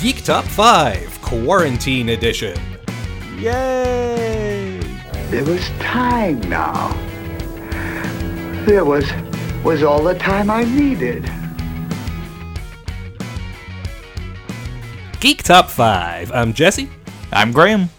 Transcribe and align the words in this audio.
Geek 0.00 0.22
Top 0.22 0.44
5 0.44 1.20
Quarantine 1.22 2.10
Edition. 2.10 2.56
Yay! 3.36 4.78
There 5.30 5.44
was 5.44 5.68
time 5.80 6.40
now. 6.42 6.92
There 8.64 8.84
was 8.84 9.04
was 9.64 9.82
all 9.82 10.04
the 10.04 10.14
time 10.14 10.50
I 10.50 10.62
needed. 10.64 11.24
Geek 15.18 15.42
Top 15.42 15.68
5. 15.68 16.30
I'm 16.32 16.52
Jesse, 16.52 16.88
I'm 17.32 17.50
Graham. 17.50 17.90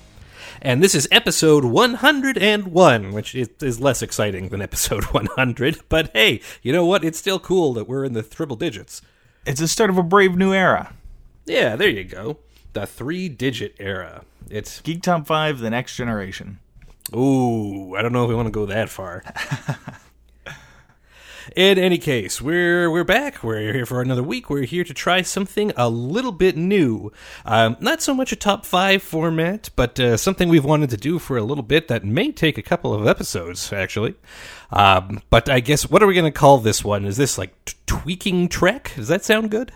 and 0.62 0.82
this 0.82 0.96
is 0.96 1.06
episode 1.12 1.66
101, 1.66 3.12
which 3.12 3.36
is, 3.36 3.50
is 3.62 3.82
less 3.82 4.02
exciting 4.02 4.50
than 4.50 4.62
episode 4.62 5.04
100. 5.12 5.82
But 5.90 6.12
hey, 6.14 6.40
you 6.62 6.72
know 6.72 6.86
what? 6.86 7.04
It's 7.04 7.20
still 7.20 7.40
cool 7.40 7.74
that 7.74 7.90
we're 7.90 8.06
in 8.06 8.14
the 8.14 8.24
triple 8.24 8.56
digits. 8.56 9.02
It's 9.46 9.60
the 9.60 9.68
start 9.68 9.90
of 9.90 9.98
a 9.98 10.04
brave 10.04 10.38
new 10.38 10.54
era. 10.54 10.94
Yeah, 11.50 11.76
there 11.76 11.90
you 11.90 12.04
go. 12.04 12.38
The 12.74 12.86
three 12.86 13.28
digit 13.28 13.76
era. 13.80 14.22
It's, 14.52 14.82
Geek 14.82 15.02
Top 15.02 15.26
5, 15.26 15.58
the 15.58 15.72
next 15.72 15.96
generation. 15.96 16.60
ooh, 17.16 17.96
I 17.96 18.04
don't 18.04 18.14
know 18.14 18.24
if 18.24 18.30
we 18.30 18.36
want 18.36 18.46
to 18.46 18.52
go 18.52 18.68
that 18.68 18.88
far. 18.90 19.24
In 21.56 21.80
any 21.80 21.98
case, 21.98 22.40
we're 22.40 22.92
we're 22.92 23.04
back. 23.04 23.44
We're 23.44 23.74
here 23.74 23.88
for 23.88 24.04
another 24.04 24.22
week. 24.22 24.52
We're 24.52 24.66
here 24.66 24.84
to 24.84 24.94
try 24.94 25.24
something 25.24 25.72
a 25.76 25.90
little 25.90 26.32
bit 26.32 26.56
new. 26.56 27.12
Um, 27.44 27.76
not 27.80 28.04
so 28.04 28.14
much 28.14 28.32
a 28.32 28.36
top 28.36 28.68
five 28.68 29.02
format, 29.02 29.72
but 29.76 30.00
uh, 30.00 30.16
something 30.18 30.48
we've 30.50 30.64
wanted 30.64 30.92
to 30.92 30.98
do 30.98 31.18
for 31.18 31.38
a 31.38 31.44
little 31.44 31.64
bit 31.64 31.88
that 31.88 32.06
may 32.06 32.32
take 32.32 32.60
a 32.60 32.62
couple 32.62 32.94
of 32.94 33.08
episodes, 33.08 33.74
actually. 33.74 34.14
Um, 34.70 35.24
but 35.32 35.50
I 35.50 35.60
guess 35.60 35.90
what 35.90 36.04
are 36.04 36.08
we 36.08 36.14
going 36.14 36.32
to 36.32 36.40
call 36.40 36.60
this 36.60 36.84
one? 36.84 37.06
Is 37.06 37.18
this 37.18 37.40
like 37.40 37.66
t- 37.66 37.74
tweaking 37.88 38.48
Trek? 38.50 38.92
Does 38.96 39.08
that 39.08 39.26
sound 39.26 39.50
good? 39.50 39.72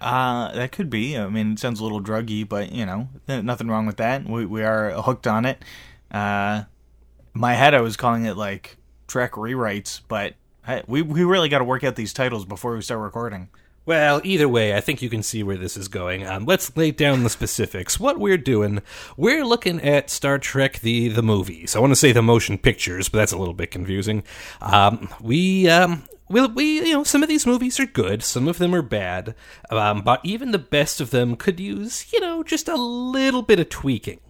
Uh, 0.00 0.52
that 0.52 0.72
could 0.72 0.90
be. 0.90 1.16
I 1.16 1.28
mean, 1.28 1.52
it 1.52 1.58
sounds 1.58 1.80
a 1.80 1.82
little 1.82 2.02
druggy, 2.02 2.48
but, 2.48 2.72
you 2.72 2.84
know, 2.84 3.08
nothing 3.26 3.68
wrong 3.68 3.86
with 3.86 3.96
that. 3.96 4.28
We, 4.28 4.44
we 4.44 4.62
are 4.62 4.90
hooked 4.90 5.26
on 5.26 5.44
it. 5.44 5.62
Uh, 6.10 6.64
my 7.32 7.54
head, 7.54 7.74
I 7.74 7.80
was 7.80 7.96
calling 7.96 8.24
it, 8.24 8.36
like, 8.36 8.76
Trek 9.06 9.32
rewrites, 9.32 10.00
but 10.08 10.34
I, 10.66 10.82
we, 10.86 11.02
we 11.02 11.24
really 11.24 11.48
got 11.48 11.58
to 11.58 11.64
work 11.64 11.84
out 11.84 11.96
these 11.96 12.12
titles 12.12 12.44
before 12.44 12.74
we 12.74 12.82
start 12.82 13.00
recording. 13.00 13.48
Well, 13.86 14.20
either 14.24 14.48
way, 14.48 14.74
I 14.74 14.80
think 14.80 15.00
you 15.00 15.08
can 15.08 15.22
see 15.22 15.44
where 15.44 15.56
this 15.56 15.76
is 15.76 15.86
going. 15.86 16.26
Um, 16.26 16.44
let's 16.44 16.76
lay 16.76 16.90
down 16.90 17.22
the 17.22 17.30
specifics. 17.30 18.00
What 18.00 18.18
we're 18.18 18.36
doing, 18.36 18.82
we're 19.16 19.44
looking 19.44 19.80
at 19.80 20.10
Star 20.10 20.40
Trek 20.40 20.80
the 20.80 21.06
the 21.06 21.22
movies. 21.22 21.76
I 21.76 21.78
want 21.78 21.92
to 21.92 21.96
say 21.96 22.10
the 22.10 22.20
motion 22.20 22.58
pictures, 22.58 23.08
but 23.08 23.18
that's 23.18 23.30
a 23.30 23.38
little 23.38 23.54
bit 23.54 23.70
confusing. 23.70 24.24
Um, 24.60 25.08
we 25.20 25.68
um, 25.68 26.02
we, 26.28 26.46
we 26.46 26.88
you 26.88 26.92
know 26.92 27.04
some 27.04 27.22
of 27.22 27.28
these 27.28 27.46
movies 27.46 27.78
are 27.78 27.86
good, 27.86 28.22
some 28.22 28.48
of 28.48 28.58
them 28.58 28.74
are 28.74 28.82
bad, 28.82 29.34
um, 29.70 30.02
but 30.02 30.20
even 30.24 30.50
the 30.52 30.58
best 30.58 31.00
of 31.00 31.10
them 31.10 31.36
could 31.36 31.60
use 31.60 32.12
you 32.12 32.20
know 32.20 32.42
just 32.42 32.68
a 32.68 32.76
little 32.76 33.42
bit 33.42 33.60
of 33.60 33.68
tweaking. 33.68 34.20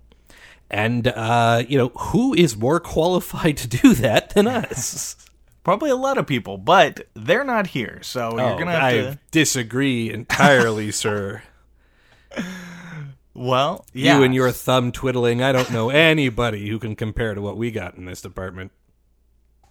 And 0.70 1.06
uh, 1.08 1.62
you 1.68 1.78
know 1.78 1.88
who 1.88 2.34
is 2.34 2.56
more 2.56 2.80
qualified 2.80 3.56
to 3.58 3.68
do 3.68 3.94
that 3.94 4.30
than 4.30 4.46
us? 4.46 5.16
Probably 5.64 5.90
a 5.90 5.96
lot 5.96 6.16
of 6.16 6.28
people, 6.28 6.58
but 6.58 7.08
they're 7.14 7.42
not 7.42 7.66
here, 7.68 7.98
so 8.02 8.38
you're 8.38 8.54
going 8.54 8.66
to 8.66 8.72
have 8.72 8.82
I 8.84 8.92
to. 8.92 9.18
disagree 9.32 10.12
entirely, 10.12 10.92
sir. 10.92 11.42
Well, 13.34 13.84
yeah. 13.92 14.18
You 14.18 14.24
and 14.24 14.32
your 14.32 14.52
thumb 14.52 14.92
twiddling. 14.92 15.42
I 15.42 15.50
don't 15.50 15.72
know 15.72 15.90
anybody 15.90 16.68
who 16.68 16.78
can 16.78 16.94
compare 16.94 17.34
to 17.34 17.42
what 17.42 17.56
we 17.56 17.72
got 17.72 17.96
in 17.96 18.04
this 18.04 18.20
department. 18.20 18.70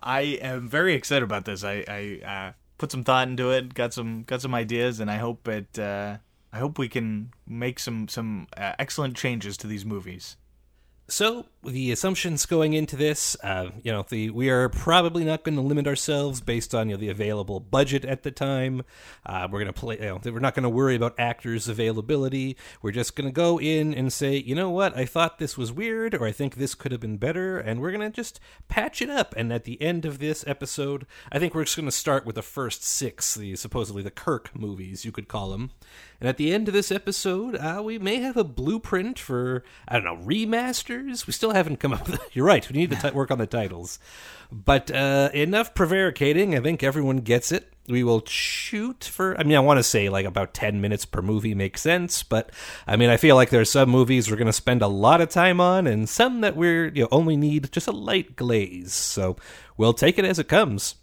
I 0.06 0.22
am 0.22 0.70
very 0.70 0.94
excited 0.94 1.24
about 1.24 1.46
this. 1.46 1.64
I, 1.64 1.84
I 1.88 2.26
uh, 2.26 2.52
put 2.78 2.92
some 2.92 3.04
thought 3.04 3.28
into 3.28 3.50
it, 3.50 3.74
got 3.74 3.92
some 3.94 4.24
got 4.24 4.42
some 4.42 4.54
ideas, 4.54 5.00
and 5.00 5.10
I 5.10 5.18
hope 5.18 5.48
it. 5.48 5.78
Uh, 5.78 6.18
I 6.54 6.60
hope 6.60 6.78
we 6.78 6.88
can 6.88 7.34
make 7.48 7.80
some 7.80 8.08
some 8.08 8.48
uh, 8.56 8.74
excellent 8.78 9.18
changes 9.18 9.58
to 9.58 9.68
these 9.68 9.84
movies. 9.84 10.38
So 11.08 11.46
the 11.64 11.92
assumptions 11.92 12.48
going 12.48 12.74
into 12.74 12.96
this, 12.96 13.38
uh, 13.44 13.70
you 13.84 13.92
know, 13.92 14.06
the 14.10 14.32
we 14.32 14.50
are 14.50 14.70
probably 14.70 15.24
not 15.24 15.44
going 15.44 15.56
to 15.56 15.62
limit 15.62 15.86
ourselves 15.86 16.42
based 16.42 16.74
on 16.74 16.90
you 16.90 16.96
know 16.96 17.00
the 17.00 17.10
available 17.10 17.60
budget 17.60 18.04
at 18.06 18.24
the 18.24 18.32
time. 18.32 18.84
Uh, 19.24 19.48
we're 19.52 19.60
going 19.60 19.74
to 19.74 19.80
play. 19.80 20.00
You 20.00 20.06
know, 20.06 20.20
we're 20.26 20.40
not 20.40 20.56
going 20.56 20.64
to 20.64 20.70
worry 20.70 20.96
about 20.96 21.14
actors' 21.20 21.68
availability. 21.68 22.58
We're 22.82 22.92
just 22.92 23.16
going 23.16 23.28
to 23.28 23.34
go 23.34 23.60
in 23.60 23.94
and 23.94 24.12
say, 24.12 24.36
you 24.36 24.56
know 24.56 24.72
what, 24.72 24.98
I 24.98 25.06
thought 25.06 25.38
this 25.38 25.58
was 25.58 25.72
weird, 25.72 26.16
or 26.16 26.26
I 26.26 26.32
think 26.32 26.56
this 26.56 26.74
could 26.74 26.92
have 26.92 27.02
been 27.02 27.18
better, 27.18 27.60
and 27.60 27.82
we're 27.82 27.92
going 27.92 28.02
to 28.02 28.16
just 28.16 28.40
patch 28.68 29.00
it 29.00 29.10
up. 29.10 29.36
And 29.38 29.54
at 29.54 29.64
the 29.64 29.80
end 29.82 30.06
of 30.06 30.18
this 30.18 30.44
episode, 30.48 31.06
I 31.32 31.38
think 31.38 31.54
we're 31.54 31.66
just 31.66 31.78
going 31.78 31.88
to 31.88 31.92
start 31.92 32.26
with 32.26 32.36
the 32.36 32.42
first 32.42 32.84
six, 32.84 33.36
the 33.36 33.56
supposedly 33.56 34.02
the 34.02 34.12
Kirk 34.12 34.56
movies, 34.56 35.06
you 35.06 35.12
could 35.12 35.28
call 35.28 35.52
them. 35.52 35.70
And 36.20 36.30
at 36.30 36.38
the 36.38 36.54
end 36.54 36.68
of 36.68 36.74
this 36.74 36.92
episode, 36.92 37.56
uh, 37.56 37.82
we 37.84 38.00
may 38.00 38.18
have 38.18 38.38
a 38.38 38.44
blueprint 38.44 39.20
for 39.20 39.64
I 39.88 39.96
don't 39.96 40.06
know 40.06 40.24
We 41.02 41.34
still 41.34 41.52
haven't 41.52 41.78
come 41.78 41.94
up 41.94 42.08
with. 42.08 42.22
You're 42.34 42.46
right. 42.46 42.68
We 42.70 42.78
need 42.78 42.92
to 42.92 42.96
t- 42.96 43.16
work 43.16 43.32
on 43.32 43.38
the 43.38 43.48
titles, 43.48 44.00
but 44.52 44.92
uh, 44.92 45.30
enough 45.34 45.74
prevaricating. 45.74 46.56
I 46.56 46.62
think 46.62 46.84
everyone 46.84 47.18
gets 47.18 47.52
it. 47.52 47.72
We 47.88 48.04
will 48.04 48.26
shoot 48.26 49.04
for. 49.04 49.40
I 49.40 49.44
mean, 49.44 49.58
I 49.58 49.62
want 49.62 49.78
to 49.78 49.84
say 49.84 50.10
like 50.10 50.26
about 50.26 50.54
ten 50.54 50.82
minutes 50.82 51.06
per 51.06 51.22
movie 51.22 51.54
makes 51.54 51.82
sense, 51.82 52.24
but 52.24 52.52
I 52.88 52.96
mean, 52.96 53.10
I 53.10 53.18
feel 53.18 53.36
like 53.36 53.50
there's 53.50 53.70
some 53.70 53.90
movies 53.90 54.30
we're 54.30 54.38
going 54.38 54.48
to 54.48 54.54
spend 54.54 54.82
a 54.82 54.88
lot 54.88 55.22
of 55.22 55.30
time 55.30 55.62
on, 55.62 55.88
and 55.88 56.10
some 56.10 56.42
that 56.42 56.56
we're 56.56 56.88
you 56.88 57.04
know 57.04 57.10
only 57.12 57.38
need 57.38 57.72
just 57.72 57.88
a 57.88 57.92
light 57.92 58.36
glaze. 58.36 58.94
So 58.94 59.38
we'll 59.78 59.94
take 59.94 60.18
it 60.18 60.26
as 60.26 60.40
it 60.40 60.48
comes. 60.48 60.96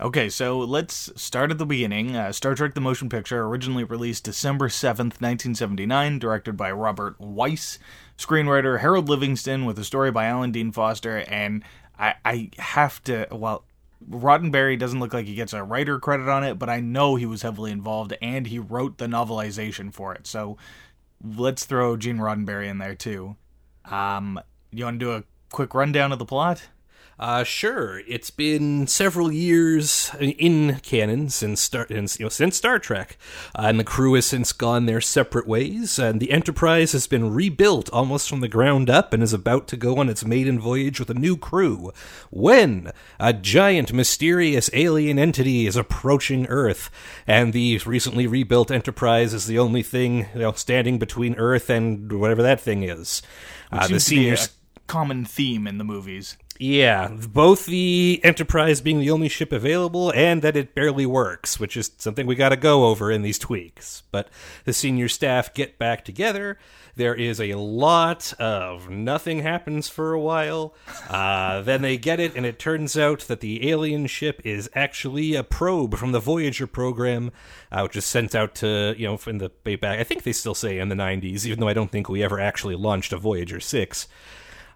Okay, 0.00 0.30
so 0.30 0.58
let's 0.58 1.12
start 1.20 1.50
at 1.50 1.58
the 1.58 1.66
beginning. 1.66 2.16
Uh, 2.16 2.32
Star 2.32 2.54
Trek: 2.54 2.72
The 2.72 2.80
Motion 2.80 3.10
Picture, 3.10 3.42
originally 3.42 3.84
released 3.84 4.24
December 4.24 4.70
seventh, 4.70 5.20
nineteen 5.20 5.54
seventy 5.54 5.84
nine, 5.84 6.18
directed 6.18 6.56
by 6.56 6.72
Robert 6.72 7.20
Wise, 7.20 7.78
screenwriter 8.20 8.80
Harold 8.80 9.08
Livingston, 9.08 9.64
with 9.64 9.78
a 9.78 9.84
story 9.84 10.10
by 10.10 10.26
Alan 10.26 10.52
Dean 10.52 10.70
Foster, 10.70 11.24
and 11.26 11.64
I, 11.98 12.14
I 12.24 12.50
have 12.58 13.02
to 13.04 13.26
well. 13.32 13.64
Roddenberry 14.08 14.78
doesn't 14.78 14.98
look 14.98 15.12
like 15.12 15.26
he 15.26 15.34
gets 15.34 15.52
a 15.52 15.62
writer 15.62 15.98
credit 15.98 16.26
on 16.26 16.42
it, 16.42 16.58
but 16.58 16.70
I 16.70 16.80
know 16.80 17.16
he 17.16 17.26
was 17.26 17.42
heavily 17.42 17.70
involved 17.70 18.16
and 18.22 18.46
he 18.46 18.58
wrote 18.58 18.96
the 18.96 19.04
novelization 19.04 19.92
for 19.92 20.14
it. 20.14 20.26
So 20.26 20.56
let's 21.22 21.66
throw 21.66 21.98
Gene 21.98 22.16
Roddenberry 22.16 22.66
in 22.66 22.78
there 22.78 22.94
too. 22.94 23.36
Um, 23.84 24.40
you 24.72 24.84
want 24.84 25.00
to 25.00 25.04
do 25.04 25.12
a 25.12 25.24
quick 25.52 25.74
rundown 25.74 26.12
of 26.12 26.18
the 26.18 26.24
plot? 26.24 26.66
Uh, 27.20 27.44
sure. 27.44 28.00
It's 28.08 28.30
been 28.30 28.86
several 28.86 29.30
years 29.30 30.10
in 30.18 30.76
canon 30.76 31.28
since 31.28 31.60
Star, 31.60 31.86
since, 31.86 32.18
you 32.18 32.24
know, 32.24 32.30
since 32.30 32.56
Star 32.56 32.78
Trek, 32.78 33.18
uh, 33.54 33.66
and 33.66 33.78
the 33.78 33.84
crew 33.84 34.14
has 34.14 34.24
since 34.24 34.52
gone 34.54 34.86
their 34.86 35.02
separate 35.02 35.46
ways. 35.46 35.98
And 35.98 36.18
the 36.18 36.30
Enterprise 36.30 36.92
has 36.92 37.06
been 37.06 37.34
rebuilt 37.34 37.90
almost 37.90 38.26
from 38.26 38.40
the 38.40 38.48
ground 38.48 38.88
up 38.88 39.12
and 39.12 39.22
is 39.22 39.34
about 39.34 39.68
to 39.68 39.76
go 39.76 39.98
on 39.98 40.08
its 40.08 40.24
maiden 40.24 40.58
voyage 40.58 40.98
with 40.98 41.10
a 41.10 41.14
new 41.14 41.36
crew. 41.36 41.92
When 42.30 42.90
a 43.18 43.34
giant, 43.34 43.92
mysterious 43.92 44.70
alien 44.72 45.18
entity 45.18 45.66
is 45.66 45.76
approaching 45.76 46.46
Earth, 46.46 46.90
and 47.26 47.52
the 47.52 47.76
recently 47.84 48.26
rebuilt 48.26 48.70
Enterprise 48.70 49.34
is 49.34 49.44
the 49.44 49.58
only 49.58 49.82
thing 49.82 50.26
you 50.32 50.40
know 50.40 50.52
standing 50.52 50.98
between 50.98 51.34
Earth 51.34 51.68
and 51.68 52.10
whatever 52.12 52.42
that 52.42 52.62
thing 52.62 52.82
is. 52.82 53.20
Uh, 53.70 53.86
the 53.88 54.00
Seems 54.00 54.04
to 54.06 54.10
be 54.10 54.16
seniors. 54.16 54.50
common 54.86 55.26
theme 55.26 55.66
in 55.66 55.76
the 55.76 55.84
movies. 55.84 56.38
Yeah, 56.62 57.08
both 57.08 57.64
the 57.64 58.20
Enterprise 58.22 58.82
being 58.82 59.00
the 59.00 59.10
only 59.10 59.30
ship 59.30 59.50
available 59.50 60.12
and 60.14 60.42
that 60.42 60.58
it 60.58 60.74
barely 60.74 61.06
works, 61.06 61.58
which 61.58 61.74
is 61.74 61.90
something 61.96 62.26
we 62.26 62.34
got 62.34 62.50
to 62.50 62.56
go 62.56 62.84
over 62.84 63.10
in 63.10 63.22
these 63.22 63.38
tweaks. 63.38 64.02
But 64.10 64.28
the 64.66 64.74
senior 64.74 65.08
staff 65.08 65.54
get 65.54 65.78
back 65.78 66.04
together. 66.04 66.58
There 66.96 67.14
is 67.14 67.40
a 67.40 67.54
lot 67.54 68.34
of 68.38 68.90
nothing 68.90 69.38
happens 69.38 69.88
for 69.88 70.12
a 70.12 70.20
while. 70.20 70.74
Uh, 71.08 71.62
then 71.62 71.80
they 71.80 71.96
get 71.96 72.20
it, 72.20 72.36
and 72.36 72.44
it 72.44 72.58
turns 72.58 72.94
out 72.94 73.20
that 73.20 73.40
the 73.40 73.70
alien 73.70 74.06
ship 74.06 74.42
is 74.44 74.68
actually 74.74 75.34
a 75.34 75.42
probe 75.42 75.96
from 75.96 76.12
the 76.12 76.20
Voyager 76.20 76.66
program, 76.66 77.32
uh, 77.72 77.80
which 77.84 77.96
is 77.96 78.04
sent 78.04 78.34
out 78.34 78.54
to, 78.56 78.94
you 78.98 79.06
know, 79.06 79.18
in 79.26 79.38
the 79.38 79.50
way 79.64 79.76
back. 79.76 79.98
I 79.98 80.04
think 80.04 80.24
they 80.24 80.32
still 80.32 80.54
say 80.54 80.78
in 80.78 80.90
the 80.90 80.94
90s, 80.94 81.46
even 81.46 81.60
though 81.60 81.68
I 81.68 81.72
don't 81.72 81.90
think 81.90 82.10
we 82.10 82.22
ever 82.22 82.38
actually 82.38 82.74
launched 82.74 83.14
a 83.14 83.18
Voyager 83.18 83.60
6. 83.60 84.06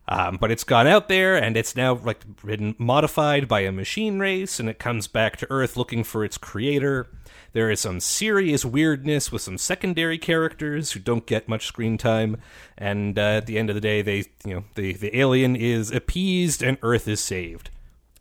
Um, 0.06 0.36
but 0.36 0.50
it's 0.50 0.64
gone 0.64 0.86
out 0.86 1.08
there 1.08 1.34
and 1.34 1.56
it's 1.56 1.74
now 1.74 1.94
like 1.94 2.24
been 2.44 2.74
modified 2.78 3.48
by 3.48 3.60
a 3.60 3.72
machine 3.72 4.18
race 4.18 4.60
and 4.60 4.68
it 4.68 4.78
comes 4.78 5.06
back 5.06 5.36
to 5.38 5.46
Earth 5.50 5.76
looking 5.76 6.04
for 6.04 6.24
its 6.24 6.36
creator. 6.36 7.08
There 7.54 7.70
is 7.70 7.80
some 7.80 8.00
serious 8.00 8.64
weirdness 8.64 9.30
with 9.30 9.40
some 9.40 9.58
secondary 9.58 10.18
characters 10.18 10.92
who 10.92 11.00
don't 11.00 11.24
get 11.24 11.48
much 11.48 11.66
screen 11.66 11.96
time, 11.96 12.38
and 12.76 13.16
uh, 13.16 13.22
at 13.22 13.46
the 13.46 13.58
end 13.58 13.70
of 13.70 13.76
the 13.76 13.80
day, 13.80 14.02
they 14.02 14.24
you 14.44 14.54
know 14.54 14.64
the 14.74 14.92
the 14.94 15.16
alien 15.16 15.54
is 15.54 15.92
appeased 15.92 16.64
and 16.64 16.78
Earth 16.82 17.06
is 17.06 17.20
saved. 17.20 17.70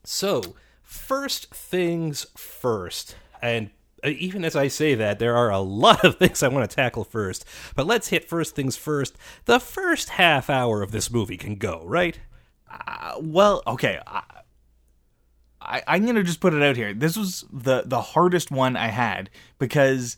So 0.03 0.55
first 0.83 1.49
things 1.51 2.27
first, 2.37 3.15
and 3.41 3.71
even 4.05 4.43
as 4.43 4.55
I 4.55 4.67
say 4.67 4.95
that, 4.95 5.19
there 5.19 5.35
are 5.35 5.49
a 5.49 5.59
lot 5.59 6.03
of 6.03 6.15
things 6.19 6.43
I 6.43 6.47
want 6.47 6.69
to 6.69 6.75
tackle 6.75 7.03
first. 7.03 7.45
But 7.75 7.87
let's 7.87 8.09
hit 8.09 8.27
first 8.27 8.55
things 8.55 8.75
first. 8.75 9.17
The 9.45 9.59
first 9.59 10.09
half 10.09 10.49
hour 10.49 10.81
of 10.81 10.91
this 10.91 11.11
movie 11.11 11.37
can 11.37 11.55
go, 11.55 11.83
right? 11.85 12.19
Uh, 12.69 13.15
well, 13.19 13.61
okay. 13.67 13.99
I, 14.05 14.23
I, 15.61 15.83
I'm 15.87 16.05
gonna 16.05 16.23
just 16.23 16.41
put 16.41 16.53
it 16.53 16.61
out 16.61 16.75
here. 16.75 16.93
This 16.93 17.17
was 17.17 17.45
the 17.51 17.83
the 17.85 18.01
hardest 18.01 18.51
one 18.51 18.75
I 18.75 18.87
had 18.87 19.29
because 19.59 20.17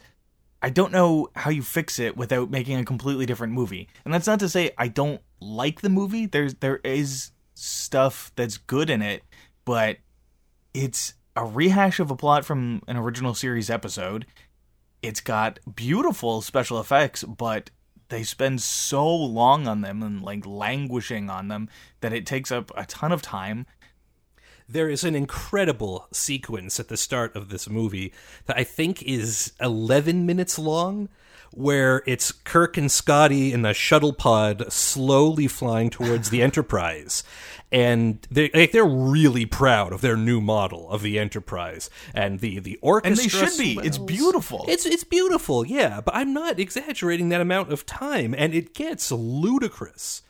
I 0.61 0.69
don't 0.69 0.91
know 0.91 1.29
how 1.35 1.51
you 1.51 1.61
fix 1.61 1.99
it 1.99 2.17
without 2.17 2.49
making 2.49 2.79
a 2.79 2.85
completely 2.85 3.25
different 3.25 3.53
movie. 3.53 3.87
And 4.03 4.13
that's 4.13 4.27
not 4.27 4.39
to 4.39 4.49
say 4.49 4.71
I 4.77 4.87
don't 4.87 5.21
like 5.39 5.81
the 5.81 5.89
movie. 5.89 6.25
There's 6.25 6.55
there 6.55 6.79
is 6.83 7.31
stuff 7.53 8.31
that's 8.35 8.57
good 8.57 8.89
in 8.89 9.01
it, 9.01 9.23
but 9.63 9.97
it's 10.73 11.13
a 11.35 11.45
rehash 11.45 11.99
of 11.99 12.09
a 12.11 12.15
plot 12.15 12.45
from 12.45 12.81
an 12.87 12.97
original 12.97 13.33
series 13.33 13.69
episode. 13.69 14.25
It's 15.01 15.21
got 15.21 15.59
beautiful 15.75 16.41
special 16.41 16.79
effects, 16.79 17.23
but 17.23 17.69
they 18.09 18.23
spend 18.23 18.61
so 18.61 19.13
long 19.13 19.67
on 19.67 19.81
them 19.81 20.01
and 20.01 20.21
like 20.21 20.45
languishing 20.45 21.29
on 21.29 21.47
them 21.47 21.69
that 22.01 22.13
it 22.13 22.25
takes 22.25 22.51
up 22.51 22.71
a 22.75 22.85
ton 22.85 23.11
of 23.11 23.21
time. 23.21 23.65
There 24.67 24.89
is 24.89 25.03
an 25.03 25.15
incredible 25.15 26.07
sequence 26.11 26.79
at 26.79 26.87
the 26.87 26.97
start 26.97 27.35
of 27.35 27.49
this 27.49 27.69
movie 27.69 28.13
that 28.45 28.57
I 28.57 28.63
think 28.63 29.03
is 29.03 29.53
11 29.61 30.25
minutes 30.25 30.57
long 30.57 31.09
where 31.55 32.03
it's 32.05 32.31
Kirk 32.31 32.77
and 32.77 32.91
Scotty 32.91 33.53
in 33.53 33.65
a 33.65 33.73
shuttle 33.73 34.13
pod 34.13 34.71
slowly 34.71 35.47
flying 35.47 35.89
towards 35.89 36.29
the 36.29 36.41
Enterprise. 36.43 37.23
And 37.71 38.25
they 38.29 38.49
like, 38.53 38.71
they're 38.71 38.85
really 38.85 39.45
proud 39.45 39.93
of 39.93 40.01
their 40.01 40.17
new 40.17 40.41
model 40.41 40.89
of 40.89 41.01
the 41.01 41.17
Enterprise 41.17 41.89
and 42.13 42.39
the 42.39 42.59
the 42.59 42.77
orchestra. 42.81 43.23
And 43.23 43.31
they 43.31 43.47
should 43.47 43.57
be. 43.57 43.87
It's 43.87 43.97
beautiful. 43.97 44.65
It's 44.67 44.85
it's 44.85 45.03
beautiful, 45.03 45.65
yeah. 45.65 46.01
But 46.01 46.15
I'm 46.15 46.33
not 46.33 46.59
exaggerating 46.59 47.29
that 47.29 47.41
amount 47.41 47.71
of 47.71 47.85
time, 47.85 48.35
and 48.37 48.53
it 48.53 48.73
gets 48.73 49.11
ludicrous. 49.11 50.21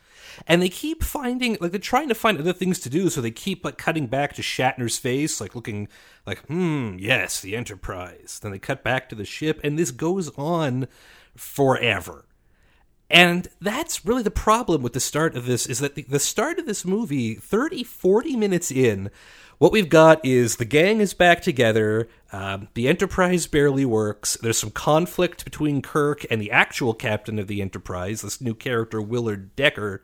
And 0.46 0.60
they 0.60 0.68
keep 0.68 1.02
finding 1.02 1.56
like 1.60 1.70
they're 1.70 1.80
trying 1.80 2.08
to 2.08 2.14
find 2.14 2.38
other 2.38 2.52
things 2.52 2.78
to 2.80 2.90
do, 2.90 3.08
so 3.10 3.20
they 3.20 3.30
keep 3.30 3.64
like 3.64 3.78
cutting 3.78 4.06
back 4.06 4.34
to 4.34 4.42
Shatner's 4.42 4.98
face, 4.98 5.40
like 5.40 5.54
looking 5.54 5.88
like, 6.26 6.44
hmm, 6.46 6.96
yes, 6.98 7.40
the 7.40 7.56
Enterprise. 7.56 8.38
Then 8.42 8.52
they 8.52 8.58
cut 8.58 8.82
back 8.82 9.08
to 9.08 9.14
the 9.14 9.24
ship, 9.24 9.60
and 9.62 9.78
this 9.78 9.90
goes 9.90 10.30
on 10.36 10.88
forever. 11.36 12.26
And 13.08 13.48
that's 13.60 14.04
really 14.04 14.22
the 14.22 14.30
problem 14.30 14.82
with 14.82 14.92
the 14.92 15.00
start 15.00 15.36
of 15.36 15.46
this 15.46 15.66
is 15.66 15.78
that 15.78 15.94
the, 15.94 16.02
the 16.02 16.18
start 16.18 16.58
of 16.58 16.66
this 16.66 16.84
movie, 16.84 17.34
30, 17.34 17.84
40 17.84 18.36
minutes 18.36 18.70
in, 18.72 19.10
what 19.58 19.72
we've 19.72 19.88
got 19.88 20.22
is 20.24 20.56
the 20.56 20.66
gang 20.66 21.00
is 21.00 21.14
back 21.14 21.40
together. 21.40 22.08
Um, 22.30 22.68
the 22.74 22.88
Enterprise 22.88 23.46
barely 23.46 23.86
works. 23.86 24.36
There's 24.42 24.58
some 24.58 24.70
conflict 24.70 25.44
between 25.44 25.80
Kirk 25.80 26.26
and 26.30 26.42
the 26.42 26.50
actual 26.50 26.92
captain 26.92 27.38
of 27.38 27.46
the 27.46 27.62
Enterprise, 27.62 28.20
this 28.20 28.40
new 28.40 28.54
character, 28.54 29.00
Willard 29.00 29.56
Decker. 29.56 30.02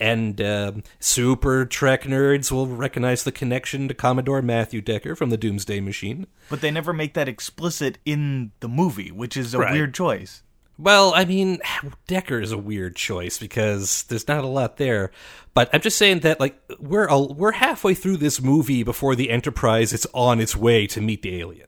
And 0.00 0.40
um, 0.40 0.82
super 0.98 1.66
Trek 1.66 2.04
nerds 2.04 2.50
will 2.50 2.66
recognize 2.66 3.22
the 3.22 3.30
connection 3.32 3.86
to 3.88 3.94
Commodore 3.94 4.40
Matthew 4.40 4.80
Decker 4.80 5.14
from 5.14 5.28
the 5.28 5.36
Doomsday 5.36 5.80
Machine. 5.80 6.26
But 6.48 6.62
they 6.62 6.70
never 6.70 6.92
make 6.94 7.12
that 7.14 7.28
explicit 7.28 7.98
in 8.06 8.52
the 8.60 8.68
movie, 8.68 9.10
which 9.10 9.36
is 9.36 9.52
a 9.52 9.58
Right. 9.58 9.72
weird 9.72 9.92
choice. 9.94 10.42
Well, 10.78 11.12
I 11.14 11.26
mean, 11.26 11.58
Decker 12.06 12.40
is 12.40 12.52
a 12.52 12.56
weird 12.58 12.96
choice 12.96 13.38
because 13.38 14.04
there's 14.04 14.26
not 14.26 14.42
a 14.44 14.46
lot 14.46 14.78
there. 14.78 15.10
But 15.52 15.68
I'm 15.74 15.82
just 15.82 15.98
saying 15.98 16.20
that 16.20 16.40
like 16.40 16.58
we're 16.78 17.06
a, 17.06 17.20
we're 17.20 17.52
halfway 17.52 17.92
through 17.92 18.16
this 18.16 18.40
movie 18.40 18.82
before 18.82 19.14
the 19.14 19.28
Enterprise 19.28 19.92
is 19.92 20.06
on 20.14 20.40
its 20.40 20.56
way 20.56 20.86
to 20.86 21.02
meet 21.02 21.20
the 21.20 21.38
alien. 21.38 21.66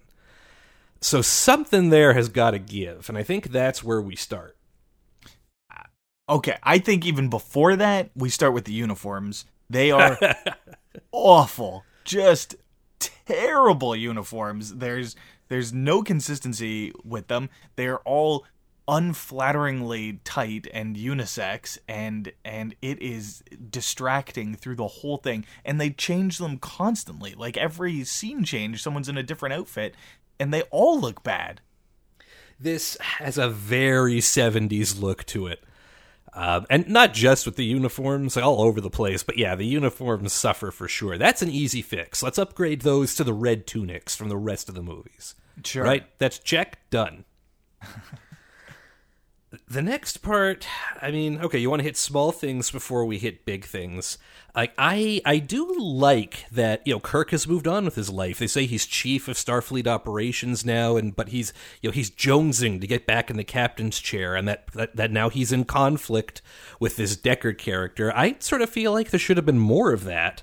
So 1.02 1.20
something 1.20 1.90
there 1.90 2.14
has 2.14 2.30
got 2.30 2.52
to 2.52 2.58
give, 2.58 3.10
and 3.10 3.18
I 3.18 3.22
think 3.24 3.48
that's 3.50 3.84
where 3.84 4.00
we 4.00 4.16
start. 4.16 4.56
Okay, 6.28 6.56
I 6.62 6.78
think 6.78 7.04
even 7.04 7.28
before 7.28 7.76
that, 7.76 8.10
we 8.14 8.28
start 8.28 8.54
with 8.54 8.64
the 8.64 8.72
uniforms. 8.72 9.44
They 9.68 9.90
are 9.90 10.18
awful. 11.12 11.84
Just 12.04 12.54
terrible 12.98 13.94
uniforms. 13.96 14.74
There's 14.76 15.16
there's 15.48 15.72
no 15.72 16.02
consistency 16.02 16.92
with 17.04 17.28
them. 17.28 17.50
They're 17.76 17.98
all 18.00 18.46
unflatteringly 18.88 20.18
tight 20.24 20.66
and 20.74 20.96
unisex 20.96 21.78
and 21.86 22.32
and 22.44 22.74
it 22.82 23.00
is 23.00 23.42
distracting 23.70 24.56
through 24.56 24.74
the 24.74 24.88
whole 24.88 25.18
thing 25.18 25.44
and 25.64 25.80
they 25.80 25.88
change 25.88 26.38
them 26.38 26.58
constantly 26.58 27.32
like 27.34 27.56
every 27.56 28.02
scene 28.02 28.42
change 28.42 28.82
someone's 28.82 29.08
in 29.08 29.16
a 29.16 29.22
different 29.22 29.52
outfit 29.52 29.94
and 30.40 30.52
they 30.52 30.62
all 30.72 31.00
look 31.00 31.22
bad 31.22 31.60
This 32.58 32.96
has 33.00 33.38
a 33.38 33.48
very 33.48 34.18
70s 34.18 35.00
look 35.00 35.24
to 35.26 35.46
it. 35.46 35.62
Um, 36.34 36.66
and 36.70 36.88
not 36.88 37.12
just 37.12 37.44
with 37.44 37.56
the 37.56 37.64
uniforms, 37.64 38.36
all 38.36 38.62
over 38.62 38.80
the 38.80 38.88
place, 38.88 39.22
but 39.22 39.36
yeah, 39.36 39.54
the 39.54 39.66
uniforms 39.66 40.32
suffer 40.32 40.70
for 40.70 40.88
sure. 40.88 41.18
That's 41.18 41.42
an 41.42 41.50
easy 41.50 41.82
fix. 41.82 42.22
Let's 42.22 42.38
upgrade 42.38 42.82
those 42.82 43.14
to 43.16 43.24
the 43.24 43.34
red 43.34 43.66
tunics 43.66 44.16
from 44.16 44.30
the 44.30 44.38
rest 44.38 44.68
of 44.68 44.74
the 44.74 44.82
movies. 44.82 45.34
Sure. 45.64 45.84
Right? 45.84 46.06
That's 46.18 46.38
check, 46.38 46.78
done. 46.90 47.24
the 49.72 49.82
next 49.82 50.18
part, 50.18 50.66
I 51.00 51.10
mean, 51.10 51.40
okay, 51.40 51.58
you 51.58 51.70
want 51.70 51.80
to 51.80 51.84
hit 51.84 51.96
small 51.96 52.30
things 52.30 52.70
before 52.70 53.06
we 53.06 53.18
hit 53.18 53.46
big 53.46 53.64
things. 53.64 54.18
Like 54.54 54.74
I 54.76 55.22
I 55.24 55.38
do 55.38 55.74
like 55.78 56.44
that, 56.52 56.86
you 56.86 56.92
know, 56.92 57.00
Kirk 57.00 57.30
has 57.30 57.48
moved 57.48 57.66
on 57.66 57.86
with 57.86 57.94
his 57.94 58.10
life. 58.10 58.38
They 58.38 58.46
say 58.46 58.66
he's 58.66 58.84
chief 58.84 59.28
of 59.28 59.36
Starfleet 59.36 59.86
operations 59.86 60.66
now 60.66 60.96
and 60.96 61.16
but 61.16 61.30
he's 61.30 61.54
you 61.80 61.88
know, 61.88 61.94
he's 61.94 62.10
jonesing 62.10 62.82
to 62.82 62.86
get 62.86 63.06
back 63.06 63.30
in 63.30 63.38
the 63.38 63.44
captain's 63.44 63.98
chair 63.98 64.36
and 64.36 64.46
that 64.46 64.66
that, 64.74 64.94
that 64.96 65.10
now 65.10 65.30
he's 65.30 65.52
in 65.52 65.64
conflict 65.64 66.42
with 66.78 66.96
this 66.96 67.16
Decker 67.16 67.54
character. 67.54 68.12
I 68.14 68.36
sort 68.40 68.60
of 68.60 68.68
feel 68.68 68.92
like 68.92 69.10
there 69.10 69.18
should 69.18 69.38
have 69.38 69.46
been 69.46 69.58
more 69.58 69.92
of 69.92 70.04
that. 70.04 70.42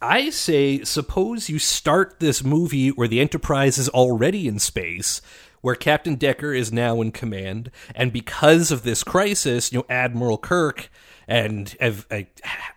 I 0.00 0.28
say, 0.28 0.84
suppose 0.84 1.48
you 1.48 1.58
start 1.58 2.20
this 2.20 2.44
movie 2.44 2.90
where 2.90 3.08
the 3.08 3.20
Enterprise 3.20 3.78
is 3.78 3.88
already 3.88 4.46
in 4.46 4.58
space, 4.58 5.22
where 5.66 5.74
Captain 5.74 6.14
Decker 6.14 6.54
is 6.54 6.72
now 6.72 7.00
in 7.00 7.10
command, 7.10 7.72
and 7.92 8.12
because 8.12 8.70
of 8.70 8.84
this 8.84 9.02
crisis, 9.02 9.72
you 9.72 9.80
know, 9.80 9.86
Admiral 9.90 10.38
Kirk 10.38 10.88
and 11.26 11.74
I, 11.80 12.28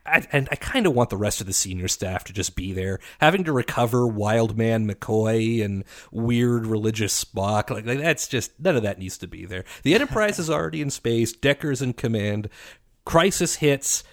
and 0.03 0.49
I 0.51 0.55
kind 0.55 0.87
of 0.87 0.95
want 0.95 1.11
the 1.11 1.15
rest 1.15 1.39
of 1.39 1.45
the 1.45 1.53
senior 1.53 1.87
staff 1.87 2.23
to 2.23 2.33
just 2.33 2.55
be 2.55 2.73
there, 2.73 2.97
having 3.19 3.43
to 3.43 3.51
recover 3.51 4.07
Wild 4.07 4.57
Man 4.57 4.87
McCoy 4.89 5.63
and 5.63 5.83
weird 6.11 6.65
religious 6.65 7.23
Spock. 7.23 7.69
Like, 7.69 7.85
like 7.85 7.99
that's 7.99 8.27
just 8.27 8.59
none 8.59 8.75
of 8.75 8.81
that 8.81 8.97
needs 8.97 9.19
to 9.19 9.27
be 9.27 9.45
there. 9.45 9.65
The 9.83 9.93
Enterprise 9.93 10.39
is 10.39 10.49
already 10.49 10.81
in 10.81 10.89
space. 10.89 11.31
Decker's 11.31 11.83
in 11.83 11.93
command. 11.93 12.49
Crisis 13.05 13.57
hits. 13.57 14.03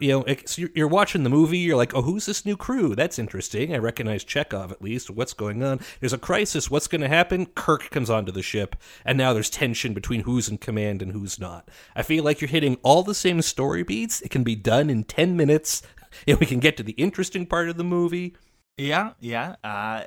You 0.00 0.08
know, 0.26 0.34
so 0.44 0.60
you're- 0.62 0.72
you're 0.76 0.88
watching 0.88 1.22
the 1.22 1.30
movie. 1.30 1.58
You're 1.58 1.76
like, 1.78 1.94
oh, 1.94 2.02
who's 2.02 2.26
this 2.26 2.44
new 2.44 2.56
crew? 2.58 2.94
That's 2.94 3.18
interesting. 3.18 3.74
I 3.74 3.78
recognize 3.78 4.22
Chekov 4.24 4.70
at 4.70 4.82
least. 4.82 5.08
What's 5.08 5.32
going 5.32 5.62
on? 5.62 5.80
There's 6.00 6.12
a 6.12 6.18
crisis. 6.18 6.70
What's 6.70 6.86
going 6.88 7.00
to 7.00 7.08
happen? 7.08 7.46
Kirk 7.46 7.88
comes 7.90 8.10
onto 8.10 8.32
the 8.32 8.42
ship, 8.42 8.76
and 9.04 9.16
now 9.16 9.32
there's 9.32 9.48
tension 9.48 9.94
between 9.94 10.24
who's 10.24 10.48
in 10.48 10.58
command 10.58 11.00
and 11.00 11.12
who's 11.12 11.40
not. 11.40 11.68
I 11.96 12.02
feel 12.02 12.22
like 12.22 12.40
you're 12.40 12.48
hitting 12.48 12.76
all 12.82 13.02
the 13.02 13.14
same 13.14 13.40
story 13.40 13.82
beats. 13.82 14.20
It 14.20 14.30
can 14.30 14.44
be 14.44 14.54
done 14.56 14.90
in 14.90 15.04
ten 15.04 15.36
minutes, 15.38 15.82
and 16.28 16.38
we 16.38 16.44
can 16.46 16.60
get 16.60 16.76
to 16.76 16.82
the 16.82 16.92
interesting 16.92 17.46
part 17.46 17.70
of 17.70 17.78
the 17.78 17.84
movie. 17.84 18.36
Yeah, 18.76 19.12
yeah, 19.20 19.56
uh, 19.64 20.04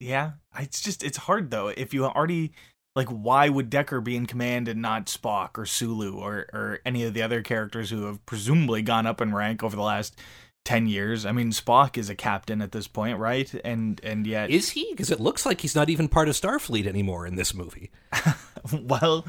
yeah. 0.00 0.32
It's 0.58 0.80
just 0.80 1.02
it's 1.02 1.18
hard 1.18 1.50
though. 1.50 1.68
If 1.68 1.92
you 1.92 2.06
already 2.06 2.52
like, 2.94 3.08
why 3.08 3.48
would 3.48 3.70
Decker 3.70 4.00
be 4.00 4.16
in 4.16 4.26
command 4.26 4.68
and 4.68 4.82
not 4.82 5.06
Spock 5.06 5.56
or 5.56 5.64
Sulu 5.64 6.16
or 6.16 6.46
or 6.52 6.80
any 6.84 7.04
of 7.04 7.14
the 7.14 7.22
other 7.22 7.42
characters 7.42 7.90
who 7.90 8.04
have 8.04 8.24
presumably 8.26 8.82
gone 8.82 9.06
up 9.06 9.20
in 9.20 9.34
rank 9.34 9.62
over 9.62 9.74
the 9.74 9.82
last 9.82 10.16
ten 10.64 10.86
years? 10.86 11.24
I 11.24 11.32
mean, 11.32 11.50
Spock 11.50 11.96
is 11.96 12.10
a 12.10 12.14
captain 12.14 12.60
at 12.60 12.72
this 12.72 12.86
point, 12.86 13.18
right? 13.18 13.52
And 13.64 14.00
and 14.04 14.26
yet, 14.26 14.50
Is 14.50 14.70
he? 14.70 14.88
Because 14.90 15.10
it 15.10 15.20
looks 15.20 15.46
like 15.46 15.62
he's 15.62 15.74
not 15.74 15.88
even 15.88 16.08
part 16.08 16.28
of 16.28 16.34
Starfleet 16.34 16.86
anymore 16.86 17.26
in 17.26 17.36
this 17.36 17.54
movie. 17.54 17.90
well. 18.72 19.24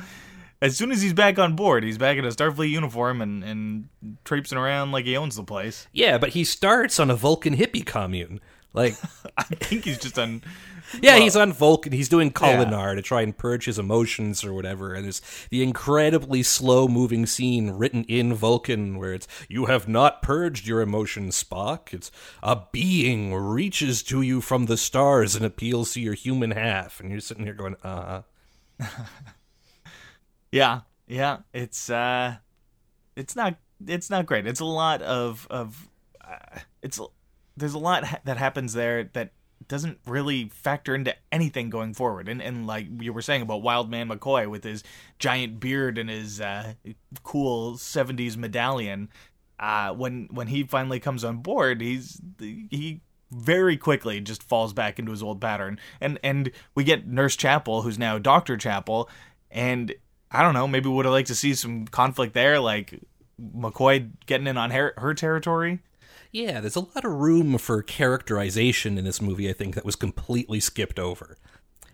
As 0.61 0.77
soon 0.77 0.93
as 0.93 1.01
he's 1.01 1.11
back 1.11 1.37
on 1.37 1.57
board, 1.57 1.83
he's 1.83 1.97
back 1.97 2.17
in 2.17 2.23
a 2.23 2.29
Starfleet 2.29 2.69
uniform 2.69 3.21
and, 3.21 3.43
and 3.43 3.89
traipsing 4.23 4.57
around 4.57 4.93
like 4.93 5.03
he 5.03 5.17
owns 5.17 5.35
the 5.35 5.43
place. 5.43 5.87
Yeah, 5.91 6.17
but 6.17 6.29
he 6.29 6.45
starts 6.45 7.01
on 7.01 7.11
a 7.11 7.17
Vulcan 7.17 7.57
hippie 7.57 7.85
commune. 7.85 8.39
Like, 8.73 8.95
I 9.37 9.43
think 9.43 9.85
he's 9.85 9.97
just 9.99 10.17
on. 10.19 10.41
Yeah, 11.01 11.13
Well- 11.13 11.21
he's 11.23 11.35
on 11.35 11.53
Vulcan. 11.53 11.91
He's 11.91 12.09
doing 12.09 12.31
Kolinahr 12.31 12.95
to 12.95 13.01
try 13.01 13.21
and 13.21 13.35
purge 13.35 13.65
his 13.65 13.79
emotions 13.79 14.43
or 14.43 14.53
whatever. 14.53 14.93
And 14.93 15.05
there's 15.05 15.21
the 15.49 15.63
incredibly 15.63 16.43
slow 16.43 16.87
moving 16.87 17.25
scene 17.25 17.71
written 17.71 18.03
in 18.05 18.33
Vulcan 18.33 18.97
where 18.97 19.13
it's, 19.13 19.27
You 19.49 19.65
have 19.65 19.87
not 19.87 20.21
purged 20.21 20.67
your 20.67 20.81
emotions, 20.81 21.41
Spock. 21.43 21.93
It's 21.93 22.11
a 22.43 22.61
being 22.71 23.33
reaches 23.33 24.03
to 24.03 24.21
you 24.21 24.41
from 24.41 24.65
the 24.65 24.77
stars 24.77 25.35
and 25.35 25.45
appeals 25.45 25.93
to 25.93 26.01
your 26.01 26.13
human 26.15 26.51
half. 26.51 26.99
And 26.99 27.09
you're 27.09 27.21
sitting 27.21 27.45
here 27.45 27.53
going, 27.55 27.75
Uh 27.83 28.21
huh. 28.79 28.85
Yeah, 30.51 30.81
yeah. 31.07 31.37
It's 31.53 31.89
uh, 31.89 32.35
it's 33.15 33.35
not 33.35 33.55
it's 33.87 34.09
not 34.09 34.25
great. 34.25 34.45
It's 34.45 34.59
a 34.59 34.65
lot 34.65 35.01
of 35.01 35.47
of 35.49 35.89
uh, 36.23 36.59
it's 36.81 36.99
there's 37.55 37.73
a 37.73 37.79
lot 37.79 38.05
ha- 38.05 38.19
that 38.25 38.37
happens 38.37 38.73
there 38.73 39.05
that 39.13 39.31
doesn't 39.67 39.99
really 40.05 40.49
factor 40.49 40.93
into 40.93 41.15
anything 41.31 41.69
going 41.69 41.93
forward. 41.93 42.27
And 42.27 42.41
and 42.41 42.67
like 42.67 42.87
you 42.99 43.13
were 43.13 43.21
saying 43.21 43.41
about 43.41 43.61
Wild 43.61 43.89
Man 43.89 44.09
McCoy 44.09 44.49
with 44.49 44.63
his 44.63 44.83
giant 45.19 45.59
beard 45.59 45.97
and 45.97 46.09
his 46.09 46.41
uh, 46.41 46.73
cool 47.23 47.73
'70s 47.73 48.37
medallion. 48.37 49.09
Uh, 49.59 49.93
when 49.93 50.27
when 50.31 50.47
he 50.47 50.63
finally 50.63 50.99
comes 50.99 51.23
on 51.23 51.37
board, 51.37 51.81
he's 51.81 52.21
he 52.39 53.01
very 53.31 53.77
quickly 53.77 54.19
just 54.19 54.43
falls 54.43 54.73
back 54.73 54.99
into 54.99 55.11
his 55.11 55.23
old 55.23 55.39
pattern. 55.39 55.79
And 56.01 56.19
and 56.23 56.51
we 56.75 56.83
get 56.83 57.07
Nurse 57.07 57.35
Chapel, 57.35 57.81
who's 57.81 57.99
now 57.99 58.17
Doctor 58.17 58.57
Chapel, 58.57 59.09
and 59.49 59.93
I 60.31 60.41
don't 60.41 60.53
know, 60.53 60.67
maybe 60.67 60.89
would 60.89 61.05
have 61.05 61.13
liked 61.13 61.27
to 61.27 61.35
see 61.35 61.53
some 61.53 61.85
conflict 61.85 62.33
there, 62.33 62.59
like 62.59 62.99
McCoy 63.39 64.09
getting 64.25 64.47
in 64.47 64.57
on 64.57 64.71
her, 64.71 64.93
her 64.97 65.13
territory. 65.13 65.79
Yeah, 66.33 66.59
there's 66.61 66.75
a 66.75 66.79
lot 66.81 67.05
of 67.05 67.11
room 67.11 67.59
for 67.59 67.83
characterization 67.83 68.97
in 68.97 69.05
this 69.05 69.21
movie, 69.21 69.47
I 69.49 69.53
think, 69.53 69.75
that 69.75 69.85
was 69.85 69.95
completely 69.95 70.59
skipped 70.59 70.97
over. 70.97 71.37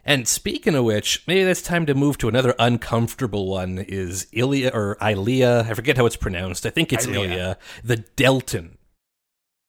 And 0.06 0.30
speaking 0.30 0.76
of 0.76 0.86
which, 0.86 1.24
maybe 1.28 1.44
that's 1.44 1.62
time 1.62 1.86
to 1.86 1.94
move 1.94 2.18
to 2.20 2.30
another 2.30 2.56
uncomfortable 2.58 3.48
one 3.48 3.80
is 3.80 4.28
Ilya 4.32 4.72
or 4.74 4.96
Ilea. 5.02 5.70
I 5.70 5.74
forget 5.74 5.98
how 5.98 6.06
it's 6.06 6.16
pronounced. 6.16 6.66
I 6.66 6.70
think 6.70 6.94
it's 6.94 7.06
Ilea. 7.06 7.16
Ilya. 7.16 7.58
The 7.84 7.98
Deltan. 7.98 8.78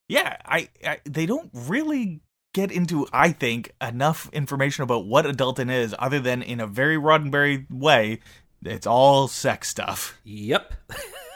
Yeah, 0.09 0.37
I, 0.45 0.69
I 0.87 1.00
they 1.05 1.27
don't 1.27 1.50
really 1.53 2.21
get 2.55 2.71
into 2.71 3.09
I 3.12 3.33
think 3.33 3.75
enough 3.81 4.31
information 4.33 4.85
about 4.85 5.05
what 5.05 5.27
a 5.27 5.33
Deltan 5.33 5.71
is 5.71 5.95
other 5.99 6.21
than 6.21 6.43
in 6.43 6.61
a 6.61 6.67
very 6.67 6.97
Roddenberry 6.97 7.69
way 7.71 8.21
it's 8.62 8.87
all 8.87 9.27
sex 9.29 9.69
stuff. 9.69 10.21
Yep. 10.25 10.75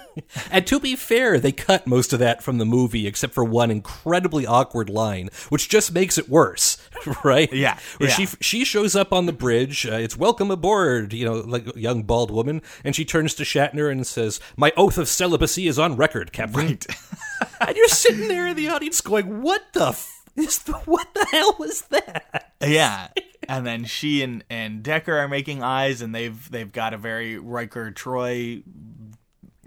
and 0.50 0.66
to 0.66 0.80
be 0.80 0.96
fair, 0.96 1.38
they 1.38 1.52
cut 1.52 1.86
most 1.86 2.12
of 2.12 2.18
that 2.18 2.42
from 2.42 2.58
the 2.58 2.64
movie, 2.64 3.06
except 3.06 3.34
for 3.34 3.44
one 3.44 3.70
incredibly 3.70 4.46
awkward 4.46 4.88
line, 4.88 5.30
which 5.48 5.68
just 5.68 5.92
makes 5.92 6.18
it 6.18 6.28
worse, 6.28 6.78
right? 7.24 7.52
Yeah, 7.52 7.78
Where 7.98 8.08
yeah. 8.08 8.14
she 8.14 8.26
she 8.40 8.64
shows 8.64 8.94
up 8.96 9.12
on 9.12 9.26
the 9.26 9.32
bridge. 9.32 9.86
Uh, 9.86 9.94
it's 9.96 10.16
welcome 10.16 10.50
aboard, 10.50 11.12
you 11.12 11.24
know, 11.24 11.34
like 11.34 11.74
a 11.74 11.78
young 11.78 12.02
bald 12.02 12.30
woman, 12.30 12.62
and 12.84 12.94
she 12.94 13.04
turns 13.04 13.34
to 13.34 13.44
Shatner 13.44 13.90
and 13.90 14.06
says, 14.06 14.40
"My 14.56 14.72
oath 14.76 14.98
of 14.98 15.08
celibacy 15.08 15.66
is 15.66 15.78
on 15.78 15.96
record, 15.96 16.32
Captain." 16.32 16.66
Right. 16.66 16.86
and 17.60 17.76
you're 17.76 17.88
sitting 17.88 18.28
there 18.28 18.46
in 18.48 18.56
the 18.56 18.68
audience 18.68 19.00
going, 19.00 19.42
"What 19.42 19.62
the 19.72 19.88
f- 19.88 20.22
is 20.36 20.60
the 20.60 20.72
what 20.72 21.12
the 21.14 21.26
hell 21.30 21.56
was 21.58 21.82
that?" 21.90 22.52
yeah. 22.60 23.08
And 23.46 23.66
then 23.66 23.84
she 23.84 24.22
and, 24.22 24.42
and 24.48 24.82
Decker 24.82 25.18
are 25.18 25.28
making 25.28 25.62
eyes 25.62 26.00
and 26.00 26.14
they've 26.14 26.50
they've 26.50 26.72
got 26.72 26.94
a 26.94 26.98
very 26.98 27.36
Riker 27.38 27.90
Troi 27.90 28.62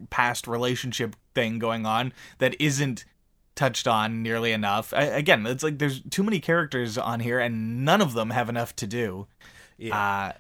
past 0.10 0.48
relationship 0.48 1.16
thing 1.34 1.60
going 1.60 1.86
on 1.86 2.14
that 2.40 2.60
isn't 2.60 3.06
touched 3.56 3.88
on 3.88 4.22
nearly 4.22 4.52
enough. 4.52 4.94
I, 4.94 5.04
again, 5.04 5.46
it's 5.48 5.64
like 5.64 5.80
there's 5.80 6.02
too 6.02 6.24
many 6.24 6.40
characters 6.40 6.98
on 6.98 7.20
here 7.20 7.40
and 7.40 7.84
none 7.86 8.02
of 8.02 8.14
them 8.14 8.30
have 8.30 8.50
enough 8.50 8.76
to 8.78 8.88
do. 8.88 9.28
Uh 9.92 10.34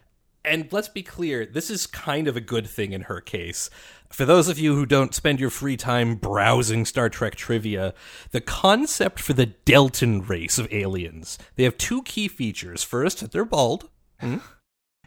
And 0.45 0.71
let's 0.71 0.87
be 0.87 1.03
clear, 1.03 1.45
this 1.45 1.69
is 1.69 1.87
kind 1.87 2.27
of 2.27 2.37
a 2.37 2.41
good 2.41 2.67
thing 2.67 2.93
in 2.93 3.01
her 3.01 3.19
case. 3.19 3.69
For 4.09 4.23
those 4.23 4.47
of 4.47 4.57
you 4.57 4.75
who 4.75 4.85
don't 4.85 5.13
spend 5.13 5.39
your 5.39 5.49
free 5.49 5.75
time 5.75 6.15
browsing 6.15 6.85
Star 6.85 7.09
Trek 7.09 7.35
trivia, 7.35 7.93
the 8.31 8.39
concept 8.39 9.19
for 9.19 9.33
the 9.33 9.47
Deltan 9.65 10.29
race 10.29 10.57
of 10.57 10.71
aliens, 10.71 11.37
they 11.55 11.65
have 11.65 11.77
two 11.77 12.01
key 12.03 12.29
features. 12.29 12.83
First, 12.83 13.31
they're 13.31 13.43
bald, 13.43 13.89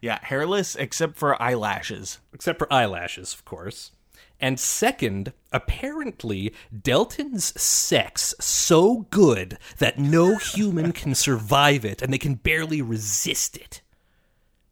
yeah, 0.02 0.18
hairless 0.22 0.76
except 0.76 1.16
for 1.16 1.40
eyelashes. 1.40 2.18
except 2.34 2.58
for 2.58 2.70
eyelashes, 2.72 3.32
of 3.32 3.44
course. 3.46 3.92
And 4.40 4.58
second, 4.58 5.32
apparently, 5.52 6.54
Deltan's 6.76 7.60
sex 7.60 8.34
so 8.40 9.06
good 9.10 9.58
that 9.78 9.98
no 9.98 10.36
human 10.36 10.92
can 10.92 11.14
survive 11.14 11.84
it 11.84 12.00
and 12.00 12.12
they 12.12 12.18
can 12.18 12.34
barely 12.34 12.80
resist 12.80 13.56
it. 13.56 13.82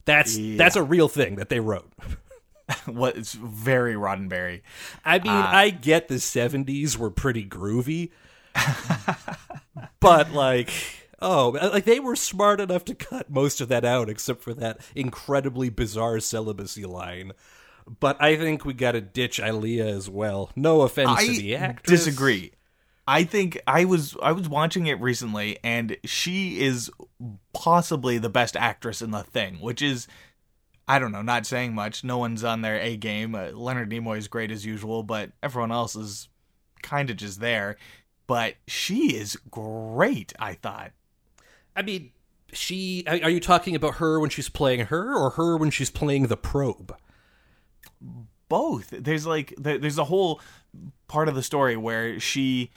That's 0.07 0.39
that's 0.57 0.77
a 0.77 0.83
real 0.83 1.09
thing 1.09 1.37
that 1.37 1.51
they 1.51 1.61
wrote. 1.61 1.93
what 2.87 3.17
it's 3.17 3.35
very 3.35 3.95
Roddenberry. 3.95 4.63
I 5.05 5.19
mean, 5.19 5.33
uh, 5.33 5.51
I 5.53 5.71
get 5.71 6.09
the 6.09 6.17
70s 6.17 6.97
were 6.97 7.11
pretty 7.11 7.45
groovy, 7.45 8.11
but 10.01 10.33
like, 10.33 10.71
oh, 11.21 11.51
like 11.51 11.85
they 11.85 12.01
were 12.01 12.17
smart 12.17 12.61
enough 12.61 12.85
to 12.87 12.95
cut 12.95 13.31
most 13.31 13.61
of 13.61 13.69
that 13.69 13.85
out 13.85 14.09
except 14.09 14.43
for 14.43 14.55
that 14.55 14.81
incredibly 14.95 15.69
bizarre 15.69 16.21
celibacy 16.21 16.85
line. 16.85 17.33
But 18.01 18.21
I 18.23 18.37
think 18.37 18.65
we 18.65 18.75
got 18.75 18.93
to 18.93 19.01
ditch 19.01 19.41
Ilea 19.41 19.87
as 19.87 20.11
well. 20.11 20.51
No 20.55 20.83
offense 20.83 21.25
to 21.25 21.33
the 21.33 21.57
I 21.57 21.61
actress. 21.61 22.05
disagree. 22.05 22.53
I 23.07 23.25
think 23.25 23.59
I 23.67 23.87
was 23.87 24.17
I 24.23 24.33
was 24.33 24.49
watching 24.49 24.87
it 24.87 25.01
recently 25.01 25.59
and 25.65 25.97
she 26.05 26.61
is 26.61 26.91
possibly 27.55 28.19
the 28.19 28.29
best 28.29 28.55
actress 28.55 29.01
in 29.01 29.13
the 29.13 29.23
thing, 29.23 29.61
which 29.61 29.81
is 29.81 30.07
I 30.87 30.99
don't 30.99 31.13
know, 31.13 31.23
not 31.23 31.47
saying 31.47 31.75
much. 31.75 32.05
No 32.05 32.19
one's 32.19 32.45
on 32.45 32.63
their 32.63 32.79
A 32.81 32.97
game. 32.97 33.35
Uh, 33.35 33.51
Leonard 33.53 33.91
Nimoy 33.91 34.19
is 34.19 34.29
great 34.29 34.51
as 34.51 34.65
usual, 34.65 35.03
but 35.03 35.33
everyone 35.43 35.73
else 35.73 35.97
is 35.97 36.29
kind 36.83 37.11
of 37.11 37.17
just 37.17 37.41
there. 37.41 37.77
But 38.27 38.55
she 38.67 39.17
is 39.17 39.37
great, 39.51 40.33
I 40.39 40.55
thought. 40.55 40.93
I 41.77 41.83
mean, 41.83 42.13
she. 42.53 43.05
Are 43.07 43.19
are 43.23 43.31
you 43.31 43.41
talking 43.41 43.75
about 43.75 43.97
her 43.97 44.19
when 44.21 44.31
she's 44.31 44.49
playing 44.49 44.87
her, 44.87 45.15
or 45.15 45.31
her 45.31 45.57
when 45.57 45.71
she's 45.71 45.91
playing 45.91 46.27
the 46.27 46.37
probe? 46.37 46.95
Both. 48.49 48.91
There's 48.91 49.27
like 49.27 49.55
there's 49.59 49.99
a 49.99 50.05
whole 50.05 50.41
part 51.07 51.29
of 51.29 51.35
the 51.35 51.43
story 51.43 51.77
where 51.77 52.19
she 52.21 52.71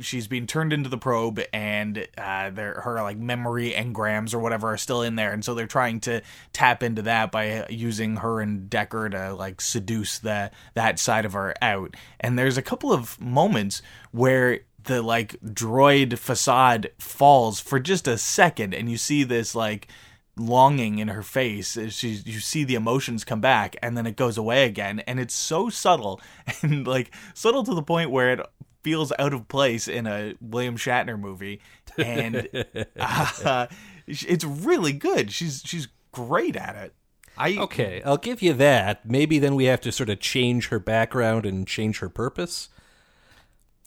she's 0.00 0.26
being 0.26 0.46
turned 0.46 0.72
into 0.72 0.90
the 0.90 0.98
probe 0.98 1.40
and 1.52 2.06
uh 2.18 2.50
her 2.50 3.00
like 3.02 3.16
memory 3.16 3.72
engrams 3.72 4.34
or 4.34 4.38
whatever 4.38 4.68
are 4.68 4.76
still 4.76 5.00
in 5.00 5.16
there 5.16 5.32
and 5.32 5.44
so 5.44 5.54
they're 5.54 5.66
trying 5.66 6.00
to 6.00 6.20
tap 6.52 6.82
into 6.82 7.00
that 7.00 7.32
by 7.32 7.66
using 7.70 8.16
her 8.16 8.40
and 8.40 8.68
Decker 8.68 9.08
to 9.08 9.34
like 9.34 9.62
seduce 9.62 10.18
the 10.18 10.50
that 10.74 10.98
side 10.98 11.24
of 11.24 11.32
her 11.32 11.54
out 11.62 11.94
and 12.20 12.38
there's 12.38 12.58
a 12.58 12.62
couple 12.62 12.92
of 12.92 13.18
moments 13.20 13.80
where 14.10 14.60
the 14.84 15.00
like 15.00 15.40
droid 15.40 16.18
facade 16.18 16.90
falls 16.98 17.60
for 17.60 17.78
just 17.78 18.08
a 18.08 18.18
second 18.18 18.74
and 18.74 18.90
you 18.90 18.96
see 18.96 19.24
this 19.24 19.54
like 19.54 19.88
longing 20.36 20.98
in 20.98 21.08
her 21.08 21.22
face 21.22 21.76
as 21.76 21.92
she 21.94 22.08
you 22.24 22.40
see 22.40 22.64
the 22.64 22.74
emotions 22.74 23.22
come 23.22 23.40
back 23.40 23.76
and 23.82 23.96
then 23.98 24.06
it 24.06 24.16
goes 24.16 24.38
away 24.38 24.64
again 24.64 25.00
and 25.00 25.20
it's 25.20 25.34
so 25.34 25.68
subtle 25.68 26.20
and 26.62 26.86
like 26.86 27.14
subtle 27.34 27.62
to 27.62 27.74
the 27.74 27.82
point 27.82 28.10
where 28.10 28.32
it 28.32 28.40
feels 28.82 29.12
out 29.18 29.34
of 29.34 29.46
place 29.48 29.86
in 29.88 30.06
a 30.06 30.34
William 30.40 30.76
Shatner 30.76 31.20
movie 31.20 31.60
and 31.98 32.48
uh, 32.98 33.66
it's 34.06 34.44
really 34.44 34.92
good 34.92 35.30
she's 35.30 35.62
she's 35.66 35.88
great 36.12 36.56
at 36.56 36.76
it 36.76 36.94
I 37.36 37.56
Okay, 37.56 38.02
I'll 38.04 38.18
give 38.18 38.42
you 38.42 38.52
that. 38.52 39.08
Maybe 39.08 39.38
then 39.38 39.54
we 39.54 39.64
have 39.64 39.80
to 39.82 39.90
sort 39.92 40.10
of 40.10 40.20
change 40.20 40.68
her 40.68 40.78
background 40.78 41.46
and 41.46 41.66
change 41.66 42.00
her 42.00 42.10
purpose. 42.10 42.68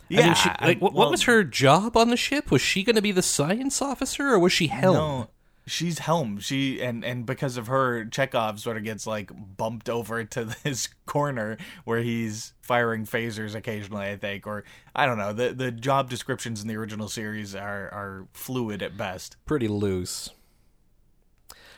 yeah 0.10 0.22
I 0.22 0.26
mean, 0.26 0.34
she, 0.36 0.50
I- 0.50 0.66
like, 0.66 0.82
what, 0.82 0.94
well, 0.94 1.06
what 1.06 1.12
was 1.12 1.24
her 1.24 1.44
job 1.44 1.96
on 1.96 2.10
the 2.10 2.18
ship? 2.18 2.50
Was 2.50 2.62
she 2.64 2.84
going 2.84 2.96
to 2.96 3.04
be 3.04 3.12
the 3.12 3.22
science 3.22 3.84
officer, 3.84 4.30
or 4.30 4.40
was 4.40 4.52
she 4.52 4.66
Helm? 4.68 4.96
No, 4.96 5.30
she's 5.66 6.00
Helm. 6.00 6.40
She 6.40 6.82
and 6.82 7.04
and 7.04 7.26
because 7.26 7.58
of 7.58 7.68
her, 7.68 8.06
Chekov 8.06 8.60
sort 8.60 8.78
of 8.78 8.84
gets 8.84 9.08
like 9.08 9.32
bumped 9.58 9.90
over 9.90 10.24
to 10.24 10.46
this 10.64 10.90
corner 11.06 11.58
where 11.84 12.02
he's 12.02 12.54
firing 12.62 13.06
phasers 13.06 13.56
occasionally. 13.56 14.06
I 14.06 14.18
think, 14.18 14.48
or 14.48 14.64
I 14.96 15.06
don't 15.06 15.18
know. 15.18 15.34
The 15.34 15.54
the 15.54 15.72
job 15.72 16.10
descriptions 16.10 16.62
in 16.62 16.68
the 16.68 16.76
original 16.76 17.10
series 17.10 17.56
are 17.56 17.90
are 17.90 18.28
fluid 18.34 18.82
at 18.82 18.98
best. 18.98 19.38
Pretty 19.46 19.68
loose. 19.68 20.30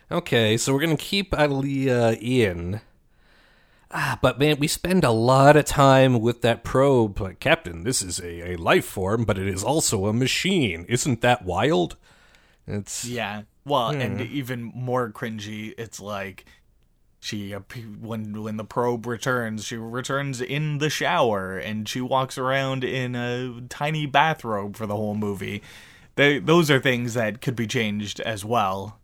Okay, 0.09 0.55
so 0.55 0.73
we're 0.73 0.85
to 0.85 0.95
keep 0.95 1.31
Aliyah 1.31 2.17
in. 2.21 2.79
Ah, 3.91 4.19
but 4.21 4.39
man, 4.39 4.57
we 4.59 4.67
spend 4.67 5.03
a 5.03 5.11
lot 5.11 5.55
of 5.55 5.65
time 5.65 6.19
with 6.19 6.41
that 6.41 6.63
probe. 6.63 7.39
Captain, 7.39 7.83
this 7.83 8.01
is 8.01 8.19
a, 8.19 8.51
a 8.51 8.55
life 8.57 8.85
form, 8.85 9.23
but 9.23 9.37
it 9.37 9.47
is 9.47 9.63
also 9.63 10.05
a 10.05 10.13
machine. 10.13 10.85
Isn't 10.89 11.21
that 11.21 11.45
wild? 11.45 11.97
It's 12.67 13.05
Yeah. 13.05 13.43
Well, 13.65 13.89
and 13.89 14.21
even 14.21 14.71
more 14.75 15.11
cringy, 15.11 15.73
it's 15.77 15.99
like 15.99 16.45
she 17.19 17.51
when 17.51 18.43
when 18.43 18.57
the 18.57 18.63
probe 18.63 19.05
returns, 19.05 19.65
she 19.65 19.75
returns 19.77 20.39
in 20.41 20.77
the 20.77 20.89
shower 20.89 21.57
and 21.57 21.87
she 21.87 21.99
walks 22.01 22.37
around 22.37 22.83
in 22.83 23.15
a 23.15 23.61
tiny 23.69 24.05
bathrobe 24.05 24.75
for 24.75 24.85
the 24.85 24.95
whole 24.95 25.15
movie. 25.15 25.61
They, 26.15 26.39
those 26.39 26.71
are 26.71 26.79
things 26.79 27.13
that 27.13 27.41
could 27.41 27.55
be 27.55 27.67
changed 27.67 28.19
as 28.21 28.43
well. 28.45 28.99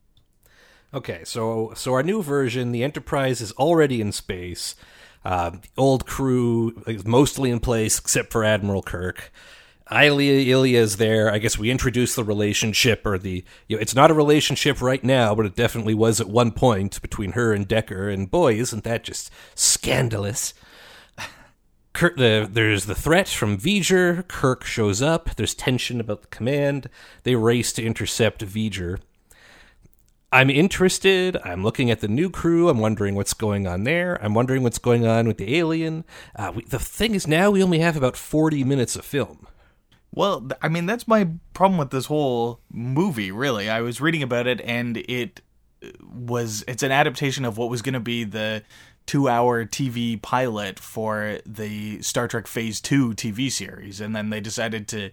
Okay, 0.93 1.23
so 1.23 1.73
so 1.75 1.93
our 1.93 2.03
new 2.03 2.21
version, 2.21 2.71
the 2.71 2.83
Enterprise 2.83 3.41
is 3.41 3.51
already 3.53 3.99
in 3.99 4.11
space. 4.11 4.75
Uh, 5.25 5.51
the 5.51 5.59
old 5.77 6.05
crew 6.05 6.83
is 6.85 7.05
mostly 7.05 7.49
in 7.49 7.59
place 7.59 7.97
except 7.97 8.31
for 8.31 8.43
Admiral 8.43 8.83
Kirk. 8.83 9.31
Ilya 9.91 10.55
Ilya 10.55 10.79
is 10.79 10.97
there. 10.97 11.31
I 11.31 11.39
guess 11.39 11.57
we 11.57 11.69
introduced 11.69 12.15
the 12.15 12.23
relationship, 12.23 13.05
or 13.05 13.17
the 13.17 13.43
you 13.67 13.75
know, 13.75 13.81
it's 13.81 13.95
not 13.95 14.11
a 14.11 14.13
relationship 14.13 14.81
right 14.81 15.03
now, 15.03 15.35
but 15.35 15.45
it 15.45 15.55
definitely 15.55 15.93
was 15.93 16.21
at 16.21 16.29
one 16.29 16.51
point 16.51 17.01
between 17.01 17.33
her 17.33 17.53
and 17.53 17.67
Decker. 17.67 18.09
And 18.09 18.31
boy, 18.31 18.53
isn't 18.55 18.83
that 18.85 19.03
just 19.03 19.29
scandalous? 19.55 20.53
Kirk, 21.93 22.17
the, 22.17 22.49
there's 22.51 22.85
the 22.85 22.95
threat 22.95 23.27
from 23.27 23.57
V'ger. 23.57 24.27
Kirk 24.27 24.63
shows 24.63 25.01
up. 25.01 25.35
There's 25.35 25.53
tension 25.53 25.99
about 25.99 26.23
the 26.23 26.27
command. 26.27 26.89
They 27.21 27.35
race 27.35 27.71
to 27.73 27.83
intercept 27.83 28.43
V'ger. 28.43 28.99
I'm 30.31 30.49
interested. 30.49 31.37
I'm 31.45 31.63
looking 31.63 31.91
at 31.91 31.99
the 31.99 32.07
new 32.07 32.31
crew. 32.31 32.67
I'm 32.67 32.79
wondering 32.79 33.13
what's 33.13 33.35
going 33.35 33.67
on 33.67 33.83
there. 33.83 34.17
I'm 34.23 34.33
wondering 34.33 34.63
what's 34.63 34.79
going 34.79 35.05
on 35.05 35.27
with 35.27 35.37
the 35.37 35.55
alien. 35.55 36.05
Uh, 36.35 36.53
we, 36.55 36.63
the 36.63 36.79
thing 36.79 37.13
is, 37.13 37.27
now 37.27 37.51
we 37.51 37.61
only 37.61 37.77
have 37.79 37.95
about 37.95 38.17
40 38.17 38.63
minutes 38.63 38.95
of 38.95 39.05
film. 39.05 39.45
Well, 40.15 40.47
I 40.61 40.69
mean, 40.69 40.85
that's 40.85 41.07
my 41.07 41.27
problem 41.53 41.79
with 41.79 41.89
this 41.89 42.05
whole 42.05 42.59
movie, 42.71 43.31
really. 43.31 43.67
I 43.67 43.81
was 43.81 43.99
reading 43.99 44.21
about 44.21 44.45
it, 44.45 44.61
and 44.61 44.97
it 44.97 45.41
uh, 45.83 45.89
was 46.03 46.63
it's 46.67 46.83
an 46.83 46.91
adaptation 46.91 47.45
of 47.45 47.57
what 47.57 47.71
was 47.71 47.81
going 47.81 47.95
to 47.95 47.99
be 47.99 48.23
the 48.23 48.61
two 49.07 49.27
hour 49.27 49.65
TV 49.65 50.21
pilot 50.21 50.79
for 50.79 51.39
the 51.47 51.99
Star 52.03 52.27
Trek 52.27 52.45
Phase 52.45 52.79
2 52.79 53.13
TV 53.15 53.51
series. 53.51 53.99
And 53.99 54.15
then 54.15 54.29
they 54.29 54.39
decided 54.39 54.87
to 54.89 55.09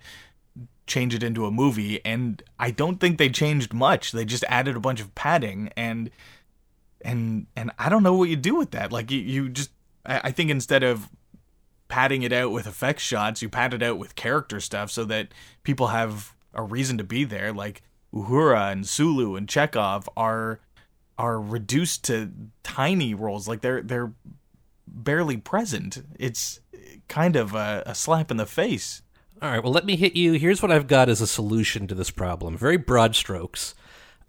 change 0.86 1.14
it 1.14 1.22
into 1.22 1.46
a 1.46 1.50
movie. 1.50 2.04
And 2.04 2.42
I 2.58 2.70
don't 2.70 3.00
think 3.00 3.16
they 3.16 3.30
changed 3.30 3.72
much. 3.72 4.12
They 4.12 4.26
just 4.26 4.44
added 4.48 4.76
a 4.76 4.80
bunch 4.80 5.00
of 5.00 5.14
padding 5.14 5.70
and. 5.76 6.10
And 7.02 7.46
and 7.56 7.70
I 7.78 7.88
don't 7.88 8.02
know 8.02 8.12
what 8.12 8.28
you 8.28 8.36
do 8.36 8.56
with 8.56 8.72
that. 8.72 8.92
Like 8.92 9.10
you, 9.10 9.20
you 9.20 9.48
just 9.48 9.70
I, 10.04 10.20
I 10.24 10.30
think 10.32 10.50
instead 10.50 10.82
of 10.82 11.08
padding 11.90 12.22
it 12.22 12.32
out 12.32 12.52
with 12.52 12.66
effects 12.66 13.02
shots, 13.02 13.42
you 13.42 13.50
pad 13.50 13.74
it 13.74 13.82
out 13.82 13.98
with 13.98 14.14
character 14.14 14.60
stuff 14.60 14.90
so 14.90 15.04
that 15.04 15.28
people 15.62 15.88
have 15.88 16.34
a 16.54 16.62
reason 16.62 16.96
to 16.96 17.04
be 17.04 17.24
there. 17.24 17.52
Like 17.52 17.82
Uhura 18.14 18.72
and 18.72 18.86
Sulu 18.86 19.36
and 19.36 19.46
Chekov 19.46 20.08
are 20.16 20.60
are 21.18 21.38
reduced 21.38 22.04
to 22.04 22.30
tiny 22.62 23.12
roles. 23.12 23.46
Like 23.46 23.60
they're 23.60 23.82
they're 23.82 24.12
barely 24.86 25.36
present. 25.36 26.02
It's 26.18 26.60
kind 27.08 27.36
of 27.36 27.54
a, 27.54 27.82
a 27.84 27.94
slap 27.94 28.30
in 28.30 28.38
the 28.38 28.46
face. 28.46 29.02
All 29.42 29.50
right, 29.50 29.62
well, 29.62 29.72
let 29.72 29.86
me 29.86 29.96
hit 29.96 30.16
you. 30.16 30.34
Here's 30.34 30.62
what 30.62 30.70
I've 30.70 30.86
got 30.86 31.08
as 31.08 31.20
a 31.20 31.26
solution 31.26 31.86
to 31.86 31.94
this 31.94 32.10
problem. 32.10 32.56
Very 32.56 32.76
broad 32.76 33.16
strokes. 33.16 33.74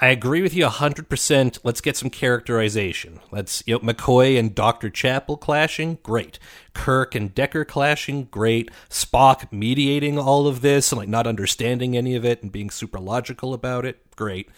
I 0.03 0.07
agree 0.07 0.41
with 0.41 0.55
you 0.55 0.65
100%. 0.65 1.59
Let's 1.63 1.79
get 1.79 1.95
some 1.95 2.09
characterization. 2.09 3.19
Let's, 3.29 3.63
you 3.67 3.75
know, 3.75 3.79
McCoy 3.81 4.37
and 4.37 4.55
Dr. 4.55 4.89
Chapel 4.89 5.37
clashing, 5.37 5.99
great. 6.01 6.39
Kirk 6.73 7.13
and 7.13 7.35
Decker 7.35 7.63
clashing, 7.63 8.23
great. 8.25 8.71
Spock 8.89 9.51
mediating 9.51 10.17
all 10.17 10.47
of 10.47 10.61
this 10.61 10.91
and 10.91 10.97
like 10.97 11.07
not 11.07 11.27
understanding 11.27 11.95
any 11.95 12.15
of 12.15 12.25
it 12.25 12.41
and 12.41 12.51
being 12.51 12.71
super 12.71 12.97
logical 12.99 13.53
about 13.53 13.85
it, 13.85 13.99
great. 14.15 14.49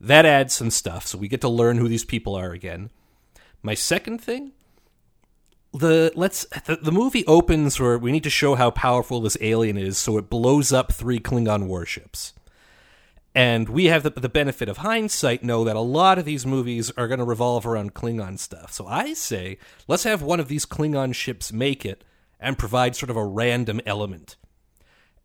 That 0.00 0.24
adds 0.24 0.54
some 0.54 0.70
stuff, 0.70 1.08
so 1.08 1.18
we 1.18 1.26
get 1.26 1.40
to 1.40 1.48
learn 1.48 1.78
who 1.78 1.88
these 1.88 2.04
people 2.04 2.36
are 2.36 2.52
again. 2.52 2.90
My 3.64 3.74
second 3.74 4.18
thing, 4.20 4.52
the 5.72 6.12
let's 6.14 6.46
the, 6.66 6.76
the 6.76 6.92
movie 6.92 7.26
opens 7.26 7.80
where 7.80 7.98
we 7.98 8.12
need 8.12 8.22
to 8.24 8.30
show 8.30 8.54
how 8.54 8.70
powerful 8.70 9.20
this 9.20 9.36
alien 9.40 9.76
is, 9.76 9.98
so 9.98 10.18
it 10.18 10.30
blows 10.30 10.72
up 10.72 10.92
three 10.92 11.18
Klingon 11.18 11.66
warships. 11.66 12.32
And 13.34 13.68
we 13.68 13.86
have 13.86 14.04
the, 14.04 14.10
the 14.10 14.28
benefit 14.28 14.68
of 14.68 14.78
hindsight, 14.78 15.42
know 15.42 15.64
that 15.64 15.74
a 15.74 15.80
lot 15.80 16.18
of 16.18 16.24
these 16.24 16.46
movies 16.46 16.92
are 16.96 17.08
going 17.08 17.18
to 17.18 17.24
revolve 17.24 17.66
around 17.66 17.94
Klingon 17.94 18.38
stuff. 18.38 18.72
So 18.72 18.86
I 18.86 19.14
say, 19.14 19.58
let's 19.88 20.04
have 20.04 20.22
one 20.22 20.38
of 20.38 20.48
these 20.48 20.64
Klingon 20.64 21.14
ships 21.14 21.52
make 21.52 21.84
it 21.84 22.04
and 22.38 22.58
provide 22.58 22.94
sort 22.94 23.10
of 23.10 23.16
a 23.16 23.24
random 23.24 23.80
element 23.86 24.36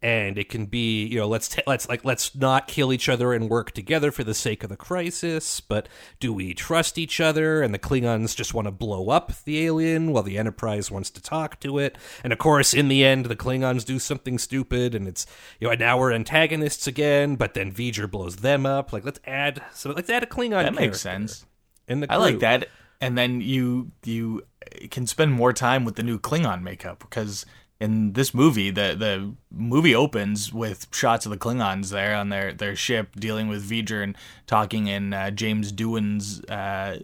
and 0.01 0.37
it 0.37 0.49
can 0.49 0.65
be 0.65 1.05
you 1.05 1.19
know 1.19 1.27
let's 1.27 1.49
t- 1.49 1.61
let's 1.67 1.87
like 1.89 2.05
let's 2.05 2.35
not 2.35 2.67
kill 2.67 2.93
each 2.93 3.09
other 3.09 3.33
and 3.33 3.49
work 3.49 3.71
together 3.71 4.11
for 4.11 4.23
the 4.23 4.33
sake 4.33 4.63
of 4.63 4.69
the 4.69 4.77
crisis 4.77 5.59
but 5.59 5.87
do 6.19 6.33
we 6.33 6.53
trust 6.53 6.97
each 6.97 7.19
other? 7.19 7.61
And 7.61 7.73
the 7.73 7.79
klingons 7.79 8.35
just 8.35 8.53
want 8.53 8.67
to 8.67 8.71
blow 8.71 9.09
up 9.09 9.31
the 9.43 9.65
alien 9.65 10.11
while 10.11 10.23
the 10.23 10.37
enterprise 10.37 10.91
wants 10.91 11.09
to 11.11 11.21
talk 11.21 11.59
to 11.61 11.77
it. 11.77 11.97
And 12.23 12.33
of 12.33 12.39
course 12.39 12.73
in 12.73 12.87
the 12.87 13.05
end 13.05 13.25
the 13.25 13.35
klingons 13.35 13.85
do 13.85 13.99
something 13.99 14.37
stupid 14.37 14.95
and 14.95 15.07
it's 15.07 15.25
you 15.59 15.67
know 15.67 15.75
now 15.75 15.97
we're 15.97 16.11
antagonists 16.11 16.87
again 16.87 17.35
but 17.35 17.53
then 17.53 17.71
v'ger 17.71 18.09
blows 18.09 18.37
them 18.37 18.65
up. 18.65 18.91
Like 18.91 19.05
let's 19.05 19.19
add 19.25 19.61
so 19.73 19.91
let's 19.91 20.09
add 20.09 20.23
a 20.23 20.27
klingon 20.27 20.63
that 20.63 20.75
makes 20.75 21.01
sense. 21.01 21.45
in 21.87 22.01
the 22.01 22.11
i 22.11 22.17
like 22.17 22.39
that. 22.39 22.67
And 23.01 23.17
then 23.17 23.39
you 23.39 23.91
you 24.03 24.43
can 24.91 25.07
spend 25.07 25.31
more 25.31 25.53
time 25.53 25.85
with 25.85 25.95
the 25.95 26.03
new 26.03 26.19
klingon 26.19 26.61
makeup 26.63 26.99
because 26.99 27.45
in 27.79 28.13
this 28.13 28.33
movie, 28.33 28.71
the 28.71 28.95
the 28.97 29.33
movie 29.51 29.95
opens 29.95 30.53
with 30.53 30.87
shots 30.91 31.25
of 31.25 31.31
the 31.31 31.37
Klingons 31.37 31.91
there 31.91 32.15
on 32.15 32.29
their, 32.29 32.53
their 32.53 32.75
ship 32.75 33.15
dealing 33.15 33.47
with 33.47 33.69
V'ger 33.69 34.03
and 34.03 34.17
talking 34.47 34.87
in 34.87 35.13
uh, 35.13 35.31
James 35.31 35.71
Doohan's 35.71 36.43
uh, 36.45 36.99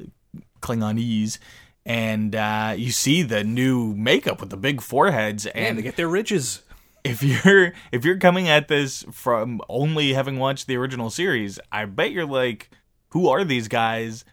Klingonese. 0.61 1.39
And 1.85 2.35
uh, 2.35 2.73
you 2.75 2.91
see 2.91 3.21
the 3.21 3.43
new 3.43 3.93
makeup 3.93 4.41
with 4.41 4.49
the 4.49 4.57
big 4.57 4.81
foreheads, 4.81 5.45
and 5.45 5.65
yeah, 5.65 5.73
they 5.73 5.81
get 5.81 5.95
their 5.95 6.09
ridges. 6.09 6.61
If 7.03 7.21
you're 7.21 7.73
if 7.91 8.03
you're 8.03 8.17
coming 8.17 8.49
at 8.49 8.67
this 8.67 9.05
from 9.11 9.61
only 9.69 10.13
having 10.13 10.39
watched 10.39 10.65
the 10.67 10.75
original 10.75 11.11
series, 11.11 11.59
I 11.71 11.85
bet 11.85 12.11
you're 12.11 12.25
like, 12.25 12.71
who 13.09 13.29
are 13.29 13.43
these 13.43 13.67
guys? 13.67 14.25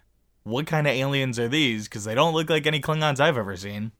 What 0.45 0.67
kind 0.67 0.87
of 0.89 0.95
aliens 0.95 1.39
are 1.39 1.49
these? 1.49 1.85
Because 1.85 2.05
they 2.05 2.15
don't 2.15 2.35
look 2.35 2.51
like 2.51 2.67
any 2.67 2.81
Klingons 2.81 3.21
I've 3.21 3.37
ever 3.37 3.57
seen 3.57 3.93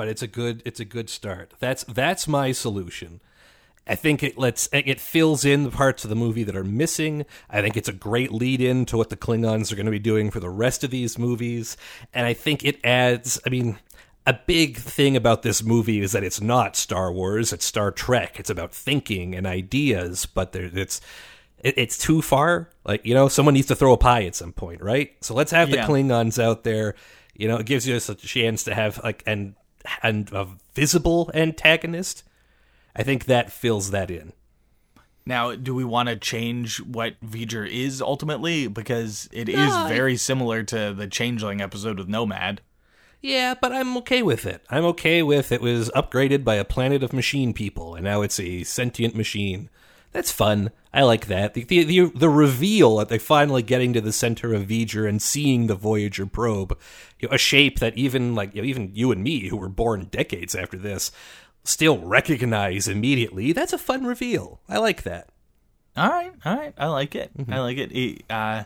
but 0.00 0.08
it's 0.08 0.22
a 0.22 0.26
good 0.26 0.62
it's 0.64 0.80
a 0.80 0.84
good 0.86 1.10
start. 1.10 1.52
That's 1.58 1.84
that's 1.84 2.26
my 2.26 2.52
solution. 2.52 3.20
I 3.86 3.96
think 3.96 4.22
it 4.22 4.38
lets 4.38 4.66
it 4.72 4.98
fills 4.98 5.44
in 5.44 5.64
the 5.64 5.70
parts 5.70 6.04
of 6.04 6.08
the 6.08 6.16
movie 6.16 6.42
that 6.42 6.56
are 6.56 6.64
missing. 6.64 7.26
I 7.50 7.60
think 7.60 7.76
it's 7.76 7.90
a 7.90 7.92
great 7.92 8.32
lead 8.32 8.62
in 8.62 8.86
to 8.86 8.96
what 8.96 9.10
the 9.10 9.16
Klingons 9.18 9.70
are 9.70 9.76
going 9.76 9.84
to 9.84 9.92
be 9.92 9.98
doing 9.98 10.30
for 10.30 10.40
the 10.40 10.48
rest 10.48 10.84
of 10.84 10.90
these 10.90 11.18
movies, 11.18 11.76
and 12.14 12.24
I 12.24 12.32
think 12.32 12.64
it 12.64 12.82
adds. 12.82 13.38
I 13.44 13.50
mean, 13.50 13.78
a 14.26 14.32
big 14.32 14.78
thing 14.78 15.16
about 15.16 15.42
this 15.42 15.62
movie 15.62 16.00
is 16.00 16.12
that 16.12 16.24
it's 16.24 16.40
not 16.40 16.76
Star 16.76 17.12
Wars; 17.12 17.52
it's 17.52 17.66
Star 17.66 17.90
Trek. 17.90 18.40
It's 18.40 18.48
about 18.48 18.72
thinking 18.72 19.34
and 19.34 19.46
ideas, 19.46 20.24
but 20.24 20.52
there, 20.52 20.70
it's 20.72 21.02
it's 21.62 21.98
too 21.98 22.22
far. 22.22 22.70
Like 22.86 23.04
you 23.04 23.12
know, 23.12 23.28
someone 23.28 23.52
needs 23.52 23.68
to 23.68 23.76
throw 23.76 23.92
a 23.92 23.98
pie 23.98 24.24
at 24.24 24.34
some 24.34 24.54
point, 24.54 24.80
right? 24.80 25.12
So 25.20 25.34
let's 25.34 25.50
have 25.50 25.68
yeah. 25.68 25.84
the 25.84 25.92
Klingons 25.92 26.42
out 26.42 26.64
there. 26.64 26.94
You 27.34 27.48
know, 27.48 27.56
it 27.56 27.66
gives 27.66 27.86
you 27.86 27.96
a 27.96 28.14
chance 28.14 28.64
to 28.64 28.74
have 28.74 28.98
like 29.04 29.22
and 29.26 29.56
and 30.02 30.30
a 30.32 30.48
visible 30.74 31.30
antagonist. 31.34 32.24
I 32.94 33.02
think 33.02 33.24
that 33.24 33.52
fills 33.52 33.90
that 33.90 34.10
in. 34.10 34.32
Now, 35.26 35.54
do 35.54 35.74
we 35.74 35.84
want 35.84 36.08
to 36.08 36.16
change 36.16 36.80
what 36.80 37.20
V'ger 37.24 37.68
is 37.68 38.02
ultimately? 38.02 38.66
Because 38.66 39.28
it 39.32 39.48
no, 39.48 39.64
is 39.64 39.88
very 39.88 40.14
I... 40.14 40.16
similar 40.16 40.62
to 40.64 40.92
the 40.92 41.06
Changeling 41.06 41.60
episode 41.60 41.98
with 41.98 42.08
Nomad. 42.08 42.62
Yeah, 43.22 43.54
but 43.60 43.72
I'm 43.72 43.96
okay 43.98 44.22
with 44.22 44.46
it. 44.46 44.64
I'm 44.70 44.84
okay 44.86 45.22
with 45.22 45.52
it 45.52 45.60
was 45.60 45.90
upgraded 45.90 46.42
by 46.42 46.54
a 46.54 46.64
planet 46.64 47.02
of 47.02 47.12
machine 47.12 47.52
people, 47.52 47.94
and 47.94 48.04
now 48.04 48.22
it's 48.22 48.40
a 48.40 48.64
sentient 48.64 49.14
machine. 49.14 49.68
That's 50.12 50.32
fun. 50.32 50.70
I 50.92 51.02
like 51.02 51.26
that. 51.26 51.54
The, 51.54 51.62
the, 51.64 51.84
the, 51.84 52.12
the 52.14 52.28
reveal 52.28 52.96
that 52.96 53.08
they 53.08 53.18
finally 53.18 53.62
getting 53.62 53.92
to 53.92 54.00
the 54.00 54.12
center 54.12 54.52
of 54.52 54.66
V'ger 54.66 55.08
and 55.08 55.22
seeing 55.22 55.66
the 55.66 55.76
Voyager 55.76 56.26
probe, 56.26 56.76
you 57.20 57.28
know, 57.28 57.34
a 57.34 57.38
shape 57.38 57.78
that 57.78 57.96
even 57.96 58.34
like 58.34 58.54
you 58.54 58.62
know, 58.62 58.66
even 58.66 58.90
you 58.92 59.12
and 59.12 59.22
me, 59.22 59.48
who 59.48 59.56
were 59.56 59.68
born 59.68 60.08
decades 60.10 60.54
after 60.54 60.76
this, 60.76 61.12
still 61.62 61.98
recognize 61.98 62.88
immediately. 62.88 63.52
That's 63.52 63.72
a 63.72 63.78
fun 63.78 64.04
reveal. 64.04 64.60
I 64.68 64.78
like 64.78 65.04
that. 65.04 65.28
All 65.96 66.08
right, 66.08 66.32
all 66.44 66.56
right. 66.56 66.74
I 66.76 66.86
like 66.86 67.14
it. 67.14 67.36
Mm-hmm. 67.36 67.52
I 67.52 67.60
like 67.60 67.78
it. 67.78 67.92
it 67.92 68.24
uh, 68.30 68.64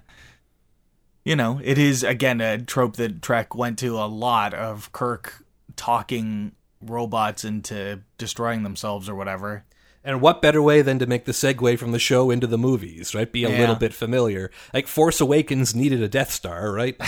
you 1.24 1.36
know, 1.36 1.60
it 1.62 1.78
is 1.78 2.02
again 2.02 2.40
a 2.40 2.58
trope 2.58 2.96
that 2.96 3.22
Trek 3.22 3.54
went 3.54 3.78
to 3.80 3.98
a 3.98 4.06
lot 4.06 4.54
of 4.54 4.92
Kirk 4.92 5.44
talking 5.76 6.52
robots 6.80 7.44
into 7.44 8.00
destroying 8.18 8.62
themselves 8.62 9.08
or 9.08 9.14
whatever. 9.14 9.64
And 10.04 10.20
what 10.20 10.42
better 10.42 10.60
way 10.60 10.82
than 10.82 10.98
to 10.98 11.06
make 11.06 11.24
the 11.24 11.32
segue 11.32 11.78
from 11.78 11.92
the 11.92 11.98
show 11.98 12.30
into 12.30 12.46
the 12.46 12.58
movies, 12.58 13.14
right? 13.14 13.30
Be 13.30 13.44
a 13.44 13.50
yeah. 13.50 13.58
little 13.58 13.74
bit 13.74 13.94
familiar. 13.94 14.50
Like 14.74 14.86
Force 14.86 15.20
Awakens 15.20 15.74
needed 15.74 16.02
a 16.02 16.08
Death 16.08 16.30
Star, 16.30 16.70
right? 16.70 17.00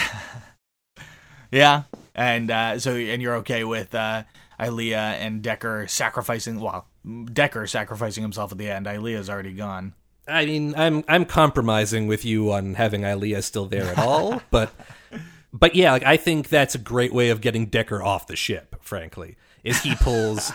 yeah, 1.53 1.83
and 2.15 2.51
uh, 2.51 2.79
so 2.79 2.95
and 2.95 3.21
you're 3.21 3.37
okay 3.37 3.65
with 3.65 3.95
uh, 3.95 4.23
Ilia 4.61 4.99
and 4.99 5.43
Decker 5.43 5.87
sacrificing? 5.89 6.61
Well, 6.61 6.87
Decker 7.33 7.67
sacrificing 7.67 8.23
himself 8.23 8.53
at 8.53 8.59
the 8.59 8.71
end. 8.71 8.87
Ilia's 8.87 9.29
already 9.29 9.53
gone. 9.53 9.95
I 10.27 10.47
mean, 10.47 10.75
I'm 10.77 11.05
I'm 11.07 11.25
compromising 11.25 12.07
with 12.07 12.25
you 12.25 12.53
on 12.53 12.75
having 12.75 13.05
Ilia 13.05 13.43
still 13.43 13.67
there 13.67 13.85
at 13.85 13.99
all, 13.99 14.43
but 14.51 14.73
but 15.53 15.75
yeah, 15.75 15.93
like 15.93 16.05
I 16.05 16.17
think 16.17 16.49
that's 16.49 16.75
a 16.75 16.79
great 16.79 17.13
way 17.13 17.31
of 17.31 17.41
getting 17.41 17.67
Decker 17.67 18.03
off 18.03 18.27
the 18.27 18.37
ship. 18.37 18.77
Frankly, 18.81 19.37
is 19.63 19.83
he 19.83 19.95
pulls 19.97 20.53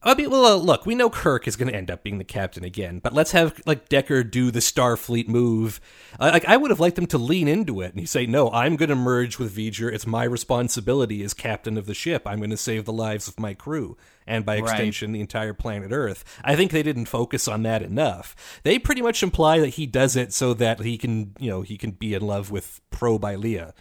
I 0.00 0.14
mean, 0.14 0.30
well, 0.30 0.44
uh, 0.44 0.54
look, 0.54 0.86
we 0.86 0.94
know 0.94 1.10
Kirk 1.10 1.48
is 1.48 1.56
going 1.56 1.68
to 1.68 1.76
end 1.76 1.90
up 1.90 2.04
being 2.04 2.18
the 2.18 2.24
captain 2.24 2.62
again, 2.62 3.00
but 3.00 3.12
let's 3.12 3.32
have 3.32 3.60
like 3.66 3.88
Decker 3.88 4.22
do 4.22 4.52
the 4.52 4.60
Starfleet 4.60 5.26
move. 5.26 5.80
Uh, 6.20 6.30
like, 6.32 6.44
I 6.44 6.56
would 6.56 6.70
have 6.70 6.78
liked 6.78 6.96
him 6.96 7.08
to 7.08 7.18
lean 7.18 7.48
into 7.48 7.80
it 7.80 7.90
and 7.90 7.98
he 7.98 8.06
say, 8.06 8.24
"No, 8.24 8.48
I'm 8.52 8.76
going 8.76 8.90
to 8.90 8.94
merge 8.94 9.40
with 9.40 9.56
V'ger. 9.56 9.92
It's 9.92 10.06
my 10.06 10.22
responsibility 10.22 11.24
as 11.24 11.34
captain 11.34 11.76
of 11.76 11.86
the 11.86 11.94
ship. 11.94 12.22
I'm 12.26 12.38
going 12.38 12.50
to 12.50 12.56
save 12.56 12.84
the 12.84 12.92
lives 12.92 13.26
of 13.26 13.40
my 13.40 13.54
crew 13.54 13.96
and, 14.24 14.46
by 14.46 14.56
extension, 14.56 15.10
right. 15.10 15.14
the 15.14 15.20
entire 15.20 15.52
planet 15.52 15.90
Earth." 15.90 16.24
I 16.44 16.54
think 16.54 16.70
they 16.70 16.84
didn't 16.84 17.06
focus 17.06 17.48
on 17.48 17.64
that 17.64 17.82
enough. 17.82 18.60
They 18.62 18.78
pretty 18.78 19.02
much 19.02 19.24
imply 19.24 19.58
that 19.58 19.70
he 19.70 19.86
does 19.86 20.14
it 20.14 20.32
so 20.32 20.54
that 20.54 20.78
he 20.78 20.96
can, 20.96 21.34
you 21.40 21.50
know, 21.50 21.62
he 21.62 21.76
can 21.76 21.90
be 21.90 22.14
in 22.14 22.22
love 22.22 22.52
with 22.52 22.80
Probe 22.92 23.24
Ilia, 23.24 23.74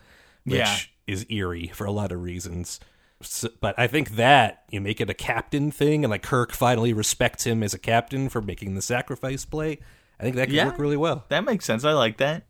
which 0.46 0.58
yeah. 0.58 0.78
is 1.06 1.28
eerie 1.30 1.68
for 1.68 1.86
a 1.86 1.92
lot 1.92 2.12
of 2.12 2.24
reasons. 2.24 2.80
So, 3.22 3.50
but 3.62 3.78
I 3.80 3.88
think 3.88 4.12
that 4.12 4.64
you 4.70 4.80
make 4.80 5.02
it 5.02 5.10
a 5.10 5.16
captain 5.16 5.72
thing, 5.72 6.04
and 6.04 6.12
like 6.12 6.24
Kirk 6.24 6.54
finally 6.54 6.94
respects 6.94 7.46
him 7.46 7.64
as 7.64 7.74
a 7.74 7.80
captain 7.80 8.30
for 8.30 8.42
making 8.42 8.76
the 8.76 8.82
sacrifice 8.82 9.44
play. 9.44 9.80
I 10.20 10.24
think 10.24 10.36
that 10.36 10.48
could 10.48 10.56
yeah, 10.56 10.66
work 10.66 10.80
really 10.80 10.98
well. 10.98 11.26
That 11.30 11.44
makes 11.44 11.66
sense. 11.66 11.84
I 11.84 11.94
like 11.94 12.18
that. 12.18 12.46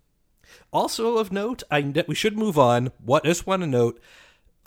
Also 0.72 1.18
of 1.18 1.32
note, 1.32 1.64
I 1.72 1.82
we 2.08 2.16
should 2.16 2.38
move 2.38 2.58
on. 2.58 2.92
What 3.04 3.26
I 3.26 3.30
just 3.30 3.48
want 3.48 3.62
to 3.64 3.68
note, 3.68 4.02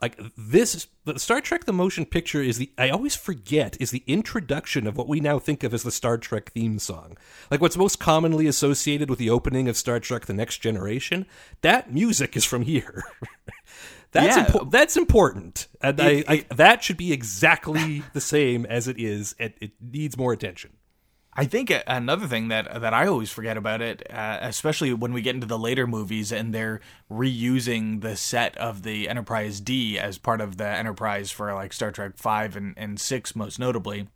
like 0.00 0.18
this 0.36 0.86
the 1.04 1.18
Star 1.18 1.40
Trek 1.40 1.64
the 1.64 1.72
motion 1.72 2.04
picture 2.04 2.42
is 2.42 2.58
the 2.58 2.72
I 2.78 2.90
always 2.90 3.16
forget 3.16 3.76
is 3.80 3.90
the 3.90 4.04
introduction 4.06 4.86
of 4.86 4.96
what 4.96 5.08
we 5.08 5.20
now 5.20 5.38
think 5.38 5.62
of 5.62 5.74
as 5.74 5.82
the 5.82 5.90
Star 5.90 6.18
Trek 6.18 6.52
theme 6.52 6.78
song. 6.78 7.16
Like 7.50 7.60
what's 7.60 7.76
most 7.76 7.98
commonly 7.98 8.46
associated 8.46 9.10
with 9.10 9.18
the 9.18 9.30
opening 9.30 9.68
of 9.68 9.76
Star 9.76 10.00
Trek 10.00 10.26
the 10.26 10.34
Next 10.34 10.58
Generation, 10.58 11.26
that 11.62 11.92
music 11.92 12.36
is 12.36 12.44
from 12.44 12.62
here. 12.62 13.04
that's 14.12 14.36
Yeah. 14.36 14.46
impo- 14.46 14.70
that's 14.70 14.96
important. 14.96 15.68
And 15.80 15.98
It- 16.00 16.24
I, 16.28 16.32
I 16.34 16.54
that 16.54 16.82
should 16.84 16.96
be 16.96 17.12
exactly 17.12 18.02
the 18.12 18.20
same 18.20 18.66
as 18.66 18.88
it 18.88 18.98
is. 18.98 19.34
It, 19.38 19.56
it 19.60 19.72
needs 19.80 20.16
more 20.16 20.32
attention. 20.32 20.72
I 21.32 21.44
think 21.44 21.72
another 21.86 22.26
thing 22.26 22.48
that 22.48 22.80
that 22.80 22.92
I 22.92 23.06
always 23.06 23.30
forget 23.30 23.56
about 23.56 23.80
it, 23.80 24.02
uh, 24.10 24.38
especially 24.42 24.92
when 24.92 25.12
we 25.12 25.22
get 25.22 25.36
into 25.36 25.46
the 25.46 25.58
later 25.58 25.86
movies 25.86 26.32
and 26.32 26.52
they're 26.52 26.80
reusing 27.10 28.00
the 28.00 28.16
set 28.16 28.56
of 28.58 28.82
the 28.82 29.08
Enterprise 29.08 29.60
D 29.60 29.98
as 29.98 30.18
part 30.18 30.40
of 30.40 30.56
the 30.56 30.66
Enterprise 30.66 31.30
for 31.30 31.54
like 31.54 31.72
Star 31.72 31.92
Trek 31.92 32.12
Five 32.16 32.56
and, 32.56 32.74
and 32.76 33.00
Six, 33.00 33.36
most 33.36 33.58
notably. 33.60 34.08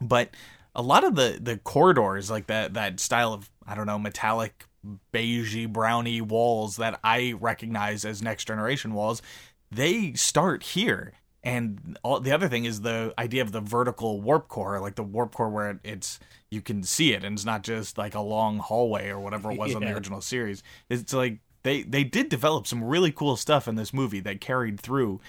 But 0.00 0.30
a 0.74 0.82
lot 0.82 1.04
of 1.04 1.14
the 1.14 1.38
the 1.40 1.58
corridors, 1.58 2.28
like 2.30 2.48
that 2.48 2.74
that 2.74 2.98
style 2.98 3.32
of 3.32 3.48
I 3.66 3.74
don't 3.76 3.86
know 3.86 3.98
metallic 3.98 4.66
beigey 5.12 5.70
browny 5.70 6.20
walls 6.20 6.76
that 6.76 6.98
I 7.02 7.34
recognize 7.40 8.04
as 8.04 8.22
Next 8.22 8.46
Generation 8.46 8.94
walls, 8.94 9.22
they 9.70 10.12
start 10.14 10.62
here. 10.62 11.14
And 11.44 11.98
all, 12.02 12.20
the 12.20 12.32
other 12.32 12.48
thing 12.48 12.64
is 12.64 12.80
the 12.80 13.14
idea 13.18 13.42
of 13.42 13.52
the 13.52 13.60
vertical 13.60 14.20
warp 14.20 14.48
core, 14.48 14.80
like 14.80 14.96
the 14.96 15.02
warp 15.02 15.34
core 15.34 15.48
where 15.48 15.70
it, 15.70 15.78
it's 15.84 16.18
you 16.50 16.60
can 16.60 16.82
see 16.82 17.12
it 17.12 17.24
and 17.24 17.36
it's 17.36 17.44
not 17.44 17.62
just 17.62 17.96
like 17.96 18.14
a 18.14 18.20
long 18.20 18.58
hallway 18.58 19.08
or 19.08 19.20
whatever 19.20 19.50
it 19.52 19.58
was 19.58 19.74
on 19.74 19.82
the 19.82 19.94
original 19.94 20.20
series. 20.20 20.62
It's 20.88 21.12
like 21.12 21.38
they 21.62 21.82
they 21.82 22.04
did 22.04 22.28
develop 22.28 22.66
some 22.66 22.82
really 22.82 23.12
cool 23.12 23.36
stuff 23.36 23.68
in 23.68 23.76
this 23.76 23.94
movie 23.94 24.20
that 24.20 24.40
carried 24.40 24.80
through 24.80 25.20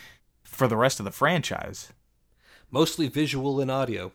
for 0.44 0.68
the 0.68 0.78
rest 0.78 1.00
of 1.00 1.06
the 1.06 1.12
franchise. 1.12 1.94
Mostly 2.72 3.08
visual 3.08 3.60
and 3.60 3.70
audio. 3.70 4.12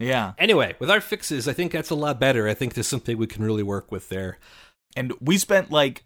Yeah. 0.00 0.32
Anyway, 0.38 0.74
with 0.80 0.90
our 0.90 1.00
fixes, 1.00 1.46
I 1.46 1.52
think 1.52 1.72
that's 1.72 1.90
a 1.90 1.94
lot 1.94 2.18
better. 2.18 2.48
I 2.48 2.54
think 2.54 2.74
there's 2.74 2.88
something 2.88 3.16
we 3.18 3.26
can 3.26 3.44
really 3.44 3.62
work 3.62 3.92
with 3.92 4.08
there. 4.08 4.38
and 4.96 5.12
we 5.20 5.38
spent 5.38 5.70
like 5.70 6.04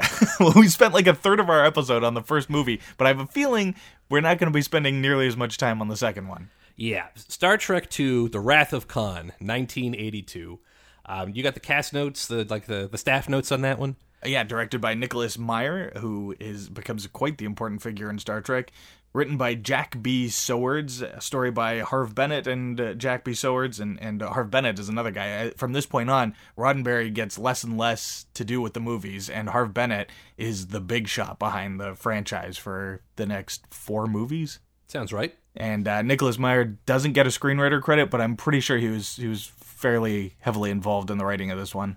well, 0.40 0.52
we 0.56 0.68
spent 0.68 0.94
like 0.94 1.06
a 1.06 1.14
third 1.14 1.40
of 1.40 1.48
our 1.50 1.64
episode 1.64 2.04
on 2.04 2.14
the 2.14 2.22
first 2.22 2.50
movie, 2.50 2.80
but 2.96 3.06
I 3.06 3.08
have 3.08 3.20
a 3.20 3.26
feeling 3.26 3.74
we're 4.08 4.20
not 4.20 4.38
going 4.38 4.50
to 4.50 4.56
be 4.56 4.62
spending 4.62 5.00
nearly 5.00 5.26
as 5.26 5.36
much 5.36 5.58
time 5.58 5.80
on 5.80 5.88
the 5.88 5.96
second 5.96 6.28
one. 6.28 6.50
Yeah, 6.76 7.06
Star 7.14 7.56
Trek 7.56 7.88
II: 7.98 8.28
The 8.28 8.40
Wrath 8.40 8.72
of 8.72 8.86
Khan, 8.88 9.32
1982. 9.38 10.58
Um, 11.06 11.30
you 11.34 11.42
got 11.42 11.54
the 11.54 11.60
cast 11.60 11.92
notes, 11.92 12.26
the 12.26 12.44
like 12.44 12.66
the 12.66 12.88
the 12.90 12.98
staff 12.98 13.28
notes 13.28 13.50
on 13.52 13.62
that 13.62 13.78
one. 13.78 13.96
Yeah, 14.24 14.42
directed 14.44 14.80
by 14.80 14.94
Nicholas 14.94 15.38
Meyer, 15.38 15.92
who 15.98 16.34
is 16.40 16.68
becomes 16.68 17.06
quite 17.06 17.38
the 17.38 17.44
important 17.44 17.80
figure 17.82 18.10
in 18.10 18.18
Star 18.18 18.40
Trek. 18.40 18.72
Written 19.12 19.36
by 19.38 19.54
Jack 19.54 20.02
B. 20.02 20.28
Sowards, 20.28 21.00
a 21.00 21.20
story 21.22 21.50
by 21.50 21.78
Harv 21.78 22.14
Bennett 22.14 22.46
and 22.46 22.78
uh, 22.78 22.92
Jack 22.94 23.24
B. 23.24 23.32
Sowards, 23.32 23.80
and 23.80 23.98
and 24.02 24.22
uh, 24.22 24.30
Harv 24.30 24.50
Bennett 24.50 24.78
is 24.78 24.90
another 24.90 25.10
guy. 25.10 25.46
Uh, 25.46 25.50
From 25.56 25.72
this 25.72 25.86
point 25.86 26.10
on, 26.10 26.34
Roddenberry 26.58 27.12
gets 27.12 27.38
less 27.38 27.64
and 27.64 27.78
less 27.78 28.26
to 28.34 28.44
do 28.44 28.60
with 28.60 28.74
the 28.74 28.80
movies, 28.80 29.30
and 29.30 29.48
Harv 29.48 29.72
Bennett 29.72 30.10
is 30.36 30.66
the 30.66 30.80
big 30.80 31.08
shot 31.08 31.38
behind 31.38 31.80
the 31.80 31.94
franchise 31.94 32.58
for 32.58 33.00
the 33.16 33.24
next 33.24 33.64
four 33.70 34.06
movies. 34.06 34.58
Sounds 34.88 35.12
right. 35.12 35.34
and 35.56 35.88
uh, 35.88 36.02
Nicholas 36.02 36.38
Meyer 36.38 36.64
doesn't 36.64 37.12
get 37.14 37.26
a 37.26 37.30
screenwriter 37.30 37.80
credit, 37.82 38.10
but 38.10 38.20
I'm 38.20 38.36
pretty 38.36 38.60
sure 38.60 38.76
he 38.76 38.88
was 38.88 39.16
he 39.16 39.26
was 39.28 39.46
fairly 39.46 40.34
heavily 40.40 40.70
involved 40.70 41.10
in 41.10 41.16
the 41.18 41.24
writing 41.24 41.50
of 41.50 41.58
this 41.58 41.74
one. 41.74 41.96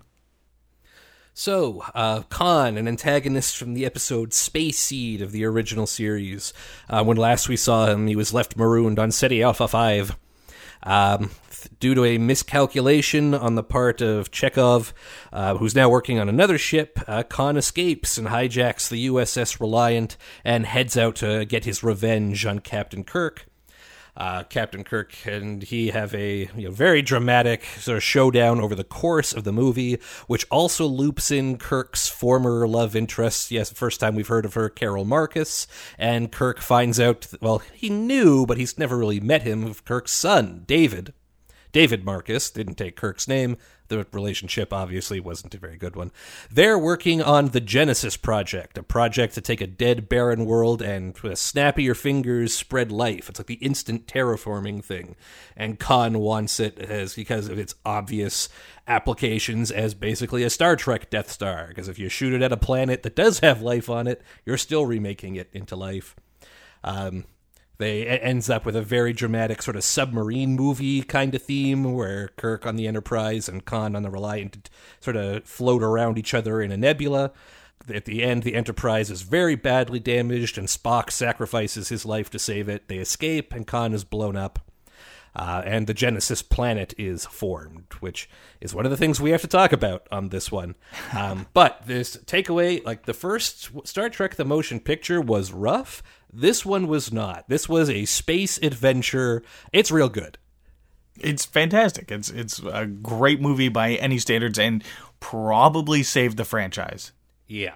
So, 1.32 1.84
uh, 1.94 2.22
Khan, 2.28 2.76
an 2.76 2.88
antagonist 2.88 3.56
from 3.56 3.74
the 3.74 3.86
episode 3.86 4.34
Space 4.34 4.78
Seed 4.78 5.22
of 5.22 5.32
the 5.32 5.44
original 5.44 5.86
series. 5.86 6.52
Uh, 6.88 7.04
when 7.04 7.16
last 7.16 7.48
we 7.48 7.56
saw 7.56 7.86
him, 7.86 8.08
he 8.08 8.16
was 8.16 8.34
left 8.34 8.56
marooned 8.56 8.98
on 8.98 9.10
Ceti 9.10 9.42
Alpha 9.42 9.68
5. 9.68 10.16
Um, 10.82 11.30
due 11.78 11.94
to 11.94 12.04
a 12.04 12.18
miscalculation 12.18 13.34
on 13.34 13.54
the 13.54 13.62
part 13.62 14.00
of 14.00 14.30
Chekov, 14.30 14.92
uh, 15.32 15.56
who's 15.56 15.74
now 15.74 15.88
working 15.88 16.18
on 16.18 16.28
another 16.28 16.58
ship, 16.58 16.98
uh, 17.06 17.22
Khan 17.22 17.56
escapes 17.56 18.18
and 18.18 18.28
hijacks 18.28 18.88
the 18.88 19.06
USS 19.06 19.60
Reliant 19.60 20.16
and 20.44 20.66
heads 20.66 20.96
out 20.96 21.16
to 21.16 21.44
get 21.44 21.64
his 21.64 21.82
revenge 21.82 22.44
on 22.44 22.58
Captain 22.58 23.04
Kirk. 23.04 23.46
Uh, 24.20 24.42
Captain 24.42 24.84
Kirk 24.84 25.14
and 25.24 25.62
he 25.62 25.88
have 25.88 26.14
a 26.14 26.50
you 26.54 26.64
know, 26.68 26.70
very 26.70 27.00
dramatic 27.00 27.64
sort 27.78 27.96
of 27.96 28.02
showdown 28.02 28.60
over 28.60 28.74
the 28.74 28.84
course 28.84 29.32
of 29.32 29.44
the 29.44 29.52
movie, 29.52 29.98
which 30.26 30.46
also 30.50 30.84
loops 30.84 31.30
in 31.30 31.56
Kirk's 31.56 32.06
former 32.06 32.68
love 32.68 32.94
interest. 32.94 33.50
Yes, 33.50 33.72
first 33.72 33.98
time 33.98 34.14
we've 34.14 34.28
heard 34.28 34.44
of 34.44 34.52
her, 34.52 34.68
Carol 34.68 35.06
Marcus. 35.06 35.66
And 35.96 36.30
Kirk 36.30 36.60
finds 36.60 37.00
out, 37.00 37.28
well, 37.40 37.62
he 37.72 37.88
knew, 37.88 38.44
but 38.44 38.58
he's 38.58 38.76
never 38.76 38.98
really 38.98 39.20
met 39.20 39.40
him, 39.40 39.64
of 39.64 39.86
Kirk's 39.86 40.12
son, 40.12 40.64
David. 40.66 41.14
David 41.72 42.04
Marcus 42.04 42.50
didn't 42.50 42.74
take 42.74 42.96
Kirk's 42.96 43.26
name. 43.26 43.56
The 43.90 44.06
relationship 44.12 44.72
obviously 44.72 45.20
wasn't 45.20 45.54
a 45.54 45.58
very 45.58 45.76
good 45.76 45.96
one. 45.96 46.12
They're 46.50 46.78
working 46.78 47.20
on 47.20 47.48
the 47.48 47.60
Genesis 47.60 48.16
Project, 48.16 48.78
a 48.78 48.82
project 48.82 49.34
to 49.34 49.40
take 49.40 49.60
a 49.60 49.66
dead, 49.66 50.08
barren 50.08 50.46
world 50.46 50.80
and 50.80 51.18
with 51.18 51.32
a 51.32 51.36
snap 51.36 51.76
of 51.76 51.84
your 51.84 51.96
fingers 51.96 52.54
spread 52.54 52.92
life. 52.92 53.28
It's 53.28 53.40
like 53.40 53.48
the 53.48 53.54
instant 53.54 54.06
terraforming 54.06 54.84
thing. 54.84 55.16
And 55.56 55.78
Khan 55.78 56.20
wants 56.20 56.60
it 56.60 56.78
as 56.78 57.14
because 57.14 57.48
of 57.48 57.58
its 57.58 57.74
obvious 57.84 58.48
applications 58.86 59.70
as 59.72 59.92
basically 59.94 60.44
a 60.44 60.50
Star 60.50 60.76
Trek 60.76 61.10
Death 61.10 61.30
Star. 61.30 61.66
Because 61.68 61.88
if 61.88 61.98
you 61.98 62.08
shoot 62.08 62.32
it 62.32 62.42
at 62.42 62.52
a 62.52 62.56
planet 62.56 63.02
that 63.02 63.16
does 63.16 63.40
have 63.40 63.60
life 63.60 63.90
on 63.90 64.06
it, 64.06 64.22
you're 64.46 64.56
still 64.56 64.86
remaking 64.86 65.34
it 65.34 65.50
into 65.52 65.74
life. 65.74 66.14
Um, 66.84 67.24
they 67.80 68.02
it 68.02 68.20
ends 68.22 68.48
up 68.48 68.64
with 68.64 68.76
a 68.76 68.82
very 68.82 69.12
dramatic 69.12 69.62
sort 69.62 69.76
of 69.76 69.82
submarine 69.82 70.54
movie 70.54 71.02
kind 71.02 71.34
of 71.34 71.42
theme 71.42 71.94
where 71.94 72.28
Kirk 72.36 72.66
on 72.66 72.76
the 72.76 72.86
Enterprise 72.86 73.48
and 73.48 73.64
Khan 73.64 73.96
on 73.96 74.02
the 74.02 74.10
Reliant 74.10 74.70
sort 75.00 75.16
of 75.16 75.44
float 75.44 75.82
around 75.82 76.18
each 76.18 76.34
other 76.34 76.62
in 76.62 76.70
a 76.70 76.76
nebula. 76.76 77.32
At 77.92 78.04
the 78.04 78.22
end, 78.22 78.42
the 78.42 78.54
Enterprise 78.54 79.10
is 79.10 79.22
very 79.22 79.56
badly 79.56 79.98
damaged, 79.98 80.58
and 80.58 80.68
Spock 80.68 81.10
sacrifices 81.10 81.88
his 81.88 82.04
life 82.04 82.30
to 82.30 82.38
save 82.38 82.68
it. 82.68 82.86
They 82.88 82.98
escape, 82.98 83.52
and 83.52 83.66
Khan 83.66 83.94
is 83.94 84.04
blown 84.04 84.36
up. 84.36 84.60
Uh, 85.34 85.62
and 85.64 85.86
the 85.86 85.94
Genesis 85.94 86.42
planet 86.42 86.92
is 86.98 87.24
formed, 87.24 87.86
which 88.00 88.28
is 88.60 88.74
one 88.74 88.84
of 88.84 88.90
the 88.90 88.96
things 88.96 89.20
we 89.20 89.30
have 89.30 89.40
to 89.40 89.46
talk 89.46 89.72
about 89.72 90.06
on 90.10 90.28
this 90.28 90.52
one. 90.52 90.74
Um, 91.16 91.48
but 91.54 91.86
this 91.86 92.16
takeaway, 92.16 92.84
like 92.84 93.04
the 93.04 93.14
first 93.14 93.70
Star 93.84 94.08
Trek 94.08 94.36
the 94.36 94.44
motion 94.44 94.78
picture 94.78 95.20
was 95.20 95.52
rough. 95.52 96.04
This 96.32 96.64
one 96.64 96.86
was 96.86 97.12
not. 97.12 97.48
This 97.48 97.68
was 97.68 97.90
a 97.90 98.04
space 98.04 98.58
adventure. 98.58 99.42
It's 99.72 99.90
real 99.90 100.08
good. 100.08 100.38
It's 101.18 101.44
fantastic. 101.44 102.10
It's 102.10 102.30
it's 102.30 102.60
a 102.60 102.86
great 102.86 103.40
movie 103.40 103.68
by 103.68 103.92
any 103.92 104.18
standards, 104.18 104.58
and 104.58 104.82
probably 105.18 106.02
saved 106.02 106.36
the 106.36 106.44
franchise. 106.44 107.12
Yeah. 107.46 107.74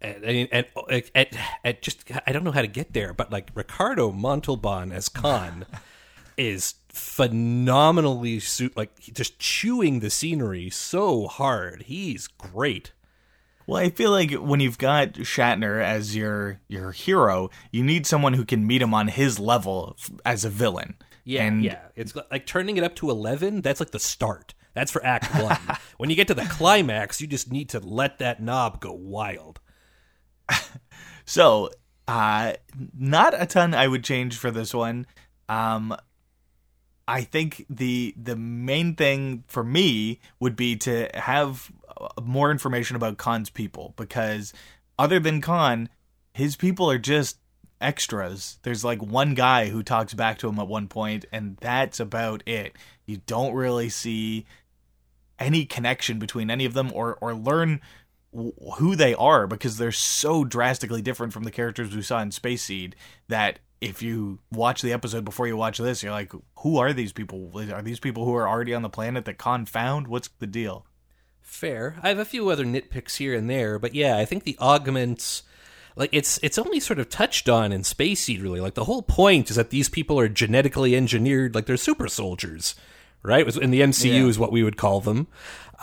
And, 0.00 0.24
and, 0.52 0.66
and, 1.14 1.26
and, 1.64 1.78
just, 1.80 2.04
I 2.26 2.32
don't 2.32 2.44
know 2.44 2.52
how 2.52 2.60
to 2.60 2.68
get 2.68 2.92
there, 2.92 3.14
but 3.14 3.32
like 3.32 3.50
Ricardo 3.54 4.12
Montalban 4.12 4.92
as 4.92 5.08
Khan 5.08 5.64
is 6.36 6.74
phenomenally, 6.90 8.40
like 8.76 9.00
just 9.00 9.38
chewing 9.38 10.00
the 10.00 10.10
scenery 10.10 10.68
so 10.70 11.26
hard. 11.26 11.82
He's 11.82 12.28
great. 12.28 12.92
Well, 13.66 13.82
I 13.82 13.90
feel 13.90 14.10
like 14.10 14.32
when 14.32 14.60
you've 14.60 14.78
got 14.78 15.14
Shatner 15.14 15.82
as 15.82 16.14
your 16.14 16.60
your 16.68 16.92
hero, 16.92 17.50
you 17.72 17.82
need 17.82 18.06
someone 18.06 18.34
who 18.34 18.44
can 18.44 18.66
meet 18.66 18.82
him 18.82 18.94
on 18.94 19.08
his 19.08 19.38
level 19.38 19.96
as 20.24 20.44
a 20.44 20.50
villain. 20.50 20.96
Yeah, 21.24 21.44
and 21.44 21.64
yeah. 21.64 21.80
It's 21.96 22.14
like 22.30 22.46
turning 22.46 22.76
it 22.76 22.84
up 22.84 22.94
to 22.96 23.10
11, 23.10 23.62
that's 23.62 23.80
like 23.80 23.90
the 23.90 23.98
start. 23.98 24.54
That's 24.74 24.92
for 24.92 25.04
act 25.04 25.34
1. 25.34 25.58
when 25.96 26.10
you 26.10 26.16
get 26.16 26.28
to 26.28 26.34
the 26.34 26.44
climax, 26.44 27.20
you 27.20 27.26
just 27.26 27.50
need 27.50 27.70
to 27.70 27.80
let 27.80 28.18
that 28.18 28.40
knob 28.40 28.80
go 28.80 28.92
wild. 28.92 29.60
So, 31.26 31.70
uh, 32.06 32.54
not 32.96 33.34
a 33.38 33.46
ton 33.46 33.74
I 33.74 33.88
would 33.88 34.04
change 34.04 34.38
for 34.38 34.50
this 34.50 34.72
one. 34.72 35.06
Um, 35.48 35.94
I 37.08 37.22
think 37.22 37.64
the 37.70 38.14
the 38.20 38.36
main 38.36 38.94
thing 38.96 39.44
for 39.46 39.62
me 39.62 40.20
would 40.40 40.56
be 40.56 40.76
to 40.76 41.08
have 41.14 41.70
more 42.22 42.50
information 42.50 42.96
about 42.96 43.16
Khan's 43.16 43.50
people 43.50 43.94
because 43.96 44.52
other 44.98 45.20
than 45.20 45.40
Khan, 45.40 45.88
his 46.32 46.56
people 46.56 46.90
are 46.90 46.98
just 46.98 47.38
extras. 47.80 48.58
There's 48.62 48.84
like 48.84 49.00
one 49.02 49.34
guy 49.34 49.68
who 49.68 49.82
talks 49.82 50.14
back 50.14 50.38
to 50.38 50.48
him 50.48 50.58
at 50.58 50.68
one 50.68 50.88
point, 50.88 51.24
and 51.32 51.56
that's 51.60 52.00
about 52.00 52.42
it. 52.46 52.74
You 53.06 53.18
don't 53.26 53.54
really 53.54 53.88
see 53.88 54.46
any 55.38 55.64
connection 55.64 56.18
between 56.18 56.50
any 56.50 56.64
of 56.64 56.74
them, 56.74 56.90
or 56.92 57.16
or 57.20 57.34
learn 57.34 57.80
who 58.32 58.96
they 58.96 59.14
are 59.14 59.46
because 59.46 59.78
they're 59.78 59.92
so 59.92 60.44
drastically 60.44 61.00
different 61.00 61.32
from 61.32 61.44
the 61.44 61.50
characters 61.50 61.94
we 61.94 62.02
saw 62.02 62.20
in 62.20 62.30
Space 62.30 62.64
Seed 62.64 62.96
that 63.28 63.60
if 63.80 64.02
you 64.02 64.40
watch 64.50 64.82
the 64.82 64.92
episode 64.92 65.24
before 65.24 65.46
you 65.46 65.56
watch 65.56 65.78
this, 65.78 66.02
you're 66.02 66.12
like, 66.12 66.32
who 66.58 66.78
are 66.78 66.92
these 66.92 67.12
people? 67.12 67.50
Are 67.72 67.82
these 67.82 68.00
people 68.00 68.24
who 68.24 68.34
are 68.34 68.48
already 68.48 68.74
on 68.74 68.82
the 68.82 68.88
planet 68.88 69.24
that 69.26 69.38
Khan 69.38 69.66
found? 69.66 70.08
What's 70.08 70.28
the 70.28 70.46
deal? 70.46 70.86
Fair. 71.40 71.96
I 72.02 72.08
have 72.08 72.18
a 72.18 72.24
few 72.24 72.48
other 72.48 72.64
nitpicks 72.64 73.16
here 73.16 73.34
and 73.34 73.48
there, 73.48 73.78
but 73.78 73.94
yeah, 73.94 74.16
I 74.16 74.24
think 74.24 74.44
the 74.44 74.58
augments 74.58 75.42
like 75.96 76.10
it's 76.12 76.38
it's 76.42 76.58
only 76.58 76.78
sort 76.78 76.98
of 76.98 77.08
touched 77.08 77.48
on 77.48 77.72
in 77.72 77.82
Space 77.82 78.20
Seed 78.20 78.42
really. 78.42 78.60
Like 78.60 78.74
the 78.74 78.84
whole 78.84 79.02
point 79.02 79.50
is 79.50 79.56
that 79.56 79.70
these 79.70 79.88
people 79.88 80.20
are 80.20 80.28
genetically 80.28 80.94
engineered, 80.94 81.54
like 81.54 81.66
they're 81.66 81.76
super 81.76 82.08
soldiers, 82.08 82.74
right? 83.26 83.56
In 83.56 83.70
the 83.70 83.80
MCU 83.82 84.22
Yeah. 84.22 84.26
is 84.28 84.38
what 84.38 84.52
we 84.52 84.62
would 84.62 84.76
call 84.76 85.00
them. 85.00 85.26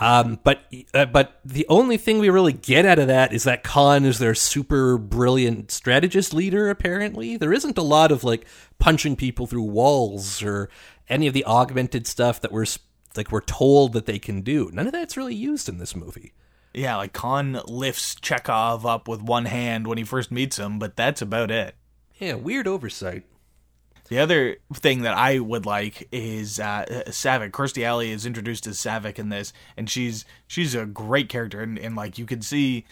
Um, 0.00 0.40
but 0.42 0.62
uh, 0.92 1.04
but 1.06 1.38
the 1.44 1.64
only 1.68 1.96
thing 1.96 2.18
we 2.18 2.28
really 2.28 2.52
get 2.52 2.84
out 2.84 2.98
of 2.98 3.06
that 3.06 3.32
is 3.32 3.44
that 3.44 3.62
Khan 3.62 4.04
is 4.04 4.18
their 4.18 4.34
super 4.34 4.98
brilliant 4.98 5.70
strategist 5.70 6.34
leader. 6.34 6.68
Apparently, 6.68 7.36
there 7.36 7.52
isn't 7.52 7.78
a 7.78 7.82
lot 7.82 8.10
of 8.10 8.24
like 8.24 8.44
punching 8.80 9.14
people 9.14 9.46
through 9.46 9.62
walls 9.62 10.42
or 10.42 10.68
any 11.08 11.28
of 11.28 11.34
the 11.34 11.44
augmented 11.44 12.08
stuff 12.08 12.40
that 12.40 12.50
we're 12.50 12.66
like 13.16 13.30
we're 13.30 13.40
told 13.40 13.92
that 13.92 14.06
they 14.06 14.18
can 14.18 14.40
do. 14.40 14.68
None 14.72 14.86
of 14.88 14.92
that's 14.92 15.16
really 15.16 15.34
used 15.36 15.68
in 15.68 15.78
this 15.78 15.94
movie. 15.94 16.32
Yeah, 16.72 16.96
like 16.96 17.12
Khan 17.12 17.60
lifts 17.68 18.16
Chekov 18.16 18.84
up 18.84 19.06
with 19.06 19.22
one 19.22 19.44
hand 19.44 19.86
when 19.86 19.96
he 19.96 20.02
first 20.02 20.32
meets 20.32 20.58
him, 20.58 20.80
but 20.80 20.96
that's 20.96 21.22
about 21.22 21.52
it. 21.52 21.76
Yeah, 22.18 22.34
weird 22.34 22.66
oversight. 22.66 23.22
The 24.08 24.18
other 24.18 24.56
thing 24.74 25.02
that 25.02 25.14
I 25.14 25.38
would 25.38 25.64
like 25.64 26.08
is 26.12 26.60
uh, 26.60 26.84
Saavik. 27.08 27.52
Kirstie 27.52 27.84
Alley 27.84 28.10
is 28.10 28.26
introduced 28.26 28.66
as 28.66 28.78
Saavik 28.78 29.18
in 29.18 29.30
this, 29.30 29.52
and 29.76 29.88
she's 29.88 30.24
she's 30.46 30.74
a 30.74 30.84
great 30.84 31.28
character, 31.28 31.60
and, 31.60 31.78
and 31.78 31.96
like 31.96 32.18
you 32.18 32.26
could 32.26 32.44
see 32.44 32.84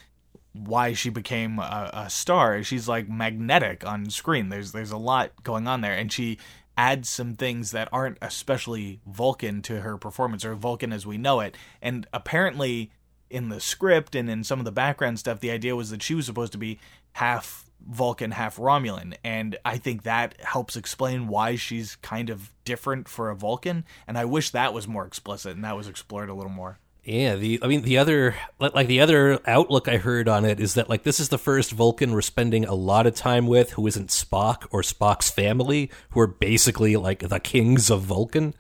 why 0.55 0.93
she 0.93 1.11
became 1.11 1.59
a, 1.59 1.91
a 1.93 2.11
star. 2.11 2.63
She's 2.63 2.89
like 2.89 3.09
magnetic 3.09 3.87
on 3.87 4.09
screen. 4.11 4.49
There's 4.49 4.73
there's 4.73 4.91
a 4.91 4.97
lot 4.97 5.43
going 5.43 5.67
on 5.67 5.83
there, 5.83 5.95
and 5.95 6.11
she 6.11 6.39
adds 6.77 7.09
some 7.09 7.35
things 7.35 7.71
that 7.73 7.89
aren't 7.93 8.17
especially 8.23 9.01
Vulcan 9.07 9.61
to 9.63 9.83
her 9.83 9.99
performance 9.99 10.45
or 10.45 10.55
Vulcan 10.55 10.93
as 10.93 11.07
we 11.07 11.19
know 11.19 11.41
it. 11.41 11.57
And 11.83 12.07
apparently, 12.15 12.91
in 13.29 13.51
the 13.51 13.61
script 13.61 14.15
and 14.15 14.31
in 14.31 14.45
some 14.45 14.59
of 14.59 14.65
the 14.65 14.73
background 14.73 15.19
stuff, 15.19 15.41
the 15.41 15.51
idea 15.51 15.77
was 15.77 15.91
that 15.91 16.03
she 16.03 16.15
was 16.15 16.25
supposed 16.25 16.53
to 16.53 16.59
be 16.59 16.79
half 17.13 17.71
Vulcan, 17.89 18.31
half 18.33 18.57
Romulan, 18.57 19.15
and 19.25 19.57
I 19.65 19.79
think 19.79 20.03
that 20.03 20.41
helps 20.41 20.77
explain 20.77 21.29
why 21.29 21.57
she's 21.57 21.97
kind 21.97 22.31
of 22.31 22.51
different 22.65 23.09
for 23.09 23.31
a 23.31 23.37
Vulcan. 23.37 23.85
And 24.07 24.17
I 24.17 24.25
wish 24.25 24.51
that 24.51 24.73
was 24.73 24.87
more 24.89 25.07
explicit 25.07 25.55
and 25.55 25.65
that 25.65 25.77
was 25.77 25.89
explored 25.89 26.29
a 26.29 26.35
little 26.35 26.51
more. 26.51 26.79
Yeah, 27.05 27.35
the 27.35 27.59
I 27.63 27.67
mean 27.67 27.83
the 27.83 27.99
other 27.99 28.37
like 28.61 28.87
the 28.87 29.01
other 29.01 29.41
outlook 29.45 29.89
I 29.89 29.97
heard 29.97 30.29
on 30.29 30.45
it 30.45 30.61
is 30.61 30.75
that 30.75 30.89
like 30.89 31.03
this 31.03 31.19
is 31.19 31.31
the 31.31 31.39
first 31.39 31.73
Vulcan 31.73 32.13
we're 32.13 32.23
spending 32.23 32.65
a 32.65 32.75
lot 32.75 33.09
of 33.09 33.17
time 33.17 33.49
with 33.49 33.73
who 33.73 33.89
isn't 33.89 34.11
Spock 34.11 34.69
or 34.71 34.83
Spock's 34.83 35.29
family, 35.29 35.91
who 36.11 36.21
are 36.21 36.29
basically 36.29 36.97
like 36.97 37.19
the 37.29 37.41
kings 37.41 37.91
of 37.91 38.03
Vulcan. 38.03 38.55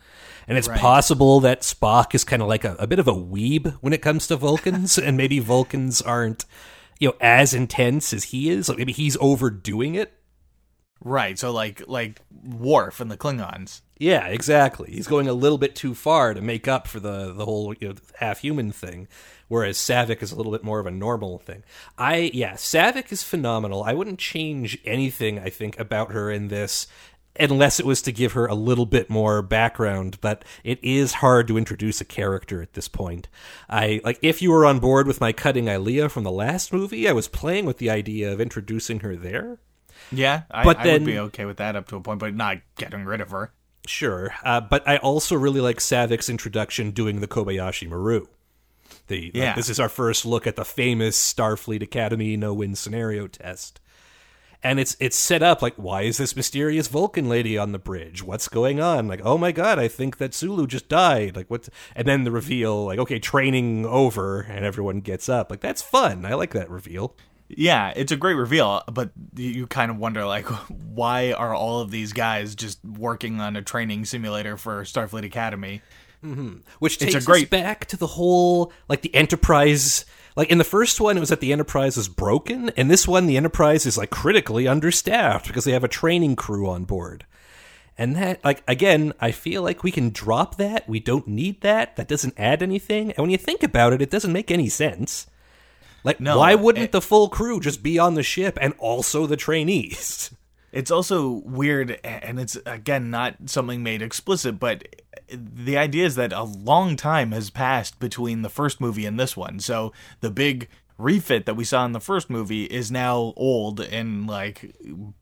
And 0.49 0.59
it's 0.59 0.67
Right. 0.67 0.81
possible 0.81 1.39
that 1.39 1.61
Spock 1.61 2.17
is 2.17 2.25
kind 2.25 2.43
of 2.43 2.49
like 2.49 2.65
a, 2.65 2.75
a 2.81 2.87
bit 2.89 2.99
of 2.99 3.07
a 3.07 3.13
weeb 3.15 3.75
when 3.81 3.93
it 3.93 4.03
comes 4.03 4.27
to 4.27 4.35
Vulcans, 4.37 4.99
and 5.07 5.17
maybe 5.17 5.39
Vulcans 5.39 6.03
aren't, 6.03 6.45
you 7.03 7.09
know, 7.09 7.17
as 7.21 7.53
intense 7.53 8.13
as 8.13 8.23
he 8.23 8.49
is. 8.49 8.69
Like 8.69 8.79
maybe 8.79 8.93
he's 8.93 9.17
overdoing 9.21 9.97
it. 9.97 10.13
Right. 11.01 11.37
So 11.37 11.51
like 11.51 11.83
like 11.89 12.21
Worf 12.31 13.01
and 13.01 13.11
the 13.11 13.17
Klingons. 13.17 13.81
Yeah, 13.99 14.29
exactly. 14.29 14.93
He's 14.93 15.09
going 15.09 15.27
a 15.27 15.33
little 15.33 15.59
bit 15.59 15.75
too 15.75 15.97
far 15.97 16.33
to 16.33 16.41
make 16.41 16.69
up 16.69 16.87
for 16.87 17.01
the 17.01 17.33
the 17.33 17.45
whole 17.45 17.75
you 17.81 17.89
know 17.89 17.95
half 18.21 18.39
human 18.39 18.71
thing, 18.71 19.09
whereas 19.49 19.79
Saavik 19.79 20.23
is 20.23 20.31
a 20.31 20.37
little 20.37 20.53
bit 20.53 20.63
more 20.63 20.79
of 20.79 20.87
a 20.87 20.93
normal 20.93 21.39
thing. 21.41 21.65
I 21.99 22.31
yeah, 22.33 22.53
Saavik 22.53 23.11
is 23.11 23.25
phenomenal. 23.25 23.83
I 23.83 23.95
wouldn't 23.95 24.21
change 24.21 24.79
anything 24.85 25.41
I 25.41 25.51
think 25.51 25.77
about 25.81 26.13
her 26.13 26.31
in 26.31 26.49
this 26.49 26.87
unless 27.39 27.81
it 27.81 27.87
was 27.87 28.03
to 28.03 28.13
give 28.13 28.33
her 28.33 28.47
a 28.47 28.55
little 28.55 28.87
bit 28.87 29.09
more 29.09 29.43
background, 29.43 30.19
but 30.21 30.45
it 30.65 30.79
is 30.83 31.15
hard 31.15 31.49
to 31.49 31.57
introduce 31.59 32.01
a 32.01 32.05
character 32.05 32.61
at 32.63 32.75
this 32.75 32.89
point. 32.89 33.29
I 33.69 34.01
like 34.05 34.19
if 34.23 34.43
you 34.43 34.51
were 34.51 34.67
on 34.67 34.79
board 34.81 35.07
with 35.07 35.21
my 35.21 35.33
cutting 35.33 35.67
Ilea 35.67 36.11
from 36.11 36.25
the 36.25 36.31
last 36.31 36.73
movie, 36.73 37.09
I 37.09 37.13
was 37.13 37.29
playing 37.29 37.65
with 37.67 37.79
the 37.79 37.91
idea 37.91 38.33
of 38.33 38.41
introducing 38.41 39.01
her 39.01 39.17
there. 39.17 39.59
Yeah, 40.11 40.43
I, 40.51 40.65
But 40.65 40.79
I 40.79 40.85
then- 40.85 40.93
would 41.05 41.07
be 41.07 41.19
okay 41.19 41.45
with 41.45 41.57
that 41.59 41.77
up 41.77 41.89
to 41.89 41.97
a 41.97 42.01
point, 42.01 42.21
but 42.21 42.35
not 42.35 42.59
getting 42.77 43.05
rid 43.05 43.21
of 43.21 43.31
her. 43.31 43.53
Sure, 43.87 44.33
uh, 44.45 44.61
but 44.61 44.87
I 44.87 44.99
also 44.99 45.35
really 45.37 45.61
like 45.61 45.79
Saavik's 45.79 46.29
introduction 46.31 46.91
doing 46.93 47.21
the 47.21 47.27
Kobayashi 47.27 47.89
Maru. 47.89 48.27
The 49.09 49.25
like, 49.27 49.35
Yeah. 49.35 49.55
this 49.55 49.69
is 49.69 49.81
our 49.81 49.89
first 49.89 50.25
look 50.25 50.47
at 50.47 50.55
the 50.57 50.65
famous 50.65 51.17
Starfleet 51.19 51.83
Academy 51.83 52.37
no-win 52.37 52.77
scenario 52.77 53.27
test, 53.27 53.81
and 54.63 54.79
it's 54.81 54.97
it's 55.01 55.17
set 55.17 55.43
up 55.43 55.63
like 55.63 55.75
why 55.77 56.03
is 56.03 56.19
this 56.19 56.37
mysterious 56.37 56.89
Vulcan 56.89 57.29
lady 57.29 57.57
on 57.59 57.73
the 57.73 57.79
bridge? 57.79 58.23
What's 58.23 58.49
going 58.49 58.81
on? 58.81 59.09
Like 59.09 59.21
oh 59.25 59.37
my 59.39 59.53
god, 59.53 59.79
I 59.79 59.89
think 59.89 60.19
that 60.19 60.35
Sulu 60.35 60.67
just 60.67 60.89
died. 60.89 61.37
Like 61.37 61.51
what? 61.51 61.69
And 61.97 62.07
then 62.07 62.25
the 62.25 62.31
reveal 62.31 62.85
like 62.85 62.99
okay, 63.01 63.19
training 63.19 63.85
over, 63.87 64.41
and 64.41 64.65
everyone 64.65 65.01
gets 65.01 65.29
up. 65.29 65.51
Like 65.51 65.61
that's 65.61 65.83
fun. 65.83 66.25
I 66.25 66.35
like 66.35 66.53
that 66.53 66.71
reveal. 66.71 67.15
Yeah, 67.55 67.93
it's 67.95 68.11
a 68.13 68.17
great 68.17 68.35
reveal, 68.37 68.83
but 68.91 69.11
you- 69.37 69.67
kind 69.67 69.91
of 69.91 69.99
wonder 69.99 70.25
like 70.25 70.47
why 70.95 71.33
are 71.33 71.55
all 71.55 71.81
of 71.81 71.91
these 71.91 72.13
guys 72.15 72.55
just 72.55 72.83
working 72.85 73.41
on 73.41 73.57
a 73.57 73.63
training 73.63 74.07
simulator 74.07 74.57
for 74.57 74.83
Starfleet 74.85 75.25
Academy? 75.25 75.83
Mm-hmm. 76.25 76.59
which 76.79 77.03
It's 77.03 77.13
takes 77.13 77.25
a 77.25 77.27
great- 77.27 77.47
us 77.47 77.51
back 77.51 77.87
to 77.87 77.97
the 77.97 78.07
whole 78.07 78.73
like 78.89 79.03
the 79.03 79.13
enterprise 79.13 80.05
like 80.37 80.51
in 80.51 80.59
the 80.59 80.65
first 80.65 81.01
one 81.01 81.17
it 81.17 81.21
was 81.21 81.29
that 81.29 81.41
the 81.41 81.53
enterprise 81.53 81.97
is 81.97 82.09
broken 82.09 82.71
and 82.77 82.91
this 82.91 83.07
one 83.07 83.27
the 83.27 83.37
enterprise 83.37 83.87
is 83.87 83.99
like 83.99 84.11
critically 84.11 84.67
understaffed 84.69 85.47
because 85.47 85.65
they 85.65 85.73
have 85.73 85.85
a 85.85 85.89
training 85.89 86.37
crew 86.37 86.69
on 86.69 86.85
board. 86.85 87.27
And 87.99 88.17
that 88.17 88.43
like 88.45 88.63
again 88.67 89.13
i 89.21 89.31
feel 89.31 89.63
like 89.63 89.83
we 89.85 89.91
can 89.91 90.11
drop 90.11 90.57
that. 90.57 90.89
We 90.89 90.99
don't 91.01 91.29
need 91.29 91.61
that. 91.61 91.97
That 91.97 92.09
doesn't 92.09 92.35
add 92.39 92.63
anything. 92.63 93.11
And 93.13 93.19
when 93.19 93.31
you 93.31 93.37
think 93.39 93.63
about 93.63 93.93
it 93.93 94.01
it 94.03 94.11
doesn't 94.11 94.33
make 94.33 94.51
any 94.51 94.69
sense. 94.69 95.27
Like 96.05 96.19
No, 96.19 96.39
why 96.39 96.55
wouldn't 96.55 96.87
it- 96.87 96.93
the 96.93 97.01
full 97.03 97.29
crew 97.29 97.61
just 97.61 97.83
be 97.83 97.99
on 97.99 98.15
the 98.15 98.23
ship 98.23 98.59
and 98.61 98.75
also 98.79 99.27
the 99.27 99.37
trainees 99.37 100.31
It's 100.73 100.91
also 100.91 101.43
weird, 101.45 102.01
and 102.03 102.41
it's 102.41 102.57
again 102.65 103.11
not 103.11 103.37
something 103.47 103.83
made 103.83 104.01
explicit, 104.01 104.59
but 104.59 104.85
the 105.29 105.77
idea 105.77 106.07
is 106.07 106.15
that 106.15 106.33
a 106.33 106.43
long 106.43 106.97
time 106.97 107.33
has 107.33 107.51
passed 107.51 107.99
between 108.01 108.43
the 108.43 108.49
first 108.49 108.81
movie 108.81 109.05
and 109.05 109.21
this 109.21 109.37
one. 109.37 109.61
So 109.61 109.93
the 110.21 110.31
big 110.31 110.69
refit 110.97 111.47
that 111.47 111.57
we 111.57 111.65
saw 111.65 111.85
in 111.85 111.93
the 111.93 112.01
first 112.01 112.31
movie 112.31 112.65
is 112.65 112.91
now 112.91 113.35
old 113.37 113.81
and 113.81 114.27
like 114.27 114.75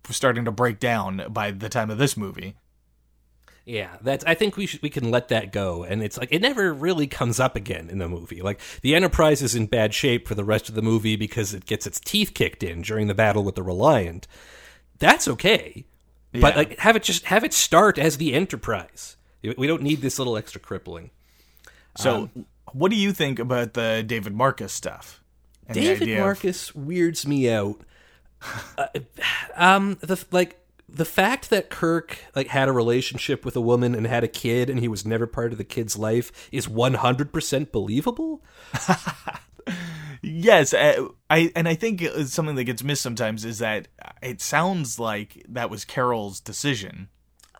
starting 0.08 0.44
to 0.44 0.52
break 0.52 0.78
down 0.78 1.24
by 1.30 1.50
the 1.50 1.68
time 1.68 1.90
of 1.90 1.98
this 1.98 2.16
movie. 2.16 2.54
Yeah, 3.64 3.96
that's. 4.00 4.24
I 4.24 4.34
think 4.34 4.56
we 4.56 4.66
should 4.66 4.82
we 4.82 4.90
can 4.90 5.10
let 5.10 5.28
that 5.28 5.52
go, 5.52 5.84
and 5.84 6.02
it's 6.02 6.16
like 6.16 6.32
it 6.32 6.42
never 6.42 6.72
really 6.72 7.06
comes 7.06 7.38
up 7.38 7.56
again 7.56 7.88
in 7.90 7.98
the 7.98 8.08
movie. 8.08 8.40
Like 8.40 8.60
the 8.82 8.94
Enterprise 8.94 9.42
is 9.42 9.54
in 9.54 9.66
bad 9.66 9.94
shape 9.94 10.26
for 10.26 10.34
the 10.34 10.44
rest 10.44 10.68
of 10.68 10.74
the 10.74 10.82
movie 10.82 11.16
because 11.16 11.54
it 11.54 11.66
gets 11.66 11.86
its 11.86 12.00
teeth 12.00 12.34
kicked 12.34 12.62
in 12.62 12.82
during 12.82 13.06
the 13.06 13.14
battle 13.14 13.44
with 13.44 13.54
the 13.54 13.62
Reliant. 13.62 14.26
That's 15.00 15.26
okay, 15.26 15.84
but 16.32 16.56
like 16.56 16.78
have 16.78 16.94
it 16.94 17.02
just 17.02 17.24
have 17.24 17.42
it 17.42 17.52
start 17.52 17.98
as 17.98 18.18
the 18.18 18.32
Enterprise. 18.32 19.16
We 19.42 19.66
don't 19.66 19.82
need 19.82 20.02
this 20.02 20.18
little 20.18 20.36
extra 20.36 20.60
crippling. 20.60 21.10
So, 21.96 22.30
what 22.72 22.90
do 22.90 22.96
you 22.96 23.12
think 23.12 23.38
about 23.38 23.74
the 23.74 24.04
David 24.06 24.34
Marcus 24.34 24.72
stuff? 24.72 25.22
David 25.72 26.02
idea 26.02 26.18
of- 26.18 26.24
Marcus 26.24 26.74
weirds 26.74 27.26
me 27.26 27.50
out. 27.50 27.80
uh, 28.78 28.86
um, 29.56 29.98
the 30.00 30.24
like 30.30 30.56
the 30.88 31.04
fact 31.04 31.50
that 31.50 31.70
Kirk 31.70 32.18
like 32.34 32.48
had 32.48 32.68
a 32.68 32.72
relationship 32.72 33.44
with 33.44 33.56
a 33.56 33.60
woman 33.60 33.94
and 33.94 34.06
had 34.06 34.24
a 34.24 34.28
kid, 34.28 34.68
and 34.70 34.80
he 34.80 34.88
was 34.88 35.06
never 35.06 35.26
part 35.26 35.52
of 35.52 35.58
the 35.58 35.64
kid's 35.64 35.96
life, 35.96 36.48
is 36.52 36.68
one 36.68 36.94
hundred 36.94 37.32
percent 37.32 37.72
believable. 37.72 38.42
Yes, 40.22 40.74
uh, 40.74 41.08
I 41.28 41.50
and 41.56 41.66
I 41.66 41.74
think 41.74 42.02
something 42.26 42.56
that 42.56 42.64
gets 42.64 42.84
missed 42.84 43.02
sometimes 43.02 43.44
is 43.44 43.58
that 43.58 43.88
it 44.22 44.40
sounds 44.40 44.98
like 44.98 45.44
that 45.48 45.70
was 45.70 45.84
Carol's 45.84 46.40
decision. 46.40 47.08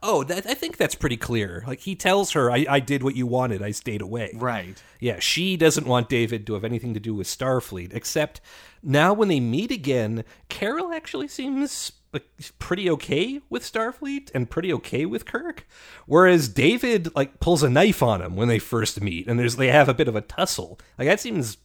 Oh, 0.03 0.25
that, 0.25 0.47
I 0.47 0.55
think 0.55 0.79
that's 0.79 0.95
pretty 0.95 1.19
clear. 1.19 1.63
Like 1.67 1.81
he 1.81 1.95
tells 1.95 2.33
her, 2.33 2.51
I, 2.51 2.67
"I 2.69 2.81
did 2.81 3.03
what 3.03 3.17
you 3.17 3.27
wanted. 3.27 3.63
I 3.63 3.71
stayed 3.71 4.01
away." 4.01 4.33
Right. 4.35 4.83
Yeah, 4.99 5.19
she 5.21 5.57
doesn't 5.57 5.87
want 5.87 6.09
David 6.09 6.47
to 6.47 6.55
have 6.55 6.65
anything 6.65 6.95
to 6.95 7.01
do 7.01 7.15
with 7.15 7.27
Starfleet, 7.27 7.95
except 7.95 8.41
now 8.83 9.13
when 9.13 9.29
they 9.29 9.41
meet 9.41 9.71
again, 9.71 10.25
Carol 10.49 10.93
actually 10.93 11.29
seems 11.29 11.93
like 12.13 12.27
pretty 12.59 12.91
okay 12.91 13.41
with 13.51 13.63
Starfleet 13.63 14.31
and 14.35 14.51
pretty 14.51 14.73
okay 14.73 15.07
with 15.07 15.27
Kirk, 15.27 15.67
whereas 16.07 16.49
David 16.49 17.15
like 17.15 17.39
pulls 17.41 17.63
a 17.63 17.71
knife 17.71 18.03
on 18.03 18.21
him 18.23 18.37
when 18.37 18.49
they 18.49 18.59
first 18.59 19.01
meet, 19.01 19.27
and 19.29 19.39
there's 19.39 19.57
they 19.57 19.69
have 19.69 19.89
a 19.89 19.95
bit 19.95 20.09
of 20.09 20.17
a 20.17 20.23
tussle. 20.23 20.79
Like 20.99 21.09
that 21.09 21.21
seems 21.21 21.59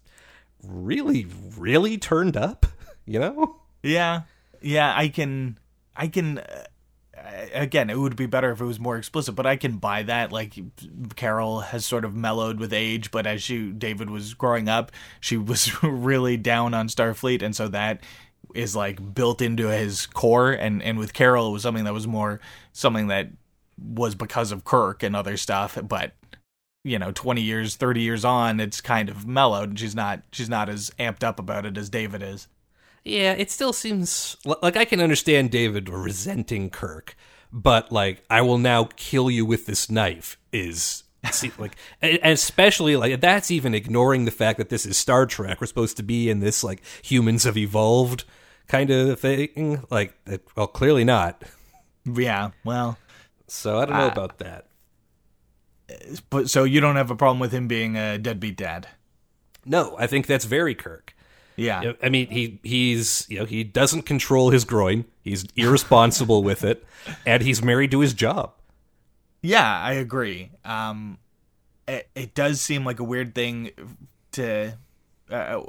really, 0.67 1.27
really 1.57 1.97
turned 1.97 2.37
up, 2.37 2.65
you 3.05 3.19
know? 3.19 3.57
Yeah. 3.83 4.21
Yeah, 4.61 4.93
I 4.95 5.09
can 5.09 5.59
I 5.95 6.07
can 6.07 6.39
uh, 6.39 6.63
again, 7.53 7.89
it 7.89 7.97
would 7.97 8.15
be 8.15 8.25
better 8.25 8.51
if 8.51 8.61
it 8.61 8.65
was 8.65 8.79
more 8.79 8.97
explicit, 8.97 9.35
but 9.35 9.45
I 9.45 9.55
can 9.55 9.77
buy 9.77 10.03
that 10.03 10.31
like 10.31 10.55
Carol 11.15 11.61
has 11.61 11.85
sort 11.85 12.05
of 12.05 12.15
mellowed 12.15 12.59
with 12.59 12.73
age, 12.73 13.11
but 13.11 13.27
as 13.27 13.43
she 13.43 13.71
David 13.71 14.09
was 14.09 14.33
growing 14.33 14.67
up, 14.67 14.91
she 15.19 15.37
was 15.51 15.83
really 15.83 16.37
down 16.37 16.73
on 16.73 16.87
Starfleet 16.87 17.41
and 17.41 17.55
so 17.55 17.67
that 17.69 18.01
is 18.53 18.75
like 18.75 19.13
built 19.13 19.41
into 19.41 19.67
his 19.67 20.05
core 20.05 20.51
and 20.51 20.81
and 20.81 20.97
with 20.97 21.13
Carol 21.13 21.49
it 21.49 21.51
was 21.51 21.61
something 21.61 21.83
that 21.83 21.93
was 21.93 22.07
more 22.07 22.39
something 22.71 23.07
that 23.07 23.29
was 23.77 24.15
because 24.15 24.51
of 24.51 24.63
Kirk 24.63 25.03
and 25.03 25.15
other 25.15 25.37
stuff, 25.37 25.77
but 25.83 26.13
you 26.85 26.99
know, 26.99 27.11
20 27.11 27.41
years, 27.41 27.75
30 27.75 27.99
years 28.01 28.23
on, 28.23 28.59
it's 28.59 28.79
kind 28.79 29.09
of 29.09 29.25
mellowed 29.27 29.69
and 29.69 29.79
she's 29.79 29.95
not 29.95 30.21
she's 30.31 30.49
not 30.49 30.69
as 30.69 30.91
amped 30.99 31.23
up 31.23 31.39
about 31.39 31.65
it 31.65 31.77
as 31.77 31.89
David 31.89 32.21
is. 32.23 32.47
Yeah, 33.03 33.33
it 33.33 33.51
still 33.51 33.73
seems 33.73 34.37
like 34.45 34.77
I 34.77 34.85
can 34.85 34.99
understand 35.01 35.51
David 35.51 35.89
resenting 35.89 36.69
Kirk, 36.69 37.15
but 37.51 37.91
like 37.91 38.23
I 38.29 38.41
will 38.41 38.57
now 38.57 38.89
kill 38.95 39.29
you 39.29 39.45
with 39.45 39.65
this 39.65 39.89
knife 39.89 40.37
is 40.51 41.03
like 41.57 41.75
especially 42.03 42.95
like 42.95 43.19
that's 43.19 43.49
even 43.51 43.73
ignoring 43.73 44.25
the 44.25 44.31
fact 44.31 44.57
that 44.59 44.69
this 44.69 44.85
is 44.85 44.95
Star 44.97 45.25
Trek. 45.25 45.59
We're 45.59 45.67
supposed 45.67 45.97
to 45.97 46.03
be 46.03 46.29
in 46.29 46.39
this 46.39 46.63
like 46.63 46.81
humans 47.01 47.43
have 47.45 47.57
evolved 47.57 48.23
kind 48.67 48.89
of 48.89 49.19
thing. 49.19 49.83
Like, 49.89 50.13
well, 50.55 50.67
clearly 50.67 51.03
not. 51.03 51.43
Yeah, 52.05 52.51
well, 52.63 52.97
So 53.47 53.79
I 53.79 53.85
don't 53.85 53.95
know 53.97 54.07
Ah. 54.09 54.11
about 54.11 54.37
that. 54.39 54.67
But 56.29 56.49
so 56.49 56.63
you 56.63 56.79
don't 56.79 56.95
have 56.95 57.11
a 57.11 57.15
problem 57.15 57.39
with 57.39 57.51
him 57.51 57.67
being 57.67 57.95
a 57.95 58.17
deadbeat 58.17 58.57
dad? 58.57 58.87
No, 59.65 59.95
I 59.97 60.07
think 60.07 60.27
that's 60.27 60.45
very 60.45 60.75
Kirk. 60.75 61.15
Yeah. 61.55 61.93
I 62.03 62.09
mean, 62.09 62.27
he 62.27 62.59
he's 62.63 63.25
you 63.29 63.39
know 63.39 63.45
he 63.45 63.63
doesn't 63.63 64.03
control 64.03 64.49
his 64.49 64.65
groin. 64.65 65.05
He's 65.23 65.45
irresponsible 65.55 66.43
with 66.43 66.63
it, 66.63 66.85
and 67.25 67.41
he's 67.41 67.63
married 67.63 67.91
to 67.91 68.01
his 68.01 68.13
job. 68.13 68.53
Yeah, 69.41 69.79
I 69.81 69.93
agree. 69.93 70.51
Um, 70.63 71.19
it, 71.87 72.09
it 72.15 72.33
does 72.33 72.61
seem 72.61 72.83
like 72.83 72.99
a 72.99 73.03
weird 73.03 73.35
thing 73.35 73.71
to 74.33 74.77
uh, 75.29 75.61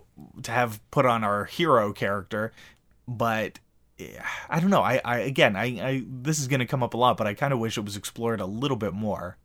to 0.42 0.50
have 0.50 0.80
put 0.90 1.06
on 1.06 1.24
our 1.24 1.44
hero 1.44 1.92
character, 1.92 2.52
but 3.06 3.58
I 4.48 4.60
don't 4.60 4.70
know. 4.70 4.82
I, 4.82 5.00
I 5.04 5.18
again, 5.18 5.56
I, 5.56 5.64
I 5.64 6.04
this 6.06 6.38
is 6.38 6.48
going 6.48 6.60
to 6.60 6.66
come 6.66 6.82
up 6.82 6.94
a 6.94 6.96
lot, 6.96 7.16
but 7.16 7.26
I 7.26 7.34
kind 7.34 7.52
of 7.52 7.58
wish 7.58 7.78
it 7.78 7.84
was 7.84 7.96
explored 7.96 8.40
a 8.40 8.46
little 8.46 8.76
bit 8.76 8.92
more. 8.92 9.36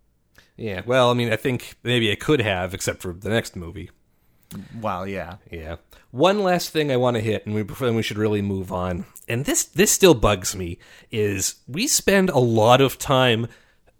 Yeah, 0.58 0.82
well, 0.86 1.10
I 1.10 1.14
mean, 1.14 1.32
I 1.32 1.38
think 1.38 1.76
maybe 1.84 2.10
it 2.10 2.20
could 2.20 2.42
have, 2.42 2.74
except 2.74 3.02
for 3.02 3.14
the 3.14 3.30
next 3.30 3.56
movie. 3.56 3.90
Well, 4.80 5.08
yeah, 5.08 5.38
Yeah. 5.50 5.78
One 6.12 6.44
last 6.44 6.72
thing 6.72 6.92
I 6.92 6.98
want 6.98 7.16
to 7.16 7.22
hit, 7.22 7.46
and 7.46 7.56
we 7.56 7.64
then 7.64 7.96
we 7.96 8.04
should 8.04 8.18
really 8.18 8.42
move 8.42 8.72
on. 8.72 9.06
And 9.28 9.46
this 9.46 9.64
this 9.64 9.92
still 9.92 10.14
bugs 10.14 10.56
me 10.56 10.78
is 11.10 11.56
we 11.70 11.88
spend 11.88 12.30
a 12.30 12.40
lot 12.40 12.82
of 12.82 13.00
time. 13.00 13.48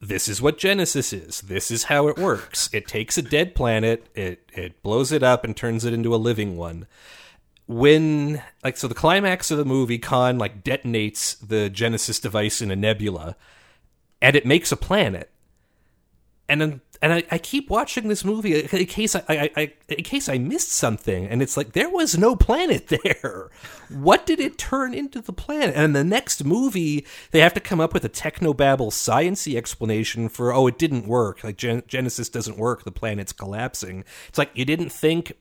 This 0.02 0.28
is 0.28 0.42
what 0.42 0.58
Genesis 0.58 1.14
is. 1.14 1.40
This 1.40 1.72
is 1.72 1.86
how 1.86 2.10
it 2.10 2.18
works. 2.18 2.70
It 2.74 2.86
takes 2.86 3.18
a 3.18 3.22
dead 3.22 3.56
planet, 3.56 4.08
it 4.14 4.52
it 4.54 4.84
blows 4.84 5.14
it 5.14 5.24
up 5.24 5.46
and 5.46 5.56
turns 5.56 5.86
it 5.86 5.94
into 5.94 6.14
a 6.14 6.18
living 6.18 6.58
one. 6.58 6.86
When 7.66 8.44
like 8.62 8.76
so, 8.76 8.90
the 8.90 8.94
climax 8.94 9.52
of 9.52 9.58
the 9.58 9.64
movie, 9.64 10.00
Khan 10.00 10.38
like 10.38 10.66
detonates 10.66 11.38
the 11.48 11.70
Genesis 11.70 12.20
device 12.20 12.62
in 12.62 12.72
a 12.72 12.76
nebula, 12.76 13.38
and 14.22 14.36
it 14.36 14.46
makes 14.46 14.74
a 14.74 14.78
planet 14.78 15.32
and 16.52 16.82
and 17.02 17.14
I, 17.14 17.24
I 17.32 17.38
keep 17.40 17.70
watching 17.70 18.08
this 18.08 18.24
movie 18.24 18.62
in 18.62 18.86
case 18.86 19.16
I, 19.16 19.24
I, 19.28 19.52
I 19.58 19.74
in 19.90 20.04
case 20.04 20.30
I 20.30 20.38
missed 20.38 20.72
something, 20.72 21.26
and 21.26 21.42
it's 21.42 21.58
like 21.58 21.74
there 21.74 21.90
was 21.90 22.18
no 22.18 22.36
planet 22.36 22.88
there. 23.04 23.50
What 23.90 24.26
did 24.26 24.40
it 24.40 24.58
turn 24.58 24.94
into 24.94 25.22
the 25.22 25.34
planet? 25.34 25.76
And 25.76 25.96
the 25.96 26.04
next 26.04 26.44
movie, 26.44 27.06
they 27.32 27.40
have 27.40 27.54
to 27.56 27.60
come 27.60 27.80
up 27.80 27.94
with 27.94 28.06
a 28.06 28.10
technobabble 28.10 28.92
sciency 28.92 29.56
explanation 29.56 30.30
for 30.30 30.54
oh, 30.54 30.68
it 30.68 30.78
didn't 30.78 31.08
work. 31.08 31.44
Like 31.44 31.58
Gen- 31.58 31.84
Genesis 31.88 32.30
doesn't 32.30 32.58
work. 32.58 32.84
The 32.84 32.92
planet's 32.92 33.34
collapsing. 33.34 34.04
It's 34.28 34.38
like 34.38 34.52
you 34.54 34.66
didn't 34.66 34.92
think. 34.92 35.34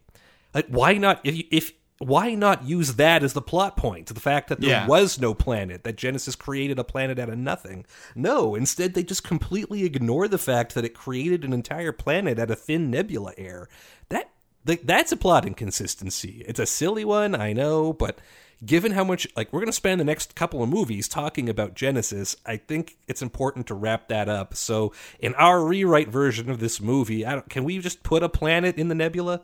Like 0.55 0.66
why 0.68 0.94
not 0.94 1.20
if 1.25 1.37
you, 1.37 1.44
if 1.51 1.73
why 2.00 2.34
not 2.34 2.64
use 2.64 2.94
that 2.94 3.22
as 3.22 3.34
the 3.34 3.42
plot 3.42 3.76
point? 3.76 4.06
The 4.06 4.18
fact 4.18 4.48
that 4.48 4.60
there 4.60 4.70
Yeah. 4.70 4.86
was 4.86 5.20
no 5.20 5.34
planet, 5.34 5.84
that 5.84 5.96
Genesis 5.96 6.34
created 6.34 6.78
a 6.78 6.84
planet 6.84 7.18
out 7.18 7.28
of 7.28 7.36
nothing. 7.36 7.84
No, 8.14 8.54
instead 8.54 8.94
they 8.94 9.02
just 9.02 9.22
completely 9.22 9.84
ignore 9.84 10.26
the 10.26 10.38
fact 10.38 10.74
that 10.74 10.84
it 10.84 10.94
created 10.94 11.44
an 11.44 11.52
entire 11.52 11.92
planet 11.92 12.38
out 12.38 12.50
of 12.50 12.58
thin 12.58 12.90
nebula 12.90 13.34
air. 13.36 13.68
That 14.08 14.30
that's 14.64 15.12
a 15.12 15.16
plot 15.16 15.46
inconsistency. 15.46 16.42
It's 16.48 16.58
a 16.60 16.66
silly 16.66 17.04
one, 17.04 17.34
I 17.34 17.52
know, 17.52 17.92
but 17.92 18.18
given 18.64 18.92
how 18.92 19.04
much 19.04 19.26
like 19.36 19.52
we're 19.52 19.60
going 19.60 19.66
to 19.68 19.72
spend 19.72 20.00
the 20.00 20.04
next 20.04 20.34
couple 20.34 20.62
of 20.62 20.68
movies 20.70 21.06
talking 21.06 21.48
about 21.50 21.74
Genesis, 21.74 22.36
I 22.46 22.56
think 22.56 22.96
it's 23.08 23.22
important 23.22 23.66
to 23.68 23.74
wrap 23.74 24.08
that 24.08 24.28
up. 24.28 24.54
So, 24.54 24.92
in 25.18 25.34
our 25.34 25.64
rewrite 25.64 26.08
version 26.08 26.48
of 26.50 26.60
this 26.60 26.80
movie, 26.80 27.24
I 27.26 27.32
don't, 27.32 27.48
can 27.50 27.64
we 27.64 27.78
just 27.78 28.02
put 28.02 28.22
a 28.22 28.28
planet 28.28 28.76
in 28.76 28.88
the 28.88 28.94
nebula? 28.94 29.42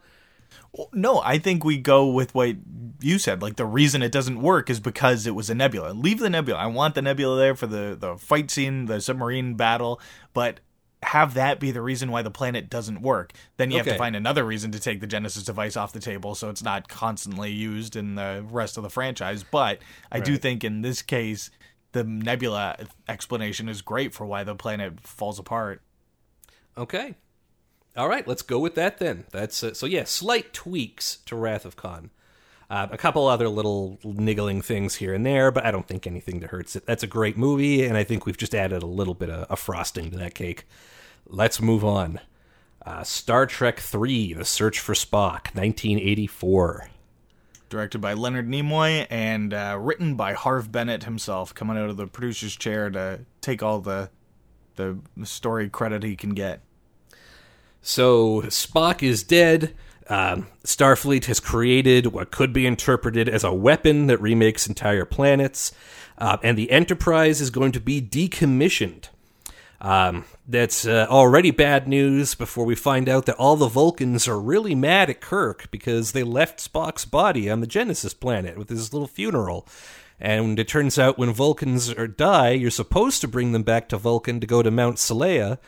No, 0.93 1.21
I 1.21 1.39
think 1.39 1.65
we 1.65 1.79
go 1.79 2.07
with 2.07 2.35
what 2.35 2.57
you 3.01 3.19
said. 3.19 3.43
Like 3.43 3.57
the 3.57 3.67
reason 3.67 4.03
it 4.03 4.13
doesn't 4.13 4.41
work 4.41 4.71
is 4.71 4.81
because 4.81 5.27
it 5.27 5.35
was 5.35 5.51
a 5.51 5.55
nebula. 5.55 5.93
Leave 5.93 6.19
the 6.19 6.31
nebula. 6.31 6.59
I 6.59 6.67
want 6.67 6.95
the 6.95 7.03
nebula 7.03 7.37
there 7.37 7.55
for 7.55 7.67
the 7.67 7.97
the 7.99 8.17
fight 8.17 8.51
scene, 8.51 8.87
the 8.87 9.01
submarine 9.01 9.55
battle, 9.55 10.01
but 10.33 10.61
have 11.03 11.35
that 11.35 11.61
be 11.61 11.71
the 11.71 11.83
reason 11.83 12.11
why 12.11 12.23
the 12.23 12.31
planet 12.31 12.69
doesn't 12.69 13.01
work. 13.01 13.33
Then 13.59 13.71
you 13.71 13.77
have 13.77 13.87
to 13.87 13.99
find 13.99 14.17
another 14.17 14.45
reason 14.45 14.73
to 14.73 14.81
take 14.81 15.01
the 15.01 15.07
Genesis 15.07 15.45
device 15.45 15.77
off 15.77 15.93
the 15.93 16.01
table 16.01 16.35
so 16.35 16.49
it's 16.49 16.63
not 16.63 16.89
constantly 16.89 17.53
used 17.53 17.97
in 17.97 18.15
the 18.15 18.45
rest 18.51 18.77
of 18.77 18.83
the 18.83 18.91
franchise. 18.91 19.45
But 19.45 19.79
I 20.11 20.21
do 20.21 20.37
think 20.37 20.65
in 20.65 20.83
this 20.83 21.03
case 21.03 21.51
the 21.93 22.03
nebula 22.03 22.77
explanation 23.09 23.69
is 23.69 23.83
great 23.83 24.15
for 24.15 24.27
why 24.27 24.43
the 24.43 24.55
planet 24.55 25.01
falls 25.01 25.39
apart. 25.39 25.81
Okay. 26.77 27.15
All 27.97 28.09
right, 28.09 28.27
let's 28.29 28.43
go 28.43 28.59
with 28.59 28.75
that 28.75 28.99
then. 28.99 29.25
That's 29.31 29.63
uh, 29.65 29.73
so 29.75 29.87
yeah, 29.87 30.05
slight 30.05 30.53
tweaks 30.53 31.17
to 31.27 31.37
Wrath 31.37 31.65
of 31.65 31.77
Khan. 31.77 32.11
Uh, 32.69 32.89
a 32.91 32.99
couple 32.99 33.27
other 33.29 33.49
little 33.49 33.99
niggling 34.03 34.61
things 34.61 34.97
here 34.97 35.15
and 35.15 35.25
there, 35.25 35.53
but 35.53 35.65
I 35.65 35.71
don't 35.71 35.87
think 35.87 36.07
anything 36.07 36.41
that 36.41 36.51
hurts 36.51 36.75
it. 36.75 36.85
That's 36.85 37.05
a 37.05 37.07
great 37.07 37.37
movie, 37.39 37.85
and 37.85 37.97
I 37.97 38.03
think 38.05 38.27
we've 38.27 38.37
just 38.37 38.57
added 38.57 38.83
a 38.83 38.87
little 38.87 39.15
bit 39.15 39.31
of, 39.31 39.45
of 39.51 39.61
frosting 39.61 40.11
to 40.11 40.19
that 40.19 40.35
cake. 40.35 40.67
Let's 41.27 41.61
move 41.61 41.85
on. 41.85 42.21
Uh, 42.85 43.03
Star 43.05 43.47
Trek 43.47 43.83
III: 43.95 44.35
The 44.35 44.45
Search 44.45 44.79
for 44.81 44.95
Spock, 44.95 45.55
1984. 45.55 46.91
directed 47.69 48.01
by 48.01 48.13
Leonard 48.13 48.49
Nimoy 48.49 49.07
and 49.11 49.55
uh, 49.55 49.77
written 49.81 50.15
by 50.17 50.35
Harve 50.35 50.71
Bennett 50.71 51.05
himself, 51.05 51.55
coming 51.55 51.77
out 51.79 51.89
of 51.91 51.97
the 51.97 52.07
producer's 52.07 52.57
chair 52.57 52.91
to 52.91 53.21
take 53.41 53.63
all 53.63 53.81
the 53.81 54.11
the 54.77 54.99
story 55.25 55.71
credit 55.71 56.03
he 56.03 56.17
can 56.17 56.35
get. 56.35 56.61
So 57.87 58.43
Spock 58.43 59.01
is 59.01 59.23
dead. 59.23 59.73
Um, 60.09 60.49
Starfleet 60.65 61.27
has 61.27 61.39
created 61.39 62.09
what 62.09 62.33
could 62.33 62.53
be 62.53 62.67
interpreted 62.67 63.29
as 63.29 63.45
a 63.45 63.55
weapon 63.55 64.09
that 64.09 64.21
remakes 64.21 64.67
entire 64.67 65.05
planets, 65.05 65.71
uh, 66.19 66.37
and 66.43 66.59
the 66.59 66.73
Enterprise 66.73 67.41
is 67.41 67.51
going 67.51 67.71
to 67.71 67.81
be 67.81 68.03
decommissioned. 68.03 69.11
Um, 69.81 70.25
that's 70.49 70.85
uh, 70.85 71.07
already 71.09 71.53
bad 71.53 71.87
news 71.87 72.35
before 72.35 72.65
we 72.65 72.75
find 72.75 73.09
out 73.09 73.27
that 73.27 73.37
all 73.37 73.55
the 73.55 73.69
Vulcans 73.69 74.27
are 74.27 74.41
really 74.41 74.75
mad 74.75 75.09
at 75.09 75.21
Kirk 75.21 75.71
because 75.71 76.11
they 76.11 76.25
left 76.25 76.59
Spock's 76.59 77.05
body 77.05 77.49
on 77.49 77.61
the 77.61 77.69
Genesis 77.69 78.15
planet 78.15 78.59
with 78.59 78.69
his 78.69 78.93
little 78.93 79.07
funeral. 79.07 79.65
And 80.19 80.59
it 80.59 80.67
turns 80.67 80.99
out 80.99 81.19
when 81.19 81.33
Vulcans 81.33 81.89
are 81.91 82.09
die, 82.09 82.51
you're 82.51 82.71
supposed 82.71 83.21
to 83.21 83.29
bring 83.29 83.53
them 83.53 83.63
back 83.63 83.89
to 83.91 83.97
Vulcan 83.97 84.41
to 84.41 84.47
go 84.47 84.61
to 84.61 84.73
Mount 84.73 84.97
Seleya 84.97 85.59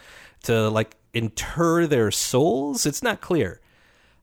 to 0.44 0.68
like 0.68 0.96
inter 1.12 1.86
their 1.86 2.10
souls. 2.10 2.86
It's 2.86 3.02
not 3.02 3.20
clear. 3.20 3.60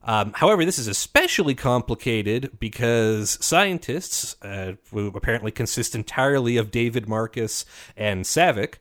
Um, 0.06 0.32
however, 0.36 0.64
this 0.64 0.78
is 0.78 0.86
especially 0.86 1.56
complicated 1.56 2.58
because 2.60 3.44
scientists, 3.44 4.36
uh, 4.40 4.74
who 4.92 5.08
apparently 5.08 5.50
consist 5.50 5.96
entirely 5.96 6.56
of 6.56 6.70
David 6.70 7.08
Marcus 7.08 7.64
and 7.96 8.24
Saavik, 8.24 8.74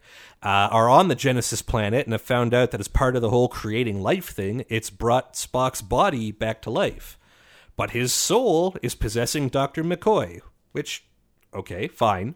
uh, 0.44 0.70
are 0.72 0.88
on 0.88 1.08
the 1.08 1.16
Genesis 1.16 1.64
planet 1.64 2.06
and 2.06 2.14
have 2.14 2.22
found 2.22 2.54
out 2.54 2.70
that 2.70 2.80
as 2.80 2.88
part 2.88 3.16
of 3.16 3.24
the 3.24 3.32
whole 3.32 3.48
creating 3.48 4.04
life 4.04 4.30
thing, 4.30 4.66
it's 4.70 4.92
brought 4.92 5.34
Spock's 5.34 5.82
body 5.82 6.32
back 6.32 6.62
to 6.62 6.70
life. 6.70 7.18
But 7.76 7.92
his 7.92 8.14
soul 8.14 8.76
is 8.84 8.94
possessing 8.94 9.50
Dr. 9.50 9.84
McCoy, 9.84 10.42
which, 10.74 11.08
okay, 11.56 11.88
fine. 11.88 12.36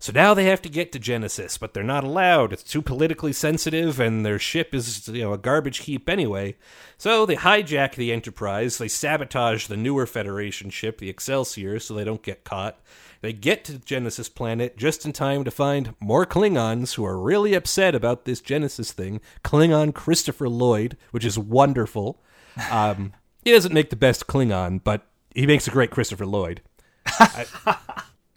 So 0.00 0.12
now 0.14 0.32
they 0.32 0.46
have 0.46 0.62
to 0.62 0.70
get 0.70 0.92
to 0.92 0.98
Genesis, 0.98 1.58
but 1.58 1.74
they're 1.74 1.82
not 1.82 2.04
allowed. 2.04 2.54
It's 2.54 2.62
too 2.62 2.80
politically 2.80 3.34
sensitive, 3.34 4.00
and 4.00 4.24
their 4.24 4.38
ship 4.38 4.74
is, 4.74 5.06
you 5.08 5.20
know, 5.20 5.34
a 5.34 5.38
garbage 5.38 5.80
heap 5.80 6.08
anyway. 6.08 6.56
So 6.96 7.26
they 7.26 7.36
hijack 7.36 7.96
the 7.96 8.10
Enterprise. 8.10 8.78
They 8.78 8.88
sabotage 8.88 9.66
the 9.66 9.76
newer 9.76 10.06
Federation 10.06 10.70
ship, 10.70 10.98
the 10.98 11.10
Excelsior, 11.10 11.78
so 11.78 11.92
they 11.92 12.04
don't 12.04 12.22
get 12.22 12.44
caught. 12.44 12.80
They 13.20 13.34
get 13.34 13.62
to 13.66 13.78
Genesis 13.78 14.30
planet 14.30 14.78
just 14.78 15.04
in 15.04 15.12
time 15.12 15.44
to 15.44 15.50
find 15.50 15.94
more 16.00 16.24
Klingons 16.24 16.94
who 16.94 17.04
are 17.04 17.20
really 17.20 17.52
upset 17.52 17.94
about 17.94 18.24
this 18.24 18.40
Genesis 18.40 18.92
thing. 18.92 19.20
Klingon 19.44 19.94
Christopher 19.94 20.48
Lloyd, 20.48 20.96
which 21.10 21.26
is 21.26 21.38
wonderful. 21.38 22.22
Um, 22.70 23.12
he 23.44 23.52
doesn't 23.52 23.74
make 23.74 23.90
the 23.90 23.96
best 23.96 24.26
Klingon, 24.26 24.82
but 24.82 25.06
he 25.34 25.46
makes 25.46 25.68
a 25.68 25.70
great 25.70 25.90
Christopher 25.90 26.24
Lloyd. 26.24 26.62
I 27.06 27.44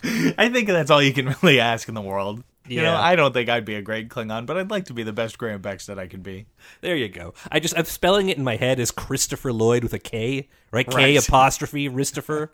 think 0.04 0.68
that's 0.68 0.92
all 0.92 1.02
you 1.02 1.14
can 1.14 1.36
really 1.42 1.60
ask 1.60 1.88
in 1.88 1.96
the 1.96 2.02
world. 2.02 2.44
You 2.68 2.82
know, 2.82 2.96
I 2.96 3.18
don't 3.18 3.34
think 3.34 3.50
I'd 3.50 3.66
be 3.66 3.76
a 3.76 3.82
great 3.82 4.08
Klingon, 4.08 4.46
but 4.46 4.58
I'd 4.58 4.72
like 4.72 4.86
to 4.86 4.94
be 4.94 5.04
the 5.04 5.12
best 5.12 5.38
Graham 5.38 5.62
Bex 5.62 5.88
that 5.88 6.00
I 6.00 6.08
can 6.08 6.22
be. 6.22 6.46
There 6.80 6.96
you 6.96 7.10
go. 7.10 7.34
I 7.52 7.60
just 7.60 7.78
I'm 7.78 7.84
spelling 7.84 8.30
it 8.30 8.38
in 8.38 8.44
my 8.44 8.56
head 8.56 8.80
as 8.80 8.90
Christopher 8.90 9.52
Lloyd 9.52 9.84
with 9.84 9.94
a 9.94 10.00
K, 10.00 10.48
right? 10.72 10.90
K 10.90 11.16
apostrophe 11.18 11.90
Christopher. 11.90 12.54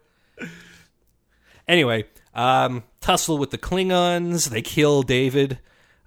anyway, 1.67 2.05
um, 2.33 2.83
tussle 3.01 3.37
with 3.37 3.51
the 3.51 3.59
Klingons. 3.59 4.49
They 4.49 4.63
kill 4.63 5.03
David. 5.03 5.59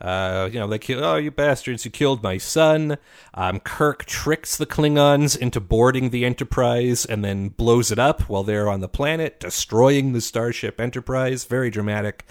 Uh, 0.02 0.50
you 0.52 0.58
know, 0.58 0.66
they 0.66 0.80
kill, 0.80 1.04
oh, 1.04 1.16
you 1.16 1.30
bastards, 1.30 1.84
you 1.84 1.90
killed 1.90 2.24
my 2.24 2.36
son. 2.36 2.98
Um, 3.34 3.60
Kirk 3.60 4.04
tricks 4.04 4.56
the 4.56 4.66
Klingons 4.66 5.38
into 5.38 5.60
boarding 5.60 6.10
the 6.10 6.24
Enterprise 6.24 7.04
and 7.04 7.24
then 7.24 7.50
blows 7.50 7.92
it 7.92 8.00
up 8.00 8.22
while 8.22 8.42
they're 8.42 8.68
on 8.68 8.80
the 8.80 8.88
planet, 8.88 9.38
destroying 9.38 10.12
the 10.12 10.20
Starship 10.20 10.80
Enterprise. 10.80 11.44
Very 11.44 11.70
dramatic. 11.70 12.24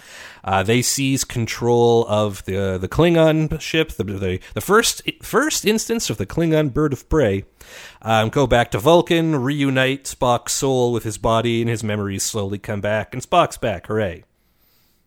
Uh, 0.44 0.62
they 0.62 0.82
seize 0.82 1.24
control 1.24 2.06
of 2.08 2.44
the 2.44 2.76
the 2.78 2.88
Klingon 2.88 3.58
ship, 3.58 3.92
the, 3.92 4.04
the, 4.04 4.40
the 4.52 4.60
first, 4.60 5.00
first 5.22 5.64
instance 5.64 6.10
of 6.10 6.18
the 6.18 6.26
Klingon 6.26 6.74
bird 6.74 6.92
of 6.92 7.08
prey. 7.08 7.44
Um, 8.02 8.28
go 8.28 8.46
back 8.46 8.70
to 8.72 8.78
Vulcan, 8.78 9.36
reunite 9.36 10.04
Spock's 10.04 10.52
soul 10.52 10.92
with 10.92 11.04
his 11.04 11.16
body, 11.16 11.62
and 11.62 11.70
his 11.70 11.82
memories 11.82 12.22
slowly 12.22 12.58
come 12.58 12.82
back, 12.82 13.14
and 13.14 13.22
Spock's 13.22 13.56
back. 13.56 13.86
Hooray. 13.86 14.24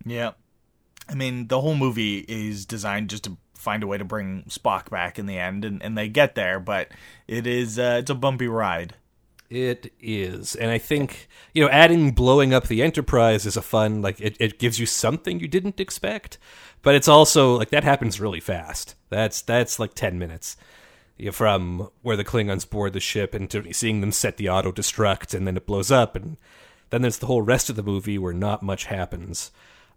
Yeah. 0.04 0.32
I 1.08 1.16
mean, 1.16 1.48
the 1.48 1.62
whole 1.62 1.76
movie 1.76 2.20
is 2.28 2.66
designed 2.66 3.10
just 3.10 3.26
to 3.26 3.38
find 3.54 3.84
a 3.84 3.88
way 3.88 3.98
to 3.98 4.06
bring 4.06 4.44
Spock 4.44 4.90
back 4.90 5.18
in 5.18 5.26
the 5.26 5.38
end, 5.38 5.66
and, 5.66 5.82
and 5.82 5.98
they 5.98 6.08
get 6.08 6.36
there, 6.36 6.60
but 6.60 6.90
it 7.28 7.48
is 7.48 7.80
uh, 7.80 7.98
it's 8.00 8.10
a 8.10 8.16
bumpy 8.16 8.48
ride. 8.48 8.96
It 9.50 9.94
is, 10.00 10.56
and 10.56 10.72
I 10.72 10.78
think 10.78 11.28
you 11.54 11.64
know, 11.64 11.70
adding 11.70 12.12
blowing 12.12 12.54
up 12.54 12.68
the 12.68 12.82
Enterprise 12.82 13.46
is 13.46 13.58
a 13.58 13.62
fun 13.62 14.02
like 14.02 14.20
it, 14.20 14.36
it 14.40 14.60
gives 14.60 14.80
you 14.80 14.86
something 14.86 15.40
you 15.40 15.48
didn't 15.48 15.80
expect, 15.80 16.38
but 16.82 16.96
it's 16.96 17.08
also 17.08 17.56
like 17.56 17.70
that 17.70 17.84
happens 17.84 18.20
really 18.20 18.40
fast. 18.40 18.96
That's 19.10 19.42
that's 19.42 19.80
like 19.80 19.94
ten 19.94 20.18
minutes 20.18 20.58
you 21.18 21.28
know, 21.28 21.32
from 21.32 21.90
where 22.02 22.18
the 22.18 22.26
Klingons 22.26 22.70
board 22.70 22.94
the 22.94 23.00
ship 23.00 23.34
and 23.34 23.50
to 23.52 23.74
seeing 23.74 24.02
them 24.02 24.12
set 24.12 24.38
the 24.38 24.50
auto 24.50 24.72
destruct, 24.72 25.34
and 25.34 25.48
then 25.48 25.58
it 25.58 25.66
blows 25.66 25.92
up, 25.92 26.16
and 26.16 26.38
then 26.90 27.02
there's 27.02 27.20
the 27.20 27.28
whole 27.28 27.42
rest 27.42 27.70
of 27.70 27.76
the 27.76 27.84
movie 27.84 28.18
where 28.18 28.34
not 28.34 28.64
much 28.64 28.86
happens. 28.86 29.52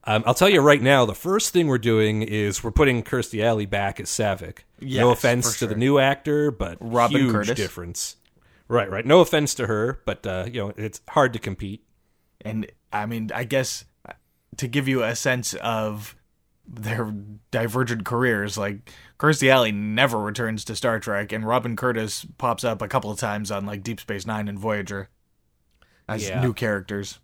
Um, 0.05 0.23
I'll 0.27 0.35
tell 0.35 0.49
you 0.49 0.61
right 0.61 0.81
now, 0.81 1.05
the 1.05 1.15
first 1.15 1.53
thing 1.53 1.67
we're 1.67 1.77
doing 1.79 2.23
is 2.23 2.65
we're 2.65 2.71
putting 2.71 3.03
Kirstie 3.03 3.43
Alley 3.45 3.67
back 3.67 4.01
as 4.01 4.09
Saavik. 4.09 4.61
Yes, 4.81 5.01
no 5.01 5.11
offense 5.11 5.53
for 5.53 5.59
to 5.61 5.67
the 5.67 5.75
new 5.75 5.99
actor, 5.99 6.51
but 6.51 6.79
Robin 6.81 7.21
huge 7.23 7.33
Curtis. 7.33 7.57
difference. 7.57 8.17
Right, 8.69 8.91
right. 8.91 9.05
No 9.05 9.21
offense 9.21 9.55
to 9.57 9.67
her, 9.67 10.01
but 10.07 10.27
uh, 10.27 10.45
you 10.47 10.61
know 10.61 10.73
it's 10.77 11.01
hard 11.09 11.33
to 11.35 11.39
compete. 11.39 11.85
And 12.43 12.71
I 12.93 13.07
mean, 13.07 13.31
I 13.35 13.45
guess 13.45 13.85
to 14.57 14.69
give 14.69 14.89
you 14.89 15.03
a 15.03 15.15
sense 15.17 15.55
of 15.55 16.15
their 16.67 17.13
divergent 17.51 18.05
careers, 18.05 18.57
like 18.57 18.91
Kirstie 19.19 19.51
Alley 19.51 19.73
never 19.73 20.19
returns 20.19 20.65
to 20.67 20.77
Star 20.77 21.01
Trek, 21.01 21.33
and 21.33 21.47
Robin 21.47 21.77
Curtis 21.77 22.27
pops 22.39 22.63
up 22.65 22.81
a 22.83 22.89
couple 22.89 23.11
of 23.11 23.19
times 23.19 23.51
on 23.51 23.67
like 23.67 23.83
Deep 23.83 24.01
Space 24.01 24.27
Nine 24.27 24.49
and 24.49 24.59
Voyager 24.59 25.09
as 26.09 26.29
Yeah. 26.29 26.41
new 26.41 26.55
characters. 26.55 27.19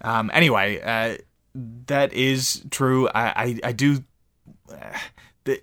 Um. 0.00 0.30
Anyway, 0.32 0.80
uh, 0.80 1.16
that 1.54 2.12
is 2.12 2.64
true. 2.70 3.08
I 3.08 3.28
I, 3.28 3.60
I 3.64 3.72
do. 3.72 4.04
Uh, 4.70 4.98
the, 5.44 5.62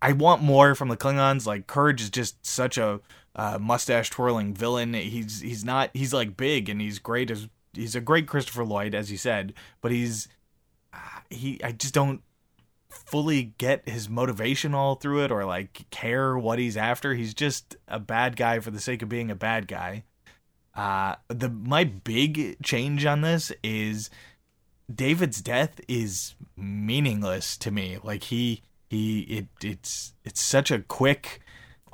I 0.00 0.12
want 0.12 0.42
more 0.42 0.74
from 0.74 0.88
the 0.88 0.96
Klingons. 0.96 1.46
Like 1.46 1.66
Kruge 1.66 2.00
is 2.00 2.10
just 2.10 2.44
such 2.44 2.78
a 2.78 3.00
uh, 3.34 3.58
mustache 3.60 4.10
twirling 4.10 4.54
villain. 4.54 4.94
He's 4.94 5.40
he's 5.40 5.64
not. 5.64 5.90
He's 5.94 6.12
like 6.12 6.36
big 6.36 6.68
and 6.68 6.80
he's 6.80 6.98
great 6.98 7.30
as 7.30 7.48
he's 7.72 7.94
a 7.94 8.00
great 8.00 8.26
Christopher 8.26 8.64
Lloyd 8.64 8.94
as 8.94 9.10
you 9.10 9.16
said, 9.18 9.54
but 9.80 9.92
he's 9.92 10.28
uh, 10.92 11.20
he. 11.30 11.62
I 11.62 11.72
just 11.72 11.94
don't 11.94 12.22
fully 12.90 13.54
get 13.58 13.88
his 13.88 14.08
motivation 14.08 14.74
all 14.74 14.94
through 14.94 15.24
it 15.24 15.30
or 15.30 15.44
like 15.44 15.86
care 15.90 16.36
what 16.36 16.58
he's 16.58 16.76
after. 16.76 17.14
He's 17.14 17.34
just 17.34 17.76
a 17.86 17.98
bad 17.98 18.36
guy 18.36 18.60
for 18.60 18.70
the 18.70 18.80
sake 18.80 19.02
of 19.02 19.08
being 19.08 19.30
a 19.30 19.34
bad 19.36 19.68
guy. 19.68 20.04
Uh, 20.74 21.16
the 21.28 21.48
my 21.48 21.84
big 21.84 22.62
change 22.62 23.04
on 23.04 23.20
this 23.20 23.52
is 23.62 24.10
David's 24.92 25.40
death 25.40 25.80
is 25.88 26.34
meaningless 26.56 27.56
to 27.58 27.70
me. 27.70 27.98
Like 28.02 28.24
he 28.24 28.62
he 28.88 29.20
it 29.22 29.46
it's 29.62 30.14
it's 30.24 30.40
such 30.40 30.70
a 30.70 30.80
quick 30.80 31.40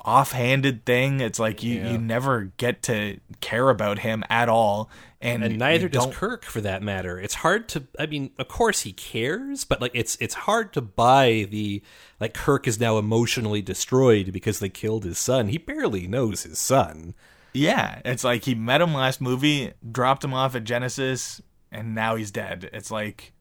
offhanded 0.03 0.85
thing. 0.85 1.19
It's 1.19 1.39
like 1.39 1.63
you 1.63 1.75
Yeah. 1.79 1.91
you 1.93 1.97
never 1.97 2.51
get 2.57 2.83
to 2.83 3.19
care 3.41 3.69
about 3.69 3.99
him 3.99 4.23
at 4.29 4.47
all 4.49 4.89
and, 5.19 5.43
and 5.43 5.57
neither 5.57 5.89
does 5.89 6.07
Kirk 6.13 6.43
for 6.45 6.61
that 6.61 6.83
matter. 6.83 7.19
It's 7.19 7.33
hard 7.35 7.67
to 7.69 7.87
I 7.99 8.05
mean, 8.05 8.29
of 8.37 8.47
course 8.47 8.81
he 8.81 8.93
cares, 8.93 9.63
but 9.63 9.81
like 9.81 9.91
it's 9.95 10.15
it's 10.21 10.35
hard 10.35 10.71
to 10.73 10.81
buy 10.81 11.47
the 11.49 11.81
like 12.19 12.33
Kirk 12.33 12.67
is 12.67 12.79
now 12.79 12.97
emotionally 12.97 13.61
destroyed 13.63 14.31
because 14.31 14.59
they 14.59 14.69
killed 14.69 15.03
his 15.03 15.17
son. 15.17 15.47
He 15.47 15.57
barely 15.57 16.07
knows 16.07 16.43
his 16.43 16.59
son. 16.59 17.15
Yeah, 17.53 18.01
it's 18.03 18.23
like 18.25 18.43
he 18.43 18.53
met 18.53 18.81
him 18.81 18.93
last 18.93 19.21
movie, 19.21 19.71
dropped 19.89 20.23
him 20.25 20.33
off 20.33 20.55
at 20.55 20.65
Genesis, 20.65 21.41
and 21.75 21.93
now 21.93 22.15
he's 22.15 22.31
dead. 22.31 22.69
It's 22.73 22.89
like 22.89 23.33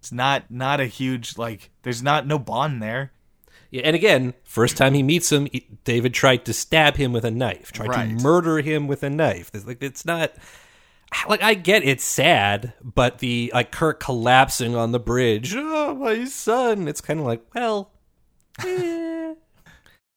it's 0.00 0.12
not 0.12 0.50
not 0.50 0.80
a 0.80 0.86
huge 0.86 1.38
like 1.38 1.70
there's 1.82 2.02
not 2.02 2.26
no 2.26 2.38
bond 2.38 2.82
there. 2.82 3.12
Yeah, 3.70 3.82
and 3.84 3.96
again, 3.96 4.34
first 4.44 4.76
time 4.76 4.94
he 4.94 5.02
meets 5.02 5.30
him, 5.32 5.48
he- 5.52 5.66
David 5.84 6.14
tried 6.14 6.44
to 6.44 6.52
stab 6.52 6.96
him 6.96 7.12
with 7.12 7.24
a 7.24 7.30
knife, 7.30 7.72
tried 7.72 7.88
Right. 7.88 8.16
to 8.16 8.22
murder 8.22 8.60
him 8.60 8.86
with 8.86 9.02
a 9.02 9.10
knife. 9.10 9.50
It's 9.54 9.66
like 9.66 9.82
it's 9.82 10.04
not 10.04 10.32
like 11.28 11.42
I 11.42 11.54
get 11.54 11.82
it's 11.84 12.04
sad, 12.04 12.74
but 12.82 13.18
the 13.18 13.50
like 13.54 13.72
Kirk 13.72 14.00
collapsing 14.00 14.74
on 14.76 14.92
the 14.92 15.00
bridge, 15.00 15.54
oh 15.56 15.94
my 15.94 16.24
son. 16.26 16.86
It's 16.88 17.00
kind 17.00 17.20
of 17.20 17.26
like, 17.26 17.42
well, 17.54 17.92
eh. 18.64 19.34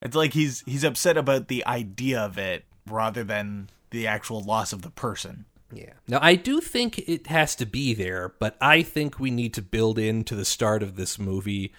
It's 0.02 0.16
like 0.16 0.32
he's 0.32 0.62
he's 0.64 0.82
upset 0.84 1.18
about 1.18 1.48
the 1.48 1.66
idea 1.66 2.20
of 2.20 2.38
it 2.38 2.64
rather 2.88 3.22
than 3.22 3.68
the 3.90 4.06
actual 4.06 4.40
loss 4.42 4.72
of 4.72 4.80
the 4.80 4.88
person. 4.90 5.44
Yeah. 5.72 5.92
Now, 6.08 6.18
I 6.20 6.34
do 6.34 6.60
think 6.60 6.98
it 6.98 7.26
has 7.28 7.54
to 7.56 7.66
be 7.66 7.94
there, 7.94 8.34
but 8.38 8.56
I 8.60 8.82
think 8.82 9.18
we 9.18 9.30
need 9.30 9.54
to 9.54 9.62
build 9.62 9.98
into 9.98 10.34
the 10.34 10.44
start 10.44 10.82
of 10.82 10.96
this 10.96 11.18
movie 11.18 11.72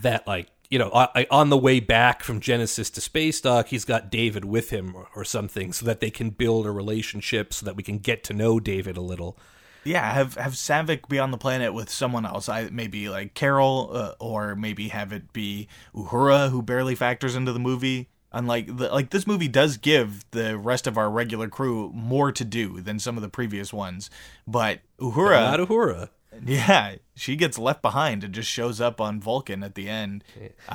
that, 0.00 0.26
like, 0.26 0.48
you 0.70 0.78
know, 0.78 0.90
on, 0.90 1.08
on 1.30 1.50
the 1.50 1.56
way 1.56 1.80
back 1.80 2.22
from 2.22 2.40
Genesis 2.40 2.90
to 2.90 3.00
Space 3.00 3.40
Dock, 3.40 3.68
he's 3.68 3.84
got 3.84 4.10
David 4.10 4.44
with 4.44 4.70
him 4.70 4.94
or, 5.14 5.24
something 5.24 5.72
so 5.72 5.86
that 5.86 6.00
they 6.00 6.10
can 6.10 6.30
build 6.30 6.66
a 6.66 6.70
relationship 6.70 7.54
so 7.54 7.64
that 7.66 7.76
we 7.76 7.82
can 7.82 7.98
get 7.98 8.24
to 8.24 8.32
know 8.32 8.58
David 8.60 8.96
a 8.96 9.00
little. 9.02 9.38
Yeah, 9.84 10.12
have 10.12 10.34
have 10.34 10.54
Saavik 10.54 11.08
be 11.08 11.20
on 11.20 11.30
the 11.30 11.38
planet 11.38 11.72
with 11.72 11.88
someone 11.88 12.26
else. 12.26 12.48
I 12.48 12.68
maybe 12.70 13.08
like 13.08 13.34
Carol, 13.34 13.90
uh, 13.92 14.12
or 14.18 14.56
maybe 14.56 14.88
have 14.88 15.12
it 15.12 15.32
be 15.32 15.68
Uhura, 15.94 16.50
who 16.50 16.60
barely 16.60 16.96
factors 16.96 17.36
into 17.36 17.52
the 17.52 17.60
movie. 17.60 18.08
Unlike 18.36 18.76
the, 18.76 18.88
like 18.92 19.10
this 19.10 19.26
movie 19.26 19.48
does 19.48 19.76
give 19.78 20.24
the 20.32 20.58
rest 20.58 20.86
of 20.86 20.98
our 20.98 21.08
regular 21.10 21.48
crew 21.48 21.90
more 21.94 22.30
to 22.32 22.44
do 22.44 22.80
than 22.82 22.98
some 22.98 23.16
of 23.16 23.22
the 23.22 23.28
previous 23.30 23.72
ones, 23.72 24.10
but 24.46 24.80
Uhura, 25.00 25.40
Not 25.58 25.60
Uhura. 25.68 26.10
yeah, 26.44 26.96
she 27.14 27.34
gets 27.34 27.58
left 27.58 27.80
behind 27.80 28.22
and 28.22 28.34
just 28.34 28.50
shows 28.50 28.78
up 28.78 29.00
on 29.00 29.20
Vulcan 29.20 29.62
at 29.62 29.74
the 29.74 29.88
end. 29.88 30.22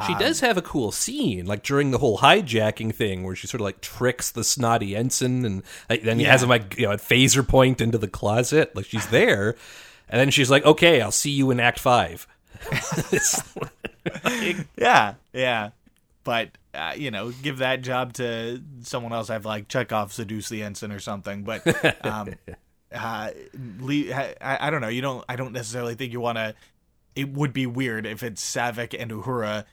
She 0.08 0.14
Um, 0.14 0.18
does 0.20 0.40
have 0.40 0.58
a 0.58 0.62
cool 0.64 0.92
scene, 0.92 1.46
like 1.46 1.62
during 1.62 1.92
the 1.92 2.00
whole 2.00 2.18
hijacking 2.18 2.96
thing, 2.96 3.24
where 3.24 3.36
she 3.36 3.46
sort 3.46 3.62
of 3.62 3.66
like 3.66 3.80
tricks 3.80 4.32
the 4.32 4.44
snotty 4.44 4.96
ensign, 4.96 5.46
and 5.46 5.62
like, 5.88 6.02
then 6.02 6.18
he 6.18 6.26
has 6.26 6.42
Yeah. 6.42 6.46
him 6.46 6.50
like 6.50 6.78
you 6.80 6.86
know 6.88 6.94
at 6.94 7.00
phaser 7.00 7.48
point 7.48 7.80
into 7.80 8.00
the 8.00 8.08
closet, 8.08 8.76
like 8.76 8.86
she's 8.86 9.06
there, 9.10 9.56
and 10.10 10.20
then 10.20 10.32
she's 10.32 10.50
like, 10.50 10.66
"Okay, 10.66 11.00
I'll 11.00 11.12
see 11.12 11.30
you 11.32 11.52
in 11.52 11.60
Act 11.60 11.78
5. 11.80 12.28
Like- 14.24 14.68
Yeah, 14.78 15.16
yeah. 15.34 15.70
But 16.24 16.58
uh, 16.74 16.94
you 16.96 17.12
know, 17.12 17.32
give 17.32 17.58
that 17.60 17.82
job 17.82 18.14
to 18.14 18.62
someone 18.82 19.14
else. 19.14 19.30
I've 19.30 19.46
like 19.46 19.68
Chekov 19.68 20.12
seduce 20.12 20.50
the 20.50 20.64
ensign 20.64 20.92
or 20.92 21.00
something. 21.00 21.44
But 21.44 22.06
um, 22.06 22.36
uh, 22.94 23.32
le- 23.80 24.14
I, 24.14 24.68
I 24.68 24.70
don't 24.70 24.82
know. 24.82 24.88
You 24.88 25.02
don't. 25.02 25.26
I 25.28 25.36
don't 25.36 25.54
necessarily 25.54 25.96
think 25.96 26.14
you 26.14 26.20
want 26.20 26.38
to. 26.38 26.56
It 27.16 27.30
would 27.34 27.54
be 27.54 27.66
weird 27.66 28.06
if 28.06 28.24
it's 28.24 28.44
Saavik 28.44 28.96
and 28.98 29.12
Uhura 29.12 29.66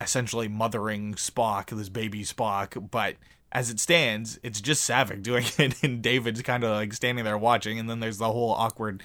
essentially 0.00 0.48
mothering 0.48 1.14
Spock, 1.14 1.76
this 1.76 1.88
baby 1.88 2.22
Spock. 2.22 2.90
But 2.90 3.16
as 3.50 3.70
it 3.70 3.80
stands, 3.80 4.38
it's 4.42 4.60
just 4.60 4.88
Saavik 4.88 5.22
doing 5.22 5.44
it, 5.58 5.82
and 5.82 6.02
David's 6.02 6.42
kind 6.42 6.64
of 6.64 6.70
like 6.70 6.92
standing 6.92 7.24
there 7.24 7.38
watching. 7.38 7.78
And 7.78 7.88
then 7.88 8.00
there's 8.00 8.18
the 8.18 8.30
whole 8.30 8.50
awkward 8.52 9.02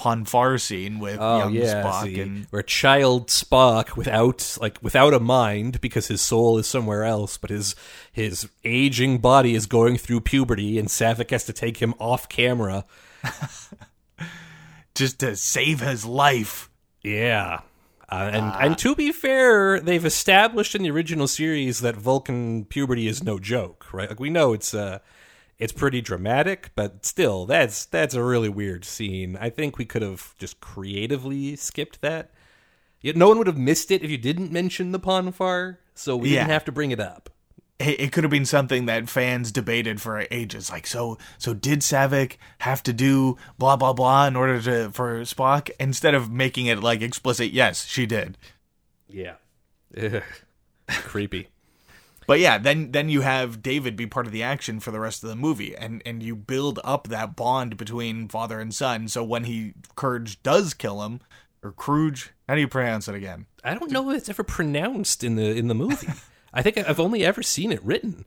Pon 0.00 0.24
farr 0.24 0.56
scene 0.56 0.98
with 0.98 1.18
oh 1.20 1.38
young 1.40 1.52
yeah, 1.52 1.82
Spock 1.84 2.04
see, 2.04 2.20
and 2.22 2.46
where 2.48 2.62
child 2.62 3.28
Spock 3.28 3.98
without 3.98 4.56
like 4.58 4.78
without 4.82 5.12
a 5.12 5.20
mind 5.20 5.78
because 5.82 6.08
his 6.08 6.22
soul 6.22 6.56
is 6.56 6.66
somewhere 6.66 7.04
else, 7.04 7.36
but 7.36 7.50
his 7.50 7.74
his 8.10 8.48
aging 8.64 9.18
body 9.18 9.54
is 9.54 9.66
going 9.66 9.98
through 9.98 10.22
puberty, 10.22 10.78
and 10.78 10.88
Saavik 10.88 11.30
has 11.32 11.44
to 11.44 11.52
take 11.52 11.76
him 11.82 11.92
off 11.98 12.30
camera. 12.30 12.86
just 14.94 15.18
to 15.20 15.36
save 15.36 15.80
his 15.80 16.06
life. 16.06 16.70
Yeah. 17.02 17.60
Uh, 18.10 18.30
and 18.32 18.46
Ah. 18.46 18.58
and 18.60 18.78
to 18.78 18.94
be 18.96 19.12
fair, 19.12 19.80
they've 19.80 20.04
established 20.06 20.74
in 20.74 20.82
the 20.82 20.90
original 20.90 21.28
series 21.28 21.80
that 21.80 21.94
Vulcan 21.96 22.64
puberty 22.64 23.06
is 23.06 23.22
no 23.22 23.38
joke, 23.38 23.86
right? 23.92 24.08
Like 24.08 24.18
we 24.18 24.30
know 24.30 24.54
it's 24.54 24.72
uh 24.72 24.98
it's 25.60 25.72
pretty 25.72 26.00
dramatic, 26.00 26.70
but 26.74 27.04
still, 27.06 27.46
that's 27.46 27.84
that's 27.84 28.14
a 28.14 28.22
really 28.24 28.48
weird 28.48 28.84
scene. 28.84 29.36
I 29.40 29.50
think 29.50 29.78
we 29.78 29.84
could 29.84 30.02
have 30.02 30.34
just 30.38 30.58
creatively 30.60 31.54
skipped 31.56 32.00
that. 32.00 32.32
Yet 33.00 33.16
no 33.16 33.28
one 33.28 33.38
would 33.38 33.46
have 33.46 33.56
missed 33.58 33.90
it 33.90 34.02
if 34.02 34.10
you 34.10 34.18
didn't 34.18 34.50
mention 34.52 34.92
the 34.92 34.98
Pon 34.98 35.30
farr, 35.32 35.78
so 35.94 36.16
we 36.16 36.30
didn't 36.30 36.50
have 36.50 36.64
to 36.64 36.72
bring 36.72 36.90
it 36.90 37.00
up. 37.00 37.30
it, 37.78 38.00
it 38.00 38.12
could 38.12 38.24
have 38.24 38.30
been 38.30 38.44
something 38.44 38.86
that 38.86 39.08
fans 39.08 39.50
debated 39.52 40.00
for 40.02 40.26
ages. 40.30 40.70
Like, 40.70 40.86
so, 40.86 41.16
so 41.38 41.54
did 41.54 41.80
Saavik 41.80 42.36
have 42.58 42.82
to 42.82 42.92
do 42.92 43.36
blah 43.58 43.76
blah 43.76 43.92
blah 43.94 44.26
in 44.26 44.36
order 44.36 44.60
to 44.62 44.90
for 44.90 45.20
Spock? 45.22 45.70
Instead 45.80 46.14
of 46.14 46.30
making 46.30 46.66
it 46.66 46.82
like 46.82 47.00
explicit, 47.00 47.52
yes, 47.52 47.86
she 47.86 48.04
did. 48.06 48.36
Yeah. 49.08 49.34
Ugh. 49.96 50.22
Creepy. 50.88 51.48
But 52.30 52.38
yeah, 52.38 52.58
then 52.58 52.92
then 52.92 53.08
you 53.08 53.22
have 53.22 53.60
David 53.60 53.96
be 53.96 54.06
part 54.06 54.24
of 54.24 54.30
the 54.30 54.44
action 54.44 54.78
for 54.78 54.92
the 54.92 55.00
rest 55.00 55.24
of 55.24 55.28
the 55.28 55.34
movie, 55.34 55.74
and 55.74 56.00
and 56.06 56.22
you 56.22 56.36
build 56.36 56.78
up 56.84 57.08
that 57.08 57.34
bond 57.34 57.76
between 57.76 58.28
father 58.28 58.60
and 58.60 58.72
son. 58.72 59.08
So 59.08 59.24
when 59.24 59.42
he 59.42 59.74
Kruge 59.96 60.36
does 60.44 60.72
kill 60.72 61.02
him, 61.02 61.22
or 61.60 61.72
Kruge, 61.72 62.28
how 62.48 62.54
do 62.54 62.60
you 62.60 62.68
pronounce 62.68 63.08
it 63.08 63.16
again? 63.16 63.46
I 63.64 63.74
don't 63.74 63.90
know 63.90 64.08
if 64.10 64.18
it's 64.18 64.28
ever 64.28 64.44
pronounced 64.44 65.24
in 65.24 65.34
the 65.34 65.50
in 65.56 65.66
the 65.66 65.74
movie. 65.74 66.06
I 66.54 66.62
think 66.62 66.78
I've 66.78 67.00
only 67.00 67.24
ever 67.24 67.42
seen 67.42 67.72
it 67.72 67.82
written. 67.82 68.24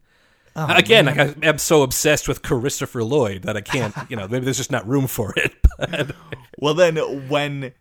Oh, 0.53 0.65
again, 0.75 1.05
like, 1.05 1.19
I, 1.19 1.33
I'm 1.41 1.57
so 1.57 1.81
obsessed 1.81 2.27
with 2.27 2.41
Christopher 2.41 3.05
Lloyd 3.05 3.43
that 3.43 3.55
I 3.55 3.61
can't, 3.61 3.95
you 4.09 4.17
know, 4.17 4.27
maybe 4.27 4.43
there's 4.43 4.57
just 4.57 4.69
not 4.69 4.85
room 4.85 5.07
for 5.07 5.33
it. 5.37 5.55
But 5.77 6.13
Well, 6.59 6.73
then 6.73 6.97
when 7.29 7.73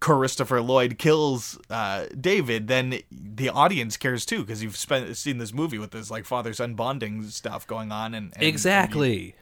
Christopher 0.00 0.60
Lloyd 0.60 0.98
kills 0.98 1.58
uh, 1.70 2.06
David, 2.18 2.68
then 2.68 3.00
the 3.10 3.48
audience 3.48 3.96
cares 3.96 4.24
too 4.24 4.40
because 4.40 4.62
you've 4.62 4.76
spent 4.76 5.16
seen 5.16 5.38
this 5.38 5.52
movie 5.52 5.78
with 5.78 5.90
this 5.90 6.10
like 6.10 6.24
father 6.24 6.52
son 6.52 6.74
bonding 6.74 7.24
stuff 7.24 7.66
going 7.66 7.90
on, 7.90 8.14
and, 8.14 8.32
and 8.34 8.42
exactly. 8.42 9.34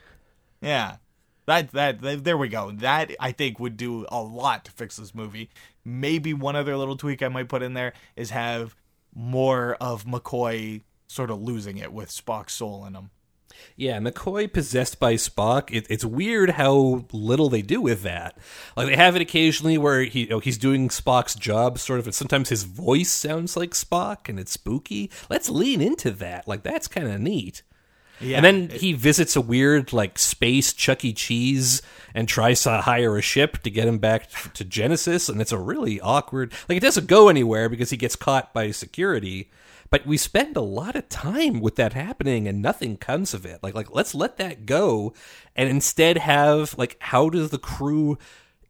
Yeah. 0.61 0.97
That, 1.47 1.71
that 1.73 2.01
that 2.01 2.25
there 2.25 2.37
we 2.37 2.49
go. 2.49 2.73
That 2.73 3.13
I 3.21 3.31
think 3.33 3.61
would 3.61 3.77
do 3.77 4.05
a 4.09 4.21
lot 4.21 4.65
to 4.65 4.73
fix 4.73 4.97
this 4.97 5.15
movie. 5.15 5.51
Maybe 5.85 6.35
one 6.35 6.57
other 6.57 6.77
little 6.77 6.97
tweak 6.97 7.23
I 7.23 7.29
might 7.29 7.49
put 7.49 7.63
in 7.63 7.75
there 7.75 7.93
is 8.17 8.31
have 8.31 8.75
more 9.15 9.77
of 9.81 10.05
McCoy 10.05 10.83
sort 11.07 11.31
of 11.31 11.41
losing 11.41 11.79
it 11.79 11.93
with 11.93 12.11
Spock's 12.11 12.55
soul 12.55 12.85
in 12.85 12.95
him. 12.95 13.11
Yeah, 13.77 13.99
McCoy 13.99 14.53
possessed 14.53 14.99
by 14.99 15.15
Spock. 15.15 15.71
It, 15.71 15.87
it's 15.91 16.05
weird 16.05 16.51
how 16.51 17.05
little 17.13 17.49
they 17.49 17.63
do 17.63 17.81
with 17.81 18.03
that. 18.03 18.39
Like 18.77 18.89
they 18.89 18.97
have 18.97 19.17
it 19.17 19.23
occasionally 19.23 19.79
where 19.79 20.03
he 20.03 20.23
you 20.23 20.29
know, 20.29 20.39
he's 20.39 20.59
doing 20.59 20.89
Spock's 20.89 21.35
job, 21.35 21.79
sort 21.79 22.01
of. 22.01 22.07
And 22.07 22.15
sometimes 22.15 22.49
his 22.49 22.65
voice 22.65 23.11
sounds 23.11 23.57
like 23.57 23.71
Spock, 23.71 24.29
and 24.29 24.41
it's 24.41 24.53
spooky. 24.53 25.11
Let's 25.31 25.49
lean 25.49 25.81
into 25.81 26.11
that. 26.13 26.49
Like 26.49 26.63
that's 26.63 26.89
kind 26.89 27.07
of 27.07 27.21
neat. 27.21 27.63
Yeah. 28.19 28.39
and 28.39 28.45
then 28.45 28.69
he 28.71 28.95
visits 28.95 29.37
a 29.37 29.43
weird 29.43 29.93
like 29.93 30.19
space 30.19 30.73
Chuck 30.73 31.05
E. 31.05 31.13
Cheese 31.13 31.83
and 32.15 32.27
tries 32.27 32.63
to 32.63 32.79
hire 32.79 33.19
a 33.19 33.23
ship 33.23 33.59
to 33.59 33.71
get 33.71 33.87
him 33.87 33.99
back 33.99 34.31
to 34.55 34.65
Genesis, 34.65 35.29
and 35.29 35.41
it's 35.41 35.53
a 35.53 35.59
really 35.59 36.01
awkward. 36.01 36.53
Like 36.69 36.79
it 36.79 36.83
doesn't 36.83 37.09
go 37.09 37.29
anywhere 37.29 37.69
because 37.69 37.91
he 37.91 37.97
gets 37.97 38.17
caught 38.17 38.55
by 38.55 38.71
security. 38.71 39.51
But 39.91 40.07
we 40.07 40.17
spend 40.17 40.57
a 40.57 40.61
lot 40.63 40.97
of 40.97 41.09
time 41.09 41.61
with 41.61 41.77
that 41.77 41.93
happening, 41.93 42.49
and 42.49 42.61
nothing 42.61 42.97
comes 42.97 43.33
of 43.35 43.47
it. 43.47 43.63
Like 43.63 43.75
like 43.75 43.95
let's 43.95 44.15
let 44.15 44.37
that 44.39 44.67
go, 44.67 45.13
and 45.55 45.69
instead 45.69 46.19
have 46.19 46.77
like 46.77 46.97
how 47.01 47.31
does 47.31 47.51
the 47.51 47.59
crew 47.59 48.19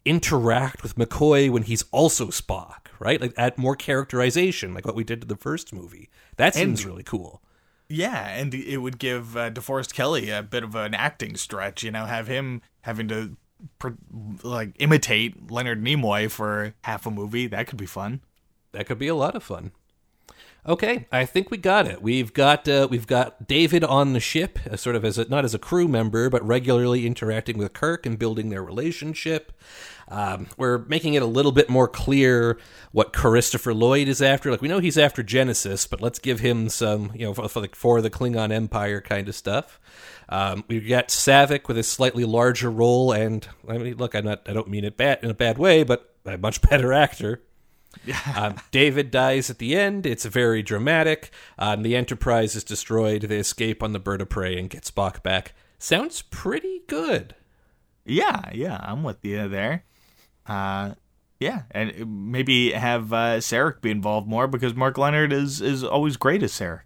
interact 0.04 0.82
with 0.82 0.96
McCoy 0.96 1.50
when 1.50 1.62
he's 1.64 1.84
also 1.90 2.26
Spock, 2.28 2.86
right? 3.00 3.20
Like 3.20 3.34
add 3.36 3.58
more 3.58 3.74
characterization, 3.76 4.72
like 4.74 4.84
what 4.86 4.94
we 4.94 5.04
did 5.04 5.20
to 5.22 5.26
the 5.26 5.36
first 5.36 5.72
movie. 5.72 6.08
That 6.36 6.54
seems 6.54 6.86
really 6.86 7.02
cool. 7.02 7.42
Yeah, 7.88 8.28
and 8.28 8.52
it 8.52 8.78
would 8.78 8.98
give 8.98 9.36
uh, 9.36 9.50
DeForest 9.50 9.94
Kelley 9.94 10.30
a 10.30 10.42
bit 10.42 10.64
of 10.64 10.74
an 10.74 10.92
acting 10.94 11.36
stretch. 11.36 11.82
You 11.82 11.90
know, 11.92 12.04
have 12.04 12.26
him 12.26 12.62
having 12.82 13.08
to 13.08 13.36
pr- 13.78 13.90
like 14.42 14.74
imitate 14.78 15.50
Leonard 15.50 15.82
Nimoy 15.82 16.30
for 16.30 16.74
half 16.82 17.06
a 17.06 17.10
movie. 17.10 17.46
That 17.46 17.66
could 17.68 17.78
be 17.78 17.86
fun. 17.86 18.20
that 18.72 18.86
could 18.86 18.98
be 18.98 19.08
a 19.08 19.14
lot 19.14 19.34
of 19.34 19.42
fun. 19.42 19.72
Okay, 20.68 21.06
I 21.12 21.24
think 21.26 21.52
we 21.52 21.58
got 21.58 21.86
it. 21.86 22.02
We've 22.02 22.32
got 22.32 22.66
uh, 22.66 22.88
we've 22.90 23.06
got 23.06 23.46
David 23.46 23.84
on 23.84 24.14
the 24.14 24.20
ship, 24.20 24.58
uh, 24.68 24.76
sort 24.76 24.96
of 24.96 25.04
as 25.04 25.16
a, 25.16 25.28
not 25.28 25.44
as 25.44 25.54
a 25.54 25.60
crew 25.60 25.86
member, 25.86 26.28
but 26.28 26.44
regularly 26.44 27.06
interacting 27.06 27.56
with 27.56 27.72
Kirk 27.72 28.04
and 28.04 28.18
building 28.18 28.48
their 28.48 28.64
relationship. 28.64 29.52
Um, 30.08 30.48
we're 30.56 30.78
making 30.78 31.14
it 31.14 31.22
a 31.22 31.26
little 31.26 31.52
bit 31.52 31.68
more 31.68 31.86
clear 31.86 32.58
what 32.90 33.12
Christopher 33.12 33.74
Lloyd 33.74 34.08
is 34.08 34.20
after. 34.20 34.50
Like 34.50 34.60
we 34.60 34.66
know 34.66 34.80
he's 34.80 34.98
after 34.98 35.22
Genesis, 35.22 35.86
but 35.86 36.00
let's 36.00 36.18
give 36.18 36.40
him 36.40 36.68
some, 36.68 37.12
you 37.14 37.26
know, 37.26 37.34
for, 37.34 37.48
for, 37.48 37.60
the, 37.60 37.68
for 37.72 38.00
the 38.00 38.10
Klingon 38.10 38.52
Empire 38.52 39.00
kind 39.00 39.28
of 39.28 39.36
stuff. 39.36 39.80
Um, 40.28 40.64
we've 40.66 40.88
got 40.88 41.08
Saavik 41.08 41.68
with 41.68 41.78
a 41.78 41.82
slightly 41.84 42.24
larger 42.24 42.70
role, 42.70 43.12
and 43.12 43.46
I 43.68 43.78
mean, 43.78 43.96
look, 43.96 44.14
I'm 44.14 44.24
not, 44.24 44.42
I 44.48 44.52
don't 44.52 44.68
mean 44.68 44.84
it 44.84 44.96
bad 44.96 45.20
in 45.22 45.30
a 45.30 45.34
bad 45.34 45.58
way, 45.58 45.84
but 45.84 46.14
a 46.24 46.36
much 46.38 46.60
better 46.70 46.92
actor. 46.92 47.42
Um, 48.36 48.56
David 48.70 49.10
dies 49.10 49.50
at 49.50 49.58
the 49.58 49.74
end. 49.76 50.04
It's 50.06 50.24
very 50.24 50.62
dramatic. 50.62 51.30
Um, 51.58 51.82
the 51.82 51.96
Enterprise 51.96 52.54
is 52.54 52.64
destroyed. 52.64 53.22
They 53.22 53.38
escape 53.38 53.82
on 53.82 53.92
the 53.92 53.98
bird 53.98 54.20
of 54.20 54.28
prey 54.28 54.58
and 54.58 54.68
get 54.70 54.82
Spock 54.84 55.22
back. 55.22 55.54
Sounds 55.78 56.22
pretty 56.22 56.82
good. 56.86 57.34
Yeah, 58.04 58.50
yeah, 58.52 58.78
I'm 58.82 59.02
with 59.02 59.24
you 59.24 59.48
there. 59.48 59.84
Uh, 60.46 60.94
yeah, 61.40 61.62
and 61.72 62.30
maybe 62.30 62.72
have 62.72 63.12
uh, 63.12 63.38
Sarek 63.38 63.80
be 63.80 63.90
involved 63.90 64.28
more 64.28 64.46
because 64.46 64.74
Mark 64.74 64.96
Lenard 64.98 65.32
is 65.32 65.60
is 65.60 65.82
always 65.84 66.16
great 66.16 66.42
as 66.42 66.52
Sarek. 66.52 66.82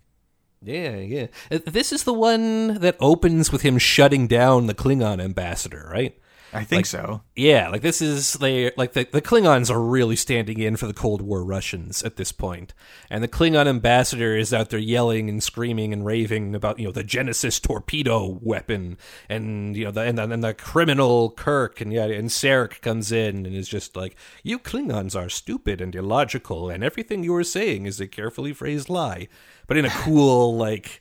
Yeah, 0.63 0.97
yeah. 0.97 1.27
Uh, 1.51 1.59
This 1.67 1.93
is 1.93 2.05
the 2.05 2.13
one 2.15 2.75
that 2.81 2.97
opens 3.01 3.53
with 3.53 3.63
him 3.63 3.79
shutting 3.79 4.27
down 4.27 4.67
the 4.67 4.75
Klingon 4.75 5.23
ambassador, 5.23 5.89
right? 5.93 6.19
I 6.53 6.65
think 6.65 6.87
so. 6.87 7.23
Yeah, 7.37 7.69
like 7.69 7.83
this 7.83 8.03
is 8.03 8.35
they 8.35 8.73
like 8.77 8.93
the, 8.95 9.07
the 9.11 9.23
Klingons 9.23 9.71
are 9.71 9.81
really 9.81 10.17
standing 10.17 10.59
in 10.59 10.77
for 10.77 10.87
the 10.87 10.93
Cold 10.93 11.23
War 11.23 11.45
Russians 11.45 12.03
at 12.03 12.17
this 12.17 12.33
point, 12.33 12.75
and 13.09 13.23
the 13.23 13.29
Klingon 13.29 13.67
ambassador 13.67 14.37
is 14.37 14.53
out 14.53 14.71
there 14.71 14.81
yelling 14.81 15.29
and 15.29 15.43
screaming 15.43 15.93
and 15.93 16.05
raving 16.05 16.55
about 16.55 16.79
you 16.79 16.87
know 16.87 16.93
the 16.93 17.05
Genesis 17.05 17.61
torpedo 17.61 18.39
weapon 18.43 18.99
and 19.29 19.77
you 19.77 19.85
know 19.85 19.91
the 19.93 20.01
and 20.01 20.19
then 20.19 20.33
and 20.33 20.43
the 20.43 20.55
criminal 20.55 21.31
Kirk 21.31 21.81
and 21.81 21.93
yeah 21.93 22.07
and 22.07 22.31
Sarek 22.31 22.81
comes 22.81 23.13
in 23.13 23.47
and 23.47 23.55
is 23.55 23.69
just 23.69 23.95
like 23.95 24.17
you 24.43 24.59
Klingons 24.59 25.15
are 25.15 25.29
stupid 25.29 25.81
and 25.81 25.95
illogical 25.95 26.69
and 26.69 26.83
everything 26.83 27.23
you 27.23 27.35
are 27.37 27.45
saying 27.45 27.87
is 27.87 28.01
a 28.01 28.09
carefully 28.09 28.53
phrased 28.53 28.89
lie, 28.89 29.29
but 29.69 29.77
in 29.77 29.85
a 29.85 29.91
cool 29.91 30.57
like 30.57 31.01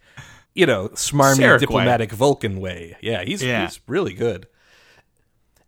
you 0.54 0.68
know 0.68 0.90
smarmy 0.90 1.38
Sarek 1.40 1.54
way. 1.54 1.58
diplomatic 1.60 2.12
Vulcan 2.12 2.60
way. 2.60 2.98
Yeah, 3.02 3.24
he's 3.24 3.42
Yeah. 3.42 3.66
he's 3.66 3.80
really 3.88 4.14
good 4.14 4.48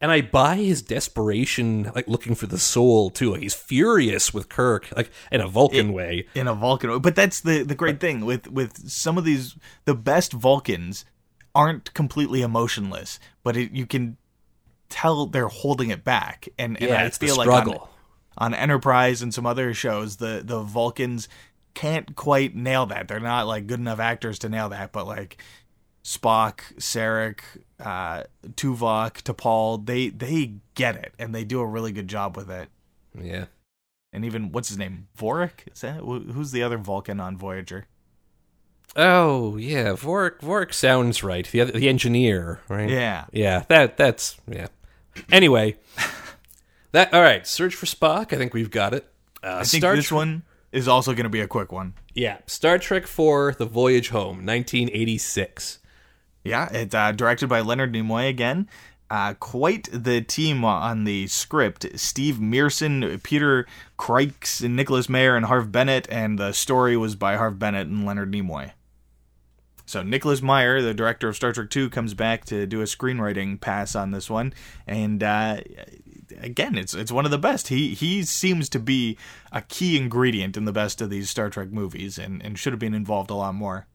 and 0.01 0.11
I 0.11 0.21
buy 0.21 0.55
his 0.57 0.81
desperation, 0.81 1.91
like 1.95 2.07
looking 2.07 2.35
for 2.35 2.47
the 2.47 2.57
soul 2.57 3.09
too. 3.09 3.33
He's 3.35 3.53
furious 3.53 4.33
with 4.33 4.49
Kirk, 4.49 4.91
like 4.97 5.11
in 5.31 5.39
a 5.41 5.47
Vulcan 5.47 5.93
way. 5.93 6.27
in 6.35 6.47
a 6.47 6.53
Vulcan. 6.55 6.89
Way, 6.91 6.99
but 6.99 7.15
that's 7.15 7.41
the 7.41 7.63
the 7.63 7.75
great 7.75 7.99
thing 7.99 8.25
with 8.25 8.47
with 8.49 8.89
some 8.89 9.17
of 9.17 9.23
these 9.23 9.55
the 9.85 9.95
best 9.95 10.33
Vulcans 10.33 11.05
aren't 11.53 11.93
completely 11.93 12.41
emotionless, 12.41 13.19
but 13.43 13.55
it, 13.57 13.71
you 13.71 13.85
can 13.85 14.17
tell 14.89 15.25
they're 15.27 15.47
holding 15.47 15.89
it 15.89 16.03
back. 16.03 16.47
And, 16.57 16.77
and 16.81 16.89
Yeah, 16.89 17.01
I 17.01 17.05
it's 17.05 17.17
the 17.17 17.27
feel 17.27 17.37
like 17.37 17.45
struggle. 17.45 17.89
on, 18.37 18.53
on 18.53 18.59
Enterprise 18.59 19.21
and 19.21 19.33
some 19.33 19.45
other 19.45 19.73
shows, 19.73 20.17
the 20.17 20.41
the 20.43 20.61
Vulcans 20.63 21.27
can't 21.73 22.15
quite 22.15 22.55
nail 22.55 22.85
that. 22.87 23.07
They're 23.07 23.19
not 23.21 23.47
like 23.47 23.67
good 23.67 23.79
enough 23.79 23.99
actors 23.99 24.39
to 24.39 24.49
nail 24.49 24.69
that, 24.69 24.91
but 24.91 25.07
like 25.07 25.37
Spock, 26.03 26.61
Sarek, 26.77 27.39
uh, 27.79 28.23
Tuvok, 28.55 29.21
T'Pol, 29.21 29.85
they 29.85 30.09
they 30.09 30.55
get 30.75 30.95
it 30.95 31.13
and 31.19 31.33
they 31.33 31.43
do 31.43 31.59
a 31.59 31.65
really 31.65 31.91
good 31.91 32.07
job 32.07 32.35
with 32.35 32.49
it. 32.49 32.69
Yeah, 33.19 33.45
And 34.13 34.23
even 34.23 34.51
what's 34.51 34.69
his 34.69 34.77
name, 34.77 35.07
Vorik? 35.17 35.71
Is 35.73 35.81
that 35.81 35.97
who's 35.97 36.51
the 36.51 36.63
other 36.63 36.77
Vulcan 36.77 37.19
on 37.19 37.37
Voyager? 37.37 37.87
Oh 38.95 39.57
yeah, 39.57 39.91
Vorik. 39.93 40.39
Vorik 40.39 40.73
sounds 40.73 41.23
right. 41.23 41.47
The 41.47 41.61
other, 41.61 41.71
the 41.73 41.87
engineer, 41.87 42.59
right? 42.67 42.89
Yeah. 42.89 43.25
yeah. 43.31 43.63
That 43.69 43.97
that's 43.97 44.37
yeah. 44.47 44.67
Anyway, 45.31 45.77
that 46.91 47.13
all 47.13 47.21
right. 47.21 47.45
Search 47.45 47.75
for 47.75 47.85
Spock. 47.85 48.33
I 48.33 48.37
think 48.37 48.53
we've 48.53 48.71
got 48.71 48.93
it. 48.93 49.07
Uh, 49.43 49.57
I 49.59 49.63
think 49.63 49.81
Star 49.81 49.95
this 49.95 50.11
one 50.11 50.43
is 50.71 50.87
also 50.87 51.13
going 51.13 51.23
to 51.23 51.29
be 51.29 51.41
a 51.41 51.47
quick 51.47 51.71
one. 51.71 51.93
Yeah, 52.13 52.39
Star 52.47 52.77
Trek 52.77 53.07
Four: 53.07 53.55
The 53.57 53.65
Voyage 53.65 54.09
Home, 54.09 54.45
1986. 54.45 55.79
Yeah, 56.43 56.69
it's 56.71 56.95
uh, 56.95 57.11
directed 57.11 57.47
by 57.47 57.61
Leonard 57.61 57.93
Nimoy 57.93 58.29
again. 58.29 58.67
Uh, 59.09 59.33
quite 59.33 59.89
the 59.91 60.21
team 60.21 60.63
on 60.63 61.03
the 61.03 61.27
script: 61.27 61.85
Steve 61.95 62.35
Meerson, 62.35 63.21
Peter 63.23 63.67
Krikes, 63.99 64.63
and 64.63 64.75
Nicholas 64.75 65.09
Meyer, 65.09 65.35
and 65.35 65.45
Harve 65.45 65.71
Bennett. 65.71 66.07
And 66.09 66.39
the 66.39 66.53
story 66.53 66.95
was 66.95 67.15
by 67.15 67.35
Harve 67.35 67.59
Bennett 67.59 67.87
and 67.87 68.05
Leonard 68.05 68.31
Nimoy. 68.31 68.71
So 69.85 70.01
Nicholas 70.01 70.41
Meyer, 70.41 70.81
the 70.81 70.93
director 70.93 71.27
of 71.27 71.35
Star 71.35 71.51
Trek 71.51 71.75
II, 71.75 71.89
comes 71.89 72.13
back 72.13 72.45
to 72.45 72.65
do 72.65 72.79
a 72.79 72.85
screenwriting 72.85 73.59
pass 73.59 73.93
on 73.93 74.11
this 74.11 74.29
one, 74.29 74.53
and 74.87 75.21
uh, 75.21 75.57
again, 76.39 76.77
it's 76.77 76.93
it's 76.93 77.11
one 77.11 77.25
of 77.25 77.31
the 77.31 77.37
best. 77.37 77.67
He 77.67 77.93
he 77.93 78.23
seems 78.23 78.69
to 78.69 78.79
be 78.79 79.17
a 79.51 79.61
key 79.61 79.97
ingredient 79.97 80.55
in 80.55 80.65
the 80.65 80.71
best 80.71 81.01
of 81.01 81.09
these 81.09 81.29
Star 81.29 81.49
Trek 81.49 81.71
movies, 81.71 82.17
and, 82.17 82.41
and 82.41 82.57
should 82.57 82.73
have 82.73 82.79
been 82.79 82.93
involved 82.93 83.29
a 83.29 83.35
lot 83.35 83.55
more. 83.55 83.87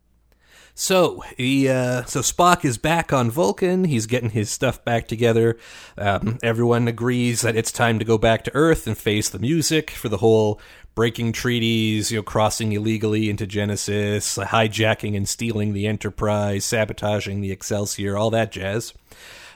So 0.79 1.25
he, 1.39 1.71
uh, 1.71 2.05
so 2.05 2.21
Spock 2.21 2.63
is 2.63 2.77
back 2.77 3.11
on 3.11 3.31
Vulcan. 3.31 3.85
He's 3.85 4.05
getting 4.05 4.29
his 4.29 4.51
stuff 4.51 4.85
back 4.85 5.09
together. 5.09 5.57
Um, 5.97 6.39
everyone 6.43 6.87
agrees 6.87 7.41
that 7.41 7.57
it's 7.57 7.73
time 7.73 7.99
to 7.99 8.05
go 8.05 8.19
back 8.19 8.45
to 8.45 8.55
Earth 8.55 8.87
and 8.87 8.97
face 8.97 9.31
the 9.31 9.39
music 9.39 9.91
for 9.91 10.11
the 10.11 10.19
whole 10.19 10.61
breaking 10.95 11.33
treaties, 11.33 12.11
you 12.11 12.19
know, 12.19 12.23
crossing 12.23 12.73
illegally 12.73 13.31
into 13.31 13.47
Genesis, 13.47 14.37
hijacking 14.37 15.17
and 15.17 15.27
stealing 15.27 15.73
the 15.73 15.87
Enterprise, 15.87 16.67
sabotaging 16.67 17.41
the 17.41 17.53
Excelsior, 17.53 18.15
all 18.15 18.29
that 18.29 18.53
jazz. 18.53 18.93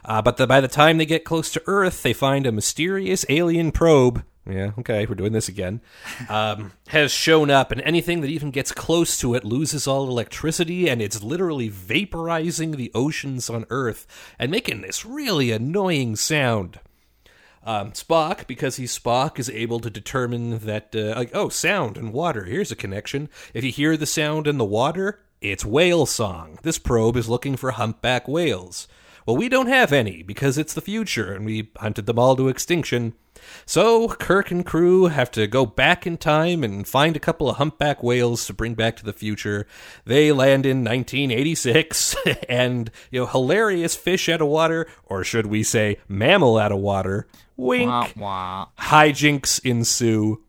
Uh, 0.02 0.22
but 0.22 0.38
the, 0.38 0.46
by 0.46 0.62
the 0.62 0.68
time 0.68 0.96
they 0.96 1.04
get 1.04 1.26
close 1.26 1.52
to 1.52 1.62
Earth, 1.66 2.02
they 2.02 2.14
find 2.14 2.46
a 2.46 2.52
mysterious 2.52 3.26
alien 3.28 3.72
probe. 3.72 4.24
Yeah, 4.50 4.72
okay, 4.78 5.06
we're 5.06 5.14
doing 5.14 5.32
this 5.32 5.48
again, 5.48 5.80
um, 6.28 6.72
has 6.88 7.12
shown 7.12 7.50
up, 7.50 7.70
and 7.72 7.80
anything 7.82 8.20
that 8.20 8.30
even 8.30 8.50
gets 8.50 8.72
close 8.72 9.18
to 9.18 9.34
it 9.34 9.44
loses 9.44 9.86
all 9.86 10.08
electricity, 10.08 10.88
and 10.88 11.00
it's 11.00 11.22
literally 11.22 11.70
vaporizing 11.70 12.76
the 12.76 12.90
oceans 12.94 13.48
on 13.48 13.66
Earth 13.70 14.06
and 14.38 14.50
making 14.50 14.80
this 14.80 15.04
really 15.04 15.50
annoying 15.50 16.16
sound. 16.16 16.80
Um, 17.62 17.92
Spock, 17.92 18.46
because 18.46 18.76
he's 18.76 18.98
Spock, 18.98 19.38
is 19.38 19.50
able 19.50 19.80
to 19.80 19.90
determine 19.90 20.60
that, 20.60 20.94
uh, 20.94 21.14
like, 21.16 21.30
oh, 21.34 21.50
sound 21.50 21.96
and 21.96 22.12
water, 22.12 22.44
here's 22.44 22.72
a 22.72 22.76
connection. 22.76 23.28
If 23.52 23.64
you 23.64 23.70
hear 23.70 23.96
the 23.96 24.06
sound 24.06 24.46
in 24.46 24.58
the 24.58 24.64
water, 24.64 25.20
it's 25.40 25.64
whale 25.64 26.06
song. 26.06 26.58
This 26.62 26.78
probe 26.78 27.16
is 27.16 27.28
looking 27.28 27.56
for 27.56 27.72
humpback 27.72 28.26
whales. 28.28 28.88
Well, 29.26 29.36
we 29.36 29.48
don't 29.48 29.68
have 29.68 29.92
any 29.92 30.22
because 30.22 30.58
it's 30.58 30.74
the 30.74 30.80
future 30.80 31.32
and 31.32 31.44
we 31.44 31.70
hunted 31.76 32.06
them 32.06 32.18
all 32.18 32.36
to 32.36 32.48
extinction. 32.48 33.14
So 33.66 34.08
Kirk 34.08 34.50
and 34.50 34.64
crew 34.64 35.06
have 35.06 35.30
to 35.32 35.46
go 35.46 35.66
back 35.66 36.06
in 36.06 36.16
time 36.16 36.64
and 36.64 36.86
find 36.86 37.16
a 37.16 37.20
couple 37.20 37.48
of 37.48 37.56
humpback 37.56 38.02
whales 38.02 38.46
to 38.46 38.54
bring 38.54 38.74
back 38.74 38.96
to 38.96 39.04
the 39.04 39.12
future. 39.12 39.66
They 40.04 40.32
land 40.32 40.66
in 40.66 40.78
1986 40.78 42.16
and, 42.48 42.90
you 43.10 43.20
know, 43.20 43.26
hilarious 43.26 43.94
fish 43.94 44.28
out 44.28 44.40
of 44.40 44.48
water, 44.48 44.86
or 45.04 45.24
should 45.24 45.46
we 45.46 45.62
say 45.62 45.98
mammal 46.08 46.58
out 46.58 46.72
of 46.72 46.78
water. 46.78 47.26
Wink. 47.56 47.90
Wah, 47.90 48.08
wah. 48.16 48.66
Hijinks 48.78 49.60
ensue. 49.64 50.42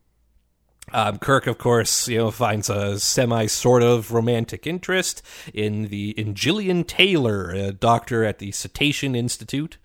Um, 0.94 1.20
Kirk, 1.20 1.48
of 1.48 1.58
course, 1.58 2.08
you 2.08 2.18
know, 2.18 2.32
finds 2.32 2.70
a 2.70 3.00
semi 3.00 3.46
sort 3.46 3.82
of 3.82 4.12
romantic 4.12 4.68
interest 4.68 5.22
in 5.54 5.84
the 5.88 6.10
in 6.12 6.36
Gillian 6.36 6.84
Taylor, 6.84 7.50
a 7.50 7.72
doctor 7.72 8.26
at 8.26 8.40
the 8.40 8.52
Cetacean 8.52 9.16
Institute. 9.16 9.78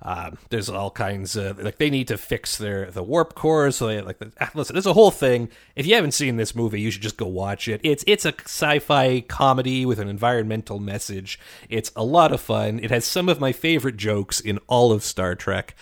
Um, 0.00 0.38
there's 0.50 0.70
all 0.70 0.90
kinds 0.90 1.36
of 1.36 1.62
like 1.62 1.78
they 1.78 1.90
need 1.90 2.08
to 2.08 2.16
fix 2.16 2.56
their 2.56 2.90
the 2.90 3.02
warp 3.02 3.34
core, 3.34 3.70
so 3.72 3.88
they 3.88 4.00
like 4.00 4.18
ah, 4.40 4.50
listen. 4.54 4.74
There's 4.74 4.86
a 4.86 4.94
whole 4.94 5.10
thing. 5.10 5.50
If 5.76 5.86
you 5.86 5.94
haven't 5.96 6.12
seen 6.12 6.36
this 6.36 6.54
movie, 6.54 6.80
you 6.80 6.90
should 6.90 7.02
just 7.02 7.18
go 7.18 7.26
watch 7.26 7.68
it. 7.68 7.80
It's 7.84 8.04
it's 8.06 8.24
a 8.24 8.34
sci-fi 8.44 9.20
comedy 9.22 9.84
with 9.84 9.98
an 9.98 10.08
environmental 10.08 10.78
message. 10.78 11.38
It's 11.68 11.92
a 11.94 12.04
lot 12.04 12.32
of 12.32 12.40
fun. 12.40 12.80
It 12.82 12.90
has 12.90 13.04
some 13.04 13.28
of 13.28 13.40
my 13.40 13.52
favorite 13.52 13.96
jokes 13.98 14.40
in 14.40 14.58
all 14.66 14.92
of 14.92 15.02
Star 15.02 15.34
Trek. 15.34 15.74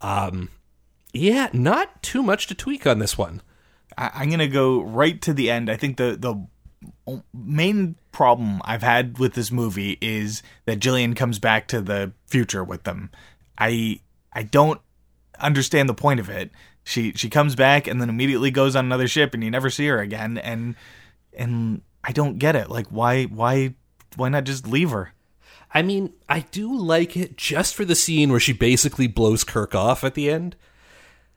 Um, 0.00 0.50
yeah, 1.12 1.50
not 1.52 2.02
too 2.02 2.22
much 2.22 2.48
to 2.48 2.54
tweak 2.54 2.84
on 2.86 2.98
this 2.98 3.16
one. 3.16 3.40
I, 3.96 4.10
I'm 4.14 4.30
gonna 4.30 4.48
go 4.48 4.82
right 4.82 5.20
to 5.22 5.32
the 5.32 5.50
end. 5.50 5.70
I 5.70 5.76
think 5.76 5.96
the 5.96 6.16
the 6.16 7.20
main 7.32 7.96
problem 8.12 8.60
I've 8.64 8.82
had 8.82 9.18
with 9.18 9.34
this 9.34 9.50
movie 9.50 9.98
is 10.00 10.42
that 10.66 10.80
Gillian 10.80 11.14
comes 11.14 11.38
back 11.38 11.68
to 11.68 11.80
the 11.80 12.12
future 12.26 12.64
with 12.64 12.84
them. 12.84 13.10
I 13.58 14.00
I 14.32 14.42
don't 14.42 14.80
understand 15.38 15.88
the 15.88 15.94
point 15.94 16.20
of 16.20 16.28
it. 16.28 16.50
She 16.84 17.12
she 17.12 17.30
comes 17.30 17.54
back 17.54 17.86
and 17.86 18.00
then 18.00 18.08
immediately 18.08 18.50
goes 18.50 18.76
on 18.76 18.84
another 18.84 19.08
ship 19.08 19.34
and 19.34 19.42
you 19.42 19.50
never 19.50 19.70
see 19.70 19.86
her 19.86 20.00
again 20.00 20.38
and 20.38 20.76
and 21.32 21.82
I 22.02 22.12
don't 22.12 22.38
get 22.38 22.56
it. 22.56 22.70
Like 22.70 22.86
why 22.88 23.24
why 23.24 23.74
why 24.16 24.28
not 24.28 24.44
just 24.44 24.66
leave 24.66 24.90
her? 24.90 25.12
I 25.72 25.82
mean, 25.82 26.12
I 26.28 26.40
do 26.40 26.72
like 26.72 27.16
it 27.16 27.36
just 27.36 27.74
for 27.74 27.84
the 27.84 27.96
scene 27.96 28.30
where 28.30 28.40
she 28.40 28.52
basically 28.52 29.08
blows 29.08 29.42
Kirk 29.42 29.74
off 29.74 30.04
at 30.04 30.14
the 30.14 30.30
end. 30.30 30.54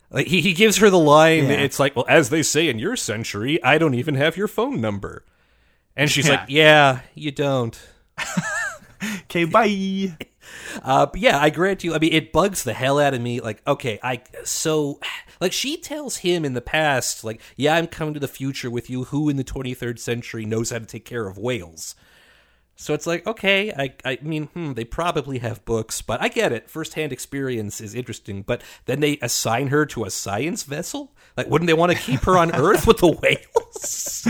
Like 0.09 0.27
he, 0.27 0.41
he 0.41 0.53
gives 0.53 0.77
her 0.77 0.89
the 0.89 0.97
line, 0.99 1.45
Yeah. 1.45 1.51
it's 1.61 1.79
like, 1.79 1.95
well, 1.95 2.05
as 2.07 2.29
they 2.29 2.41
say 2.43 2.69
in 2.69 2.79
your 2.79 2.95
century, 2.95 3.61
I 3.63 3.77
don't 3.77 3.93
even 3.95 4.15
have 4.15 4.37
your 4.37 4.47
phone 4.47 4.79
number. 4.79 5.25
And 5.95 6.09
she's 6.09 6.27
Yeah. 6.27 6.31
like, 6.41 6.49
yeah, 6.49 6.99
you 7.13 7.31
don't. 7.31 7.77
Okay, 9.23 9.45
bye. 9.45 10.17
Uh, 10.81 11.05
but 11.07 11.19
yeah, 11.19 11.37
I 11.37 11.49
grant 11.49 11.83
you. 11.83 11.93
I 11.93 11.99
mean, 11.99 12.13
it 12.13 12.31
bugs 12.31 12.63
the 12.63 12.73
hell 12.73 12.99
out 12.99 13.13
of 13.13 13.19
me. 13.21 13.41
Like, 13.41 13.61
okay, 13.67 13.99
I 14.01 14.21
so 14.45 14.99
like 15.41 15.51
she 15.51 15.75
tells 15.75 16.17
him 16.17 16.45
in 16.45 16.53
the 16.53 16.61
past, 16.61 17.23
like, 17.25 17.41
yeah, 17.57 17.75
I'm 17.75 17.87
coming 17.87 18.13
to 18.13 18.19
the 18.19 18.27
future 18.29 18.69
with 18.71 18.89
you. 18.89 19.03
Who 19.05 19.27
in 19.27 19.35
the 19.35 19.43
23rd 19.43 19.99
century 19.99 20.45
knows 20.45 20.69
how 20.69 20.79
to 20.79 20.85
take 20.85 21.03
care 21.03 21.27
of 21.27 21.37
whales? 21.37 21.95
So 22.79 22.93
it's 22.93 23.07
like, 23.07 23.25
okay, 23.25 23.71
I, 23.71 23.93
I 24.05 24.19
mean, 24.21 24.45
hmm, 24.47 24.73
they 24.73 24.85
probably 24.85 25.39
have 25.39 25.65
books, 25.65 26.03
but 26.03 26.21
I 26.21 26.27
get 26.27 26.51
it. 26.51 26.69
Firsthand 26.69 27.11
experience 27.11 27.81
is 27.81 27.95
interesting. 27.95 28.43
But 28.43 28.61
then 28.85 28.99
they 28.99 29.17
assign 29.19 29.69
her 29.69 29.85
to 29.87 30.05
a 30.05 30.11
science 30.11 30.61
vessel. 30.61 31.11
Like, 31.35 31.47
wouldn't 31.47 31.67
they 31.67 31.73
want 31.73 31.91
to 31.91 31.97
keep 31.97 32.21
her 32.21 32.37
on 32.37 32.53
Earth 32.55 32.85
with 32.85 32.99
the 32.99 33.07
whales? 33.07 34.27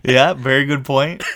yeah, 0.04 0.32
very 0.32 0.64
good 0.64 0.84
point. 0.84 1.24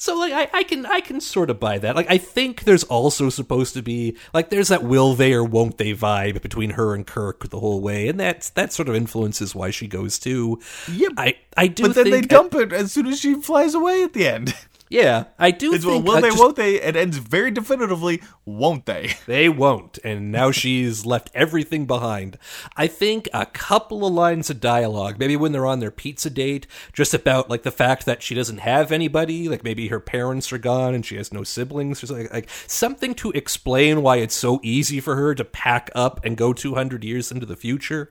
So 0.00 0.18
like 0.18 0.32
I, 0.32 0.60
I 0.60 0.62
can 0.62 0.86
I 0.86 1.00
can 1.00 1.20
sort 1.20 1.50
of 1.50 1.60
buy 1.60 1.76
that. 1.76 1.94
Like 1.94 2.10
I 2.10 2.16
think 2.16 2.64
there's 2.64 2.84
also 2.84 3.28
supposed 3.28 3.74
to 3.74 3.82
be 3.82 4.16
like 4.32 4.48
there's 4.48 4.68
that 4.68 4.82
will 4.82 5.12
they 5.12 5.34
or 5.34 5.44
won't 5.44 5.76
they 5.76 5.92
vibe 5.92 6.40
between 6.40 6.70
her 6.70 6.94
and 6.94 7.06
Kirk 7.06 7.50
the 7.50 7.60
whole 7.60 7.82
way, 7.82 8.08
and 8.08 8.18
that's 8.18 8.48
that 8.48 8.72
sort 8.72 8.88
of 8.88 8.94
influences 8.94 9.54
why 9.54 9.68
she 9.68 9.86
goes 9.86 10.18
too. 10.18 10.58
Yeah, 10.90 11.08
I 11.18 11.36
I 11.54 11.66
do. 11.66 11.82
But 11.82 11.96
then 11.96 12.10
they 12.10 12.22
dump 12.22 12.54
it 12.54 12.72
as 12.72 12.92
soon 12.92 13.08
as 13.08 13.20
she 13.20 13.34
flies 13.42 13.74
away 13.74 14.02
at 14.02 14.14
the 14.14 14.26
end. 14.26 14.54
Yeah, 14.90 15.26
I 15.38 15.52
do 15.52 15.72
It's 15.72 15.86
well, 15.86 15.94
think 15.94 16.06
will 16.08 16.16
I 16.16 16.20
they, 16.20 16.28
just- 16.30 16.40
won't 16.40 16.56
they? 16.56 16.74
It 16.82 16.96
ends 16.96 17.16
very 17.18 17.52
definitively, 17.52 18.20
won't 18.44 18.86
they? 18.86 19.12
They 19.26 19.48
won't, 19.48 19.98
and 20.02 20.32
now 20.32 20.50
she's 20.50 21.06
left 21.06 21.30
everything 21.32 21.86
behind. 21.86 22.36
I 22.76 22.88
think 22.88 23.28
a 23.32 23.46
couple 23.46 24.04
of 24.04 24.12
lines 24.12 24.50
of 24.50 24.60
dialogue, 24.60 25.20
maybe 25.20 25.36
when 25.36 25.52
they're 25.52 25.64
on 25.66 25.78
their 25.78 25.92
pizza 25.92 26.28
date, 26.28 26.66
just 26.92 27.14
about 27.14 27.48
like 27.48 27.62
the 27.62 27.70
fact 27.70 28.04
that 28.06 28.20
she 28.22 28.34
doesn't 28.34 28.58
have 28.58 28.90
anybody, 28.90 29.48
like 29.48 29.62
maybe 29.62 29.86
her 29.88 30.00
parents 30.00 30.52
are 30.52 30.58
gone 30.58 30.92
and 30.94 31.06
she 31.06 31.16
has 31.16 31.32
no 31.32 31.44
siblings, 31.44 32.02
or 32.02 32.06
something 32.08 32.28
like 32.32 32.48
something 32.66 33.14
to 33.14 33.30
explain 33.30 34.02
why 34.02 34.16
it's 34.16 34.34
so 34.34 34.58
easy 34.64 34.98
for 34.98 35.14
her 35.14 35.36
to 35.36 35.44
pack 35.44 35.88
up 35.94 36.18
and 36.24 36.36
go 36.36 36.52
200 36.52 37.04
years 37.04 37.30
into 37.30 37.46
the 37.46 37.54
future, 37.56 38.10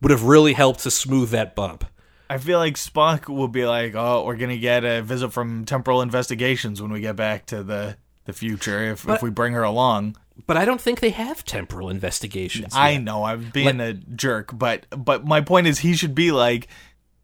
would 0.00 0.12
have 0.12 0.22
really 0.22 0.52
helped 0.52 0.80
to 0.80 0.90
smooth 0.92 1.30
that 1.30 1.56
bump. 1.56 1.84
I 2.30 2.38
feel 2.38 2.58
like 2.58 2.74
Spock 2.74 3.28
will 3.28 3.48
be 3.48 3.66
like, 3.66 3.94
"Oh, 3.94 4.24
we're 4.24 4.36
gonna 4.36 4.56
get 4.56 4.84
a 4.84 5.02
visit 5.02 5.32
from 5.32 5.64
Temporal 5.64 6.02
Investigations 6.02 6.80
when 6.80 6.92
we 6.92 7.00
get 7.00 7.16
back 7.16 7.46
to 7.46 7.62
the 7.62 7.96
the 8.24 8.32
future 8.32 8.92
if 8.92 9.08
if 9.08 9.22
we 9.22 9.30
bring 9.30 9.52
her 9.52 9.62
along." 9.62 10.16
But 10.46 10.56
I 10.56 10.64
don't 10.64 10.80
think 10.80 11.00
they 11.00 11.10
have 11.10 11.44
temporal 11.44 11.88
investigations. 11.90 12.74
I 12.74 12.90
yet. 12.92 13.02
know 13.02 13.24
I'm 13.24 13.50
being 13.50 13.80
a 13.80 13.92
jerk, 13.92 14.56
but 14.56 14.86
but 14.96 15.24
my 15.24 15.40
point 15.40 15.66
is 15.66 15.80
he 15.80 15.94
should 15.94 16.14
be 16.14 16.32
like, 16.32 16.68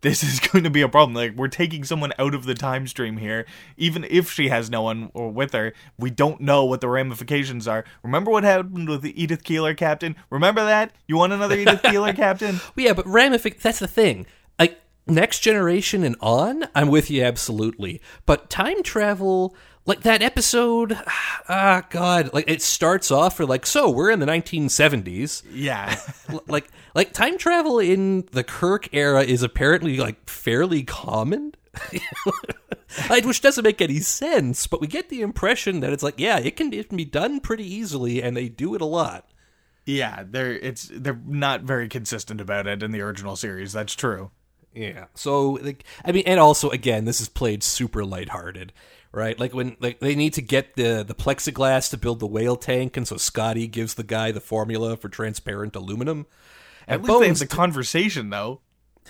"This 0.02 0.22
is 0.28 0.40
going 0.40 0.64
to 0.64 0.70
be 0.70 0.82
a 0.82 0.88
problem. 0.88 1.14
Like 1.14 1.34
we're 1.34 1.48
taking 1.48 1.84
someone 1.84 2.12
out 2.18 2.34
of 2.34 2.44
the 2.44 2.54
time 2.54 2.86
stream 2.86 3.16
here, 3.16 3.46
even 3.76 4.04
if 4.08 4.30
she 4.30 4.48
has 4.48 4.68
no 4.70 4.82
one 4.82 5.10
or 5.14 5.30
with 5.30 5.52
her. 5.52 5.72
We 5.98 6.10
don't 6.10 6.40
know 6.42 6.64
what 6.64 6.80
the 6.80 6.88
ramifications 6.88 7.66
are. 7.66 7.84
Remember 8.02 8.30
what 8.30 8.44
happened 8.44 8.88
with 8.88 9.02
the 9.02 9.20
Edith 9.20 9.42
Keeler, 9.42 9.74
Captain? 9.74 10.14
Remember 10.30 10.64
that? 10.64 10.92
You 11.06 11.16
want 11.16 11.32
another 11.32 11.56
Edith 11.56 11.82
Keeler, 11.82 12.12
Captain? 12.14 12.60
Well, 12.76 12.86
yeah, 12.86 12.92
but 12.92 13.06
ramific 13.06 13.60
that's 13.60 13.78
the 13.78 13.88
thing. 13.88 14.26
Like 14.58 14.78
next 15.08 15.40
generation 15.40 16.04
and 16.04 16.16
on, 16.20 16.64
I'm 16.74 16.88
with 16.88 17.10
you 17.10 17.22
absolutely. 17.24 18.00
But 18.26 18.50
time 18.50 18.82
travel, 18.82 19.54
like 19.86 20.02
that 20.02 20.22
episode, 20.22 20.96
ah 21.48 21.84
god, 21.90 22.32
like 22.32 22.48
it 22.48 22.62
starts 22.62 23.10
off 23.10 23.36
for 23.36 23.46
like 23.46 23.66
so 23.66 23.90
we're 23.90 24.10
in 24.10 24.20
the 24.20 24.26
1970s. 24.26 25.42
Yeah." 25.50 25.98
Like 26.46 26.68
like 26.94 27.14
time 27.14 27.38
travel 27.38 27.78
in 27.78 28.28
the 28.32 28.44
Kirk 28.44 28.88
era 28.92 29.22
is 29.22 29.42
apparently 29.42 29.96
like 29.96 30.28
fairly 30.28 30.82
common. 30.82 31.52
Which 33.24 33.40
doesn't 33.40 33.64
make 33.64 33.80
any 33.80 34.00
sense, 34.00 34.66
but 34.66 34.80
we 34.80 34.86
get 34.86 35.08
the 35.08 35.22
impression 35.22 35.80
that 35.80 35.92
it's 35.92 36.02
like, 36.02 36.18
yeah, 36.18 36.38
it 36.38 36.56
can, 36.56 36.72
it 36.72 36.88
can 36.88 36.96
be 36.96 37.04
done 37.04 37.40
pretty 37.40 37.64
easily, 37.64 38.22
and 38.22 38.36
they 38.36 38.48
do 38.48 38.74
it 38.74 38.80
a 38.80 38.86
lot. 38.86 39.28
Yeah, 39.88 40.24
they're 40.28 40.52
it's 40.52 40.90
they're 40.92 41.20
not 41.26 41.62
very 41.62 41.88
consistent 41.88 42.42
about 42.42 42.66
it 42.66 42.82
in 42.82 42.92
the 42.92 43.00
original 43.00 43.36
series. 43.36 43.72
That's 43.72 43.94
true. 43.94 44.30
Yeah. 44.78 45.06
So 45.14 45.50
like 45.52 45.84
I 46.04 46.12
mean 46.12 46.22
and 46.26 46.38
also 46.38 46.70
again 46.70 47.04
this 47.04 47.20
is 47.20 47.28
played 47.28 47.62
super 47.62 48.04
lighthearted, 48.04 48.72
right? 49.12 49.38
Like 49.38 49.52
when 49.52 49.76
like 49.80 49.98
they 50.00 50.14
need 50.14 50.34
to 50.34 50.42
get 50.42 50.76
the 50.76 51.02
the 51.06 51.14
plexiglass 51.14 51.90
to 51.90 51.96
build 51.96 52.20
the 52.20 52.26
whale 52.26 52.56
tank 52.56 52.96
and 52.96 53.06
so 53.06 53.16
Scotty 53.16 53.66
gives 53.66 53.94
the 53.94 54.04
guy 54.04 54.30
the 54.30 54.40
formula 54.40 54.96
for 54.96 55.08
transparent 55.08 55.74
aluminum. 55.74 56.26
At 56.86 57.00
And 57.00 57.02
least 57.02 57.18
they 57.18 57.26
have 57.28 57.38
Bones 57.38 57.40
the 57.40 57.46
conversation 57.48 58.30
though. 58.30 58.60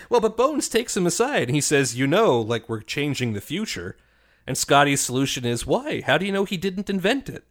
well, 0.09 0.21
but 0.21 0.37
Bones 0.37 0.69
takes 0.69 0.97
him 0.97 1.07
aside 1.07 1.49
and 1.49 1.55
he 1.55 1.61
says, 1.61 1.97
"You 1.97 2.07
know, 2.07 2.41
like 2.41 2.69
we're 2.69 2.81
changing 2.81 3.35
the 3.35 3.41
future." 3.41 3.97
And 4.47 4.57
Scotty's 4.57 5.03
solution 5.03 5.45
is, 5.45 5.67
"Why? 5.67 6.01
How 6.07 6.17
do 6.17 6.25
you 6.25 6.33
know 6.33 6.45
he 6.45 6.57
didn't 6.57 6.89
invent 6.89 7.29
it?" 7.29 7.45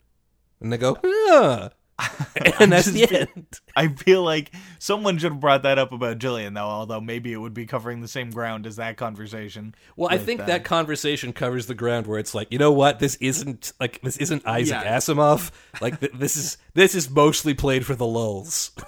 And 0.60 0.74
they 0.74 0.78
go, 0.78 0.98
"Ah." 1.06 1.70
and 2.60 2.72
that's 2.72 2.86
the 2.92 3.00
just- 3.08 3.14
end. 3.14 3.60
I 3.76 3.88
feel 3.88 4.24
like 4.24 4.52
someone 4.80 5.18
should 5.18 5.32
have 5.32 5.40
brought 5.40 5.64
that 5.64 5.80
up 5.80 5.92
about 5.92 6.20
Gillian 6.20 6.54
though, 6.54 6.62
although 6.62 7.02
maybe 7.02 7.34
it 7.34 7.38
would 7.38 7.54
be 7.54 7.66
covering 7.66 8.02
the 8.02 8.08
same 8.08 8.30
ground 8.30 8.68
as 8.68 8.76
that 8.76 8.98
conversation. 8.98 9.74
Well, 9.96 10.10
I 10.12 10.18
think 10.18 10.42
uh, 10.42 10.46
that 10.46 10.64
conversation 10.64 11.34
covers 11.34 11.66
the 11.66 11.74
ground 11.76 12.06
where 12.08 12.20
it's 12.20 12.36
like, 12.36 12.52
you 12.52 12.60
know 12.60 12.72
what, 12.72 13.00
this 13.00 13.16
isn't 13.16 13.74
like 13.80 14.02
this 14.02 14.18
isn't 14.18 14.46
Isaac 14.46 14.84
Yeah. 14.84 14.98
Asimov. 14.98 15.52
Like 15.82 16.00
th- 16.00 16.12
this 16.14 16.38
is 16.38 16.58
this 16.76 16.94
is 16.94 17.10
mostly 17.10 17.54
played 17.54 17.86
for 17.86 17.96
the 17.96 18.06
lulls. 18.06 18.72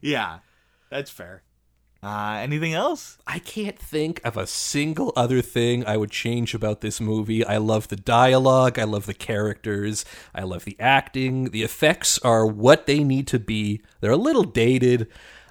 Yeah. 0.00 0.38
That's 0.90 1.10
fair. 1.10 1.42
Uh 2.00 2.38
anything 2.40 2.74
else? 2.74 3.18
I 3.26 3.40
can't 3.40 3.78
think 3.78 4.20
of 4.24 4.36
a 4.36 4.46
single 4.46 5.12
other 5.16 5.42
thing 5.42 5.84
I 5.84 5.96
would 5.96 6.10
change 6.12 6.54
about 6.54 6.80
this 6.80 7.00
movie. 7.00 7.44
I 7.44 7.56
love 7.56 7.88
the 7.88 7.96
dialogue, 7.96 8.78
I 8.78 8.84
love 8.84 9.06
the 9.06 9.14
characters, 9.14 10.04
I 10.34 10.42
love 10.42 10.64
the 10.64 10.76
acting. 10.78 11.50
The 11.50 11.64
effects 11.64 12.18
are 12.20 12.46
what 12.46 12.86
they 12.86 13.02
need 13.02 13.26
to 13.28 13.40
be. 13.40 13.82
They're 14.00 14.12
a 14.12 14.16
little 14.16 14.44
dated. 14.44 15.08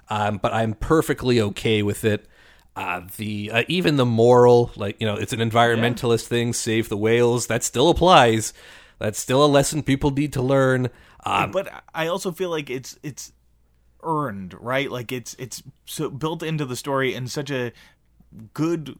um, 0.08 0.38
but 0.38 0.54
I'm 0.54 0.72
perfectly 0.72 1.38
okay 1.40 1.82
with 1.82 2.02
it. 2.04 2.26
Uh, 2.74 3.02
the 3.18 3.50
uh, 3.52 3.62
even 3.68 3.96
the 3.96 4.06
moral, 4.06 4.70
like 4.76 4.98
you 5.00 5.06
know, 5.06 5.16
it's 5.16 5.34
an 5.34 5.40
environmentalist 5.40 6.26
thing. 6.28 6.54
Save 6.54 6.88
the 6.88 6.96
whales. 6.96 7.48
That 7.48 7.62
still 7.64 7.90
applies. 7.90 8.54
That's 8.98 9.18
still 9.18 9.44
a 9.44 9.46
lesson 9.46 9.82
people 9.82 10.10
need 10.12 10.32
to 10.32 10.42
learn. 10.42 10.88
Um, 11.24 11.50
but 11.50 11.68
I 11.94 12.06
also 12.06 12.32
feel 12.32 12.48
like 12.50 12.70
it's 12.70 12.96
it's 13.02 13.32
earned, 14.02 14.54
right? 14.60 14.90
Like 14.90 15.12
it's 15.12 15.34
it's 15.38 15.62
so 15.86 16.10
built 16.10 16.42
into 16.42 16.64
the 16.64 16.76
story 16.76 17.14
in 17.14 17.28
such 17.28 17.50
a 17.50 17.72
good 18.54 18.98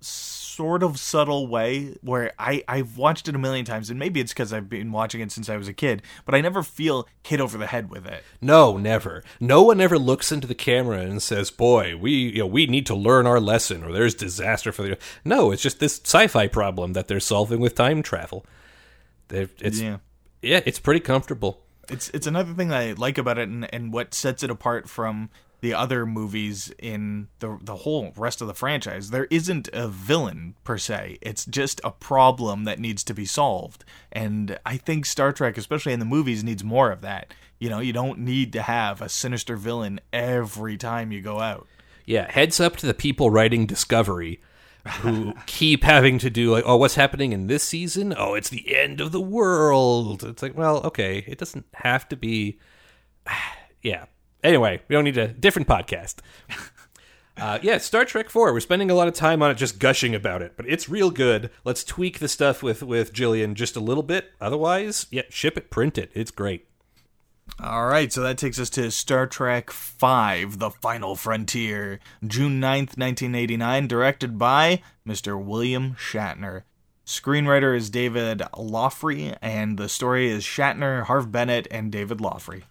sort 0.00 0.82
of 0.82 0.98
subtle 0.98 1.46
way 1.46 1.96
where 2.00 2.32
I, 2.38 2.62
I've 2.68 2.96
watched 2.96 3.28
it 3.28 3.34
a 3.34 3.38
million 3.38 3.64
times, 3.64 3.90
and 3.90 3.98
maybe 3.98 4.20
it's 4.20 4.32
because 4.32 4.52
I've 4.52 4.68
been 4.68 4.92
watching 4.92 5.20
it 5.20 5.32
since 5.32 5.48
I 5.48 5.56
was 5.56 5.68
a 5.68 5.72
kid, 5.72 6.02
but 6.24 6.34
I 6.34 6.40
never 6.40 6.62
feel 6.62 7.06
hit 7.22 7.40
over 7.40 7.58
the 7.58 7.66
head 7.66 7.90
with 7.90 8.06
it. 8.06 8.22
No, 8.40 8.76
never. 8.76 9.22
No 9.40 9.62
one 9.62 9.80
ever 9.80 9.98
looks 9.98 10.32
into 10.32 10.46
the 10.46 10.54
camera 10.54 11.00
and 11.00 11.22
says, 11.22 11.50
"Boy, 11.50 11.96
we 11.96 12.12
you 12.12 12.38
know 12.40 12.46
we 12.46 12.66
need 12.66 12.86
to 12.86 12.94
learn 12.94 13.26
our 13.26 13.40
lesson," 13.40 13.84
or 13.84 13.92
"There's 13.92 14.14
disaster 14.14 14.72
for 14.72 14.82
the." 14.82 14.98
No, 15.24 15.50
it's 15.50 15.62
just 15.62 15.80
this 15.80 16.00
sci-fi 16.02 16.46
problem 16.46 16.92
that 16.94 17.08
they're 17.08 17.20
solving 17.20 17.60
with 17.60 17.74
time 17.74 18.02
travel. 18.02 18.46
It's 19.28 19.80
yeah. 19.80 19.98
yeah, 20.40 20.60
it's 20.64 20.78
pretty 20.78 21.00
comfortable. 21.00 21.65
It's 21.88 22.10
it's 22.10 22.26
another 22.26 22.52
thing 22.54 22.68
that 22.68 22.80
I 22.80 22.92
like 22.92 23.18
about 23.18 23.38
it, 23.38 23.48
and, 23.48 23.72
and 23.72 23.92
what 23.92 24.14
sets 24.14 24.42
it 24.42 24.50
apart 24.50 24.88
from 24.88 25.30
the 25.60 25.72
other 25.72 26.06
movies 26.06 26.72
in 26.78 27.28
the 27.38 27.58
the 27.62 27.76
whole 27.76 28.12
rest 28.16 28.40
of 28.40 28.46
the 28.46 28.54
franchise. 28.54 29.10
There 29.10 29.26
isn't 29.30 29.68
a 29.72 29.88
villain 29.88 30.54
per 30.64 30.78
se. 30.78 31.18
It's 31.20 31.44
just 31.44 31.80
a 31.82 31.90
problem 31.90 32.64
that 32.64 32.78
needs 32.78 33.02
to 33.04 33.14
be 33.14 33.24
solved. 33.24 33.84
And 34.12 34.58
I 34.66 34.76
think 34.76 35.06
Star 35.06 35.32
Trek, 35.32 35.56
especially 35.58 35.92
in 35.92 36.00
the 36.00 36.04
movies, 36.04 36.44
needs 36.44 36.62
more 36.62 36.90
of 36.90 37.00
that. 37.00 37.32
You 37.58 37.70
know, 37.70 37.80
you 37.80 37.92
don't 37.92 38.18
need 38.18 38.52
to 38.52 38.62
have 38.62 39.00
a 39.00 39.08
sinister 39.08 39.56
villain 39.56 40.00
every 40.12 40.76
time 40.76 41.10
you 41.10 41.22
go 41.22 41.40
out. 41.40 41.66
Yeah, 42.04 42.30
heads 42.30 42.60
up 42.60 42.76
to 42.76 42.86
the 42.86 42.94
people 42.94 43.30
writing 43.30 43.66
Discovery 43.66 44.40
who 44.86 45.34
keep 45.46 45.84
having 45.84 46.18
to 46.18 46.30
do 46.30 46.50
like, 46.50 46.64
oh, 46.66 46.76
what's 46.76 46.94
happening 46.94 47.32
in 47.32 47.46
this 47.46 47.62
season? 47.62 48.14
Oh, 48.16 48.34
it's 48.34 48.48
the 48.48 48.76
end 48.76 49.00
of 49.00 49.12
the 49.12 49.20
world. 49.20 50.24
It's 50.24 50.42
like, 50.42 50.56
well, 50.56 50.78
okay, 50.84 51.24
it 51.26 51.38
doesn't 51.38 51.66
have 51.74 52.08
to 52.08 52.16
be. 52.16 52.58
yeah, 53.82 54.06
Anyway, 54.46 54.80
we 54.86 54.94
don't 54.94 55.02
need 55.02 55.18
a 55.18 55.28
different 55.28 55.68
podcast. 55.68 56.16
Uh, 57.38 57.58
yeah, 57.60 57.76
Star 57.76 58.06
Trek 58.06 58.30
Four. 58.30 58.50
We're 58.54 58.60
spending 58.60 58.90
a 58.90 58.94
lot 58.94 59.08
of 59.08 59.12
time 59.12 59.42
on 59.42 59.50
it, 59.50 59.58
just 59.58 59.78
gushing 59.78 60.14
about 60.14 60.40
it, 60.40 60.54
but 60.56 60.66
it's 60.66 60.88
real 60.88 61.10
good. 61.10 61.50
Let's 61.64 61.84
tweak 61.84 62.18
the 62.18 62.28
stuff 62.28 62.62
with 62.62 62.82
with 62.82 63.12
Gillian 63.12 63.54
just 63.54 63.76
a 63.76 63.80
little 63.80 64.02
bit. 64.02 64.32
Otherwise, 64.40 65.06
yeah, 65.10 65.24
ship 65.28 65.58
it, 65.58 65.68
print 65.68 65.98
it. 65.98 66.10
It's 66.14 66.30
great. 66.30 66.66
All 67.58 67.86
right, 67.86 68.12
so 68.12 68.20
that 68.22 68.36
takes 68.36 68.58
us 68.58 68.68
to 68.70 68.90
Star 68.90 69.26
Trek 69.26 69.72
V 69.72 70.44
The 70.44 70.70
Final 70.82 71.16
Frontier, 71.16 72.00
June 72.26 72.60
9th, 72.60 72.98
1989, 72.98 73.86
directed 73.86 74.38
by 74.38 74.82
Mr. 75.06 75.42
William 75.42 75.94
Shatner. 75.94 76.64
Screenwriter 77.06 77.74
is 77.74 77.88
David 77.88 78.40
Loughery, 78.52 79.38
and 79.40 79.78
the 79.78 79.88
story 79.88 80.28
is 80.28 80.44
Shatner, 80.44 81.04
Harve 81.04 81.32
Bennett, 81.32 81.66
and 81.70 81.90
David 81.90 82.18
Loughery. 82.18 82.64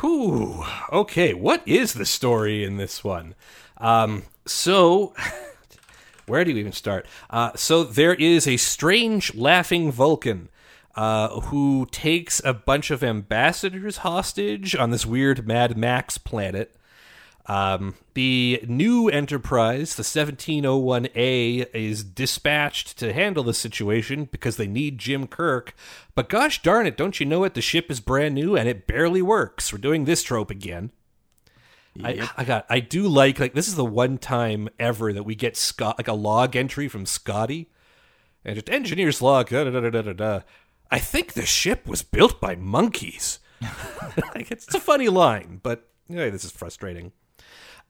Whew. 0.00 0.64
Okay, 0.92 1.34
what 1.34 1.66
is 1.66 1.94
the 1.94 2.06
story 2.06 2.62
in 2.62 2.76
this 2.76 3.02
one? 3.02 3.34
Um, 3.78 4.22
so, 4.46 5.14
where 6.26 6.44
do 6.44 6.52
you 6.52 6.58
even 6.58 6.72
start? 6.72 7.06
Uh, 7.28 7.50
so, 7.56 7.82
there 7.82 8.14
is 8.14 8.46
a 8.46 8.56
strange 8.56 9.34
laughing 9.34 9.90
Vulcan 9.90 10.48
uh, 10.94 11.40
who 11.40 11.86
takes 11.90 12.40
a 12.44 12.52
bunch 12.52 12.90
of 12.90 13.02
ambassadors 13.02 13.98
hostage 13.98 14.74
on 14.76 14.90
this 14.90 15.06
weird 15.06 15.46
Mad 15.46 15.76
Max 15.76 16.18
planet. 16.18 16.76
Um, 17.46 17.96
the 18.14 18.62
new 18.68 19.08
Enterprise, 19.08 19.96
the 19.96 20.04
1701A, 20.04 21.74
is 21.74 22.04
dispatched 22.04 22.98
to 22.98 23.12
handle 23.12 23.42
the 23.42 23.54
situation 23.54 24.28
because 24.30 24.56
they 24.56 24.68
need 24.68 24.98
Jim 24.98 25.26
Kirk. 25.26 25.74
But 26.14 26.28
gosh 26.28 26.62
darn 26.62 26.86
it, 26.86 26.96
don't 26.96 27.18
you 27.18 27.26
know 27.26 27.42
it? 27.44 27.54
The 27.54 27.60
ship 27.60 27.90
is 27.90 28.00
brand 28.00 28.34
new 28.34 28.56
and 28.56 28.68
it 28.68 28.86
barely 28.86 29.22
works. 29.22 29.72
We're 29.72 29.78
doing 29.78 30.04
this 30.04 30.22
trope 30.22 30.50
again. 30.50 30.92
Yep. 31.94 32.28
I, 32.36 32.40
I 32.40 32.44
got. 32.44 32.66
I 32.70 32.80
do 32.80 33.06
like 33.06 33.38
like 33.38 33.52
this 33.52 33.68
is 33.68 33.74
the 33.74 33.84
one 33.84 34.16
time 34.16 34.70
ever 34.78 35.12
that 35.12 35.24
we 35.24 35.34
get 35.34 35.56
Scott 35.56 35.98
like 35.98 36.08
a 36.08 36.14
log 36.14 36.56
entry 36.56 36.88
from 36.88 37.04
Scotty, 37.04 37.70
and 38.44 38.54
just 38.54 38.70
engineer's 38.70 39.20
log. 39.20 39.50
Da, 39.50 39.64
da, 39.64 39.70
da, 39.70 39.90
da, 39.90 40.02
da, 40.02 40.12
da. 40.12 40.40
I 40.92 40.98
think 40.98 41.32
the 41.32 41.46
ship 41.46 41.88
was 41.88 42.02
built 42.02 42.38
by 42.38 42.54
monkeys. 42.54 43.38
like 44.34 44.50
it's, 44.50 44.74
a 44.74 44.80
funny 44.80 45.08
line, 45.08 45.58
but 45.62 45.88
anyway, 46.10 46.28
this 46.28 46.44
is 46.44 46.50
frustrating. 46.50 47.12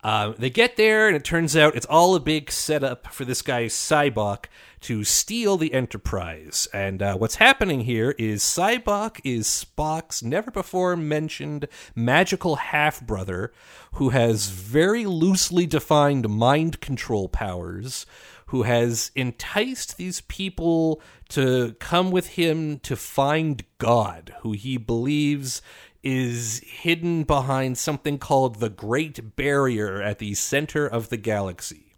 Um, 0.05 0.37
they 0.39 0.51
get 0.51 0.77
there, 0.77 1.09
and 1.09 1.17
it 1.17 1.25
turns 1.25 1.57
out 1.57 1.75
it's 1.75 1.87
all 1.87 2.15
a 2.15 2.21
big 2.21 2.53
setup 2.53 3.09
for 3.09 3.25
this 3.25 3.43
guy 3.43 3.65
Sybok 3.65 4.47
to 4.83 5.03
steal 5.03 5.57
the 5.57 5.75
Enterprise. 5.75 6.69
And 6.73 7.03
uh, 7.03 7.17
what's 7.17 7.37
happening 7.37 7.81
here 7.81 8.15
is 8.19 8.43
Sybok 8.43 9.21
is 9.25 9.47
Spock's 9.47 10.23
never 10.23 10.53
before 10.53 10.97
mentioned 10.97 11.67
magical 11.97 12.57
half 12.57 13.01
brother 13.01 13.53
who 13.95 14.11
has 14.11 14.49
very 14.49 15.07
loosely 15.07 15.67
defined 15.67 16.29
mind 16.29 16.81
control 16.81 17.29
powers. 17.29 18.07
Who 18.53 18.65
has 18.65 19.11
enticed 19.15 19.97
these 19.97 20.21
people 20.21 21.01
to 21.31 21.75
come 21.81 22.11
with 22.11 22.27
him 22.29 22.81
to 22.81 22.97
find 22.97 23.65
God, 23.79 24.35
who 24.43 24.53
he 24.53 24.77
believes 24.77 25.63
is 26.03 26.59
hidden 26.59 27.23
behind 27.25 27.79
something 27.79 28.19
called 28.19 28.57
the 28.57 28.69
Great 28.69 29.37
Barrier 29.37 30.03
at 30.03 30.19
the 30.19 30.35
center 30.35 30.87
of 30.87 31.09
the 31.09 31.17
galaxy. 31.17 31.95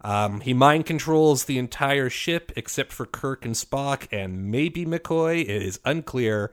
Um, 0.00 0.40
he 0.40 0.54
mind 0.54 0.86
controls 0.86 1.44
the 1.44 1.58
entire 1.58 2.10
ship 2.10 2.50
except 2.56 2.92
for 2.92 3.06
Kirk 3.06 3.44
and 3.44 3.54
Spock 3.54 4.08
and 4.10 4.50
maybe 4.50 4.84
McCoy. 4.84 5.42
It 5.42 5.62
is 5.62 5.78
unclear. 5.84 6.50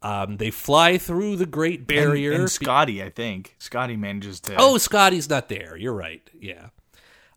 Um, 0.00 0.38
they 0.38 0.50
fly 0.50 0.96
through 0.96 1.36
the 1.36 1.44
Great 1.44 1.86
Barrier. 1.86 2.32
And, 2.32 2.40
and 2.40 2.50
Scotty, 2.50 3.02
I 3.02 3.10
think. 3.10 3.54
Scotty 3.58 3.96
manages 3.96 4.40
to. 4.40 4.56
Oh, 4.56 4.78
Scotty's 4.78 5.28
not 5.28 5.50
there. 5.50 5.76
You're 5.76 5.92
right. 5.92 6.22
Yeah. 6.40 6.68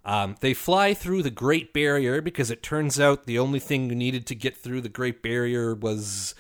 Um, 0.06 0.36
they 0.40 0.54
fly 0.54 0.94
through 0.94 1.24
the 1.24 1.30
Great 1.30 1.74
Barrier 1.74 2.22
because 2.22 2.50
it 2.50 2.64
turns 2.64 3.00
out 3.00 3.26
the 3.26 3.40
only 3.40 3.60
thing 3.60 3.88
needed 3.88 4.26
to 4.28 4.36
get 4.36 4.58
through 4.58 4.82
the 4.82 4.90
Great 4.90 5.22
Barrier 5.22 5.76
was. 5.76 6.36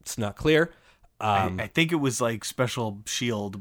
It's 0.00 0.16
not 0.16 0.36
clear. 0.36 0.72
Um, 1.20 1.58
I, 1.58 1.64
I, 1.64 1.66
think 1.66 1.90
it 1.90 1.96
was 1.96 2.20
like 2.20 2.44
special 2.44 3.02
shield 3.04 3.60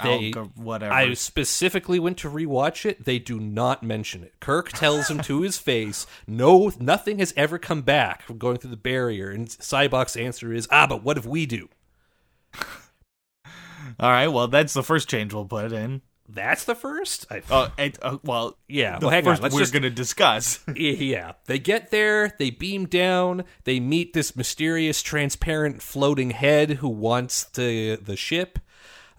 they, 0.00 0.32
or 0.36 0.44
whatever. 0.54 0.94
I 0.94 1.12
specifically 1.14 1.98
went 1.98 2.18
to 2.18 2.30
rewatch 2.30 2.86
it. 2.86 3.04
They 3.04 3.18
do 3.18 3.40
not 3.40 3.82
mention 3.82 4.22
it. 4.22 4.38
Kirk 4.38 4.70
tells 4.70 5.10
him 5.10 5.20
to 5.22 5.42
his 5.42 5.58
face, 5.58 6.06
"No, 6.24 6.70
nothing 6.78 7.18
has 7.18 7.34
ever 7.36 7.58
come 7.58 7.82
back 7.82 8.22
from 8.22 8.38
going 8.38 8.58
through 8.58 8.70
the 8.70 8.76
barrier." 8.76 9.28
And 9.28 9.48
Sybok's 9.48 10.16
answer 10.16 10.52
is, 10.52 10.68
"Ah, 10.70 10.86
but 10.86 11.02
what 11.02 11.18
if 11.18 11.26
we 11.26 11.46
do?" 11.46 11.68
All 13.98 14.10
right, 14.10 14.28
well, 14.28 14.46
that's 14.46 14.72
the 14.72 14.84
first 14.84 15.08
change 15.08 15.34
we'll 15.34 15.46
put 15.46 15.72
in. 15.72 16.02
That's 16.34 16.64
the 16.64 16.74
first. 16.74 17.26
I, 17.30 17.42
uh, 17.50 17.68
it, 17.76 17.98
uh, 18.00 18.18
well, 18.24 18.56
yeah. 18.66 18.98
The 18.98 19.06
well, 19.06 19.10
hang 19.10 19.24
first 19.24 19.40
on. 19.40 19.42
Let's 19.42 19.54
we're 19.54 19.60
just, 19.60 19.72
going 19.72 19.82
to 19.82 19.90
discuss. 19.90 20.60
yeah, 20.76 21.32
they 21.46 21.58
get 21.58 21.90
there. 21.90 22.34
They 22.38 22.50
beam 22.50 22.86
down. 22.86 23.44
They 23.64 23.80
meet 23.80 24.14
this 24.14 24.34
mysterious, 24.34 25.02
transparent, 25.02 25.82
floating 25.82 26.30
head 26.30 26.70
who 26.70 26.88
wants 26.88 27.44
the 27.44 27.96
the 27.96 28.16
ship. 28.16 28.58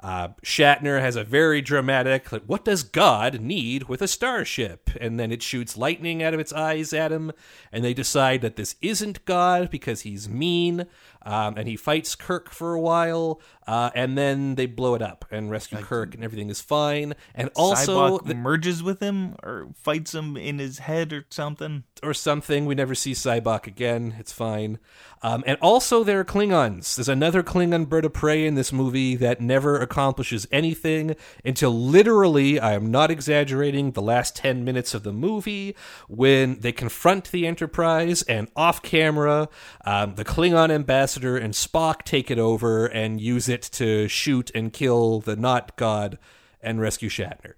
Uh, 0.03 0.29
Shatner 0.43 0.99
has 0.99 1.15
a 1.15 1.23
very 1.23 1.61
dramatic, 1.61 2.29
like, 2.29 2.43
what 2.43 2.65
does 2.65 2.83
God 2.83 3.39
need 3.39 3.83
with 3.83 4.01
a 4.01 4.07
starship? 4.07 4.89
And 4.99 5.17
then 5.17 5.31
it 5.31 5.41
shoots 5.41 5.77
lightning 5.77 6.21
out 6.21 6.33
of 6.33 6.41
its 6.41 6.51
eyes 6.51 6.91
at 6.91 7.13
him, 7.13 7.31
and 7.71 7.85
they 7.85 7.93
decide 7.93 8.41
that 8.41 8.57
this 8.57 8.75
isn't 8.81 9.23
God 9.23 9.69
because 9.69 10.01
he's 10.01 10.27
mean, 10.27 10.87
um, 11.25 11.57
and 11.57 11.67
he 11.67 11.75
fights 11.75 12.15
Kirk 12.15 12.49
for 12.49 12.73
a 12.73 12.79
while, 12.79 13.41
uh, 13.65 13.91
and 13.95 14.17
then 14.17 14.55
they 14.55 14.65
blow 14.65 14.95
it 14.95 15.01
up 15.01 15.25
and 15.31 15.49
rescue 15.49 15.77
like, 15.77 15.85
Kirk, 15.85 16.15
and 16.15 16.23
everything 16.23 16.49
is 16.49 16.59
fine. 16.59 17.13
And 17.33 17.49
also, 17.55 18.19
the, 18.19 18.35
merges 18.35 18.83
with 18.83 18.99
him 18.99 19.35
or 19.41 19.69
fights 19.75 20.13
him 20.13 20.35
in 20.35 20.59
his 20.59 20.79
head 20.79 21.13
or 21.13 21.25
something, 21.29 21.83
or 22.01 22.13
something. 22.13 22.65
We 22.65 22.75
never 22.75 22.95
see 22.95 23.13
Sybok 23.13 23.67
again. 23.67 24.15
It's 24.19 24.33
fine. 24.33 24.79
Um, 25.21 25.43
and 25.47 25.57
also, 25.61 26.03
there 26.03 26.19
are 26.19 26.25
Klingons. 26.25 26.95
There's 26.95 27.07
another 27.07 27.41
Klingon 27.41 27.87
bird 27.87 28.03
of 28.03 28.11
prey 28.11 28.45
in 28.45 28.55
this 28.55 28.73
movie 28.73 29.15
that 29.15 29.39
never 29.39 29.79
accomplishes 29.79 30.45
anything 30.51 31.15
until 31.45 31.71
literally, 31.71 32.59
I 32.59 32.73
am 32.73 32.91
not 32.91 33.09
exaggerating, 33.09 33.91
the 33.91 34.01
last 34.01 34.35
10 34.35 34.65
minutes 34.65 34.93
of 34.93 35.03
the 35.03 35.13
movie 35.13 35.75
when 36.09 36.59
they 36.59 36.73
confront 36.73 37.31
the 37.31 37.47
Enterprise 37.47 38.23
and 38.23 38.49
off 38.55 38.81
camera, 38.81 39.47
um, 39.85 40.15
the 40.15 40.25
Klingon 40.25 40.69
ambassador 40.69 41.12
and 41.17 41.53
Spock 41.53 42.03
take 42.03 42.31
it 42.31 42.39
over 42.39 42.85
and 42.85 43.21
use 43.21 43.49
it 43.49 43.61
to 43.73 44.07
shoot 44.07 44.51
and 44.55 44.73
kill 44.73 45.19
the 45.19 45.35
not 45.35 45.75
God 45.75 46.17
and 46.61 46.79
rescue 46.81 47.09
Shatner. 47.09 47.53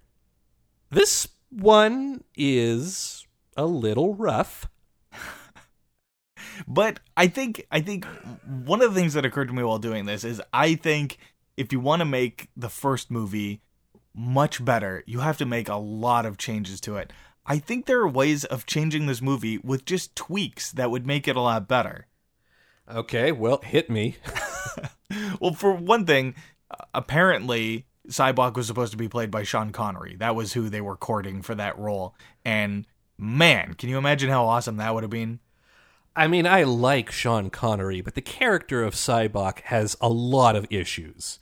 This 0.90 1.28
one 1.50 2.24
is 2.36 3.26
a 3.56 3.66
little 3.66 4.14
rough. 4.14 4.68
But 6.66 7.00
I 7.18 7.26
think 7.26 7.66
I 7.70 7.82
think 7.82 8.06
one 8.64 8.80
of 8.80 8.94
the 8.94 8.98
things 8.98 9.12
that 9.12 9.26
occurred 9.26 9.48
to 9.48 9.54
me 9.54 9.62
while 9.62 9.78
doing 9.78 10.06
this 10.06 10.24
is 10.24 10.40
I 10.54 10.74
think 10.74 11.18
if 11.56 11.70
you 11.70 11.80
want 11.80 12.00
to 12.00 12.06
make 12.06 12.48
the 12.56 12.70
first 12.70 13.10
movie 13.10 13.60
much 14.14 14.64
better, 14.64 15.04
you 15.06 15.20
have 15.20 15.36
to 15.38 15.44
make 15.44 15.68
a 15.68 15.76
lot 15.76 16.24
of 16.24 16.38
changes 16.38 16.80
to 16.82 16.96
it. 16.96 17.12
I 17.44 17.58
think 17.58 17.86
there 17.86 18.00
are 18.00 18.08
ways 18.08 18.44
of 18.44 18.66
changing 18.66 19.06
this 19.06 19.22
movie 19.22 19.58
with 19.58 19.84
just 19.84 20.16
tweaks 20.16 20.72
that 20.72 20.90
would 20.90 21.06
make 21.06 21.28
it 21.28 21.36
a 21.36 21.40
lot 21.40 21.68
better. 21.68 22.06
Okay, 22.88 23.32
well, 23.32 23.60
hit 23.62 23.90
me. 23.90 24.16
well, 25.40 25.54
for 25.54 25.74
one 25.74 26.06
thing, 26.06 26.34
apparently 26.94 27.86
Sybok 28.08 28.56
was 28.56 28.66
supposed 28.66 28.92
to 28.92 28.98
be 28.98 29.08
played 29.08 29.30
by 29.30 29.42
Sean 29.42 29.72
Connery. 29.72 30.16
That 30.16 30.34
was 30.34 30.52
who 30.52 30.68
they 30.68 30.80
were 30.80 30.96
courting 30.96 31.42
for 31.42 31.54
that 31.54 31.78
role. 31.78 32.14
And 32.44 32.86
man, 33.18 33.74
can 33.74 33.88
you 33.88 33.98
imagine 33.98 34.30
how 34.30 34.46
awesome 34.46 34.76
that 34.76 34.94
would 34.94 35.02
have 35.02 35.10
been? 35.10 35.40
I 36.14 36.28
mean, 36.28 36.46
I 36.46 36.62
like 36.62 37.10
Sean 37.10 37.50
Connery, 37.50 38.00
but 38.00 38.14
the 38.14 38.22
character 38.22 38.82
of 38.82 38.94
Sybok 38.94 39.60
has 39.62 39.96
a 40.00 40.08
lot 40.08 40.56
of 40.56 40.66
issues. 40.70 41.40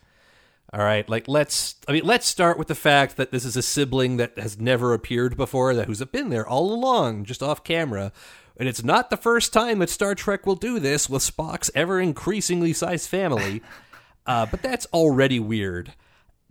All 0.72 0.80
right, 0.80 1.08
like 1.08 1.28
let's 1.28 1.76
I 1.86 1.92
mean, 1.92 2.04
let's 2.04 2.26
start 2.26 2.58
with 2.58 2.66
the 2.66 2.74
fact 2.74 3.16
that 3.16 3.30
this 3.30 3.44
is 3.44 3.56
a 3.56 3.62
sibling 3.62 4.16
that 4.16 4.36
has 4.36 4.58
never 4.58 4.92
appeared 4.92 5.36
before, 5.36 5.72
that 5.74 5.86
who's 5.86 6.02
been 6.06 6.30
there 6.30 6.44
all 6.44 6.72
along, 6.72 7.26
just 7.26 7.44
off 7.44 7.62
camera. 7.62 8.10
And 8.56 8.68
it's 8.68 8.84
not 8.84 9.10
the 9.10 9.16
first 9.16 9.52
time 9.52 9.80
that 9.80 9.90
Star 9.90 10.14
Trek 10.14 10.46
will 10.46 10.54
do 10.54 10.78
this 10.78 11.08
with 11.08 11.22
Spock's 11.22 11.70
ever 11.74 12.00
increasingly 12.00 12.72
sized 12.72 13.08
family. 13.08 13.62
uh, 14.26 14.46
but 14.46 14.62
that's 14.62 14.86
already 14.92 15.40
weird. 15.40 15.94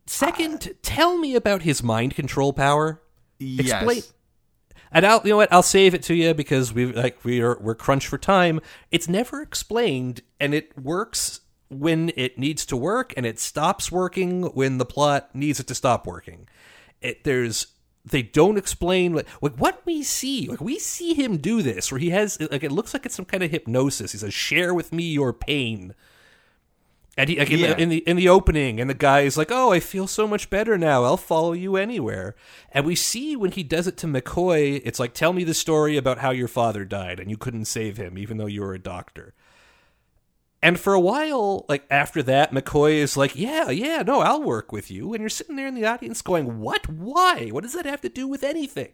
Second, 0.06 0.68
uh, 0.70 0.74
tell 0.82 1.18
me 1.18 1.36
about 1.36 1.62
his 1.62 1.82
mind 1.82 2.16
control 2.16 2.52
power. 2.52 3.02
Yes. 3.40 3.84
Explain 3.84 4.04
and 4.94 5.06
I'll 5.06 5.22
you 5.24 5.32
know 5.32 5.38
what 5.38 5.52
I'll 5.52 5.64
save 5.64 5.94
it 5.94 6.04
to 6.04 6.14
you 6.14 6.34
because 6.34 6.72
we 6.72 6.86
like 6.86 7.24
we 7.26 7.42
are 7.42 7.58
we're 7.60 7.76
crunched 7.76 8.08
for 8.08 8.18
time. 8.18 8.62
It's 8.92 9.10
never 9.10 9.42
explained, 9.42 10.22
and 10.40 10.54
it 10.54 10.78
works 10.78 11.42
when 11.70 12.12
it 12.16 12.38
needs 12.38 12.66
to 12.68 12.78
work, 12.78 13.14
and 13.18 13.26
it 13.26 13.40
stops 13.40 13.92
working 13.92 14.44
when 14.44 14.78
the 14.78 14.86
plot 14.86 15.34
needs 15.34 15.60
it 15.60 15.68
to 15.68 15.76
stop 15.76 16.06
working. 16.06 16.48
It, 17.02 17.24
there's 17.24 17.68
they 18.06 18.22
don't 18.22 18.58
explain 18.58 19.14
like, 19.14 19.28
like 19.42 19.56
what 19.56 19.82
we 19.86 20.04
see. 20.04 20.48
Like 20.48 20.62
we 20.62 20.80
see 20.80 21.14
him 21.14 21.38
do 21.38 21.62
this, 21.62 21.92
where 21.92 22.00
he 22.00 22.10
has 22.10 22.40
like 22.52 22.64
it 22.64 22.72
looks 22.72 22.94
like 22.94 23.06
it's 23.06 23.16
some 23.16 23.26
kind 23.26 23.44
of 23.44 23.52
hypnosis. 23.52 24.12
He 24.12 24.18
says, 24.18 24.34
"Share 24.34 24.74
with 24.74 24.92
me 24.92 25.04
your 25.04 25.34
pain." 25.34 25.96
And 27.16 27.30
he 27.30 27.38
like 27.38 27.52
in, 27.52 27.60
yeah. 27.60 27.74
the, 27.74 27.82
in 27.82 27.90
the 27.90 27.98
in 28.00 28.18
the 28.18 28.28
opening, 28.28 28.82
and 28.82 28.90
the 28.90 28.96
guy 28.96 29.22
is 29.22 29.38
like, 29.38 29.52
"Oh, 29.52 29.72
I 29.72 29.80
feel 29.80 30.08
so 30.08 30.28
much 30.28 30.50
better 30.50 30.78
now. 30.78 31.04
I'll 31.04 31.16
follow 31.16 31.54
you 31.54 31.78
anywhere." 31.78 32.36
And 32.72 32.86
we 32.86 32.96
see 32.96 33.36
when 33.36 33.52
he 33.52 33.64
does 33.64 33.88
it 33.88 33.98
to 33.98 34.08
McCoy, 34.08 34.82
it's 34.84 35.00
like, 35.00 35.14
"Tell 35.14 35.32
me 35.32 35.44
the 35.44 35.54
story 35.54 35.96
about 35.96 36.18
how 36.18 36.32
your 36.32 36.48
father 36.48 36.84
died 36.86 37.20
and 37.20 37.30
you 37.30 37.38
couldn't 37.38 37.66
save 37.66 37.98
him, 37.98 38.18
even 38.18 38.38
though 38.38 38.48
you 38.48 38.62
were 38.62 38.74
a 38.74 38.80
doctor." 38.80 39.34
And 40.64 40.80
for 40.80 40.94
a 40.94 41.00
while, 41.00 41.66
like 41.68 41.84
after 41.92 42.24
that, 42.24 42.54
McCoy 42.54 42.94
is 42.94 43.18
like, 43.18 43.36
"Yeah, 43.36 43.70
yeah, 43.70 44.02
no, 44.02 44.22
I'll 44.22 44.42
work 44.42 44.72
with 44.72 44.90
you." 44.90 45.14
And 45.14 45.20
you're 45.22 45.30
sitting 45.30 45.58
there 45.58 45.68
in 45.68 45.76
the 45.76 45.86
audience 45.86 46.22
going, 46.22 46.60
"What? 46.60 46.88
Why? 46.88 47.50
What 47.50 47.64
does 47.64 47.74
that 47.74 47.86
have 47.86 48.00
to 48.02 48.10
do 48.10 48.28
with 48.28 48.44
anything?" 48.44 48.94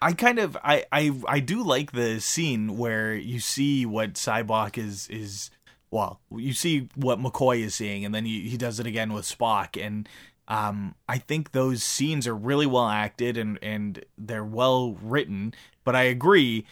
I 0.00 0.14
kind 0.14 0.38
of 0.38 0.56
I 0.64 0.86
I 0.90 1.12
I 1.28 1.40
do 1.40 1.62
like 1.62 1.92
the 1.92 2.20
scene 2.20 2.78
where 2.78 3.14
you 3.14 3.38
see 3.38 3.84
what 3.84 4.14
Sybok 4.14 4.78
is 4.78 5.06
is 5.08 5.50
well, 5.94 6.20
you 6.34 6.52
see 6.52 6.88
what 6.96 7.20
McCoy 7.20 7.60
is 7.60 7.76
seeing, 7.76 8.04
and 8.04 8.12
then 8.12 8.24
he, 8.24 8.48
he 8.48 8.56
does 8.56 8.80
it 8.80 8.86
again 8.86 9.12
with 9.12 9.24
Spock. 9.24 9.80
And 9.80 10.08
um, 10.48 10.96
I 11.08 11.18
think 11.18 11.52
those 11.52 11.84
scenes 11.84 12.26
are 12.26 12.34
really 12.34 12.66
well 12.66 12.88
acted 12.88 13.36
and, 13.36 13.60
and 13.62 14.04
they're 14.18 14.44
well 14.44 14.94
written. 15.00 15.54
But 15.84 15.94
I 15.94 16.02
agree, 16.02 16.66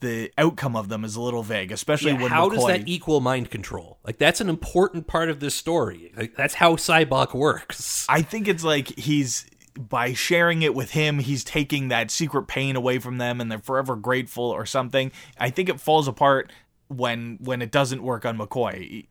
the 0.00 0.30
outcome 0.36 0.76
of 0.76 0.88
them 0.88 1.04
is 1.04 1.16
a 1.16 1.20
little 1.20 1.42
vague, 1.42 1.72
especially 1.72 2.12
yeah, 2.12 2.22
when 2.22 2.30
how 2.30 2.48
McCoy... 2.48 2.54
does 2.54 2.66
that 2.66 2.88
equal 2.88 3.20
mind 3.20 3.50
control? 3.50 3.98
Like 4.04 4.18
that's 4.18 4.40
an 4.40 4.48
important 4.48 5.06
part 5.06 5.30
of 5.30 5.40
this 5.40 5.54
story. 5.54 6.12
Like, 6.16 6.36
that's 6.36 6.54
how 6.54 6.76
Sybok 6.76 7.34
works. 7.34 8.06
I 8.08 8.22
think 8.22 8.48
it's 8.48 8.64
like 8.64 8.88
he's 8.98 9.46
by 9.78 10.12
sharing 10.12 10.62
it 10.62 10.74
with 10.74 10.92
him, 10.92 11.18
he's 11.18 11.42
taking 11.42 11.88
that 11.88 12.10
secret 12.10 12.44
pain 12.44 12.76
away 12.76 12.98
from 12.98 13.18
them, 13.18 13.40
and 13.40 13.50
they're 13.50 13.58
forever 13.58 13.96
grateful 13.96 14.44
or 14.44 14.66
something. 14.66 15.10
I 15.38 15.50
think 15.50 15.68
it 15.68 15.80
falls 15.80 16.06
apart 16.06 16.52
when 16.88 17.38
when 17.40 17.62
it 17.62 17.70
doesn't 17.70 18.02
work 18.02 18.24
on 18.24 18.38
McCoy. 18.38 19.06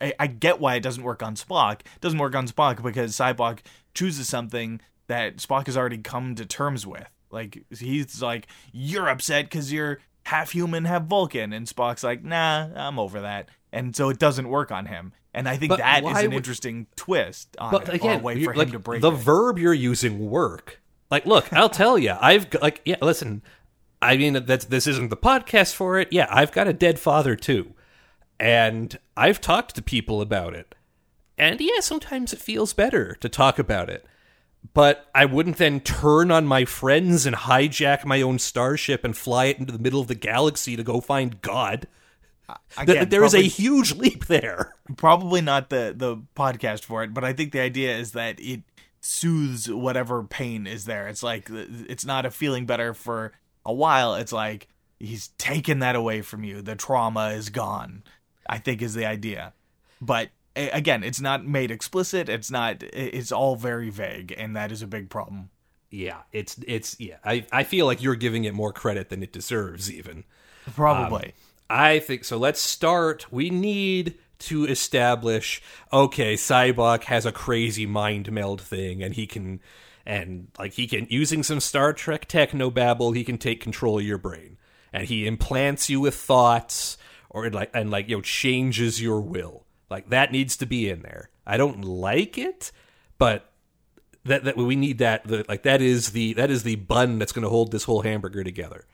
I, 0.00 0.14
I, 0.18 0.26
get 0.26 0.58
why 0.58 0.74
it 0.74 0.82
doesn't 0.82 1.04
work 1.04 1.22
on 1.22 1.36
Spock. 1.36 1.80
It 1.80 2.00
doesn't 2.00 2.18
work 2.18 2.34
on 2.34 2.48
Spock 2.48 2.82
because 2.82 3.12
Sybok 3.16 3.60
chooses 3.94 4.28
something 4.28 4.80
that 5.06 5.36
Spock 5.36 5.66
has 5.66 5.76
already 5.76 5.98
come 5.98 6.34
to 6.36 6.46
terms 6.46 6.86
with. 6.86 7.08
Like 7.30 7.62
he's 7.70 8.20
like, 8.20 8.46
"You're 8.72 9.08
upset 9.08 9.44
because 9.44 9.72
you're 9.72 10.00
half 10.24 10.52
human, 10.52 10.84
half 10.84 11.04
Vulcan," 11.04 11.52
and 11.52 11.66
Spock's 11.66 12.02
like, 12.02 12.22
"Nah, 12.22 12.68
I'm 12.74 12.98
over 12.98 13.20
that." 13.20 13.48
And 13.72 13.94
so 13.94 14.08
it 14.08 14.18
doesn't 14.18 14.48
work 14.48 14.72
on 14.72 14.86
him. 14.86 15.12
And 15.32 15.48
I 15.48 15.56
think 15.56 15.70
but 15.70 15.78
that 15.78 16.02
is 16.02 16.18
an 16.18 16.30
would, 16.30 16.34
interesting 16.34 16.86
twist 16.96 17.56
on 17.58 17.70
but 17.70 17.88
it, 17.88 17.94
again, 17.94 18.22
way 18.22 18.42
for 18.42 18.52
him 18.52 18.58
like, 18.58 18.70
to 18.72 18.78
break 18.80 19.00
the 19.00 19.12
it. 19.12 19.16
verb 19.16 19.58
you're 19.58 19.72
using 19.72 20.28
work. 20.28 20.80
Like, 21.10 21.24
look, 21.26 21.52
I'll 21.52 21.68
tell 21.68 21.98
you, 21.98 22.16
I've 22.20 22.48
like, 22.60 22.80
yeah, 22.84 22.96
listen, 23.00 23.42
I 24.02 24.16
mean, 24.16 24.44
that's 24.44 24.64
this 24.64 24.86
isn't 24.86 25.10
the 25.10 25.16
podcast 25.16 25.74
for 25.74 25.98
it. 25.98 26.08
Yeah, 26.12 26.26
I've 26.30 26.52
got 26.52 26.66
a 26.68 26.72
dead 26.72 26.98
father 26.98 27.36
too, 27.36 27.74
and 28.38 28.98
I've 29.16 29.40
talked 29.40 29.76
to 29.76 29.82
people 29.82 30.20
about 30.20 30.54
it. 30.54 30.74
And 31.38 31.60
yeah, 31.60 31.80
sometimes 31.80 32.32
it 32.32 32.40
feels 32.40 32.72
better 32.72 33.14
to 33.20 33.28
talk 33.28 33.58
about 33.58 33.88
it. 33.88 34.04
But 34.72 35.08
I 35.14 35.24
wouldn't 35.24 35.56
then 35.56 35.80
turn 35.80 36.30
on 36.30 36.46
my 36.46 36.64
friends 36.64 37.26
and 37.26 37.34
hijack 37.34 38.04
my 38.04 38.22
own 38.22 38.38
starship 38.38 39.04
and 39.04 39.16
fly 39.16 39.46
it 39.46 39.58
into 39.58 39.72
the 39.72 39.78
middle 39.78 40.00
of 40.00 40.06
the 40.06 40.14
galaxy 40.14 40.76
to 40.76 40.82
go 40.82 41.00
find 41.00 41.40
God. 41.40 41.88
Again, 42.76 43.08
there 43.08 43.24
is 43.24 43.34
a 43.34 43.42
huge 43.42 43.94
leap 43.94 44.26
there. 44.26 44.74
Probably 44.96 45.40
not 45.40 45.70
the 45.70 45.94
the 45.96 46.16
podcast 46.36 46.84
for 46.84 47.02
it, 47.02 47.14
but 47.14 47.24
I 47.24 47.32
think 47.32 47.52
the 47.52 47.60
idea 47.60 47.96
is 47.96 48.12
that 48.12 48.40
it 48.40 48.62
soothes 49.00 49.68
whatever 49.68 50.22
pain 50.22 50.66
is 50.66 50.84
there. 50.84 51.08
It's 51.08 51.22
like 51.22 51.48
it's 51.50 52.04
not 52.04 52.26
a 52.26 52.30
feeling 52.30 52.66
better 52.66 52.94
for 52.94 53.32
a 53.64 53.72
while, 53.72 54.14
it's 54.14 54.32
like 54.32 54.68
he's 54.98 55.28
taken 55.38 55.80
that 55.80 55.96
away 55.96 56.22
from 56.22 56.44
you. 56.44 56.62
The 56.62 56.76
trauma 56.76 57.30
is 57.30 57.48
gone. 57.50 58.02
I 58.48 58.58
think 58.58 58.82
is 58.82 58.94
the 58.94 59.06
idea, 59.06 59.52
but 60.00 60.30
again, 60.56 61.04
it's 61.04 61.20
not 61.20 61.46
made 61.46 61.70
explicit. 61.70 62.28
It's 62.28 62.50
not. 62.50 62.82
It's 62.82 63.32
all 63.32 63.56
very 63.56 63.90
vague, 63.90 64.34
and 64.36 64.56
that 64.56 64.72
is 64.72 64.82
a 64.82 64.86
big 64.86 65.10
problem. 65.10 65.50
Yeah, 65.90 66.22
it's 66.32 66.56
it's 66.66 66.98
yeah. 67.00 67.16
I 67.24 67.46
I 67.52 67.64
feel 67.64 67.86
like 67.86 68.02
you're 68.02 68.16
giving 68.16 68.44
it 68.44 68.54
more 68.54 68.72
credit 68.72 69.08
than 69.08 69.22
it 69.22 69.32
deserves, 69.32 69.90
even. 69.90 70.24
Probably. 70.74 71.26
Um, 71.26 71.32
I 71.68 71.98
think 72.00 72.24
so. 72.24 72.36
Let's 72.36 72.60
start. 72.60 73.32
We 73.32 73.50
need 73.50 74.18
to 74.40 74.64
establish 74.66 75.62
okay, 75.92 76.34
Sybok 76.34 77.04
has 77.04 77.26
a 77.26 77.32
crazy 77.32 77.86
mind 77.86 78.30
meld 78.32 78.60
thing, 78.60 79.02
and 79.02 79.14
he 79.14 79.26
can 79.26 79.60
and 80.06 80.48
like 80.58 80.72
he 80.72 80.86
can 80.86 81.06
using 81.10 81.42
some 81.42 81.60
Star 81.60 81.92
Trek 81.92 82.26
techno 82.26 82.70
babble, 82.70 83.12
he 83.12 83.24
can 83.24 83.38
take 83.38 83.60
control 83.60 83.98
of 83.98 84.04
your 84.04 84.18
brain, 84.18 84.58
and 84.92 85.06
he 85.06 85.26
implants 85.26 85.90
you 85.90 86.00
with 86.00 86.14
thoughts 86.14 86.96
or 87.28 87.50
like 87.50 87.70
and 87.74 87.90
like 87.90 88.08
you 88.08 88.16
know 88.16 88.22
changes 88.22 89.00
your 89.00 89.20
will. 89.20 89.64
Like 89.90 90.10
that 90.10 90.32
needs 90.32 90.56
to 90.58 90.66
be 90.66 90.88
in 90.88 91.02
there. 91.02 91.30
I 91.46 91.56
don't 91.56 91.84
like 91.84 92.38
it, 92.38 92.70
but 93.18 93.50
that 94.24 94.44
that 94.44 94.56
we 94.56 94.76
need 94.76 94.98
that 94.98 95.24
the, 95.24 95.44
like 95.48 95.64
that 95.64 95.82
is 95.82 96.12
the 96.12 96.34
that 96.34 96.50
is 96.50 96.62
the 96.62 96.76
bun 96.76 97.18
that's 97.18 97.32
going 97.32 97.42
to 97.42 97.48
hold 97.48 97.72
this 97.72 97.84
whole 97.84 98.02
hamburger 98.02 98.44
together. 98.44 98.86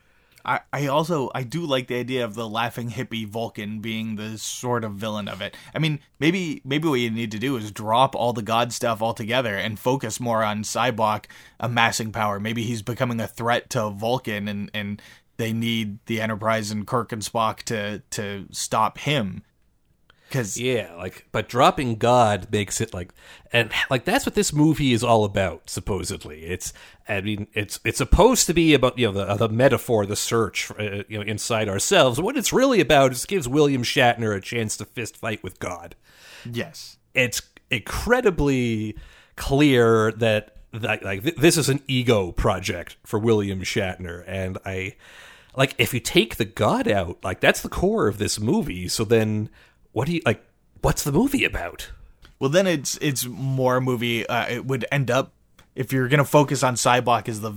I, 0.47 0.61
I 0.73 0.87
also 0.87 1.31
I 1.35 1.43
do 1.43 1.67
like 1.67 1.89
the 1.89 1.97
idea 1.97 2.25
of 2.25 2.35
the 2.35 2.49
laughing 2.49 2.91
hippie 2.91 3.27
Vulcan 3.27 3.81
being 3.81 4.15
the 4.15 4.39
sort 4.39 4.85
of 4.85 4.93
villain 4.93 5.27
of 5.27 5.41
it. 5.41 5.57
I 5.75 5.81
mean, 5.81 5.99
maybe 6.21 6.63
maybe 6.65 6.89
what 6.89 7.01
you 7.01 7.11
need 7.11 7.33
to 7.33 7.39
do 7.39 7.57
is 7.57 7.73
drop 7.73 8.15
all 8.15 8.33
the 8.33 8.43
god 8.43 8.73
stuff 8.73 9.03
altogether 9.03 9.57
and 9.57 9.79
focus 9.79 10.21
more 10.21 10.45
on 10.45 10.63
Sybok 10.63 11.25
amassing 11.59 12.13
power. 12.13 12.39
Maybe 12.39 12.63
he's 12.63 12.83
becoming 12.83 13.21
a 13.21 13.27
threat 13.27 13.69
to 13.71 13.91
Vulcan 13.91 14.47
and 14.47 14.71
and 14.73 15.03
they 15.37 15.53
need 15.53 15.99
the 16.07 16.21
Enterprise 16.21 16.71
and 16.71 16.87
Kirk 16.87 17.11
and 17.13 17.23
Spock 17.23 17.63
to 17.65 18.03
to 18.11 18.47
stop 18.53 18.99
him. 18.99 19.43
Cause 20.31 20.57
yeah, 20.57 20.93
like 20.97 21.27
but 21.31 21.49
dropping 21.49 21.97
God 21.97 22.49
makes 22.51 22.81
it 22.81 22.93
like 22.93 23.13
and 23.53 23.71
like 23.91 24.05
that's 24.05 24.27
what 24.27 24.35
this 24.35 24.53
movie 24.53 24.93
is 24.93 25.05
all 25.05 25.25
about. 25.25 25.71
Supposedly, 25.71 26.45
it's 26.47 26.73
I 27.09 27.21
mean 27.21 27.47
it's 27.55 27.79
it's 27.85 27.99
supposed 27.99 28.47
to 28.49 28.55
be 28.55 28.75
about 28.75 28.99
you 28.99 29.07
know 29.07 29.13
the 29.13 29.35
the 29.37 29.49
metaphor, 29.49 30.05
the 30.05 30.17
search 30.17 30.73
uh, 30.73 31.05
you 31.09 31.19
know 31.19 31.23
inside 31.23 31.69
ourselves. 31.69 32.21
What 32.21 32.37
it's 32.37 32.53
really 32.53 32.81
about 32.81 33.13
is 33.13 33.25
gives 33.25 33.47
William 33.47 33.85
Shatner 33.85 34.37
a 34.37 34.41
chance 34.41 34.77
to 34.79 34.85
fist 34.85 35.17
fight 35.17 35.45
with 35.45 35.61
God. 35.61 35.95
Yes, 36.45 36.97
it's 37.15 37.41
incredibly 37.71 38.97
clear 39.37 40.11
that 40.11 40.57
that 40.73 41.05
like 41.05 41.23
th- 41.23 41.37
this 41.37 41.57
is 41.57 41.69
an 41.69 41.83
ego 41.87 42.33
project 42.33 42.97
for 43.05 43.21
William 43.21 43.61
Shatner, 43.61 44.25
and 44.27 44.59
I 44.65 44.97
like 45.57 45.77
if 45.79 45.95
you 45.95 46.01
take 46.01 46.35
the 46.37 46.45
God 46.45 46.89
out, 46.89 47.23
like 47.23 47.39
that's 47.39 47.63
the 47.63 47.69
core 47.69 48.09
of 48.09 48.19
this 48.19 48.41
movie. 48.41 48.89
So 48.89 49.05
then 49.05 49.51
what 49.97 50.07
do 50.07 50.13
you 50.13 50.21
like? 50.27 50.45
What's 50.83 51.05
the 51.05 51.11
movie 51.11 51.43
about? 51.43 51.91
Well, 52.39 52.51
then 52.51 52.67
it's 52.67 52.99
it's 53.01 53.25
more 53.25 53.79
a 53.79 53.81
movie. 53.81 54.27
Uh, 54.27 54.47
it 54.47 54.67
would 54.67 54.85
end 54.93 55.11
up 55.11 55.33
if 55.75 55.91
you're 55.91 56.09
gonna 56.09 56.27
focus 56.27 56.63
on 56.63 56.75
Sybok 56.75 57.31
as 57.31 57.41
the 57.41 57.55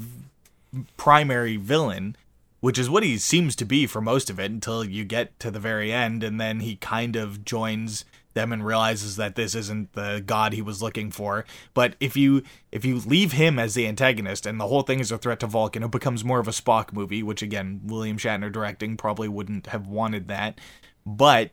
primary 0.96 1.58
villain, 1.58 2.16
which 2.62 2.80
is 2.80 2.90
what 2.90 3.04
he 3.04 3.18
seems 3.18 3.58
to 3.58 3.66
be 3.66 3.86
for 3.86 4.00
most 4.00 4.30
of 4.30 4.40
it 4.40 4.52
until 4.52 4.86
you 4.86 5.04
get 5.04 5.38
to 5.42 5.52
the 5.52 5.60
very 5.60 5.92
end, 5.92 6.24
and 6.24 6.40
then 6.40 6.62
he 6.62 6.78
kind 6.78 7.18
of 7.18 7.44
joins 7.44 8.06
them 8.36 8.54
and 8.54 8.66
realizes 8.66 9.18
that 9.18 9.36
this 9.36 9.54
isn't 9.54 9.92
the 9.92 10.24
god 10.26 10.54
he 10.54 10.62
was 10.62 10.82
looking 10.82 11.12
for. 11.12 11.44
But 11.74 11.98
if 12.00 12.16
you 12.16 12.44
if 12.72 12.86
you 12.86 13.00
leave 13.00 13.34
him 13.34 13.60
as 13.60 13.74
the 13.74 13.86
antagonist 13.86 14.46
and 14.46 14.62
the 14.62 14.68
whole 14.68 14.84
thing 14.84 15.02
is 15.02 15.12
a 15.12 15.18
threat 15.18 15.42
to 15.42 15.48
Vulcan, 15.48 15.84
it 15.84 15.92
becomes 15.92 16.24
more 16.24 16.40
of 16.40 16.48
a 16.48 16.52
Spock 16.52 16.94
movie, 16.94 17.22
which 17.22 17.42
again, 17.42 17.82
William 17.84 18.18
Shatner 18.18 18.50
directing 18.50 18.96
probably 18.96 19.28
wouldn't 19.28 19.68
have 19.68 19.88
wanted 19.88 20.30
that. 20.30 20.58
But 21.06 21.50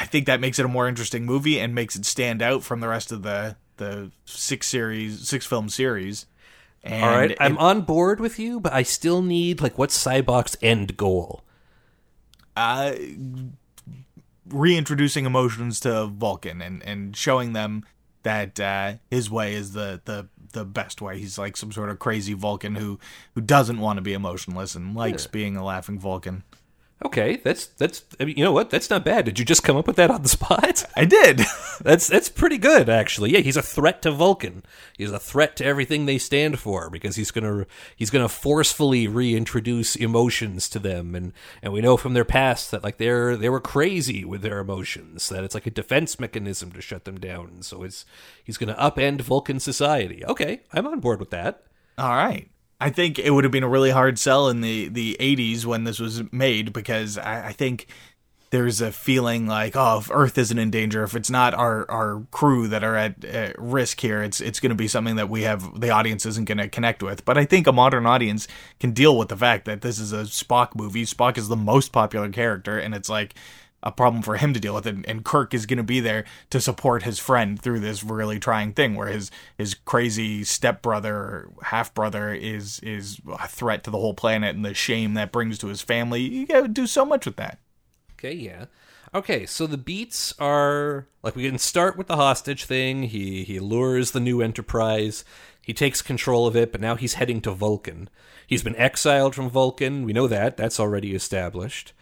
I 0.00 0.06
think 0.06 0.26
that 0.26 0.40
makes 0.40 0.58
it 0.60 0.64
a 0.64 0.68
more 0.68 0.86
interesting 0.88 1.26
movie 1.26 1.58
and 1.58 1.74
makes 1.74 1.96
it 1.96 2.06
stand 2.06 2.40
out 2.40 2.62
from 2.62 2.78
the 2.80 2.88
rest 2.88 3.10
of 3.12 3.22
the 3.22 3.56
the 3.78 4.12
six 4.24 4.68
series 4.68 5.28
six 5.28 5.44
film 5.44 5.68
series. 5.68 6.26
And 6.84 7.04
All 7.04 7.10
right, 7.10 7.36
I'm 7.40 7.58
on 7.58 7.82
board 7.82 8.20
with 8.20 8.38
you, 8.38 8.60
but 8.60 8.72
I 8.72 8.84
still 8.84 9.20
need 9.22 9.60
like 9.60 9.76
what's 9.76 10.02
Sybok's 10.02 10.56
end 10.62 10.96
goal? 10.96 11.42
uh, 12.56 12.92
reintroducing 14.48 15.26
emotions 15.26 15.80
to 15.80 16.06
Vulcan 16.06 16.60
and, 16.60 16.82
and 16.82 17.16
showing 17.16 17.52
them 17.52 17.84
that 18.24 18.58
uh, 18.58 18.94
his 19.10 19.30
way 19.30 19.54
is 19.54 19.72
the, 19.72 20.00
the 20.04 20.28
the 20.52 20.64
best 20.64 21.00
way. 21.00 21.18
He's 21.18 21.38
like 21.38 21.56
some 21.56 21.70
sort 21.70 21.90
of 21.90 21.98
crazy 21.98 22.32
Vulcan 22.32 22.74
who 22.74 22.98
who 23.34 23.40
doesn't 23.40 23.78
want 23.78 23.98
to 23.98 24.02
be 24.02 24.12
emotionless 24.12 24.74
and 24.74 24.96
likes 24.96 25.26
being 25.26 25.56
a 25.56 25.64
laughing 25.64 25.98
Vulcan. 25.98 26.42
Okay, 27.04 27.36
that's 27.36 27.66
that's 27.66 28.04
I 28.18 28.24
mean, 28.24 28.36
you 28.36 28.42
know 28.42 28.52
what? 28.52 28.70
That's 28.70 28.90
not 28.90 29.04
bad. 29.04 29.24
Did 29.24 29.38
you 29.38 29.44
just 29.44 29.62
come 29.62 29.76
up 29.76 29.86
with 29.86 29.96
that 29.96 30.10
on 30.10 30.22
the 30.22 30.28
spot? 30.38 30.84
I 30.96 31.04
did. 31.04 31.42
That's 31.80 32.08
that's 32.08 32.28
pretty 32.28 32.58
good 32.58 32.88
actually. 32.88 33.30
Yeah, 33.30 33.38
he's 33.38 33.56
a 33.56 33.62
threat 33.62 34.02
to 34.02 34.10
Vulcan. 34.10 34.64
He's 34.96 35.12
a 35.12 35.20
threat 35.20 35.54
to 35.56 35.64
everything 35.64 36.06
they 36.06 36.18
stand 36.18 36.58
for 36.58 36.90
because 36.90 37.14
he's 37.14 37.30
gonna 37.30 37.66
he's 37.94 38.10
gonna 38.10 38.28
forcefully 38.28 39.06
reintroduce 39.06 39.94
emotions 39.94 40.68
to 40.70 40.80
them, 40.80 41.14
and 41.14 41.32
and 41.62 41.72
we 41.72 41.80
know 41.80 41.96
from 41.96 42.14
their 42.14 42.24
past 42.24 42.72
that 42.72 42.82
like 42.82 42.96
they're 42.96 43.36
they 43.36 43.48
were 43.48 43.60
crazy 43.60 44.24
with 44.24 44.42
their 44.42 44.58
emotions. 44.58 45.28
That 45.28 45.44
it's 45.44 45.54
like 45.54 45.68
a 45.68 45.70
defense 45.70 46.18
mechanism 46.18 46.72
to 46.72 46.80
shut 46.80 47.04
them 47.04 47.20
down. 47.20 47.62
So 47.62 47.84
it's 47.84 48.04
he's 48.42 48.58
gonna 48.58 48.74
upend 48.74 49.20
Vulcan 49.20 49.60
society. 49.60 50.24
Okay, 50.24 50.62
I'm 50.72 50.88
on 50.88 50.98
board 50.98 51.20
with 51.20 51.30
that. 51.30 51.62
All 51.96 52.16
right. 52.16 52.50
I 52.80 52.90
think 52.90 53.18
it 53.18 53.30
would 53.30 53.44
have 53.44 53.52
been 53.52 53.64
a 53.64 53.68
really 53.68 53.90
hard 53.90 54.18
sell 54.18 54.48
in 54.48 54.60
the, 54.60 54.88
the 54.88 55.16
80s 55.18 55.64
when 55.64 55.84
this 55.84 55.98
was 55.98 56.22
made 56.32 56.72
because 56.72 57.18
I, 57.18 57.48
I 57.48 57.52
think 57.52 57.88
there's 58.50 58.80
a 58.80 58.92
feeling 58.92 59.46
like, 59.46 59.76
oh, 59.76 59.98
if 59.98 60.10
Earth 60.10 60.38
isn't 60.38 60.58
in 60.58 60.70
danger, 60.70 61.02
if 61.02 61.14
it's 61.14 61.28
not 61.28 61.54
our, 61.54 61.90
our 61.90 62.22
crew 62.30 62.68
that 62.68 62.82
are 62.82 62.96
at, 62.96 63.24
at 63.24 63.58
risk 63.58 64.00
here, 64.00 64.22
it's 64.22 64.40
it's 64.40 64.58
going 64.60 64.70
to 64.70 64.76
be 64.76 64.88
something 64.88 65.16
that 65.16 65.28
we 65.28 65.42
have 65.42 65.78
the 65.78 65.90
audience 65.90 66.24
isn't 66.24 66.46
going 66.46 66.58
to 66.58 66.68
connect 66.68 67.02
with. 67.02 67.24
But 67.24 67.36
I 67.36 67.44
think 67.44 67.66
a 67.66 67.72
modern 67.72 68.06
audience 68.06 68.48
can 68.80 68.92
deal 68.92 69.18
with 69.18 69.28
the 69.28 69.36
fact 69.36 69.66
that 69.66 69.82
this 69.82 69.98
is 69.98 70.12
a 70.12 70.22
Spock 70.22 70.74
movie. 70.74 71.04
Spock 71.04 71.36
is 71.36 71.48
the 71.48 71.56
most 71.56 71.92
popular 71.92 72.30
character, 72.30 72.78
and 72.78 72.94
it's 72.94 73.10
like 73.10 73.34
a 73.82 73.92
problem 73.92 74.22
for 74.22 74.36
him 74.36 74.52
to 74.52 74.60
deal 74.60 74.74
with 74.74 74.86
and, 74.86 75.08
and 75.08 75.24
Kirk 75.24 75.54
is 75.54 75.66
going 75.66 75.76
to 75.76 75.84
be 75.84 76.00
there 76.00 76.24
to 76.50 76.60
support 76.60 77.04
his 77.04 77.18
friend 77.18 77.60
through 77.60 77.80
this 77.80 78.02
really 78.02 78.40
trying 78.40 78.72
thing 78.72 78.94
where 78.94 79.08
his 79.08 79.30
his 79.56 79.74
crazy 79.74 80.42
stepbrother 80.42 81.48
half 81.62 81.94
brother 81.94 82.32
is 82.34 82.80
is 82.80 83.20
a 83.38 83.46
threat 83.46 83.84
to 83.84 83.90
the 83.90 83.98
whole 83.98 84.14
planet 84.14 84.56
and 84.56 84.64
the 84.64 84.74
shame 84.74 85.14
that 85.14 85.32
brings 85.32 85.58
to 85.58 85.68
his 85.68 85.80
family 85.80 86.22
you 86.22 86.46
got 86.46 86.62
to 86.62 86.68
do 86.68 86.86
so 86.86 87.04
much 87.04 87.24
with 87.24 87.36
that 87.36 87.60
Okay, 88.18 88.34
yeah. 88.34 88.64
Okay, 89.14 89.46
so 89.46 89.66
the 89.66 89.78
beats 89.78 90.34
are 90.40 91.06
like 91.22 91.36
we 91.36 91.48
can 91.48 91.58
start 91.58 91.96
with 91.96 92.08
the 92.08 92.16
hostage 92.16 92.64
thing. 92.64 93.04
He 93.04 93.44
he 93.44 93.60
lures 93.60 94.10
the 94.10 94.20
new 94.20 94.42
Enterprise. 94.42 95.24
He 95.62 95.72
takes 95.72 96.02
control 96.02 96.46
of 96.46 96.56
it, 96.56 96.72
but 96.72 96.80
now 96.80 96.96
he's 96.96 97.14
heading 97.14 97.40
to 97.42 97.52
Vulcan. 97.52 98.10
He's 98.46 98.64
been 98.64 98.76
exiled 98.76 99.34
from 99.34 99.50
Vulcan. 99.50 100.04
We 100.04 100.12
know 100.12 100.26
that. 100.26 100.56
That's 100.56 100.80
already 100.80 101.14
established. 101.14 101.92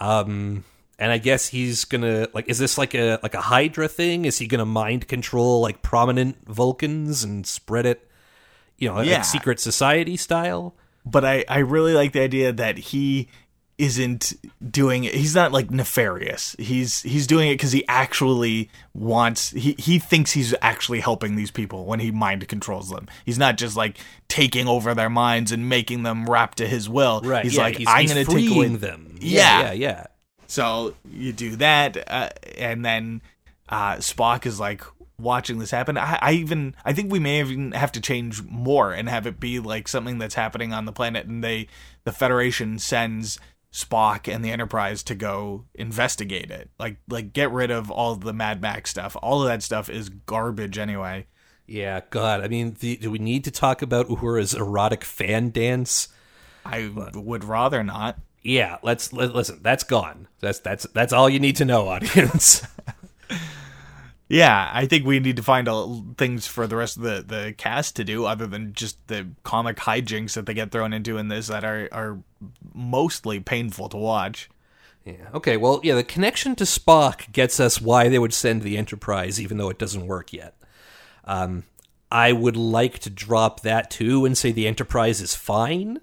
Um 0.00 0.64
and 1.00 1.10
I 1.10 1.18
guess 1.18 1.48
he's 1.48 1.84
gonna 1.84 2.28
like 2.34 2.48
is 2.48 2.58
this 2.58 2.78
like 2.78 2.94
a 2.94 3.18
like 3.22 3.34
a 3.34 3.40
Hydra 3.40 3.88
thing? 3.88 4.24
Is 4.26 4.38
he 4.38 4.46
gonna 4.46 4.66
mind 4.66 5.08
control 5.08 5.60
like 5.60 5.82
prominent 5.82 6.36
Vulcans 6.46 7.24
and 7.24 7.44
spread 7.46 7.86
it 7.86 8.06
you 8.78 8.88
know, 8.88 9.00
Yeah. 9.00 9.16
like 9.16 9.24
secret 9.24 9.58
society 9.60 10.16
style? 10.16 10.74
but 11.06 11.24
I 11.24 11.44
I 11.48 11.58
really 11.60 11.94
like 11.94 12.12
the 12.12 12.20
idea 12.20 12.52
that 12.52 12.76
he 12.78 13.28
isn't 13.78 14.34
doing 14.70 15.04
it 15.04 15.14
he's 15.14 15.34
not 15.34 15.52
like 15.52 15.70
nefarious 15.70 16.54
he's 16.58 17.00
he's 17.00 17.26
doing 17.26 17.48
it 17.48 17.54
because 17.54 17.72
he 17.72 17.82
actually 17.88 18.68
wants 18.92 19.48
he 19.52 19.74
he 19.78 19.98
thinks 19.98 20.32
he's 20.32 20.54
actually 20.60 21.00
helping 21.00 21.34
these 21.34 21.50
people 21.50 21.86
when 21.86 21.98
he 21.98 22.10
mind 22.10 22.46
controls 22.46 22.90
them 22.90 23.08
he's 23.24 23.38
not 23.38 23.56
just 23.56 23.78
like 23.78 23.96
taking 24.28 24.68
over 24.68 24.94
their 24.94 25.08
minds 25.08 25.50
and 25.50 25.66
making 25.66 26.02
them 26.02 26.28
rap 26.28 26.54
to 26.54 26.66
his 26.66 26.90
will 26.90 27.22
Right. 27.24 27.42
he's 27.44 27.56
yeah, 27.56 27.62
like 27.62 27.78
he's, 27.78 27.88
i'm 27.88 28.02
he's 28.02 28.10
gonna 28.12 28.24
take 28.26 28.34
away 28.34 28.48
freeing 28.48 28.78
them. 28.78 29.16
Yeah. 29.18 29.60
yeah, 29.62 29.72
yeah. 29.72 30.06
So 30.50 30.96
you 31.08 31.32
do 31.32 31.54
that, 31.56 31.96
uh, 32.10 32.30
and 32.58 32.84
then 32.84 33.22
uh, 33.68 33.96
Spock 33.96 34.46
is 34.46 34.58
like 34.58 34.82
watching 35.16 35.60
this 35.60 35.70
happen. 35.70 35.96
I, 35.96 36.18
I 36.20 36.32
even 36.32 36.74
I 36.84 36.92
think 36.92 37.12
we 37.12 37.20
may 37.20 37.38
even 37.38 37.70
have 37.70 37.92
to 37.92 38.00
change 38.00 38.42
more 38.42 38.92
and 38.92 39.08
have 39.08 39.28
it 39.28 39.38
be 39.38 39.60
like 39.60 39.86
something 39.86 40.18
that's 40.18 40.34
happening 40.34 40.72
on 40.72 40.86
the 40.86 40.92
planet, 40.92 41.26
and 41.26 41.44
they 41.44 41.68
the 42.02 42.10
Federation 42.10 42.80
sends 42.80 43.38
Spock 43.72 44.32
and 44.32 44.44
the 44.44 44.50
Enterprise 44.50 45.04
to 45.04 45.14
go 45.14 45.66
investigate 45.76 46.50
it. 46.50 46.68
Like 46.80 46.96
like 47.08 47.32
get 47.32 47.52
rid 47.52 47.70
of 47.70 47.88
all 47.88 48.16
the 48.16 48.32
Mad 48.32 48.60
Max 48.60 48.90
stuff. 48.90 49.16
All 49.22 49.42
of 49.42 49.46
that 49.46 49.62
stuff 49.62 49.88
is 49.88 50.08
garbage 50.08 50.78
anyway. 50.78 51.28
Yeah, 51.68 52.00
God. 52.10 52.40
I 52.40 52.48
mean, 52.48 52.76
the, 52.80 52.96
do 52.96 53.12
we 53.12 53.20
need 53.20 53.44
to 53.44 53.52
talk 53.52 53.82
about 53.82 54.08
Uhura's 54.08 54.54
erotic 54.54 55.04
fan 55.04 55.50
dance? 55.50 56.08
I 56.66 56.90
would 57.14 57.44
rather 57.44 57.84
not. 57.84 58.18
Yeah, 58.42 58.78
let's 58.82 59.12
let, 59.12 59.34
listen. 59.34 59.60
That's 59.62 59.84
gone. 59.84 60.28
That's 60.40 60.60
that's 60.60 60.86
that's 60.94 61.12
all 61.12 61.28
you 61.28 61.40
need 61.40 61.56
to 61.56 61.64
know, 61.64 61.88
audience. 61.88 62.66
Yeah, 64.32 64.70
I 64.72 64.86
think 64.86 65.04
we 65.04 65.18
need 65.18 65.38
to 65.38 65.42
find 65.42 65.68
uh, 65.68 65.88
things 66.16 66.46
for 66.46 66.68
the 66.68 66.76
rest 66.76 66.96
of 66.96 67.02
the, 67.02 67.24
the 67.26 67.52
cast 67.58 67.96
to 67.96 68.04
do 68.04 68.26
other 68.26 68.46
than 68.46 68.74
just 68.74 69.04
the 69.08 69.26
comic 69.42 69.76
hijinks 69.78 70.34
that 70.34 70.46
they 70.46 70.54
get 70.54 70.70
thrown 70.70 70.92
into 70.92 71.18
in 71.18 71.26
this 71.26 71.48
that 71.48 71.64
are, 71.64 71.88
are 71.90 72.18
mostly 72.72 73.40
painful 73.40 73.88
to 73.88 73.96
watch. 73.96 74.48
yeah. 75.04 75.30
Okay. 75.34 75.56
Well, 75.56 75.80
yeah. 75.82 75.96
The 75.96 76.04
connection 76.04 76.54
to 76.54 76.64
Spock 76.64 77.32
gets 77.32 77.58
us 77.58 77.80
why 77.80 78.08
they 78.08 78.20
would 78.20 78.32
send 78.32 78.62
the 78.62 78.78
Enterprise, 78.78 79.40
even 79.40 79.58
though 79.58 79.68
it 79.68 79.80
doesn't 79.80 80.06
work 80.06 80.32
yet. 80.32 80.54
Um, 81.24 81.64
I 82.08 82.30
would 82.30 82.56
like 82.56 83.00
to 83.00 83.10
drop 83.10 83.62
that 83.62 83.90
too 83.90 84.24
and 84.24 84.38
say 84.38 84.52
the 84.52 84.68
Enterprise 84.68 85.20
is 85.20 85.34
fine. 85.34 85.98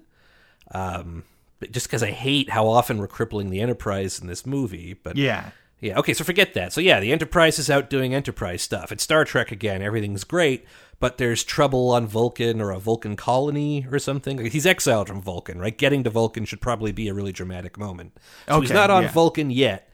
Um, 0.74 1.24
just 1.70 1.86
because 1.86 2.02
I 2.02 2.10
hate 2.10 2.50
how 2.50 2.66
often 2.68 2.98
we're 2.98 3.08
crippling 3.08 3.50
the 3.50 3.60
Enterprise 3.60 4.18
in 4.20 4.26
this 4.26 4.46
movie, 4.46 4.94
but 4.94 5.16
Yeah. 5.16 5.50
Yeah, 5.80 5.98
okay, 6.00 6.12
so 6.12 6.24
forget 6.24 6.54
that. 6.54 6.72
So 6.72 6.80
yeah, 6.80 6.98
the 6.98 7.12
Enterprise 7.12 7.58
is 7.58 7.70
out 7.70 7.88
doing 7.88 8.12
Enterprise 8.12 8.62
stuff. 8.62 8.90
It's 8.90 9.04
Star 9.04 9.24
Trek 9.24 9.52
again, 9.52 9.80
everything's 9.80 10.24
great, 10.24 10.66
but 10.98 11.18
there's 11.18 11.44
trouble 11.44 11.90
on 11.90 12.08
Vulcan 12.08 12.60
or 12.60 12.72
a 12.72 12.80
Vulcan 12.80 13.14
colony 13.14 13.86
or 13.90 14.00
something. 14.00 14.38
Like, 14.42 14.50
he's 14.50 14.66
exiled 14.66 15.06
from 15.06 15.22
Vulcan, 15.22 15.60
right? 15.60 15.78
Getting 15.78 16.02
to 16.02 16.10
Vulcan 16.10 16.44
should 16.46 16.60
probably 16.60 16.90
be 16.90 17.06
a 17.06 17.14
really 17.14 17.30
dramatic 17.30 17.78
moment. 17.78 18.18
So 18.48 18.60
he's 18.60 18.72
not 18.72 18.90
on 18.90 19.04
yeah. 19.04 19.12
Vulcan 19.12 19.50
yet, 19.50 19.88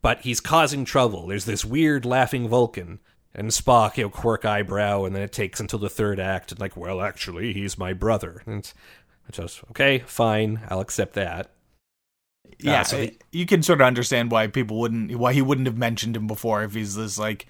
but 0.00 0.22
he's 0.22 0.40
causing 0.40 0.86
trouble. 0.86 1.26
There's 1.26 1.44
this 1.44 1.66
weird 1.66 2.06
laughing 2.06 2.48
Vulcan. 2.48 3.00
And 3.34 3.50
Spock, 3.50 3.98
you 3.98 4.04
know, 4.04 4.08
quirk 4.08 4.46
eyebrow, 4.46 5.04
and 5.04 5.14
then 5.14 5.22
it 5.22 5.30
takes 5.30 5.60
until 5.60 5.78
the 5.78 5.90
third 5.90 6.18
act, 6.18 6.52
and 6.52 6.58
like, 6.58 6.74
well, 6.74 7.02
actually, 7.02 7.52
he's 7.52 7.76
my 7.76 7.92
brother. 7.92 8.42
And 8.46 8.72
it's 9.28 9.38
just, 9.38 9.62
okay, 9.70 10.00
fine, 10.06 10.60
I'll 10.68 10.80
accept 10.80 11.14
that. 11.14 11.50
Yeah, 12.58 12.82
so 12.82 12.98
the- 12.98 13.18
you 13.32 13.44
can 13.46 13.62
sort 13.62 13.80
of 13.80 13.86
understand 13.86 14.30
why 14.30 14.46
people 14.46 14.78
wouldn't, 14.78 15.14
why 15.16 15.32
he 15.32 15.42
wouldn't 15.42 15.66
have 15.66 15.76
mentioned 15.76 16.16
him 16.16 16.26
before 16.26 16.62
if 16.62 16.74
he's 16.74 16.94
this 16.94 17.18
like 17.18 17.46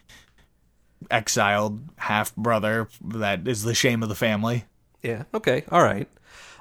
exiled 1.11 1.81
half 1.97 2.35
brother 2.37 2.89
that 3.05 3.47
is 3.47 3.63
the 3.63 3.75
shame 3.75 4.03
of 4.03 4.09
the 4.09 4.15
family. 4.15 4.65
Yeah. 5.03 5.25
Okay. 5.35 5.65
All 5.71 5.83
right. 5.83 6.09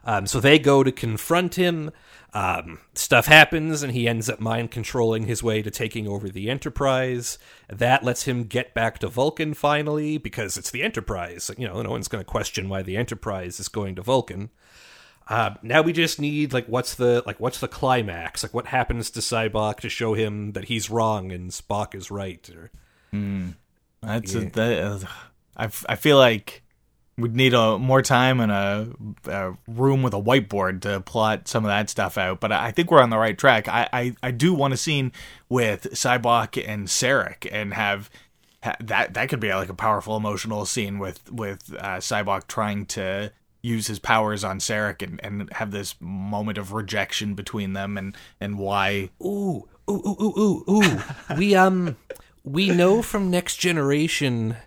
Um, 0.04 0.28
so 0.28 0.40
they 0.40 0.60
go 0.60 0.84
to 0.84 0.92
confront 0.92 1.56
him. 1.56 1.90
Um, 2.34 2.80
stuff 2.94 3.28
happens, 3.28 3.82
and 3.82 3.94
he 3.94 4.08
ends 4.08 4.30
up 4.30 4.40
mind 4.42 4.70
controlling 4.70 5.24
his 5.26 5.42
way 5.42 5.62
to 5.62 5.72
taking 5.72 6.08
over 6.08 6.28
the 6.30 6.50
Enterprise. 6.50 7.40
That 7.70 8.04
lets 8.04 8.24
him 8.24 8.44
get 8.44 8.74
back 8.74 9.00
to 9.00 9.08
Vulcan 9.08 9.54
finally 9.54 10.18
because 10.18 10.58
it's 10.58 10.70
the 10.70 10.84
Enterprise. 10.84 11.50
You 11.58 11.68
know, 11.68 11.82
no 11.82 11.90
one's 11.92 12.10
going 12.10 12.24
to 12.24 12.30
question 12.30 12.68
why 12.70 12.82
the 12.84 12.98
Enterprise 12.98 13.60
is 13.60 13.70
going 13.70 13.96
to 13.96 14.02
Vulcan. 14.04 14.50
Uh, 15.28 15.56
now 15.64 15.82
we 15.82 15.92
just 15.92 16.20
need 16.22 16.54
like 16.54 16.68
what's 16.68 16.96
the 16.96 17.24
like 17.26 17.40
what's 17.40 17.60
the 17.60 17.68
climax? 17.68 18.44
Like 18.44 18.54
what 18.54 18.68
happens 18.68 19.10
to 19.12 19.20
Sybok 19.22 19.80
to 19.80 19.90
show 19.90 20.14
him 20.14 20.52
that 20.52 20.66
he's 20.66 20.90
wrong 20.90 21.32
and 21.32 21.50
Spock 21.52 21.96
is 21.96 22.12
right? 22.12 22.48
Or 22.56 22.72
That's 24.02 24.36
a, 24.36 24.40
that, 24.52 24.84
uh, 24.84 25.00
I, 25.58 25.66
f- 25.66 25.86
I 25.90 25.96
feel 25.96 26.18
like 26.18 26.62
we'd 27.18 27.36
need 27.36 27.54
a 27.54 27.80
more 27.80 28.02
time 28.02 28.40
and 28.40 28.52
a, 28.52 28.90
a 29.26 29.54
room 29.68 30.04
with 30.04 30.14
a 30.14 30.22
whiteboard 30.22 30.82
to 30.82 31.00
plot 31.00 31.48
some 31.48 31.64
of 31.66 31.70
that 31.70 31.90
stuff 31.90 32.18
out. 32.18 32.40
But 32.40 32.52
I 32.52 32.72
think 32.72 32.92
we're 32.92 33.02
on 33.02 33.10
the 33.10 33.18
right 33.18 33.38
track. 33.38 33.68
I 33.68 33.90
I, 33.92 34.16
I 34.22 34.32
do 34.32 34.54
want 34.54 34.74
a 34.74 34.78
scene 34.78 35.12
with 35.50 35.94
Sybok 35.94 36.64
and 36.68 36.88
Sarek 36.88 37.50
and 37.52 37.74
have. 37.74 38.12
ha- 38.62 38.76
That 38.80 39.16
that 39.16 39.30
could 39.30 39.40
be 39.40 39.52
like 39.54 39.70
a 39.70 39.74
powerful 39.74 40.18
emotional 40.18 40.66
scene 40.68 41.00
with 41.00 41.32
with 41.32 41.74
uh, 41.80 41.98
Sybok 41.98 42.46
trying 42.48 42.86
to 42.88 43.32
use 43.66 43.88
his 43.88 44.00
powers 44.00 44.44
on 44.44 44.60
Sarek 44.60 45.02
and, 45.02 45.20
and 45.24 45.52
have 45.54 45.72
this 45.72 45.96
moment 46.00 46.58
of 46.58 46.72
rejection 46.74 47.34
between 47.34 47.74
them 47.74 47.98
and 47.98 48.16
and 48.40 48.58
why 48.58 49.10
ooh, 49.22 49.68
ooh, 49.90 50.02
ooh, 50.08 50.18
ooh, 50.22 50.64
ooh, 50.70 50.84
ooh. 50.84 51.04
we 51.38 51.56
um, 51.56 51.98
we 52.44 52.70
know 52.70 53.02
from 53.02 53.32
Next 53.32 53.58
Generation. 53.58 54.58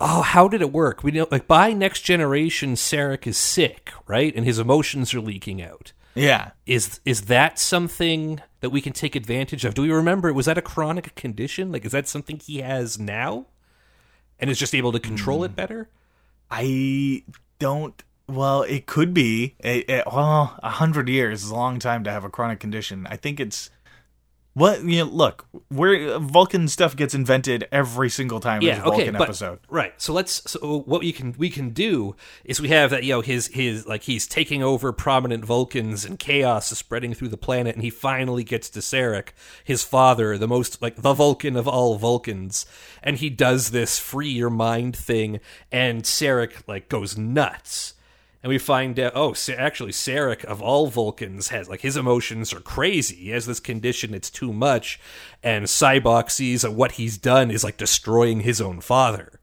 Oh, 0.00 0.22
how 0.22 0.46
did 0.46 0.62
it 0.62 0.72
work? 0.72 1.02
We 1.02 1.10
know, 1.10 1.26
like 1.30 1.48
by 1.48 1.72
Next 1.72 2.02
Generation, 2.02 2.74
Sarek 2.74 3.26
is 3.26 3.36
sick, 3.36 3.92
right, 4.06 4.32
and 4.34 4.46
his 4.46 4.60
emotions 4.60 5.12
are 5.12 5.20
leaking 5.20 5.60
out. 5.60 5.92
Yeah. 6.14 6.50
Is 6.66 7.00
is 7.04 7.22
that 7.22 7.58
something 7.58 8.40
that 8.60 8.70
we 8.70 8.80
can 8.80 8.92
take 8.92 9.14
advantage 9.14 9.64
of? 9.64 9.74
Do 9.74 9.82
we 9.82 9.90
remember? 9.90 10.32
Was 10.32 10.46
that 10.46 10.58
a 10.58 10.62
chronic 10.62 11.14
condition? 11.14 11.72
Like, 11.72 11.84
is 11.84 11.92
that 11.92 12.08
something 12.08 12.38
he 12.38 12.58
has 12.58 12.98
now, 12.98 13.46
and 14.38 14.50
is 14.50 14.58
just 14.58 14.74
able 14.74 14.92
to 14.92 15.00
control 15.00 15.44
it 15.44 15.54
better? 15.54 15.88
I 16.50 17.24
don't. 17.58 18.02
Well, 18.28 18.62
it 18.62 18.86
could 18.86 19.14
be. 19.14 19.54
It, 19.58 19.88
it- 19.88 20.04
well, 20.06 20.58
a 20.62 20.70
hundred 20.70 21.08
years 21.08 21.44
is 21.44 21.50
a 21.50 21.54
long 21.54 21.78
time 21.78 22.04
to 22.04 22.10
have 22.10 22.24
a 22.24 22.30
chronic 22.30 22.60
condition. 22.60 23.06
I 23.08 23.16
think 23.16 23.40
it's. 23.40 23.70
What 24.54 24.82
you 24.82 25.04
know, 25.04 25.04
look, 25.04 25.46
where 25.68 26.18
Vulcan 26.18 26.66
stuff 26.66 26.96
gets 26.96 27.14
invented 27.14 27.68
every 27.70 28.10
single 28.10 28.40
time 28.40 28.60
there's 28.60 28.78
a 28.78 28.82
Vulcan 28.82 29.12
but, 29.12 29.22
episode. 29.22 29.60
Right. 29.68 29.92
So 29.98 30.12
let's. 30.12 30.50
So 30.50 30.80
what 30.80 31.00
we 31.00 31.12
can 31.12 31.32
we 31.38 31.48
can 31.48 31.70
do 31.70 32.16
is 32.44 32.60
we 32.60 32.68
have 32.70 32.90
that 32.90 33.04
you 33.04 33.12
know 33.12 33.20
his 33.20 33.46
his 33.48 33.86
like 33.86 34.02
he's 34.02 34.26
taking 34.26 34.64
over 34.64 34.92
prominent 34.92 35.44
Vulcans 35.44 36.04
and 36.04 36.18
chaos 36.18 36.72
is 36.72 36.78
spreading 36.78 37.14
through 37.14 37.28
the 37.28 37.36
planet 37.36 37.76
and 37.76 37.84
he 37.84 37.90
finally 37.90 38.42
gets 38.42 38.68
to 38.70 38.80
Sarek, 38.80 39.28
his 39.62 39.84
father, 39.84 40.36
the 40.36 40.48
most 40.48 40.82
like 40.82 40.96
the 40.96 41.14
Vulcan 41.14 41.54
of 41.54 41.68
all 41.68 41.96
Vulcans, 41.96 42.66
and 43.00 43.18
he 43.18 43.30
does 43.30 43.70
this 43.70 44.00
free 44.00 44.30
your 44.30 44.50
mind 44.50 44.96
thing 44.96 45.38
and 45.70 46.02
Sarek 46.02 46.66
like 46.66 46.88
goes 46.88 47.16
nuts. 47.16 47.94
And 48.42 48.50
we 48.50 48.58
find 48.58 48.98
out, 49.00 49.12
oh, 49.16 49.34
actually, 49.56 49.90
Sarek 49.90 50.44
of 50.44 50.62
all 50.62 50.86
Vulcans 50.86 51.48
has 51.48 51.68
like 51.68 51.80
his 51.80 51.96
emotions 51.96 52.52
are 52.52 52.60
crazy. 52.60 53.16
He 53.16 53.30
has 53.30 53.46
this 53.46 53.58
condition; 53.58 54.14
it's 54.14 54.30
too 54.30 54.52
much. 54.52 55.00
And 55.42 55.64
Sybok 55.64 56.30
sees 56.30 56.62
that 56.62 56.72
what 56.72 56.92
he's 56.92 57.18
done 57.18 57.50
is 57.50 57.64
like 57.64 57.76
destroying 57.76 58.40
his 58.40 58.60
own 58.60 58.80
father. 58.80 59.40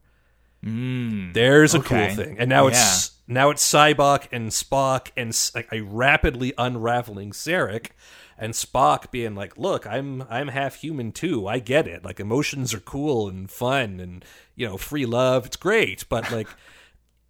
Hmm. 0.63 1.33
There's 1.33 1.75
a 1.75 1.79
okay. 1.79 2.07
cool 2.07 2.15
thing, 2.23 2.39
and 2.39 2.49
now 2.49 2.67
it's 2.67 3.11
now 3.27 3.49
it's 3.49 3.69
Sybok 3.69 4.27
and 4.31 4.49
Spock 4.49 5.11
and 5.17 5.37
like 5.53 5.67
a 5.73 5.81
rapidly 5.81 6.53
unraveling 6.57 7.31
Sarek, 7.31 7.89
and 8.37 8.53
Spock 8.53 9.11
being 9.11 9.35
like, 9.35 9.57
"Look, 9.57 9.85
I'm 9.85 10.23
I'm 10.29 10.47
half 10.47 10.75
human 10.75 11.11
too. 11.11 11.47
I 11.47 11.59
get 11.59 11.85
it. 11.85 12.05
Like 12.05 12.21
emotions 12.21 12.73
are 12.73 12.79
cool 12.79 13.27
and 13.27 13.51
fun, 13.51 13.99
and 13.99 14.23
you 14.55 14.65
know, 14.65 14.77
free 14.77 15.05
love. 15.05 15.45
It's 15.45 15.57
great, 15.57 16.05
but 16.07 16.31
like." 16.31 16.47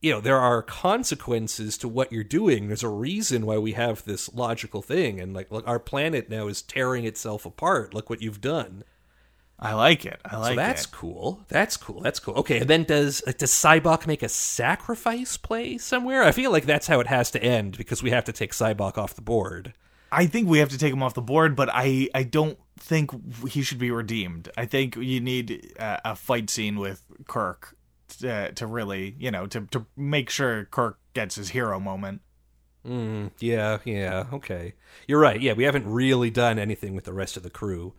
you 0.05 0.11
know 0.11 0.21
there 0.21 0.39
are 0.39 0.61
consequences 0.61 1.79
to 1.79 1.87
what 1.87 2.11
you're 2.11 2.23
doing 2.23 2.67
there's 2.67 2.83
a 2.83 2.87
reason 2.87 3.43
why 3.43 3.57
we 3.57 3.71
have 3.71 4.05
this 4.05 4.31
logical 4.35 4.83
thing 4.83 5.19
and 5.19 5.33
like 5.33 5.49
look 5.51 5.67
our 5.67 5.79
planet 5.79 6.29
now 6.29 6.47
is 6.47 6.61
tearing 6.61 7.05
itself 7.05 7.43
apart 7.43 7.91
look 7.93 8.07
what 8.07 8.21
you've 8.21 8.39
done 8.39 8.83
I 9.57 9.73
like 9.73 10.05
it. 10.05 10.19
I 10.25 10.35
like 10.35 10.51
it. 10.51 10.55
so 10.55 10.55
that's 10.57 10.85
it. 10.85 10.91
cool 10.91 11.39
that's 11.47 11.75
cool 11.77 12.01
that's 12.01 12.19
cool 12.19 12.35
okay 12.35 12.59
and 12.59 12.69
then 12.69 12.83
does 12.83 13.23
like, 13.25 13.39
does 13.39 13.51
Sybok 13.51 14.05
make 14.05 14.21
a 14.21 14.29
sacrifice 14.29 15.37
play 15.37 15.79
somewhere 15.79 16.21
i 16.21 16.31
feel 16.31 16.51
like 16.51 16.65
that's 16.65 16.85
how 16.85 16.99
it 16.99 17.07
has 17.07 17.31
to 17.31 17.43
end 17.43 17.75
because 17.75 18.03
we 18.03 18.11
have 18.11 18.25
to 18.25 18.31
take 18.31 18.51
Sybok 18.51 18.99
off 18.99 19.15
the 19.15 19.23
board 19.23 19.73
I 20.11 20.27
think 20.27 20.47
we 20.47 20.59
have 20.59 20.69
to 20.69 20.77
take 20.77 20.93
him 20.93 21.03
off 21.03 21.13
the 21.13 21.21
board, 21.21 21.57
but 21.57 21.67
I 21.73 22.07
I 22.13 22.23
don't 22.23 22.57
think 22.77 23.11
he 23.49 23.63
should 23.63 23.79
be 23.79 23.91
redeemed. 23.91 24.49
I 24.55 24.65
think 24.65 24.95
you 24.95 25.19
need 25.19 25.73
a, 25.77 26.11
a 26.11 26.15
fight 26.15 26.49
scene 26.49 26.79
with 26.79 27.03
Kirk 27.27 27.75
to, 28.17 28.51
to 28.53 28.65
really, 28.67 29.15
you 29.19 29.31
know, 29.31 29.47
to 29.47 29.61
to 29.71 29.85
make 29.95 30.29
sure 30.29 30.65
Kirk 30.65 30.99
gets 31.13 31.35
his 31.35 31.49
hero 31.49 31.79
moment. 31.79 32.21
Mm, 32.85 33.31
yeah, 33.39 33.79
yeah, 33.83 34.25
okay. 34.31 34.73
You're 35.07 35.19
right. 35.19 35.41
Yeah, 35.41 35.53
we 35.53 35.63
haven't 35.63 35.91
really 35.91 36.29
done 36.29 36.59
anything 36.59 36.93
with 36.93 37.05
the 37.05 37.13
rest 37.13 37.35
of 37.35 37.43
the 37.43 37.49
crew. 37.49 37.93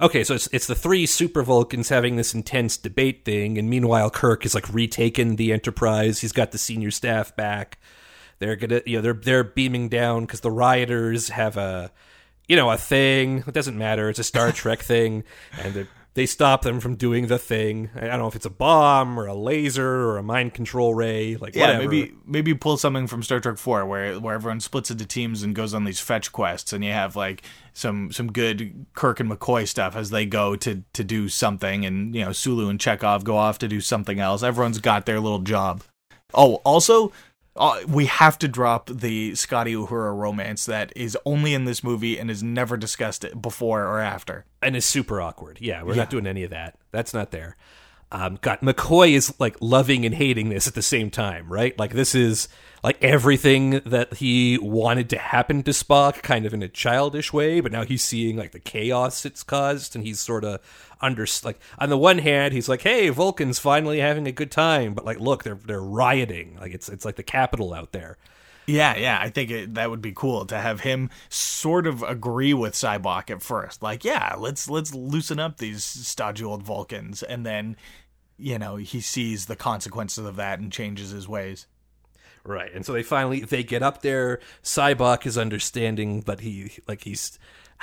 Okay, 0.00 0.24
so 0.24 0.34
it's 0.34 0.48
it's 0.52 0.66
the 0.66 0.74
three 0.74 1.06
super 1.06 1.42
Vulcans 1.42 1.88
having 1.88 2.16
this 2.16 2.34
intense 2.34 2.76
debate 2.76 3.24
thing, 3.24 3.58
and 3.58 3.70
meanwhile 3.70 4.10
Kirk 4.10 4.44
is 4.44 4.54
like 4.54 4.72
retaken 4.72 5.36
the 5.36 5.52
Enterprise. 5.52 6.20
He's 6.20 6.32
got 6.32 6.50
the 6.50 6.58
senior 6.58 6.90
staff 6.90 7.34
back. 7.36 7.78
They're 8.40 8.56
gonna, 8.56 8.82
you 8.86 8.96
know, 8.96 9.02
they're 9.02 9.14
they're 9.14 9.44
beaming 9.44 9.88
down 9.88 10.22
because 10.22 10.40
the 10.40 10.50
rioters 10.50 11.28
have 11.28 11.56
a, 11.56 11.92
you 12.48 12.56
know, 12.56 12.70
a 12.70 12.76
thing. 12.76 13.44
It 13.46 13.54
doesn't 13.54 13.78
matter. 13.78 14.08
It's 14.08 14.18
a 14.18 14.24
Star 14.24 14.50
Trek 14.52 14.82
thing, 14.82 15.22
and 15.62 15.74
they 15.74 15.86
they 16.14 16.26
stop 16.26 16.62
them 16.62 16.78
from 16.78 16.94
doing 16.94 17.26
the 17.26 17.38
thing. 17.38 17.90
I 17.96 18.06
don't 18.06 18.20
know 18.20 18.28
if 18.28 18.36
it's 18.36 18.46
a 18.46 18.50
bomb 18.50 19.18
or 19.18 19.26
a 19.26 19.34
laser 19.34 20.08
or 20.08 20.16
a 20.16 20.22
mind 20.22 20.54
control 20.54 20.94
ray. 20.94 21.36
Like 21.36 21.54
Yeah, 21.56 21.66
whatever. 21.78 21.82
maybe 21.88 22.14
maybe 22.24 22.54
pull 22.54 22.76
something 22.76 23.06
from 23.08 23.22
Star 23.22 23.40
Trek 23.40 23.58
Four, 23.58 23.84
where 23.86 24.18
where 24.20 24.34
everyone 24.34 24.60
splits 24.60 24.90
into 24.90 25.04
teams 25.06 25.42
and 25.42 25.54
goes 25.54 25.74
on 25.74 25.84
these 25.84 26.00
fetch 26.00 26.30
quests, 26.30 26.72
and 26.72 26.84
you 26.84 26.92
have 26.92 27.16
like 27.16 27.42
some 27.72 28.12
some 28.12 28.30
good 28.30 28.86
Kirk 28.94 29.18
and 29.20 29.30
McCoy 29.30 29.66
stuff 29.66 29.96
as 29.96 30.10
they 30.10 30.24
go 30.24 30.54
to 30.56 30.84
to 30.92 31.04
do 31.04 31.28
something, 31.28 31.84
and 31.84 32.14
you 32.14 32.24
know 32.24 32.32
Sulu 32.32 32.68
and 32.68 32.78
Chekov 32.78 33.24
go 33.24 33.36
off 33.36 33.58
to 33.58 33.68
do 33.68 33.80
something 33.80 34.20
else. 34.20 34.42
Everyone's 34.42 34.78
got 34.78 35.06
their 35.06 35.20
little 35.20 35.40
job. 35.40 35.82
Oh, 36.32 36.56
also. 36.64 37.12
Uh, 37.56 37.80
we 37.86 38.06
have 38.06 38.36
to 38.40 38.48
drop 38.48 38.90
the 38.90 39.34
Scotty 39.36 39.74
Uhura 39.74 40.16
romance 40.16 40.66
that 40.66 40.92
is 40.96 41.16
only 41.24 41.54
in 41.54 41.64
this 41.64 41.84
movie 41.84 42.18
and 42.18 42.28
is 42.30 42.42
never 42.42 42.76
discussed 42.76 43.24
before 43.40 43.84
or 43.84 44.00
after. 44.00 44.44
and 44.60 44.74
is 44.74 44.84
super 44.84 45.20
awkward. 45.20 45.58
Yeah, 45.60 45.82
we're 45.84 45.94
not 45.94 46.10
doing 46.10 46.26
any 46.26 46.42
of 46.42 46.50
that. 46.50 46.76
That's 46.90 47.14
not 47.14 47.30
there. 47.30 47.56
Um, 48.12 48.38
God, 48.40 48.60
McCoy 48.60 49.12
is 49.12 49.34
like 49.40 49.56
loving 49.60 50.04
and 50.06 50.14
hating 50.14 50.48
this 50.48 50.68
at 50.68 50.74
the 50.74 50.82
same 50.82 51.10
time, 51.10 51.52
right? 51.52 51.76
Like 51.78 51.92
this 51.92 52.14
is 52.14 52.48
like 52.84 53.02
everything 53.02 53.80
that 53.86 54.14
he 54.14 54.58
wanted 54.58 55.08
to 55.10 55.18
happen 55.18 55.62
to 55.62 55.70
Spock, 55.72 56.22
kind 56.22 56.46
of 56.46 56.52
in 56.54 56.62
a 56.62 56.68
childish 56.68 57.32
way, 57.32 57.60
but 57.60 57.72
now 57.72 57.82
he's 57.84 58.04
seeing 58.04 58.36
like 58.36 58.52
the 58.52 58.60
chaos 58.60 59.24
it's 59.24 59.42
caused, 59.42 59.96
and 59.96 60.04
he's 60.04 60.20
sort 60.20 60.44
of 60.44 60.60
under 61.00 61.26
like 61.42 61.58
on 61.78 61.88
the 61.88 61.98
one 61.98 62.18
hand, 62.18 62.52
he's 62.52 62.68
like, 62.68 62.82
"Hey, 62.82 63.08
Vulcan's 63.08 63.58
finally 63.58 64.00
having 64.00 64.26
a 64.26 64.32
good 64.32 64.50
time," 64.50 64.94
but 64.94 65.04
like, 65.04 65.18
look, 65.18 65.42
they're 65.42 65.58
they're 65.64 65.80
rioting, 65.80 66.56
like 66.60 66.74
it's 66.74 66.88
it's 66.88 67.04
like 67.04 67.16
the 67.16 67.22
capital 67.22 67.72
out 67.74 67.92
there. 67.92 68.18
Yeah, 68.66 68.96
yeah, 68.96 69.18
I 69.20 69.28
think 69.28 69.50
it, 69.50 69.74
that 69.74 69.90
would 69.90 70.00
be 70.00 70.12
cool 70.12 70.46
to 70.46 70.56
have 70.56 70.80
him 70.80 71.10
sort 71.28 71.86
of 71.86 72.02
agree 72.02 72.54
with 72.54 72.74
Sybok 72.74 73.30
at 73.30 73.42
first. 73.42 73.82
Like, 73.82 74.04
yeah, 74.04 74.36
let's 74.38 74.70
let's 74.70 74.94
loosen 74.94 75.38
up 75.38 75.58
these 75.58 75.84
stodgy 75.84 76.44
old 76.44 76.62
Vulcans, 76.62 77.22
and 77.22 77.44
then, 77.44 77.76
you 78.38 78.58
know, 78.58 78.76
he 78.76 79.00
sees 79.00 79.46
the 79.46 79.56
consequences 79.56 80.24
of 80.24 80.36
that 80.36 80.60
and 80.60 80.72
changes 80.72 81.10
his 81.10 81.28
ways. 81.28 81.66
Right. 82.46 82.74
And 82.74 82.84
so 82.84 82.92
they 82.92 83.02
finally 83.02 83.40
they 83.40 83.62
get 83.62 83.82
up 83.82 84.02
there. 84.02 84.40
Sybok 84.62 85.26
is 85.26 85.38
understanding, 85.38 86.20
but 86.20 86.40
he 86.40 86.72
like 86.86 87.04
he's 87.04 87.38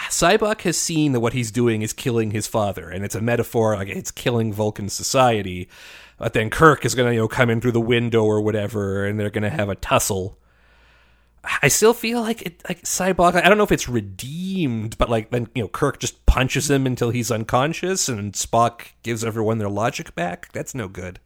Sybok 0.10 0.62
has 0.62 0.78
seen 0.78 1.12
that 1.12 1.20
what 1.20 1.34
he's 1.34 1.52
doing 1.52 1.82
is 1.82 1.94
killing 1.94 2.32
his 2.32 2.48
father, 2.48 2.90
and 2.90 3.04
it's 3.04 3.16
a 3.16 3.22
metaphor 3.22 3.76
like 3.76 3.88
it's 3.88 4.12
killing 4.12 4.54
Vulcan 4.54 4.90
society. 4.90 5.68
But 6.18 6.34
then 6.34 6.52
Kirk 6.52 6.86
is 6.86 6.94
gonna, 6.96 7.12
you 7.12 7.20
know, 7.20 7.28
come 7.28 7.50
in 7.50 7.62
through 7.62 7.72
the 7.72 7.82
window 7.82 8.24
or 8.24 8.42
whatever, 8.42 9.06
and 9.06 9.20
they're 9.20 9.30
gonna 9.32 9.50
have 9.50 9.70
a 9.70 9.76
tussle. 9.76 10.38
I 11.62 11.70
still 11.70 11.94
feel 11.94 12.22
like 12.22 12.44
it 12.44 12.62
like 12.70 12.84
Sybok 12.84 13.36
I 13.36 13.50
don't 13.50 13.58
know 13.58 13.64
if 13.64 13.72
it's 13.72 13.90
redeemed, 13.90 14.98
but 14.98 15.10
like 15.10 15.32
then 15.32 15.48
you 15.56 15.64
know, 15.64 15.68
Kirk 15.68 16.00
just 16.00 16.26
punches 16.26 16.70
him 16.70 16.86
until 16.86 17.10
he's 17.10 17.32
unconscious 17.32 18.08
and 18.08 18.34
Spock 18.34 18.88
gives 19.04 19.24
everyone 19.24 19.58
their 19.58 19.70
logic 19.70 20.14
back. 20.14 20.52
That's 20.54 20.76
no 20.76 20.88
good. 20.88 21.20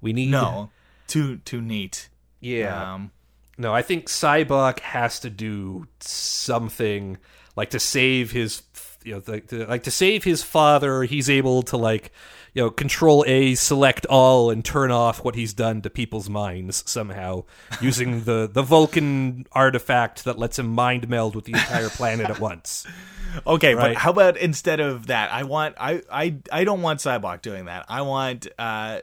We 0.00 0.12
need 0.12 0.30
No, 0.30 0.70
too 1.06 1.38
too 1.38 1.62
neat. 1.62 2.10
Yeah. 2.40 2.94
Um, 2.94 3.10
No, 3.56 3.72
I 3.72 3.80
think 3.82 4.08
Sybok 4.08 4.80
has 4.80 5.18
to 5.20 5.30
do 5.30 5.86
something 6.00 7.16
like 7.56 7.70
to 7.70 7.80
save 7.80 8.32
his, 8.32 8.62
you 9.04 9.14
know, 9.14 9.22
like 9.26 9.46
to, 9.48 9.64
like 9.66 9.84
to 9.84 9.90
save 9.90 10.24
his 10.24 10.42
father. 10.42 11.04
He's 11.04 11.30
able 11.30 11.62
to 11.64 11.76
like, 11.76 12.10
you 12.54 12.62
know, 12.62 12.70
control 12.70 13.24
A, 13.26 13.54
select 13.56 14.06
all, 14.06 14.48
and 14.50 14.64
turn 14.64 14.90
off 14.90 15.24
what 15.24 15.34
he's 15.34 15.52
done 15.52 15.82
to 15.82 15.90
people's 15.90 16.30
minds 16.30 16.84
somehow 16.86 17.44
using 17.80 18.22
the 18.24 18.48
the 18.50 18.62
Vulcan 18.62 19.46
artifact 19.52 20.24
that 20.24 20.38
lets 20.38 20.58
him 20.58 20.68
mind 20.68 21.08
meld 21.08 21.34
with 21.34 21.44
the 21.44 21.52
entire 21.52 21.88
planet 21.90 22.30
at 22.30 22.40
once. 22.40 22.86
okay, 23.46 23.74
Right. 23.74 23.88
but 23.94 23.96
how 23.96 24.10
about 24.10 24.36
instead 24.36 24.78
of 24.80 25.08
that, 25.08 25.32
I 25.32 25.42
want 25.42 25.74
I 25.78 26.02
I 26.10 26.36
I 26.52 26.64
don't 26.64 26.80
want 26.82 27.00
Sybok 27.00 27.42
doing 27.42 27.64
that. 27.66 27.84
I 27.88 28.02
want 28.02 28.46
uh 28.58 29.00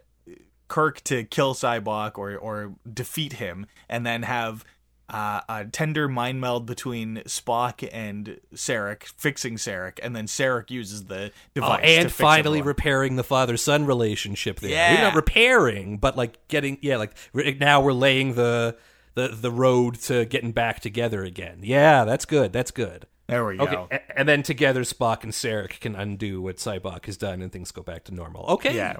Kirk 0.69 1.01
to 1.03 1.25
kill 1.25 1.53
Sybok 1.53 2.17
or 2.17 2.37
or 2.37 2.73
defeat 2.91 3.33
him, 3.33 3.65
and 3.89 4.05
then 4.05 4.23
have. 4.23 4.63
Uh, 5.11 5.41
a 5.49 5.65
tender 5.65 6.07
mind 6.07 6.39
meld 6.39 6.65
between 6.65 7.17
Spock 7.25 7.87
and 7.91 8.39
Sarek, 8.55 9.03
fixing 9.17 9.57
Sarek, 9.57 9.99
and 10.01 10.15
then 10.15 10.25
Sarek 10.25 10.71
uses 10.71 11.05
the 11.05 11.25
Oh, 11.25 11.39
device 11.53 11.81
and 11.83 12.09
finally 12.11 12.59
everyone. 12.59 12.67
repairing 12.67 13.15
the 13.17 13.23
father 13.23 13.57
son 13.57 13.85
relationship 13.85 14.61
there. 14.61 14.69
Yeah. 14.71 14.91
Maybe 14.91 15.01
not 15.03 15.15
repairing, 15.15 15.97
but 15.97 16.15
like 16.15 16.47
getting 16.47 16.77
yeah, 16.81 16.95
like 16.97 17.11
now 17.59 17.81
we're 17.81 17.91
laying 17.91 18.35
the 18.35 18.77
the 19.15 19.27
the 19.27 19.51
road 19.51 19.95
to 20.03 20.23
getting 20.25 20.53
back 20.53 20.79
together 20.79 21.23
again. 21.25 21.59
Yeah, 21.61 22.05
that's 22.05 22.23
good. 22.25 22.53
That's 22.53 22.71
good. 22.71 23.05
There 23.27 23.45
we 23.45 23.57
go. 23.57 23.89
A- 23.91 24.17
and 24.19 24.29
then 24.29 24.43
together 24.43 24.81
Spock 24.83 25.23
and 25.23 25.33
Sarek 25.33 25.79
can 25.81 25.93
undo 25.95 26.41
what 26.41 26.55
Sybok 26.57 27.05
has 27.07 27.17
done 27.17 27.41
and 27.41 27.51
things 27.51 27.71
go 27.71 27.81
back 27.83 28.05
to 28.05 28.13
normal. 28.13 28.45
Okay. 28.45 28.75
Yeah. 28.75 28.97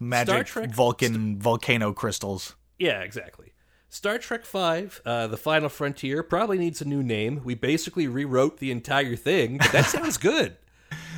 Magic 0.00 0.48
Vulcan 0.72 1.40
volcano 1.40 1.92
crystals. 1.92 2.54
Yeah, 2.78 3.00
exactly. 3.02 3.52
Star 3.88 4.18
Trek 4.18 4.44
Five, 4.44 5.00
uh, 5.04 5.26
The 5.28 5.36
Final 5.36 5.68
Frontier, 5.68 6.22
probably 6.22 6.58
needs 6.58 6.80
a 6.82 6.84
new 6.84 7.02
name. 7.02 7.40
We 7.44 7.54
basically 7.54 8.06
rewrote 8.06 8.58
the 8.58 8.70
entire 8.70 9.16
thing, 9.16 9.58
that 9.72 9.86
sounds 9.86 10.18
good. 10.18 10.56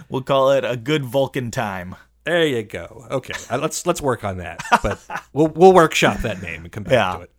We'll 0.08 0.22
call 0.22 0.50
it 0.52 0.64
a 0.64 0.76
good 0.76 1.04
Vulcan 1.04 1.50
time. 1.50 1.96
There 2.24 2.46
you 2.46 2.62
go. 2.62 3.06
Okay, 3.10 3.32
uh, 3.50 3.58
let's 3.58 3.86
let's 3.86 4.00
work 4.00 4.24
on 4.24 4.38
that. 4.38 4.60
But 4.82 5.00
we'll 5.32 5.48
we'll 5.48 5.72
workshop 5.72 6.18
that 6.18 6.42
name 6.42 6.62
and 6.64 6.72
come 6.72 6.82
back 6.84 6.92
Yeah. 6.92 7.16
to 7.16 7.22
it. 7.22 7.30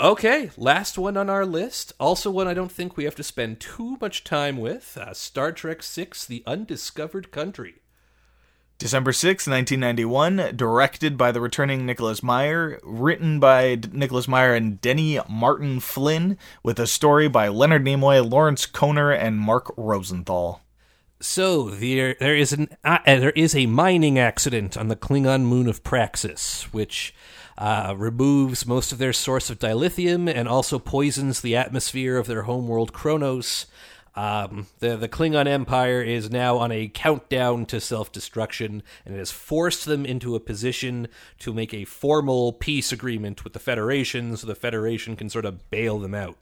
Okay, 0.00 0.50
last 0.56 0.98
one 0.98 1.16
on 1.16 1.30
our 1.30 1.46
list. 1.46 1.92
Also, 2.00 2.30
one 2.30 2.48
I 2.48 2.54
don't 2.54 2.72
think 2.72 2.96
we 2.96 3.04
have 3.04 3.14
to 3.14 3.22
spend 3.22 3.60
too 3.60 3.96
much 4.00 4.24
time 4.24 4.56
with. 4.58 4.98
Uh, 5.00 5.14
Star 5.14 5.52
Trek 5.52 5.82
Six: 5.82 6.26
The 6.26 6.42
Undiscovered 6.46 7.30
Country. 7.30 7.76
December 8.78 9.12
sixth, 9.12 9.46
1991, 9.46 10.56
directed 10.56 11.16
by 11.16 11.30
the 11.30 11.40
returning 11.40 11.86
Nicholas 11.86 12.22
Meyer, 12.22 12.80
written 12.82 13.38
by 13.38 13.76
D- 13.76 13.88
Nicholas 13.92 14.26
Meyer 14.26 14.54
and 14.54 14.80
Denny 14.80 15.18
Martin 15.28 15.80
Flynn, 15.80 16.36
with 16.62 16.80
a 16.80 16.86
story 16.86 17.28
by 17.28 17.48
Leonard 17.48 17.84
Nimoy, 17.84 18.28
Lawrence 18.28 18.66
Konner, 18.66 19.12
and 19.12 19.38
Mark 19.38 19.72
Rosenthal. 19.76 20.60
So 21.20 21.70
there, 21.70 22.16
there 22.18 22.36
is 22.36 22.52
an 22.52 22.76
uh, 22.84 22.98
there 23.06 23.30
is 23.30 23.54
a 23.54 23.66
mining 23.66 24.18
accident 24.18 24.76
on 24.76 24.88
the 24.88 24.96
Klingon 24.96 25.42
moon 25.42 25.68
of 25.68 25.84
Praxis, 25.84 26.64
which 26.72 27.14
uh, 27.56 27.94
removes 27.96 28.66
most 28.66 28.92
of 28.92 28.98
their 28.98 29.12
source 29.12 29.48
of 29.48 29.60
dilithium 29.60 30.28
and 30.32 30.48
also 30.48 30.78
poisons 30.78 31.40
the 31.40 31.56
atmosphere 31.56 32.16
of 32.16 32.26
their 32.26 32.42
homeworld 32.42 32.92
Kronos. 32.92 33.66
Um, 34.16 34.68
the 34.78 34.96
the 34.96 35.08
Klingon 35.08 35.48
Empire 35.48 36.00
is 36.00 36.30
now 36.30 36.58
on 36.58 36.70
a 36.70 36.88
countdown 36.88 37.66
to 37.66 37.80
self 37.80 38.12
destruction, 38.12 38.82
and 39.04 39.14
it 39.14 39.18
has 39.18 39.32
forced 39.32 39.86
them 39.86 40.06
into 40.06 40.36
a 40.36 40.40
position 40.40 41.08
to 41.40 41.52
make 41.52 41.74
a 41.74 41.84
formal 41.84 42.52
peace 42.52 42.92
agreement 42.92 43.42
with 43.42 43.54
the 43.54 43.58
Federation, 43.58 44.36
so 44.36 44.46
the 44.46 44.54
Federation 44.54 45.16
can 45.16 45.28
sort 45.28 45.44
of 45.44 45.68
bail 45.70 45.98
them 45.98 46.14
out. 46.14 46.36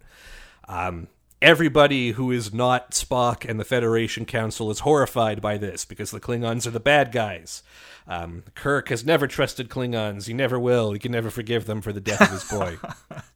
Um, 0.68 1.08
everybody 1.40 2.12
who 2.12 2.30
is 2.30 2.52
not 2.52 2.92
Spock 2.92 3.48
and 3.48 3.58
the 3.58 3.64
Federation 3.64 4.26
Council 4.26 4.70
is 4.70 4.80
horrified 4.80 5.40
by 5.40 5.56
this 5.56 5.84
because 5.84 6.10
the 6.10 6.20
Klingons 6.20 6.66
are 6.66 6.70
the 6.70 6.80
bad 6.80 7.10
guys. 7.10 7.62
Um, 8.06 8.44
Kirk 8.54 8.88
has 8.90 9.04
never 9.04 9.26
trusted 9.26 9.68
Klingons. 9.68 10.26
He 10.26 10.34
never 10.34 10.58
will. 10.58 10.92
He 10.92 10.98
can 10.98 11.12
never 11.12 11.30
forgive 11.30 11.66
them 11.66 11.80
for 11.80 11.92
the 11.92 12.00
death 12.00 12.20
of 12.20 12.30
his 12.30 12.44
boy. 12.44 12.78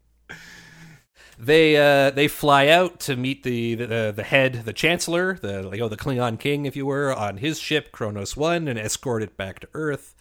they 1.38 1.76
uh, 1.76 2.10
they 2.10 2.28
fly 2.28 2.68
out 2.68 3.00
to 3.00 3.16
meet 3.16 3.42
the, 3.42 3.74
the 3.74 4.12
the 4.14 4.22
head, 4.22 4.64
the 4.64 4.72
Chancellor, 4.72 5.38
the 5.40 5.70
you 5.72 5.78
know 5.78 5.88
the 5.88 5.96
Klingon 5.96 6.38
King, 6.38 6.66
if 6.66 6.76
you 6.76 6.86
were, 6.86 7.14
on 7.14 7.38
his 7.38 7.58
ship 7.58 7.92
Kronos 7.92 8.36
One, 8.36 8.68
and 8.68 8.78
escort 8.78 9.22
it 9.22 9.36
back 9.36 9.60
to 9.60 9.68
Earth. 9.74 10.14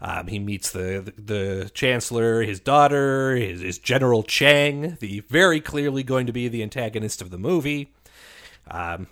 Um, 0.00 0.28
he 0.28 0.38
meets 0.38 0.70
the, 0.70 1.12
the 1.16 1.22
the 1.22 1.70
Chancellor, 1.70 2.42
his 2.42 2.60
daughter, 2.60 3.34
his, 3.36 3.62
his 3.62 3.78
General 3.78 4.22
Chang, 4.22 4.96
the 5.00 5.20
very 5.20 5.60
clearly 5.60 6.02
going 6.02 6.26
to 6.26 6.32
be 6.32 6.48
the 6.48 6.62
antagonist 6.62 7.22
of 7.22 7.30
the 7.30 7.38
movie. 7.38 7.92
Um, 8.70 9.06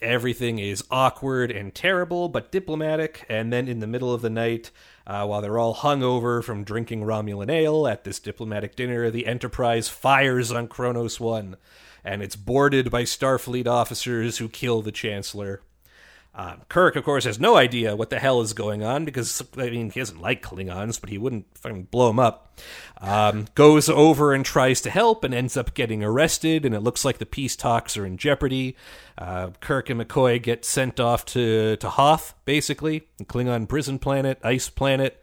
everything 0.00 0.58
is 0.58 0.84
awkward 0.90 1.50
and 1.50 1.74
terrible, 1.74 2.28
but 2.28 2.50
diplomatic. 2.50 3.26
And 3.28 3.52
then 3.52 3.68
in 3.68 3.80
the 3.80 3.86
middle 3.86 4.12
of 4.12 4.22
the 4.22 4.30
night, 4.30 4.70
uh, 5.06 5.26
while 5.26 5.40
they're 5.40 5.58
all 5.58 5.74
hungover 5.74 6.42
from 6.42 6.64
drinking 6.64 7.02
Romulan 7.02 7.50
ale 7.50 7.86
at 7.86 8.04
this 8.04 8.18
diplomatic 8.18 8.76
dinner, 8.76 9.10
the 9.10 9.26
Enterprise 9.26 9.88
fires 9.88 10.52
on 10.52 10.68
Kronos 10.68 11.18
1, 11.18 11.56
and 12.04 12.22
it's 12.22 12.36
boarded 12.36 12.90
by 12.90 13.02
Starfleet 13.02 13.66
officers 13.66 14.38
who 14.38 14.48
kill 14.48 14.82
the 14.82 14.92
Chancellor. 14.92 15.62
Um, 16.34 16.62
Kirk, 16.68 16.96
of 16.96 17.04
course, 17.04 17.24
has 17.24 17.38
no 17.38 17.56
idea 17.56 17.94
what 17.94 18.08
the 18.08 18.18
hell 18.18 18.40
is 18.40 18.54
going 18.54 18.82
on 18.82 19.04
because, 19.04 19.42
I 19.56 19.68
mean, 19.68 19.90
he 19.90 20.00
doesn't 20.00 20.20
like 20.20 20.42
Klingons, 20.42 20.98
but 20.98 21.10
he 21.10 21.18
wouldn't 21.18 21.46
fucking 21.58 21.84
blow 21.84 22.08
them 22.08 22.18
up. 22.18 22.58
Um, 23.00 23.46
goes 23.54 23.90
over 23.90 24.32
and 24.32 24.44
tries 24.44 24.80
to 24.82 24.90
help 24.90 25.24
and 25.24 25.34
ends 25.34 25.58
up 25.58 25.74
getting 25.74 26.02
arrested, 26.02 26.64
and 26.64 26.74
it 26.74 26.80
looks 26.80 27.04
like 27.04 27.18
the 27.18 27.26
peace 27.26 27.54
talks 27.54 27.98
are 27.98 28.06
in 28.06 28.16
jeopardy. 28.16 28.76
Uh, 29.18 29.50
Kirk 29.60 29.90
and 29.90 30.00
McCoy 30.00 30.42
get 30.42 30.64
sent 30.64 30.98
off 30.98 31.26
to, 31.26 31.76
to 31.76 31.90
Hoth, 31.90 32.34
basically, 32.46 33.08
Klingon 33.24 33.68
prison 33.68 33.98
planet, 33.98 34.38
ice 34.42 34.70
planet 34.70 35.21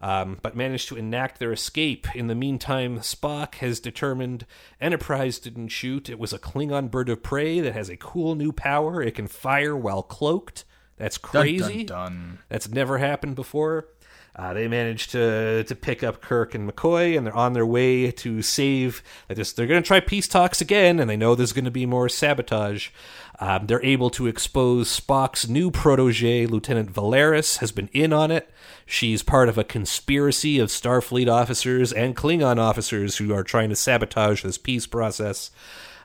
um, 0.00 0.38
but 0.42 0.56
managed 0.56 0.88
to 0.88 0.96
enact 0.96 1.38
their 1.38 1.52
escape. 1.52 2.14
In 2.16 2.26
the 2.26 2.34
meantime, 2.34 3.00
Spock 3.00 3.56
has 3.56 3.80
determined 3.80 4.46
Enterprise 4.80 5.38
didn't 5.38 5.68
shoot. 5.68 6.08
It 6.08 6.18
was 6.18 6.32
a 6.32 6.38
Klingon 6.38 6.90
bird 6.90 7.08
of 7.08 7.22
prey 7.22 7.60
that 7.60 7.74
has 7.74 7.88
a 7.88 7.96
cool 7.96 8.34
new 8.34 8.52
power. 8.52 9.02
It 9.02 9.14
can 9.14 9.26
fire 9.26 9.76
while 9.76 10.02
cloaked. 10.02 10.64
That's 10.96 11.18
Dun, 11.18 11.30
crazy. 11.30 11.84
dun, 11.84 12.12
dun. 12.12 12.38
That's 12.48 12.68
never 12.68 12.98
happened 12.98 13.34
before. 13.36 13.88
Uh, 14.36 14.54
they 14.54 14.68
manage 14.68 15.08
to 15.08 15.64
to 15.64 15.74
pick 15.74 16.02
up 16.02 16.20
Kirk 16.20 16.54
and 16.54 16.70
McCoy, 16.70 17.16
and 17.16 17.26
they're 17.26 17.36
on 17.36 17.52
their 17.52 17.66
way 17.66 18.10
to 18.12 18.42
save. 18.42 19.02
They 19.28 19.34
just 19.34 19.56
they're 19.56 19.66
going 19.66 19.82
to 19.82 19.86
try 19.86 20.00
peace 20.00 20.28
talks 20.28 20.60
again, 20.60 21.00
and 21.00 21.10
they 21.10 21.16
know 21.16 21.34
there's 21.34 21.52
going 21.52 21.64
to 21.64 21.70
be 21.70 21.86
more 21.86 22.08
sabotage. 22.08 22.90
Um, 23.40 23.66
they're 23.66 23.84
able 23.84 24.10
to 24.10 24.26
expose 24.26 25.00
Spock's 25.00 25.48
new 25.48 25.70
protege, 25.70 26.46
Lieutenant 26.46 26.92
Valeris, 26.92 27.58
has 27.58 27.72
been 27.72 27.88
in 27.92 28.12
on 28.12 28.30
it. 28.30 28.50
She's 28.84 29.22
part 29.22 29.48
of 29.48 29.56
a 29.56 29.64
conspiracy 29.64 30.58
of 30.58 30.68
Starfleet 30.68 31.26
officers 31.26 31.90
and 31.90 32.14
Klingon 32.14 32.58
officers 32.58 33.16
who 33.16 33.32
are 33.32 33.42
trying 33.42 33.70
to 33.70 33.76
sabotage 33.76 34.42
this 34.42 34.58
peace 34.58 34.86
process. 34.86 35.50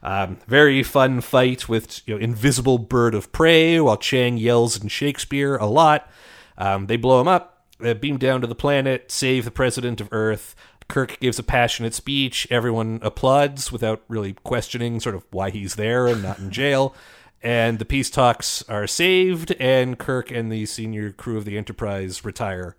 Um, 0.01 0.37
very 0.47 0.81
fun 0.83 1.19
fight 1.19 1.67
with 1.67 2.07
you 2.07 2.13
know, 2.13 2.21
invisible 2.21 2.77
bird 2.77 3.15
of 3.15 3.31
prey 3.31 3.79
while 3.81 3.97
Chang 3.97 4.37
yells 4.37 4.81
in 4.81 4.87
Shakespeare 4.87 5.57
a 5.57 5.65
lot. 5.65 6.09
Um, 6.57 6.85
they 6.85 6.95
blow 6.95 7.19
him 7.19 7.27
up, 7.27 7.54
they 7.79 7.93
beam 7.93 8.17
down 8.17 8.41
to 8.41 8.47
the 8.47 8.55
planet, 8.55 9.11
save 9.11 9.45
the 9.45 9.51
president 9.51 10.01
of 10.01 10.09
Earth. 10.11 10.55
Kirk 10.87 11.19
gives 11.19 11.39
a 11.39 11.43
passionate 11.43 11.93
speech. 11.93 12.47
Everyone 12.51 12.99
applauds 13.01 13.71
without 13.71 14.03
really 14.07 14.33
questioning 14.43 14.99
sort 14.99 15.15
of 15.15 15.25
why 15.31 15.49
he's 15.49 15.75
there 15.75 16.07
and 16.07 16.21
not 16.21 16.39
in 16.39 16.51
jail. 16.51 16.95
And 17.41 17.79
the 17.79 17.85
peace 17.85 18.09
talks 18.09 18.63
are 18.69 18.87
saved, 18.87 19.51
and 19.59 19.99
Kirk 19.99 20.31
and 20.31 20.51
the 20.51 20.65
senior 20.65 21.11
crew 21.11 21.37
of 21.37 21.45
the 21.45 21.57
Enterprise 21.57 22.25
retire 22.25 22.75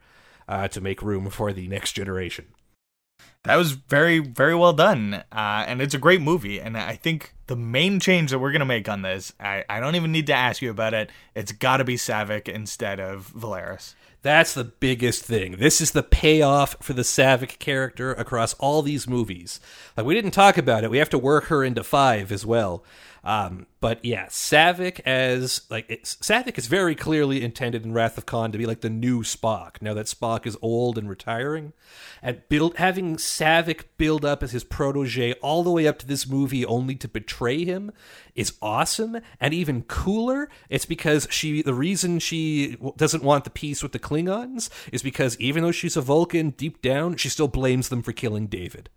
uh, 0.49 0.69
to 0.69 0.81
make 0.81 1.03
room 1.03 1.31
for 1.31 1.53
the 1.53 1.69
next 1.69 1.93
generation. 1.93 2.47
That 3.45 3.57
was 3.57 3.73
very, 3.73 4.19
very 4.19 4.57
well 4.57 4.73
done. 4.73 5.23
Uh, 5.31 5.65
and 5.69 5.81
it's 5.81 5.95
a 5.95 5.99
great 5.99 6.21
movie. 6.21 6.61
And 6.61 6.77
I 6.77 6.97
think 6.97 7.35
the 7.47 7.55
main 7.55 8.01
change 8.01 8.33
that 8.33 8.41
we're 8.41 8.51
going 8.51 8.61
to 8.61 8.67
make 8.67 8.89
on 8.89 9.03
this, 9.03 9.33
I, 9.39 9.65
I 9.69 9.79
don't 9.79 9.95
even 9.95 10.11
need 10.11 10.27
to 10.27 10.35
ask 10.35 10.61
you 10.61 10.71
about 10.71 10.95
it. 10.95 11.11
It's 11.35 11.53
got 11.53 11.77
to 11.77 11.85
be 11.85 11.95
Saavik 11.95 12.49
instead 12.49 12.99
of 12.99 13.33
Valeris. 13.37 13.95
That's 14.27 14.55
the 14.55 14.65
biggest 14.65 15.23
thing. 15.23 15.53
This 15.53 15.81
is 15.81 15.93
the 15.93 16.03
payoff 16.03 16.75
for 16.83 16.95
the 16.95 17.03
Saavik 17.03 17.61
character 17.61 18.13
across 18.13 18.55
all 18.55 18.83
these 18.83 19.07
movies. 19.07 19.61
Like 19.97 20.05
we 20.05 20.15
didn't 20.15 20.33
talk 20.33 20.59
about 20.59 20.83
it. 20.83 20.91
We 20.91 20.99
have 20.99 21.11
to 21.11 21.19
work 21.19 21.45
her 21.45 21.63
into 21.63 21.85
five 21.85 22.33
as 22.33 22.45
well. 22.45 22.83
Um, 23.27 23.67
but 23.81 24.05
yeah, 24.05 24.27
Saavik 24.27 25.01
as 25.01 25.63
like 25.69 25.89
Saavik 26.05 26.57
is 26.59 26.69
very 26.69 26.95
clearly 26.95 27.43
intended 27.43 27.85
in 27.85 27.93
Wrath 27.93 28.17
of 28.17 28.25
Khan 28.25 28.53
to 28.53 28.59
be 28.59 28.67
like 28.67 28.83
the 28.83 28.89
new 28.89 29.23
Spock. 29.23 29.83
Now 29.83 29.95
that 29.95 30.07
Spock 30.07 30.47
is 30.47 30.57
old 30.63 30.97
and 30.97 31.09
retiring, 31.09 31.73
and 32.23 32.41
build 32.49 32.77
having 32.77 33.17
Saavik 33.17 33.87
build 33.99 34.25
up 34.25 34.45
as 34.45 34.53
his 34.53 34.63
protege 34.63 35.33
all 35.43 35.65
the 35.65 35.73
way 35.73 35.89
up 35.89 35.99
to 35.99 36.07
this 36.07 36.25
movie 36.29 36.65
only 36.65 36.95
to 36.95 37.09
betray 37.09 37.65
him 37.65 37.91
is 38.37 38.53
awesome. 38.63 39.19
And 39.41 39.53
even 39.53 39.83
cooler, 39.83 40.49
it's 40.71 40.87
because 40.87 41.27
she 41.29 41.63
the 41.63 41.75
reason 41.75 42.21
she 42.21 42.77
doesn't 42.97 43.25
want 43.25 43.43
the 43.43 43.51
peace 43.51 43.83
with 43.83 43.91
the 43.91 43.99
Klingons 43.99 44.71
is 44.93 45.03
because 45.03 45.37
even 45.41 45.65
though 45.65 45.73
she's 45.73 45.97
a 45.97 46.01
Vulcan, 46.01 46.51
deep 46.51 46.81
down 46.81 47.17
she 47.17 47.29
still 47.29 47.49
blames 47.49 47.89
them 47.89 48.03
for 48.03 48.13
killing 48.13 48.47
David. 48.47 48.89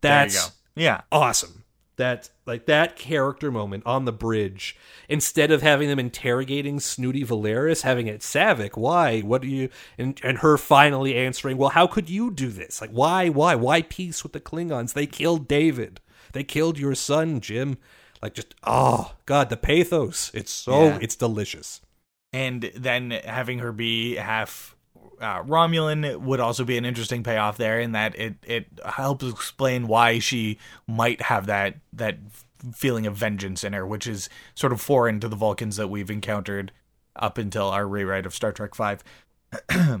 That's 0.00 0.32
there 0.32 0.42
you 0.42 0.48
go. 0.48 0.54
Yeah. 0.80 1.00
awesome. 1.10 1.64
That 1.96 2.30
like 2.46 2.66
that 2.66 2.96
character 2.96 3.50
moment 3.52 3.84
on 3.86 4.04
the 4.04 4.12
bridge, 4.12 4.76
instead 5.08 5.50
of 5.50 5.62
having 5.62 5.88
them 5.88 5.98
interrogating 5.98 6.80
snooty 6.80 7.24
Valeris, 7.24 7.82
having 7.82 8.06
it 8.08 8.20
Saavik, 8.20 8.76
why? 8.76 9.20
What 9.20 9.42
do 9.42 9.48
you 9.48 9.68
and 9.96 10.20
and 10.24 10.38
her 10.38 10.58
finally 10.58 11.14
answering, 11.14 11.56
Well, 11.56 11.70
how 11.70 11.86
could 11.86 12.10
you 12.10 12.30
do 12.30 12.48
this? 12.48 12.80
Like 12.80 12.90
why, 12.90 13.28
why, 13.28 13.54
why 13.54 13.82
peace 13.82 14.22
with 14.22 14.32
the 14.32 14.40
Klingons? 14.40 14.92
They 14.94 15.06
killed 15.06 15.46
David. 15.48 16.00
They 16.32 16.44
killed 16.44 16.78
your 16.78 16.94
son, 16.94 17.40
Jim. 17.40 17.78
Like 18.22 18.34
just 18.34 18.54
oh 18.64 19.14
god, 19.26 19.48
the 19.50 19.56
pathos. 19.56 20.30
It's 20.34 20.50
so 20.52 20.84
Yeah. 20.86 20.98
it's 21.00 21.16
delicious. 21.16 21.80
and 22.32 22.70
then 22.74 23.10
having 23.10 23.58
her 23.58 23.72
be 23.72 24.14
half 24.16 24.71
uh, 25.22 25.42
Romulan 25.44 26.18
would 26.20 26.40
also 26.40 26.64
be 26.64 26.76
an 26.76 26.84
interesting 26.84 27.22
payoff 27.22 27.56
there, 27.56 27.80
in 27.80 27.92
that 27.92 28.18
it 28.18 28.34
it 28.46 28.66
helps 28.84 29.24
explain 29.24 29.86
why 29.86 30.18
she 30.18 30.58
might 30.86 31.22
have 31.22 31.46
that 31.46 31.76
that 31.92 32.18
feeling 32.74 33.06
of 33.06 33.16
vengeance 33.16 33.64
in 33.64 33.72
her, 33.72 33.86
which 33.86 34.06
is 34.06 34.28
sort 34.54 34.72
of 34.72 34.80
foreign 34.80 35.20
to 35.20 35.28
the 35.28 35.36
Vulcans 35.36 35.76
that 35.76 35.88
we've 35.88 36.10
encountered 36.10 36.72
up 37.16 37.38
until 37.38 37.68
our 37.68 37.86
rewrite 37.86 38.26
of 38.26 38.34
Star 38.34 38.52
Trek 38.52 38.74
Five. 38.74 39.02
Yeah, 39.78 39.98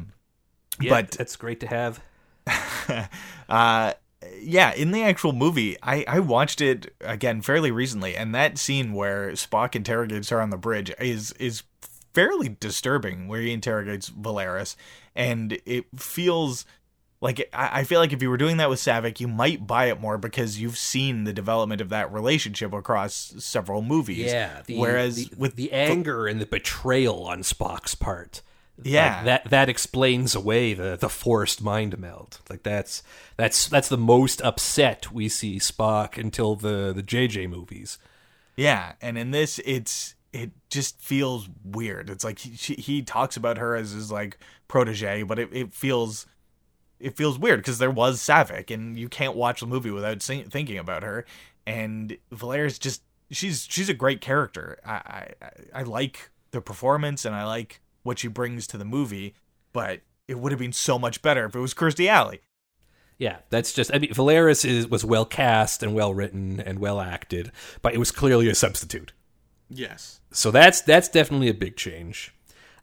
But- 0.88 1.12
that's 1.12 1.36
great 1.36 1.60
to 1.60 1.66
have. 1.66 2.00
uh 3.48 3.92
yeah 4.40 4.72
in 4.74 4.90
the 4.92 5.02
actual 5.02 5.32
movie 5.32 5.76
i 5.82 6.04
i 6.08 6.18
watched 6.18 6.60
it 6.60 6.92
again 7.00 7.40
fairly 7.40 7.70
recently 7.70 8.16
and 8.16 8.34
that 8.34 8.58
scene 8.58 8.92
where 8.92 9.30
spock 9.32 9.76
interrogates 9.76 10.28
her 10.30 10.40
on 10.40 10.50
the 10.50 10.56
bridge 10.56 10.92
is 11.00 11.32
is 11.32 11.62
fairly 12.14 12.48
disturbing 12.60 13.28
where 13.28 13.40
he 13.40 13.52
interrogates 13.52 14.10
valeris 14.10 14.76
and 15.14 15.58
it 15.66 15.86
feels 15.96 16.64
like 17.22 17.48
I 17.52 17.84
feel 17.84 18.00
like 18.00 18.12
if 18.12 18.20
you 18.20 18.28
were 18.28 18.36
doing 18.36 18.56
that 18.56 18.68
with 18.68 18.80
Saavik, 18.80 19.20
you 19.20 19.28
might 19.28 19.64
buy 19.64 19.84
it 19.86 20.00
more 20.00 20.18
because 20.18 20.60
you've 20.60 20.76
seen 20.76 21.22
the 21.22 21.32
development 21.32 21.80
of 21.80 21.88
that 21.90 22.12
relationship 22.12 22.72
across 22.72 23.34
several 23.38 23.80
movies. 23.80 24.32
Yeah. 24.32 24.62
The, 24.66 24.76
Whereas 24.76 25.28
the, 25.28 25.36
with 25.36 25.54
the 25.54 25.72
anger 25.72 26.26
and 26.26 26.40
the 26.40 26.46
betrayal 26.46 27.24
on 27.24 27.42
Spock's 27.42 27.94
part, 27.94 28.42
Yeah. 28.82 29.18
Like, 29.18 29.24
that 29.24 29.50
that 29.50 29.68
explains 29.68 30.34
away 30.34 30.74
the 30.74 30.96
the 30.96 31.08
forced 31.08 31.62
mind 31.62 31.96
meld. 31.96 32.40
Like 32.50 32.64
that's 32.64 33.04
that's 33.36 33.68
that's 33.68 33.88
the 33.88 33.96
most 33.96 34.42
upset 34.42 35.12
we 35.12 35.28
see 35.28 35.60
Spock 35.60 36.18
until 36.18 36.56
the 36.56 36.92
the 36.92 37.04
JJ 37.04 37.48
movies. 37.48 37.98
Yeah, 38.56 38.94
and 39.00 39.16
in 39.16 39.30
this, 39.30 39.60
it's 39.64 40.16
it 40.32 40.50
just 40.70 41.00
feels 41.00 41.48
weird. 41.64 42.08
It's 42.08 42.24
like 42.24 42.38
he 42.38 42.74
he 42.74 43.02
talks 43.02 43.36
about 43.36 43.58
her 43.58 43.76
as 43.76 43.92
his 43.92 44.10
like 44.10 44.38
protege, 44.68 45.22
but 45.22 45.38
it, 45.38 45.50
it 45.52 45.74
feels 45.74 46.26
it 46.98 47.16
feels 47.16 47.38
weird 47.38 47.60
because 47.60 47.78
there 47.78 47.90
was 47.90 48.20
Saavik, 48.20 48.70
and 48.70 48.98
you 48.98 49.08
can't 49.08 49.36
watch 49.36 49.60
the 49.60 49.66
movie 49.66 49.90
without 49.90 50.22
thinking 50.22 50.78
about 50.78 51.02
her. 51.02 51.26
And 51.66 52.16
Valeris 52.32 52.78
just 52.78 53.02
she's 53.30 53.66
she's 53.68 53.88
a 53.88 53.94
great 53.94 54.20
character. 54.20 54.78
I, 54.86 54.92
I 54.92 55.28
I 55.74 55.82
like 55.82 56.30
the 56.50 56.60
performance, 56.60 57.24
and 57.24 57.34
I 57.34 57.44
like 57.44 57.80
what 58.02 58.18
she 58.18 58.28
brings 58.28 58.66
to 58.68 58.78
the 58.78 58.84
movie. 58.84 59.34
But 59.72 60.00
it 60.28 60.38
would 60.38 60.52
have 60.52 60.58
been 60.58 60.72
so 60.72 60.98
much 60.98 61.20
better 61.20 61.44
if 61.44 61.54
it 61.54 61.60
was 61.60 61.74
Kirstie 61.74 62.08
Alley. 62.08 62.40
Yeah, 63.18 63.38
that's 63.50 63.72
just. 63.72 63.94
I 63.94 63.98
mean, 63.98 64.12
Valeris 64.12 64.64
is 64.64 64.88
was 64.88 65.04
well 65.04 65.24
cast 65.24 65.82
and 65.82 65.94
well 65.94 66.14
written 66.14 66.58
and 66.58 66.78
well 66.78 67.00
acted, 67.00 67.52
but 67.82 67.94
it 67.94 67.98
was 67.98 68.10
clearly 68.10 68.48
a 68.48 68.54
substitute. 68.54 69.12
Yes. 69.74 70.20
So 70.30 70.50
that's 70.50 70.80
that's 70.80 71.08
definitely 71.08 71.48
a 71.48 71.54
big 71.54 71.76
change. 71.76 72.34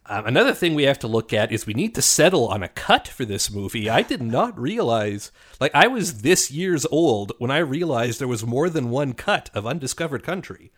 Um, 0.06 0.26
another 0.26 0.56
thing 0.56 0.74
we 0.74 0.84
have 0.84 0.98
to 0.99 1.07
look 1.07 1.34
at 1.34 1.52
is 1.52 1.68
we 1.68 1.76
need 1.76 1.94
to 1.94 2.02
settle 2.02 2.48
on 2.48 2.64
a 2.64 2.68
cut 2.68 3.07
for 3.07 3.26
this 3.26 3.52
movie. 3.52 3.91
I 3.91 4.02
did 4.02 4.24
not 4.24 4.60
realize, 4.60 5.32
like, 5.60 5.76
I 5.76 5.86
was 5.86 6.24
this 6.24 6.49
years 6.49 6.88
old 6.90 7.34
when 7.38 7.52
I 7.52 7.60
realized 7.60 8.20
there 8.20 8.28
was 8.28 8.44
more 8.44 8.72
than 8.72 8.90
one 8.90 9.14
cut 9.14 9.52
of 9.53 9.68
Undiscovered 9.68 10.24
Country. 10.24 10.72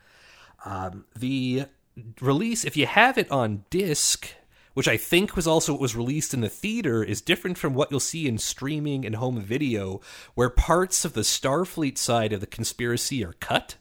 Um, 0.65 1.05
the 1.15 1.65
release, 2.19 2.65
if 2.65 2.75
you 2.75 2.85
have 2.87 3.17
it 3.17 3.31
on 3.31 3.63
disc, 3.69 4.27
which 4.73 4.89
I 4.89 4.97
think 4.97 5.37
was 5.37 5.47
also 5.47 5.71
what 5.71 5.81
was 5.81 5.95
released 5.95 6.33
in 6.33 6.41
the 6.41 6.49
theater, 6.49 7.01
is 7.01 7.21
different 7.21 7.57
from 7.57 7.73
what 7.73 7.89
you'll 7.89 8.01
see 8.01 8.27
in 8.27 8.37
streaming 8.37 9.05
and 9.05 9.15
home 9.15 9.39
video, 9.39 10.01
where 10.33 10.49
parts 10.49 11.05
of 11.05 11.13
the 11.13 11.21
Starfleet 11.21 11.97
side 11.97 12.33
of 12.33 12.41
the 12.41 12.47
conspiracy 12.47 13.23
are 13.23 13.33
cut 13.33 13.77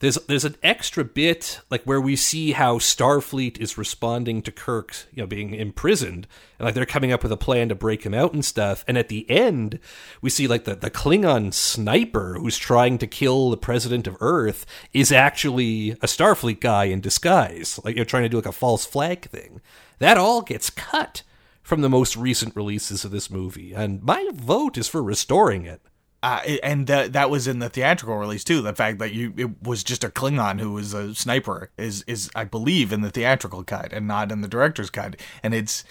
there's 0.00 0.16
there's 0.26 0.44
an 0.44 0.56
extra 0.62 1.04
bit 1.04 1.60
like 1.70 1.84
where 1.84 2.00
we 2.00 2.16
see 2.16 2.52
how 2.52 2.78
Starfleet 2.78 3.58
is 3.58 3.78
responding 3.78 4.42
to 4.42 4.52
Kirk, 4.52 4.94
you 5.12 5.22
know, 5.22 5.26
being 5.26 5.54
imprisoned, 5.54 6.26
and 6.58 6.66
like 6.66 6.74
they're 6.74 6.84
coming 6.84 7.12
up 7.12 7.22
with 7.22 7.32
a 7.32 7.36
plan 7.36 7.68
to 7.68 7.74
break 7.74 8.04
him 8.04 8.14
out 8.14 8.34
and 8.34 8.44
stuff. 8.44 8.84
And 8.88 8.98
at 8.98 9.08
the 9.08 9.28
end, 9.30 9.78
we 10.20 10.30
see 10.30 10.46
like 10.48 10.64
the 10.64 10.74
the 10.74 10.90
Klingon 10.90 11.54
sniper 11.54 12.34
who's 12.34 12.58
trying 12.58 12.98
to 12.98 13.06
kill 13.06 13.50
the 13.50 13.56
president 13.56 14.06
of 14.06 14.16
Earth 14.20 14.66
is 14.92 15.12
actually 15.12 15.92
a 15.92 16.06
Starfleet 16.06 16.60
guy 16.60 16.84
in 16.84 17.00
disguise, 17.00 17.78
like 17.84 17.94
you're 17.96 18.04
trying 18.04 18.24
to 18.24 18.28
do 18.28 18.38
like 18.38 18.46
a 18.46 18.52
false 18.52 18.84
flag 18.84 19.28
thing. 19.28 19.60
That 20.00 20.18
all 20.18 20.42
gets 20.42 20.70
cut 20.70 21.22
from 21.62 21.80
the 21.80 21.88
most 21.88 22.16
recent 22.16 22.56
releases 22.56 23.04
of 23.04 23.10
this 23.10 23.30
movie, 23.30 23.72
and 23.72 24.02
my 24.02 24.28
vote 24.34 24.76
is 24.76 24.88
for 24.88 25.02
restoring 25.02 25.64
it. 25.64 25.80
Uh, 26.24 26.40
and 26.62 26.86
that 26.86 27.12
that 27.12 27.28
was 27.28 27.46
in 27.46 27.58
the 27.58 27.68
theatrical 27.68 28.16
release 28.16 28.42
too. 28.42 28.62
The 28.62 28.72
fact 28.72 28.98
that 28.98 29.12
you 29.12 29.34
it 29.36 29.62
was 29.62 29.84
just 29.84 30.04
a 30.04 30.08
Klingon 30.08 30.58
who 30.58 30.72
was 30.72 30.94
a 30.94 31.14
sniper 31.14 31.70
is 31.76 32.02
is 32.06 32.30
I 32.34 32.44
believe 32.44 32.94
in 32.94 33.02
the 33.02 33.10
theatrical 33.10 33.62
cut 33.62 33.92
and 33.92 34.08
not 34.08 34.32
in 34.32 34.40
the 34.40 34.48
director's 34.48 34.88
cut. 34.88 35.16
And 35.42 35.52
it's 35.52 35.84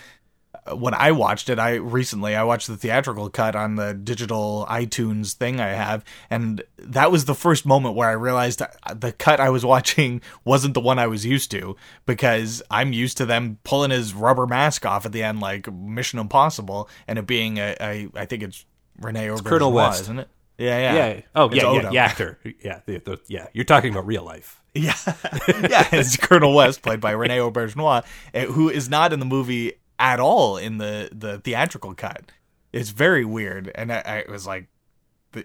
uh, 0.66 0.76
when 0.76 0.96
I 0.96 1.12
watched 1.12 1.50
it, 1.50 1.60
I 1.60 1.76
recently 1.76 2.36
I 2.36 2.44
watched 2.46 2.66
the 2.66 2.78
theatrical 2.78 3.30
cut 3.30 3.56
on 3.56 3.76
the 3.76 3.94
digital 3.94 4.66
iTunes 4.68 5.34
thing 5.34 5.60
I 5.60 5.68
have, 5.68 6.04
and 6.32 6.64
that 6.80 7.12
was 7.12 7.26
the 7.26 7.36
first 7.36 7.64
moment 7.64 7.96
where 7.96 8.10
I 8.10 8.14
realized 8.14 8.60
the 8.92 9.12
cut 9.12 9.40
I 9.40 9.52
was 9.52 9.64
watching 9.74 10.20
wasn't 10.44 10.74
the 10.74 10.82
one 10.82 10.98
I 10.98 11.06
was 11.06 11.28
used 11.28 11.52
to 11.52 11.76
because 12.08 12.64
I'm 12.72 12.92
used 12.92 13.18
to 13.18 13.28
them 13.28 13.60
pulling 13.64 13.92
his 13.92 14.16
rubber 14.16 14.48
mask 14.48 14.84
off 14.84 15.06
at 15.06 15.12
the 15.12 15.22
end 15.22 15.42
like 15.42 15.72
Mission 15.72 16.18
Impossible, 16.18 16.90
and 17.08 17.20
it 17.20 17.28
being 17.28 17.60
a, 17.60 17.76
a 17.80 18.10
I 18.16 18.26
think 18.26 18.42
it's 18.42 18.66
Rene 18.99 19.28
Auberjonois, 19.28 19.44
Colonel 19.45 19.72
West. 19.72 20.02
isn't 20.02 20.20
it? 20.20 20.28
Yeah, 20.57 20.78
yeah. 20.80 20.95
Yeah. 21.07 21.22
Oh, 21.36 21.45
It's 21.48 21.56
yeah, 21.56 21.74
yeah, 21.74 21.90
the 21.90 21.98
actor. 21.98 22.40
Yeah, 22.64 22.80
the, 22.86 22.99
the, 22.99 23.20
yeah. 23.28 23.48
You're 23.53 23.65
talking 23.65 23.91
about 23.91 24.06
real 24.06 24.24
life. 24.24 24.60
Yeah, 24.76 24.95
yeah. 25.48 25.88
It's 25.91 26.18
Colonel 26.18 26.56
West, 26.56 26.82
played 26.82 26.99
by 26.99 27.11
Rene 27.11 27.38
Auberjonois, 27.38 28.03
eh, 28.34 28.45
who 28.45 28.70
is 28.70 28.90
not 28.90 29.14
in 29.14 29.20
the 29.20 29.26
movie 29.26 29.74
at 29.99 30.20
all 30.20 30.57
in 30.57 30.80
the 30.80 31.10
the 31.14 31.38
theatrical 31.38 31.94
cut. 31.94 32.32
It's 32.72 32.90
very 32.90 33.24
weird, 33.24 33.72
and 33.76 33.91
I, 33.94 34.24
I 34.28 34.32
was 34.32 34.48
like, 34.48 34.70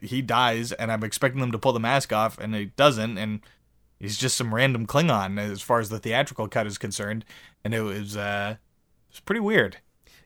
he 0.00 0.22
dies, 0.22 0.72
and 0.72 0.90
I'm 0.90 1.04
expecting 1.04 1.42
them 1.42 1.52
to 1.52 1.58
pull 1.58 1.74
the 1.74 1.80
mask 1.80 2.10
off, 2.10 2.38
and 2.38 2.54
he 2.54 2.66
doesn't, 2.76 3.18
and 3.18 3.40
he's 4.00 4.16
just 4.16 4.38
some 4.38 4.54
random 4.54 4.86
Klingon 4.86 5.38
as 5.38 5.60
far 5.60 5.78
as 5.78 5.90
the 5.90 5.98
theatrical 5.98 6.48
cut 6.48 6.66
is 6.66 6.78
concerned, 6.78 7.26
and 7.62 7.74
it 7.74 7.82
was 7.82 8.16
uh, 8.16 8.56
it's 9.10 9.20
pretty 9.20 9.40
weird. 9.40 9.76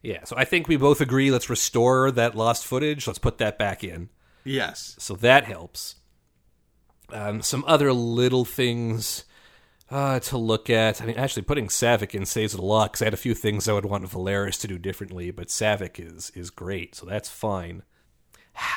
Yeah. 0.02 0.24
So 0.24 0.36
I 0.36 0.44
think 0.44 0.68
we 0.68 0.76
both 0.76 1.00
agree. 1.00 1.30
Let's 1.30 1.50
restore 1.50 2.10
that 2.10 2.34
lost 2.34 2.66
footage. 2.66 3.06
Let's 3.06 3.18
put 3.18 3.38
that 3.38 3.58
back 3.58 3.84
in. 3.84 4.08
Yes. 4.44 4.96
So 4.98 5.14
that 5.16 5.44
helps. 5.44 5.96
Um, 7.10 7.42
some 7.42 7.64
other 7.66 7.92
little 7.92 8.44
things 8.44 9.24
uh, 9.90 10.18
to 10.20 10.38
look 10.38 10.70
at. 10.70 11.02
I 11.02 11.06
mean, 11.06 11.16
actually, 11.16 11.42
putting 11.42 11.68
Saavik 11.68 12.14
in 12.14 12.24
saves 12.26 12.54
it 12.54 12.60
a 12.60 12.64
lot 12.64 12.92
because 12.92 13.02
I 13.02 13.06
had 13.06 13.14
a 13.14 13.18
few 13.18 13.34
things 13.34 13.68
I 13.68 13.74
would 13.74 13.84
want 13.84 14.08
Valeris 14.08 14.58
to 14.62 14.66
do 14.66 14.78
differently, 14.78 15.30
but 15.30 15.48
Saavik 15.48 16.00
is 16.00 16.30
is 16.34 16.50
great, 16.50 16.94
so 16.94 17.06
that's 17.06 17.28
fine. 17.28 17.82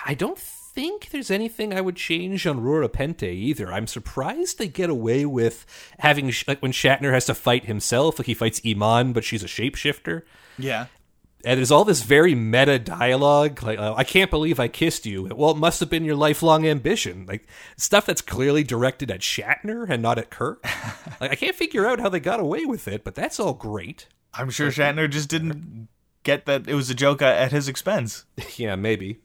I 0.05 0.13
don't 0.13 0.37
think 0.37 1.09
there's 1.09 1.31
anything 1.31 1.73
I 1.73 1.81
would 1.81 1.95
change 1.95 2.45
on 2.45 2.59
Rura 2.59 2.89
Penthe 2.89 3.23
either. 3.23 3.71
I'm 3.71 3.87
surprised 3.87 4.57
they 4.57 4.67
get 4.67 4.89
away 4.89 5.25
with 5.25 5.65
having 5.99 6.33
like 6.47 6.61
when 6.61 6.73
Shatner 6.73 7.13
has 7.13 7.25
to 7.25 7.33
fight 7.33 7.65
himself, 7.65 8.19
like 8.19 8.25
he 8.27 8.33
fights 8.33 8.61
Iman, 8.65 9.13
but 9.13 9.23
she's 9.23 9.43
a 9.43 9.47
shapeshifter. 9.47 10.23
Yeah. 10.57 10.87
And 11.45 11.59
there's 11.59 11.71
all 11.71 11.85
this 11.85 12.01
very 12.01 12.33
meta 12.33 12.79
dialogue, 12.79 13.61
like 13.61 13.77
uh, 13.77 13.93
"I 13.95 14.03
can't 14.03 14.31
believe 14.31 14.59
I 14.59 14.67
kissed 14.67 15.05
you." 15.05 15.29
Well, 15.35 15.51
it 15.51 15.57
must 15.57 15.79
have 15.79 15.89
been 15.89 16.03
your 16.03 16.15
lifelong 16.15 16.65
ambition, 16.65 17.25
like 17.27 17.47
stuff 17.77 18.05
that's 18.05 18.21
clearly 18.21 18.63
directed 18.63 19.11
at 19.11 19.19
Shatner 19.19 19.87
and 19.87 20.01
not 20.01 20.17
at 20.17 20.31
Kirk. 20.31 20.63
like 21.21 21.31
I 21.31 21.35
can't 21.35 21.55
figure 21.55 21.85
out 21.85 21.99
how 21.99 22.09
they 22.09 22.19
got 22.19 22.39
away 22.39 22.65
with 22.65 22.87
it, 22.87 23.03
but 23.03 23.15
that's 23.15 23.39
all 23.39 23.53
great. 23.53 24.07
I'm 24.33 24.49
sure 24.49 24.71
Shatner 24.71 25.09
just 25.09 25.29
didn't 25.29 25.87
get 26.23 26.45
that 26.47 26.67
it 26.67 26.75
was 26.75 26.89
a 26.89 26.95
joke 26.95 27.21
at 27.21 27.51
his 27.51 27.69
expense. 27.69 28.25
yeah, 28.57 28.75
maybe. 28.75 29.19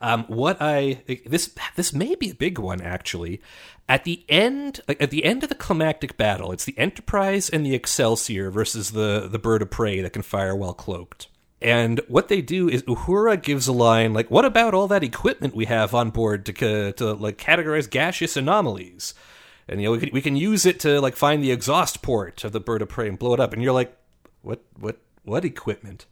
Um, 0.00 0.24
what 0.24 0.58
I 0.60 1.02
this 1.24 1.54
this 1.76 1.92
may 1.92 2.14
be 2.14 2.30
a 2.30 2.34
big 2.34 2.58
one 2.58 2.80
actually. 2.80 3.40
At 3.88 4.04
the 4.04 4.24
end, 4.28 4.80
like, 4.88 5.02
at 5.02 5.10
the 5.10 5.24
end 5.24 5.42
of 5.42 5.48
the 5.48 5.54
climactic 5.54 6.16
battle, 6.16 6.52
it's 6.52 6.64
the 6.64 6.78
Enterprise 6.78 7.50
and 7.50 7.66
the 7.66 7.74
Excelsior 7.74 8.50
versus 8.50 8.90
the 8.90 9.28
the 9.30 9.38
bird 9.38 9.62
of 9.62 9.70
prey 9.70 10.00
that 10.00 10.12
can 10.12 10.22
fire 10.22 10.54
while 10.54 10.74
cloaked. 10.74 11.28
And 11.62 12.00
what 12.08 12.28
they 12.28 12.42
do 12.42 12.68
is 12.68 12.82
Uhura 12.82 13.40
gives 13.40 13.68
a 13.68 13.72
line 13.72 14.12
like, 14.12 14.30
"What 14.30 14.44
about 14.44 14.74
all 14.74 14.88
that 14.88 15.04
equipment 15.04 15.54
we 15.54 15.66
have 15.66 15.94
on 15.94 16.10
board 16.10 16.44
to 16.46 16.92
to 16.92 17.12
like 17.14 17.38
categorize 17.38 17.88
gaseous 17.88 18.36
anomalies?" 18.36 19.14
And 19.68 19.80
you 19.80 19.86
know 19.86 19.92
we 19.92 19.98
can, 19.98 20.10
we 20.12 20.20
can 20.20 20.36
use 20.36 20.66
it 20.66 20.80
to 20.80 21.00
like 21.00 21.14
find 21.14 21.42
the 21.42 21.52
exhaust 21.52 22.02
port 22.02 22.42
of 22.44 22.52
the 22.52 22.60
bird 22.60 22.82
of 22.82 22.88
prey 22.88 23.08
and 23.08 23.18
blow 23.18 23.34
it 23.34 23.40
up. 23.40 23.52
And 23.52 23.62
you're 23.62 23.72
like, 23.72 23.96
"What 24.42 24.62
what 24.78 24.98
what 25.22 25.44
equipment?" 25.44 26.06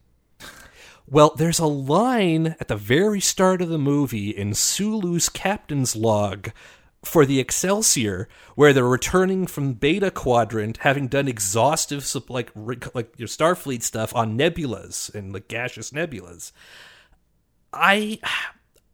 Well, 1.08 1.34
there's 1.36 1.58
a 1.58 1.66
line 1.66 2.54
at 2.60 2.68
the 2.68 2.76
very 2.76 3.20
start 3.20 3.60
of 3.60 3.68
the 3.68 3.78
movie 3.78 4.30
in 4.30 4.54
Sulu's 4.54 5.28
captain's 5.28 5.96
log 5.96 6.50
for 7.02 7.24
the 7.24 7.40
Excelsior, 7.40 8.28
where 8.54 8.72
they're 8.72 8.84
returning 8.84 9.46
from 9.46 9.72
Beta 9.72 10.10
Quadrant, 10.10 10.78
having 10.78 11.08
done 11.08 11.28
exhaustive 11.28 12.06
like 12.28 12.50
like 12.94 13.14
your 13.16 13.28
Starfleet 13.28 13.82
stuff 13.82 14.14
on 14.14 14.36
nebulas 14.36 15.12
and 15.14 15.32
like 15.32 15.48
gaseous 15.48 15.92
nebulas. 15.92 16.52
I 17.72 18.18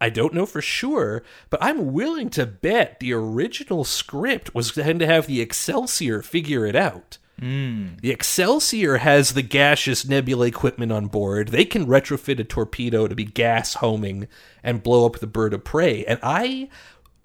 I 0.01 0.11
don't 0.11 0.35
know 0.35 0.47
for 0.47 0.61
sure, 0.61 1.23
but 1.51 1.63
I'm 1.63 1.93
willing 1.93 2.31
to 2.31 2.47
bet 2.47 3.01
the 3.01 3.13
original 3.13 3.85
script 3.85 4.55
was 4.55 4.71
going 4.71 4.99
to 4.99 5.07
have 5.07 5.27
the 5.27 5.41
Excelsior 5.41 6.23
figure 6.23 6.67
it 6.67 6.77
out. 6.77 7.19
Hmm. 7.39 7.97
The 8.01 8.11
Excelsior 8.13 8.99
has 8.99 9.35
the 9.35 9.43
gaseous 9.43 10.07
nebula 10.07 10.47
equipment 10.47 10.91
on 10.91 11.07
board. 11.07 11.49
They 11.49 11.67
can 11.67 11.87
retrofit 11.87 12.39
a 12.41 12.45
torpedo 12.45 13.09
to 13.09 13.15
be 13.15 13.25
gas 13.25 13.75
homing 13.75 14.27
and 14.63 14.83
blow 14.83 15.05
up 15.05 15.19
the 15.19 15.27
bird 15.27 15.53
of 15.53 15.65
prey. 15.65 16.05
And 16.07 16.19
I 16.23 16.71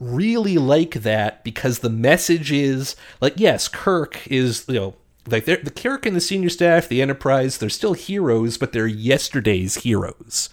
really 0.01 0.57
like 0.57 0.95
that 1.03 1.43
because 1.43 1.79
the 1.79 1.89
message 1.89 2.51
is 2.51 2.95
like, 3.21 3.33
yes, 3.37 3.67
Kirk 3.67 4.27
is, 4.27 4.65
you 4.67 4.73
know, 4.73 4.95
like 5.27 5.45
they're, 5.45 5.57
the 5.57 5.69
Kirk 5.69 6.05
and 6.07 6.15
the 6.15 6.21
senior 6.21 6.49
staff, 6.49 6.89
the 6.89 7.01
Enterprise, 7.01 7.59
they're 7.59 7.69
still 7.69 7.93
heroes, 7.93 8.57
but 8.57 8.73
they're 8.73 8.87
yesterday's 8.87 9.75
heroes, 9.75 10.49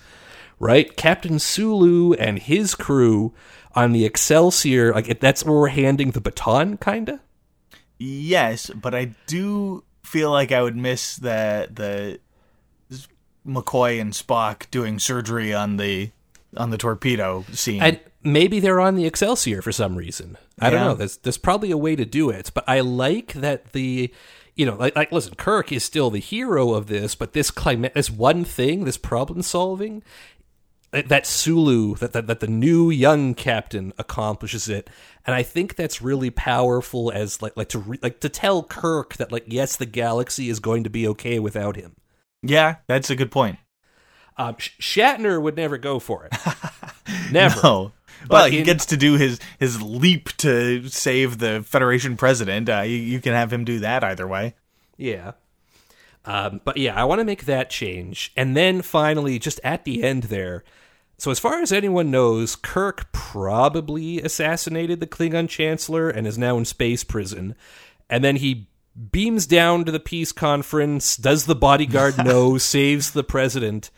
right? 0.58 0.94
Captain 0.96 1.38
Sulu 1.38 2.12
and 2.14 2.38
his 2.38 2.74
crew 2.74 3.32
on 3.74 3.92
the 3.92 4.04
Excelsior, 4.04 4.92
like 4.92 5.18
that's 5.18 5.44
where 5.44 5.58
we're 5.58 5.68
handing 5.68 6.10
the 6.10 6.20
baton, 6.20 6.76
kinda. 6.76 7.20
Yes, 7.98 8.70
but 8.70 8.94
I 8.94 9.14
do 9.26 9.82
feel 10.04 10.30
like 10.30 10.52
I 10.52 10.62
would 10.62 10.76
miss 10.76 11.16
the 11.16 11.68
the 11.72 12.20
McCoy 13.46 14.00
and 14.00 14.12
Spock 14.12 14.70
doing 14.70 14.98
surgery 14.98 15.54
on 15.54 15.78
the 15.78 16.10
on 16.56 16.70
the 16.70 16.78
torpedo 16.78 17.44
scene. 17.52 17.82
Maybe 18.32 18.60
they're 18.60 18.80
on 18.80 18.96
the 18.96 19.06
Excelsior 19.06 19.62
for 19.62 19.72
some 19.72 19.96
reason. 19.96 20.36
I 20.60 20.70
don't 20.70 20.80
know. 20.80 20.94
There's 20.94 21.16
there's 21.18 21.38
probably 21.38 21.70
a 21.70 21.76
way 21.76 21.96
to 21.96 22.05
do 22.05 22.30
it, 22.30 22.50
but 22.55 22.64
I 22.66 22.80
like 22.80 23.32
that 23.34 23.72
the 23.72 24.12
you 24.55 24.66
know, 24.66 24.74
like, 24.74 24.96
like 24.96 25.12
listen, 25.12 25.34
Kirk 25.36 25.70
is 25.70 25.84
still 25.84 26.10
the 26.10 26.18
hero 26.18 26.74
of 26.74 26.88
this, 26.88 27.14
but 27.14 27.32
this 27.32 27.50
climate, 27.50 27.94
this 27.94 28.10
one 28.10 28.44
thing, 28.44 28.84
this 28.84 28.98
problem 28.98 29.42
solving, 29.42 30.02
that 30.90 31.26
Sulu, 31.26 31.94
that, 31.96 32.12
that 32.12 32.26
that 32.26 32.40
the 32.40 32.48
new 32.48 32.90
young 32.90 33.34
captain 33.34 33.92
accomplishes 33.98 34.68
it, 34.68 34.90
and 35.26 35.34
I 35.34 35.42
think 35.42 35.76
that's 35.76 36.02
really 36.02 36.30
powerful 36.30 37.12
as 37.12 37.40
like 37.40 37.56
like 37.56 37.68
to 37.70 37.78
re, 37.78 37.98
like 38.02 38.20
to 38.20 38.28
tell 38.28 38.62
Kirk 38.62 39.16
that 39.16 39.30
like 39.30 39.44
yes, 39.46 39.76
the 39.76 39.86
galaxy 39.86 40.48
is 40.48 40.60
going 40.60 40.84
to 40.84 40.90
be 40.90 41.06
okay 41.09 41.38
without 41.38 41.76
him. 41.76 41.94
Yeah, 42.42 42.76
that's 42.86 43.10
a 43.10 43.16
good 43.16 43.30
point. 43.30 43.59
Um, 44.36 44.56
Sh- 44.59 44.78
Shatner 44.80 45.40
would 45.42 45.56
never 45.56 45.78
go 45.78 45.98
for 45.98 46.26
it. 46.26 46.32
never. 47.32 47.60
No. 47.62 47.92
But 48.23 48.31
Well, 48.31 48.51
he 48.51 48.59
in- 48.59 48.65
gets 48.65 48.86
to 48.86 48.97
do 48.97 49.15
his 49.15 49.39
his 49.59 49.81
leap 49.82 50.28
to 50.39 50.89
save 50.89 51.39
the 51.39 51.62
Federation 51.62 52.16
president. 52.16 52.69
Uh, 52.69 52.81
you, 52.81 52.97
you 52.97 53.20
can 53.20 53.32
have 53.32 53.53
him 53.53 53.65
do 53.65 53.78
that 53.81 54.03
either 54.05 54.27
way. 54.27 54.55
Yeah. 54.97 55.32
Um, 56.24 56.61
but 56.65 56.77
yeah, 56.77 56.95
I 57.01 57.05
want 57.05 57.20
to 57.20 57.24
make 57.24 57.47
that 57.47 57.70
change. 57.70 58.32
And 58.36 58.57
then 58.57 58.82
finally, 58.82 59.39
just 59.39 59.61
at 59.65 59.85
the 59.85 60.03
end 60.03 60.24
there, 60.24 60.62
so 61.16 61.31
as 61.31 61.39
far 61.39 61.61
as 61.62 61.73
anyone 61.73 62.11
knows, 62.11 62.55
Kirk 62.55 63.11
probably 63.12 64.20
assassinated 64.20 65.01
the 65.01 65.07
Klingon 65.07 65.49
Chancellor 65.49 66.09
and 66.11 66.27
is 66.27 66.36
now 66.39 66.59
in 66.59 66.65
space 66.65 67.03
prison. 67.03 67.55
And 68.11 68.23
then 68.23 68.36
he 68.36 68.69
beams 69.11 69.47
down 69.47 69.85
to 69.85 69.93
the 69.93 70.01
peace 70.01 70.32
conference, 70.32 71.16
does 71.16 71.47
the 71.47 71.55
bodyguard 71.55 72.19
know, 72.24 72.59
saves 72.59 73.12
the 73.12 73.24
president. 73.24 73.90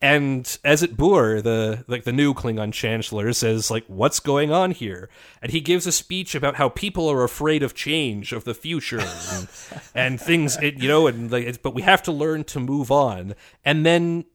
And 0.00 0.44
Azetbur, 0.64 1.42
the 1.42 1.84
like 1.88 2.04
the 2.04 2.12
new 2.12 2.32
Klingon 2.32 2.72
Chancellor, 2.72 3.32
says 3.32 3.68
like, 3.68 3.84
"What's 3.88 4.20
going 4.20 4.52
on 4.52 4.70
here?" 4.70 5.10
And 5.42 5.50
he 5.50 5.60
gives 5.60 5.88
a 5.88 5.92
speech 5.92 6.36
about 6.36 6.54
how 6.54 6.68
people 6.68 7.10
are 7.10 7.24
afraid 7.24 7.64
of 7.64 7.74
change, 7.74 8.32
of 8.32 8.44
the 8.44 8.54
future, 8.54 9.00
and, 9.00 9.48
and 9.96 10.20
things, 10.20 10.56
it, 10.58 10.80
you 10.80 10.86
know, 10.86 11.08
and 11.08 11.32
like, 11.32 11.44
it's, 11.44 11.58
but 11.58 11.74
we 11.74 11.82
have 11.82 12.02
to 12.04 12.12
learn 12.12 12.44
to 12.44 12.60
move 12.60 12.92
on. 12.92 13.34
And 13.64 13.84
then 13.84 14.26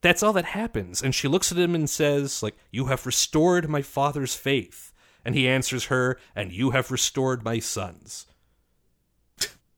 that's 0.00 0.24
all 0.24 0.32
that 0.32 0.46
happens. 0.46 1.00
And 1.00 1.14
she 1.14 1.28
looks 1.28 1.52
at 1.52 1.58
him 1.58 1.76
and 1.76 1.88
says, 1.88 2.42
"Like, 2.42 2.56
you 2.72 2.86
have 2.86 3.06
restored 3.06 3.68
my 3.68 3.82
father's 3.82 4.34
faith." 4.34 4.92
And 5.24 5.36
he 5.36 5.48
answers 5.48 5.84
her, 5.84 6.18
"And 6.34 6.50
you 6.50 6.70
have 6.70 6.90
restored 6.90 7.44
my 7.44 7.60
son's." 7.60 8.26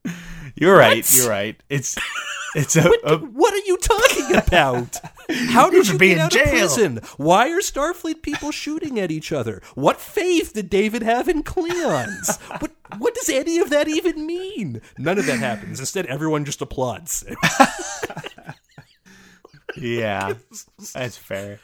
You're 0.57 0.77
right. 0.77 0.99
What? 1.05 1.17
You're 1.17 1.29
right. 1.29 1.61
It's 1.69 1.97
it's 2.55 2.77
a, 2.77 2.91
a 3.05 3.19
What 3.19 3.53
are 3.55 3.67
you 3.67 3.77
talking 3.77 4.37
about? 4.37 4.97
How 5.49 5.71
did 5.71 5.87
should 5.87 5.95
you 5.95 5.99
be 5.99 6.09
get 6.09 6.17
in 6.17 6.21
out 6.23 6.31
jail. 6.33 6.43
of 6.45 6.51
prison? 6.51 7.01
Why 7.17 7.51
are 7.51 7.61
Starfleet 7.61 8.23
people 8.23 8.51
shooting 8.53 9.01
at 9.01 9.11
each 9.11 9.33
other? 9.33 9.63
What 9.75 10.01
faith 10.01 10.53
did 10.53 10.71
David 10.71 11.03
have 11.03 11.29
in 11.29 11.43
Cleons? 11.43 12.39
What 12.61 12.73
what 12.99 13.15
does 13.15 13.29
any 13.29 13.59
of 13.59 13.71
that 13.71 13.89
even 13.89 14.27
mean? 14.27 14.81
None 14.99 15.19
of 15.19 15.27
that 15.27 15.39
happens. 15.39 15.81
Instead, 15.81 16.07
everyone 16.07 16.45
just 16.45 16.61
applauds. 16.61 17.25
yeah. 19.77 20.35
That's 20.93 21.17
fair. 21.17 21.59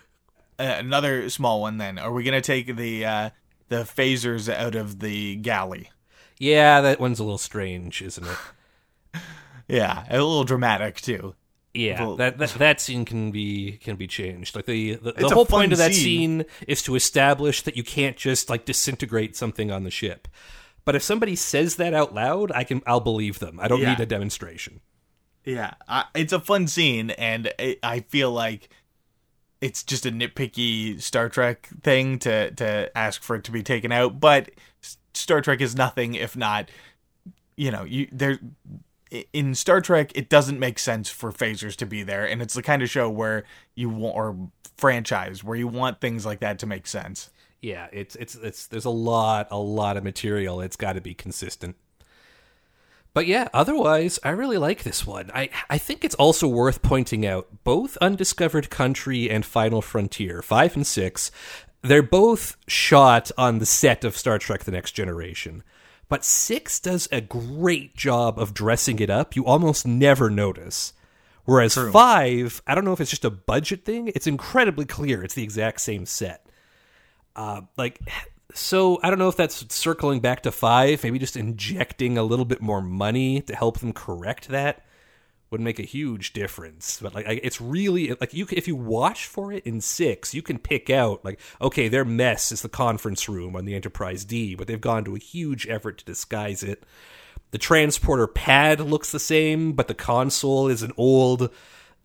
Uh, 0.59 0.77
another 0.79 1.29
small 1.31 1.61
one. 1.61 1.79
Then 1.79 1.99
are 1.99 2.13
we 2.13 2.25
gonna 2.25 2.41
take 2.41 2.77
the 2.77 3.05
uh, 3.05 3.31
the 3.69 3.83
phasers 3.85 4.53
out 4.53 4.75
of 4.75 4.99
the 5.01 5.37
galley? 5.37 5.91
Yeah, 6.41 6.81
that 6.81 6.99
one's 6.99 7.21
a 7.21 7.23
little 7.23 7.39
strange, 7.39 8.03
isn't 8.03 8.27
it? 8.27 8.37
Yeah, 9.69 10.05
a 10.11 10.15
little 10.15 10.43
dramatic 10.43 11.01
too. 11.01 11.37
Yeah, 11.73 12.17
that, 12.19 12.39
that 12.39 12.49
that 12.59 12.81
scene 12.81 13.05
can 13.05 13.31
be 13.31 13.79
can 13.81 13.95
be 13.95 14.09
changed. 14.09 14.57
Like 14.57 14.67
the 14.67 14.97
the, 14.97 15.13
the 15.13 15.29
whole 15.29 15.47
point 15.47 15.71
of 15.71 15.79
that 15.79 15.95
scene. 15.95 16.41
scene 16.41 16.45
is 16.67 16.83
to 16.83 16.97
establish 16.97 17.63
that 17.63 17.77
you 17.77 17.85
can't 17.85 18.17
just 18.17 18.51
like 18.51 18.65
disintegrate 18.65 19.37
something 19.37 19.71
on 19.71 19.85
the 19.85 19.91
ship. 19.93 20.27
But 20.85 20.97
if 20.97 21.05
somebody 21.05 21.37
says 21.37 21.77
that 21.77 21.95
out 21.95 22.13
loud, 22.13 22.51
I 22.51 22.65
can 22.65 22.83
I'll 22.85 22.99
believe 22.99 23.39
them. 23.39 23.61
I 23.61 23.69
don't 23.69 23.81
Yeah. 23.81 23.91
need 23.91 24.01
a 24.01 24.07
demonstration. 24.07 24.81
Yeah, 25.45 25.75
I, 25.87 26.07
it's 26.17 26.33
a 26.33 26.41
fun 26.41 26.67
scene, 26.67 27.11
and 27.11 27.53
it, 27.57 27.79
I 27.85 28.01
feel 28.01 28.33
like 28.33 28.71
it's 29.61 29.85
just 29.85 30.05
a 30.05 30.11
nitpicky 30.11 31.01
Star 31.01 31.29
Trek 31.29 31.69
thing 31.81 32.19
to 32.21 32.51
to 32.51 32.91
ask 32.99 33.23
for 33.23 33.37
it 33.37 33.45
to 33.45 33.53
be 33.53 33.63
taken 33.63 33.93
out. 33.93 34.19
But 34.19 34.51
Star 35.15 35.41
Trek 35.41 35.61
is 35.61 35.75
nothing 35.75 36.15
if 36.15 36.37
not, 36.37 36.71
you 37.57 37.71
know, 37.71 37.85
you 37.85 38.09
there 38.13 38.39
in 39.33 39.55
Star 39.55 39.81
Trek 39.81 40.13
it 40.15 40.29
doesn't 40.29 40.59
make 40.59 40.79
sense 40.79 41.11
for 41.11 41.33
phasers 41.33 41.77
to 41.77 41.87
be 41.87 42.03
there, 42.03 42.27
and 42.27 42.41
it's 42.41 42.55
the 42.55 42.63
kind 42.63 42.83
of 42.83 42.91
show 42.91 43.09
where 43.11 43.45
you 43.75 43.89
want 43.89 44.17
or 44.17 44.37
franchise 44.77 45.45
where 45.45 45.57
you 45.57 45.69
want 45.69 46.01
things 46.01 46.25
like 46.25 46.41
that 46.41 46.59
to 46.59 46.67
make 46.67 46.87
sense. 46.87 47.31
Yeah, 47.61 47.89
it's 47.93 48.17
it's 48.17 48.35
it's 48.37 48.67
there's 48.67 48.87
a 48.87 48.91
lot 48.91 49.49
a 49.51 49.59
lot 49.59 49.97
of 49.97 50.05
material. 50.05 50.61
It's 50.61 50.77
got 50.77 50.95
to 50.95 51.01
be 51.01 51.15
consistent. 51.15 51.77
But 53.13 53.27
yeah, 53.27 53.49
otherwise, 53.53 54.21
I 54.23 54.31
really 54.31 54.57
like 54.57 54.83
this 54.83 55.07
one. 55.07 55.31
I 55.35 55.51
I 55.69 55.77
think 55.77 56.05
it's 56.05 56.15
also 56.15 56.49
worth 56.49 56.81
pointing 56.81 57.27
out 57.27 57.49
both 57.65 57.99
Undiscovered 57.99 58.71
Country 58.71 59.29
and 59.29 59.45
Final 59.45 59.83
Frontier, 59.83 60.43
5 60.43 60.77
and 60.77 60.87
6, 60.87 61.31
they're 61.83 62.03
both 62.03 62.57
shot 62.67 63.31
on 63.39 63.59
the 63.59 63.67
set 63.67 64.05
of 64.05 64.17
Star 64.17 64.39
Trek 64.39 64.65
the 64.65 64.73
Next 64.73 64.93
Generation. 64.93 65.63
But 66.09 66.25
6 66.25 66.81
does 66.81 67.09
a 67.13 67.21
great 67.21 67.95
job 67.95 68.39
of 68.39 68.53
dressing 68.53 68.99
it 68.99 69.11
up. 69.11 69.37
You 69.37 69.47
almost 69.47 69.87
never 69.87 70.29
notice. 70.29 70.93
Whereas 71.45 71.75
5, 71.75 72.63
I 72.67 72.75
don't 72.75 72.85
know 72.85 72.93
if 72.93 73.01
it's 73.01 73.11
just 73.11 73.25
a 73.25 73.31
budget 73.31 73.85
thing, 73.85 74.09
it's 74.09 74.27
incredibly 74.27 74.85
clear. 74.85 75.23
It's 75.23 75.35
the 75.35 75.43
exact 75.43 75.81
same 75.81 76.07
set 76.07 76.45
uh, 77.37 77.63
like 77.77 78.01
so 78.53 78.99
i 79.03 79.11
don't 79.11 79.19
know 79.19 79.29
if 79.29 79.37
that's 79.37 79.65
circling 79.75 80.21
back 80.21 80.43
to 80.43 80.51
five 80.51 81.03
maybe 81.03 81.19
just 81.19 81.37
injecting 81.37 82.19
a 82.19 82.23
little 82.23 82.45
bit 82.45 82.61
more 82.61 82.83
money 82.83 83.41
to 83.41 83.55
help 83.55 83.79
them 83.79 83.93
correct 83.93 84.49
that 84.49 84.85
would 85.51 85.61
make 85.61 85.79
a 85.79 85.85
huge 85.85 86.33
difference. 86.33 87.01
But 87.01 87.15
like 87.15 87.27
it's 87.29 87.61
really 87.61 88.15
like 88.21 88.33
you 88.35 88.47
if 88.51 88.69
you 88.69 88.77
watch 88.77 89.27
for 89.27 89.53
it 89.53 89.67
in 89.67 89.81
six 89.81 90.35
you 90.35 90.43
can 90.43 90.59
pick 90.59 90.91
out 90.91 91.25
like 91.25 91.41
okay 91.61 91.89
their 91.89 92.05
mess 92.05 92.53
is 92.53 92.63
the 92.63 92.69
conference 92.69 93.29
room 93.29 93.57
on 93.57 93.65
the 93.65 93.75
enterprise 93.75 94.25
d 94.25 94.55
but 94.55 94.67
they've 94.67 94.81
gone 94.81 95.05
to 95.05 95.17
a 95.17 95.21
huge 95.21 95.67
effort 95.69 95.99
to 95.99 96.05
disguise 96.05 96.63
it. 96.63 96.85
The 97.51 97.59
transporter 97.59 98.29
pad 98.29 98.81
looks 98.81 99.11
the 99.11 99.19
same 99.19 99.73
but 99.73 99.89
the 99.89 99.95
console 99.95 100.69
is 100.69 100.83
an 100.83 100.93
old 100.97 101.51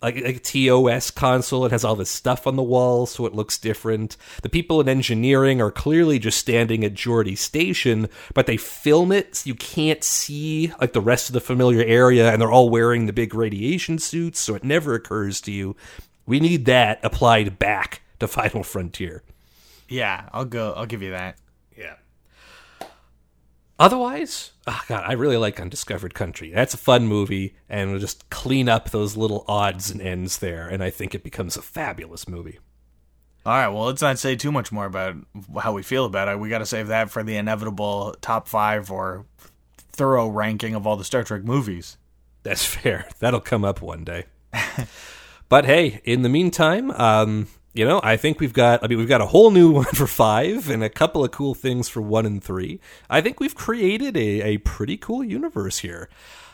like 0.02 0.18
a 0.18 0.38
TOS 0.38 1.12
console. 1.12 1.66
It 1.66 1.72
has 1.72 1.84
all 1.84 1.96
this 1.96 2.10
stuff 2.10 2.46
on 2.46 2.56
the 2.56 2.64
wall, 2.64 3.06
so 3.06 3.26
it 3.26 3.34
looks 3.34 3.58
different. 3.58 4.18
The 4.42 4.50
people 4.50 4.80
in 4.82 4.90
engineering 4.90 5.62
are 5.62 5.72
clearly 5.72 6.20
just 6.20 6.38
standing 6.38 6.84
at 6.84 6.94
Geordi 6.94 7.38
Station, 7.38 8.10
but 8.34 8.46
they 8.46 8.58
film 8.58 9.12
it 9.12 9.36
so 9.36 9.48
you 9.48 9.56
can't 9.56 10.04
see 10.04 10.72
like 10.80 10.94
the 10.94 11.02
rest 11.02 11.30
of 11.30 11.34
the 11.34 11.42
familiar 11.42 11.84
area, 11.84 12.32
and 12.32 12.42
they're 12.42 12.52
all 12.52 12.70
wearing 12.70 13.06
the 13.06 13.14
big 13.14 13.34
radiation 13.34 13.98
suits, 13.98 14.40
so 14.40 14.56
it 14.56 14.64
never 14.64 14.94
occurs 14.94 15.42
to 15.42 15.52
you. 15.52 15.76
We 16.26 16.40
need 16.40 16.66
that 16.66 17.00
applied 17.04 17.60
back 17.60 18.02
to 18.20 18.28
Final 18.28 18.64
Frontier. 18.64 19.24
Yeah, 19.88 20.30
I'll 20.34 20.46
go. 20.46 20.74
I'll 20.74 20.88
give 20.88 21.02
you 21.02 21.12
that. 21.12 21.38
Otherwise, 23.78 24.54
oh 24.68 24.82
God, 24.88 25.04
I 25.06 25.14
really 25.14 25.36
like 25.38 25.60
Undiscovered 25.60 26.14
Country. 26.14 26.52
That's 26.52 26.74
a 26.74 26.78
fun 26.78 27.08
movie, 27.08 27.56
and 27.68 27.92
we'll 27.92 28.00
just 28.00 28.30
clean 28.30 28.70
up 28.70 28.90
those 28.90 29.18
little 29.18 29.44
odds 29.48 29.92
and 29.92 30.02
ends 30.02 30.38
there, 30.38 30.68
and 30.68 30.82
I 30.82 30.90
think 30.90 31.14
it 31.14 31.24
becomes 31.24 31.58
a 31.58 31.62
fabulous 31.62 32.28
movie. 32.28 32.60
All 33.46 33.54
right, 33.54 33.68
well, 33.68 33.86
let's 33.86 34.02
not 34.02 34.18
say 34.18 34.36
too 34.36 34.52
much 34.52 34.72
more 34.72 34.86
about 34.86 35.18
how 35.60 35.74
we 35.74 35.84
feel 35.84 36.06
about 36.06 36.30
it. 36.30 36.40
We 36.40 36.50
got 36.50 36.60
to 36.60 36.66
save 36.66 36.88
that 36.88 37.12
for 37.12 37.22
the 37.22 37.36
inevitable 37.36 38.16
top 38.22 38.48
five 38.48 38.90
or 38.90 39.26
thorough 39.92 40.28
ranking 40.28 40.74
of 40.74 40.88
all 40.88 40.96
the 40.96 41.04
Star 41.04 41.24
Trek 41.24 41.44
movies. 41.44 41.98
That's 42.44 42.66
fair. 42.76 43.08
That'll 43.20 43.42
come 43.42 43.66
up 43.66 43.82
one 43.82 44.04
day. 44.04 44.26
but 45.50 45.66
hey, 45.66 46.02
in 46.06 46.22
the 46.22 46.30
meantime, 46.30 46.92
um, 46.92 47.48
you 47.76 47.86
know, 47.86 48.00
I 48.04 48.16
think 48.16 48.40
we've 48.40 48.54
got. 48.54 48.84
I 48.84 48.88
mean, 48.88 48.98
we've 48.98 49.08
got 49.08 49.22
a 49.22 49.28
whole 49.28 49.52
new 49.52 49.70
one 49.82 49.86
for 49.86 50.08
five, 50.08 50.70
and 50.70 50.82
a 50.84 50.90
couple 50.90 51.24
of 51.24 51.32
cool 51.32 51.54
things 51.54 51.90
for 51.90 52.02
one 52.02 52.26
and 52.26 52.44
three. 52.44 52.80
I 53.10 53.22
think 53.22 53.40
we've 53.40 53.54
created 53.54 54.16
a, 54.16 54.42
a 54.42 54.58
pretty 54.60 54.98
cool 54.98 55.24
universe 55.24 55.80
here. 55.80 56.10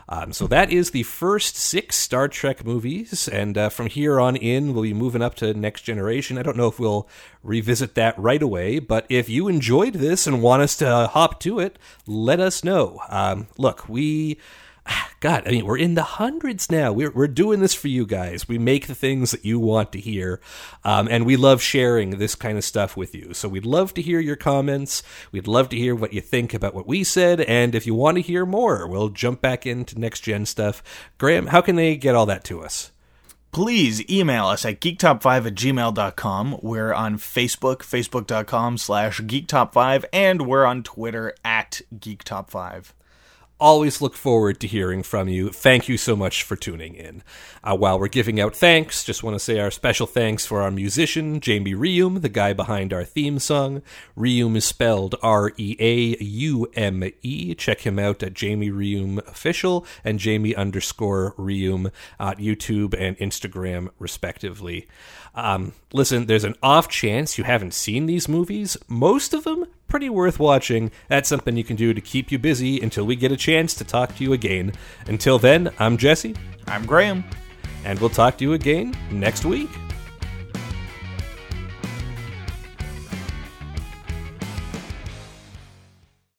Um, 0.10 0.34
so 0.34 0.46
that 0.48 0.72
is 0.72 0.92
the 0.92 1.04
first 1.04 1.56
six 1.56 1.96
Star 1.96 2.28
Trek 2.28 2.66
movies, 2.66 3.30
and 3.30 3.58
uh, 3.58 3.70
from 3.70 3.86
here 3.86 4.20
on 4.20 4.36
in, 4.36 4.74
we'll 4.74 4.84
be 4.84 4.94
moving 4.94 5.22
up 5.22 5.36
to 5.36 5.54
Next 5.54 5.84
Generation. 5.84 6.38
I 6.38 6.42
don't 6.42 6.58
know 6.58 6.68
if 6.68 6.80
we'll 6.80 7.08
revisit 7.44 7.96
that 7.96 8.18
right 8.20 8.42
away, 8.42 8.80
but 8.80 9.06
if 9.08 9.30
you 9.30 9.48
enjoyed 9.48 9.94
this 9.94 10.26
and 10.26 10.42
want 10.42 10.64
us 10.64 10.76
to 10.78 11.08
hop 11.08 11.40
to 11.42 11.60
it, 11.60 11.78
let 12.08 12.40
us 12.40 12.64
know. 12.64 13.00
Um, 13.10 13.48
look, 13.58 13.88
we. 13.88 14.38
God, 15.20 15.44
I 15.46 15.52
mean, 15.52 15.66
we're 15.66 15.78
in 15.78 15.96
the 15.96 16.04
hundreds 16.04 16.72
now. 16.72 16.92
We're 16.92 17.12
we're 17.12 17.28
doing 17.28 17.60
this 17.60 17.74
for 17.74 17.88
you 17.88 18.06
guys. 18.06 18.48
We 18.48 18.58
make 18.58 18.88
the 18.88 18.96
things 18.96 19.32
that 19.32 19.46
you 19.46 19.60
want 19.60 19.92
to 19.94 20.00
hear, 20.00 20.42
um, 20.84 21.08
and 21.10 21.26
we 21.26 21.36
love 21.36 21.62
sharing 21.62 22.12
this 22.12 22.36
kind 22.36 22.58
of 22.58 22.64
stuff 22.64 22.98
with 22.98 23.14
you. 23.14 23.34
So 23.34 23.48
we'd 23.48 23.66
love 23.66 23.94
to 23.96 24.02
hear 24.02 24.20
your 24.20 24.36
comments. 24.36 25.04
We'd 25.32 25.48
love 25.48 25.70
to 25.70 25.78
hear 25.78 25.96
what 25.96 26.14
you 26.14 26.22
think 26.22 26.54
about 26.54 26.74
what 26.74 26.88
we 26.88 27.04
said, 27.04 27.42
and 27.42 27.76
if 27.76 27.86
you 27.86 27.94
want 27.94 28.18
to 28.18 28.22
hear 28.22 28.46
more, 28.46 28.88
we'll 28.88 29.10
jump 29.10 29.42
back 29.42 29.66
into 29.66 30.00
next 30.00 30.22
gen 30.22 30.46
stuff. 30.46 30.82
Graham, 31.18 31.48
how 31.48 31.62
can 31.62 31.76
they 31.76 31.96
get 31.96 32.16
all 32.16 32.26
that 32.26 32.44
to 32.46 32.62
us? 32.62 32.92
Please 33.52 34.10
email 34.10 34.48
us 34.48 34.64
at 34.64 34.80
geektop5 34.80 35.48
at 35.48 35.56
gmail.com. 35.56 36.60
We're 36.62 36.94
on 36.94 37.18
Facebook, 37.18 37.80
facebook.com 37.80 38.78
slash 38.78 39.20
geektop5, 39.20 40.06
and 40.14 40.48
we're 40.48 40.64
on 40.64 40.84
Twitter 40.84 41.34
at 41.44 41.82
geektop5. 41.94 42.94
Always 43.62 44.02
look 44.02 44.16
forward 44.16 44.60
to 44.60 44.68
hearing 44.68 45.04
from 45.04 45.30
you. 45.30 45.50
Thank 45.50 45.88
you 45.88 45.98
so 45.98 46.16
much 46.16 46.44
for 46.44 46.56
tuning 46.56 46.96
in. 46.96 47.24
Uh, 47.64 47.78
while 47.78 48.00
we're 48.00 48.08
giving 48.08 48.40
out 48.42 48.56
thanks, 48.56 49.04
just 49.04 49.24
want 49.24 49.36
to 49.36 49.40
say 49.40 49.60
our 49.60 49.70
special 49.70 50.08
thanks 50.08 50.46
for 50.46 50.62
our 50.62 50.72
musician, 50.72 51.40
Jamie 51.40 51.76
Reaume, 51.76 52.22
the 52.22 52.28
guy 52.28 52.54
behind 52.54 52.92
our 52.92 53.06
theme 53.06 53.38
song. 53.38 53.84
Reaume 54.18 54.58
is 54.58 54.66
spelled 54.66 55.16
R 55.22 55.54
E 55.58 55.78
A 55.80 56.18
U 56.24 56.68
M 56.74 57.04
E. 57.22 57.54
Check 57.54 57.82
him 57.82 58.00
out 58.00 58.24
at 58.24 58.34
Jamie 58.34 58.72
Reaume 58.72 59.20
Official 59.28 59.86
and 60.04 60.20
Jamie 60.20 60.56
underscore 60.56 61.36
Reaume 61.38 61.92
at 62.20 62.40
YouTube 62.40 62.96
and 63.00 63.16
Instagram, 63.20 63.90
respectively. 64.00 64.88
Um, 65.36 65.74
listen, 65.94 66.26
there's 66.26 66.44
an 66.44 66.56
off 66.64 66.90
chance 66.90 67.38
you 67.38 67.44
haven't 67.44 67.74
seen 67.74 68.06
these 68.08 68.28
movies. 68.28 68.76
Most 68.88 69.34
of 69.34 69.44
them 69.44 69.66
pretty 69.92 70.10
worth 70.10 70.40
watching. 70.40 70.90
That's 71.10 71.28
something 71.28 71.58
you 71.58 71.66
can 71.66 71.76
do 71.76 71.94
to 71.94 72.00
keep 72.00 72.32
you 72.32 72.40
busy 72.40 72.80
until 72.80 73.06
we 73.06 73.18
get 73.18 73.34
a 73.34 73.38
chance 73.38 73.76
to 73.76 73.84
talk 73.84 74.16
to 74.16 74.24
you 74.24 74.32
again. 74.32 74.72
Until 75.08 75.38
then, 75.38 75.70
I'm 75.80 75.98
Jesse. 75.98 76.34
I'm 76.66 76.86
Graham. 76.86 77.26
And 77.84 78.00
we'll 78.00 78.10
talk 78.10 78.38
to 78.38 78.46
you 78.46 78.54
again 78.54 78.96
next 79.12 79.44
week. 79.44 79.70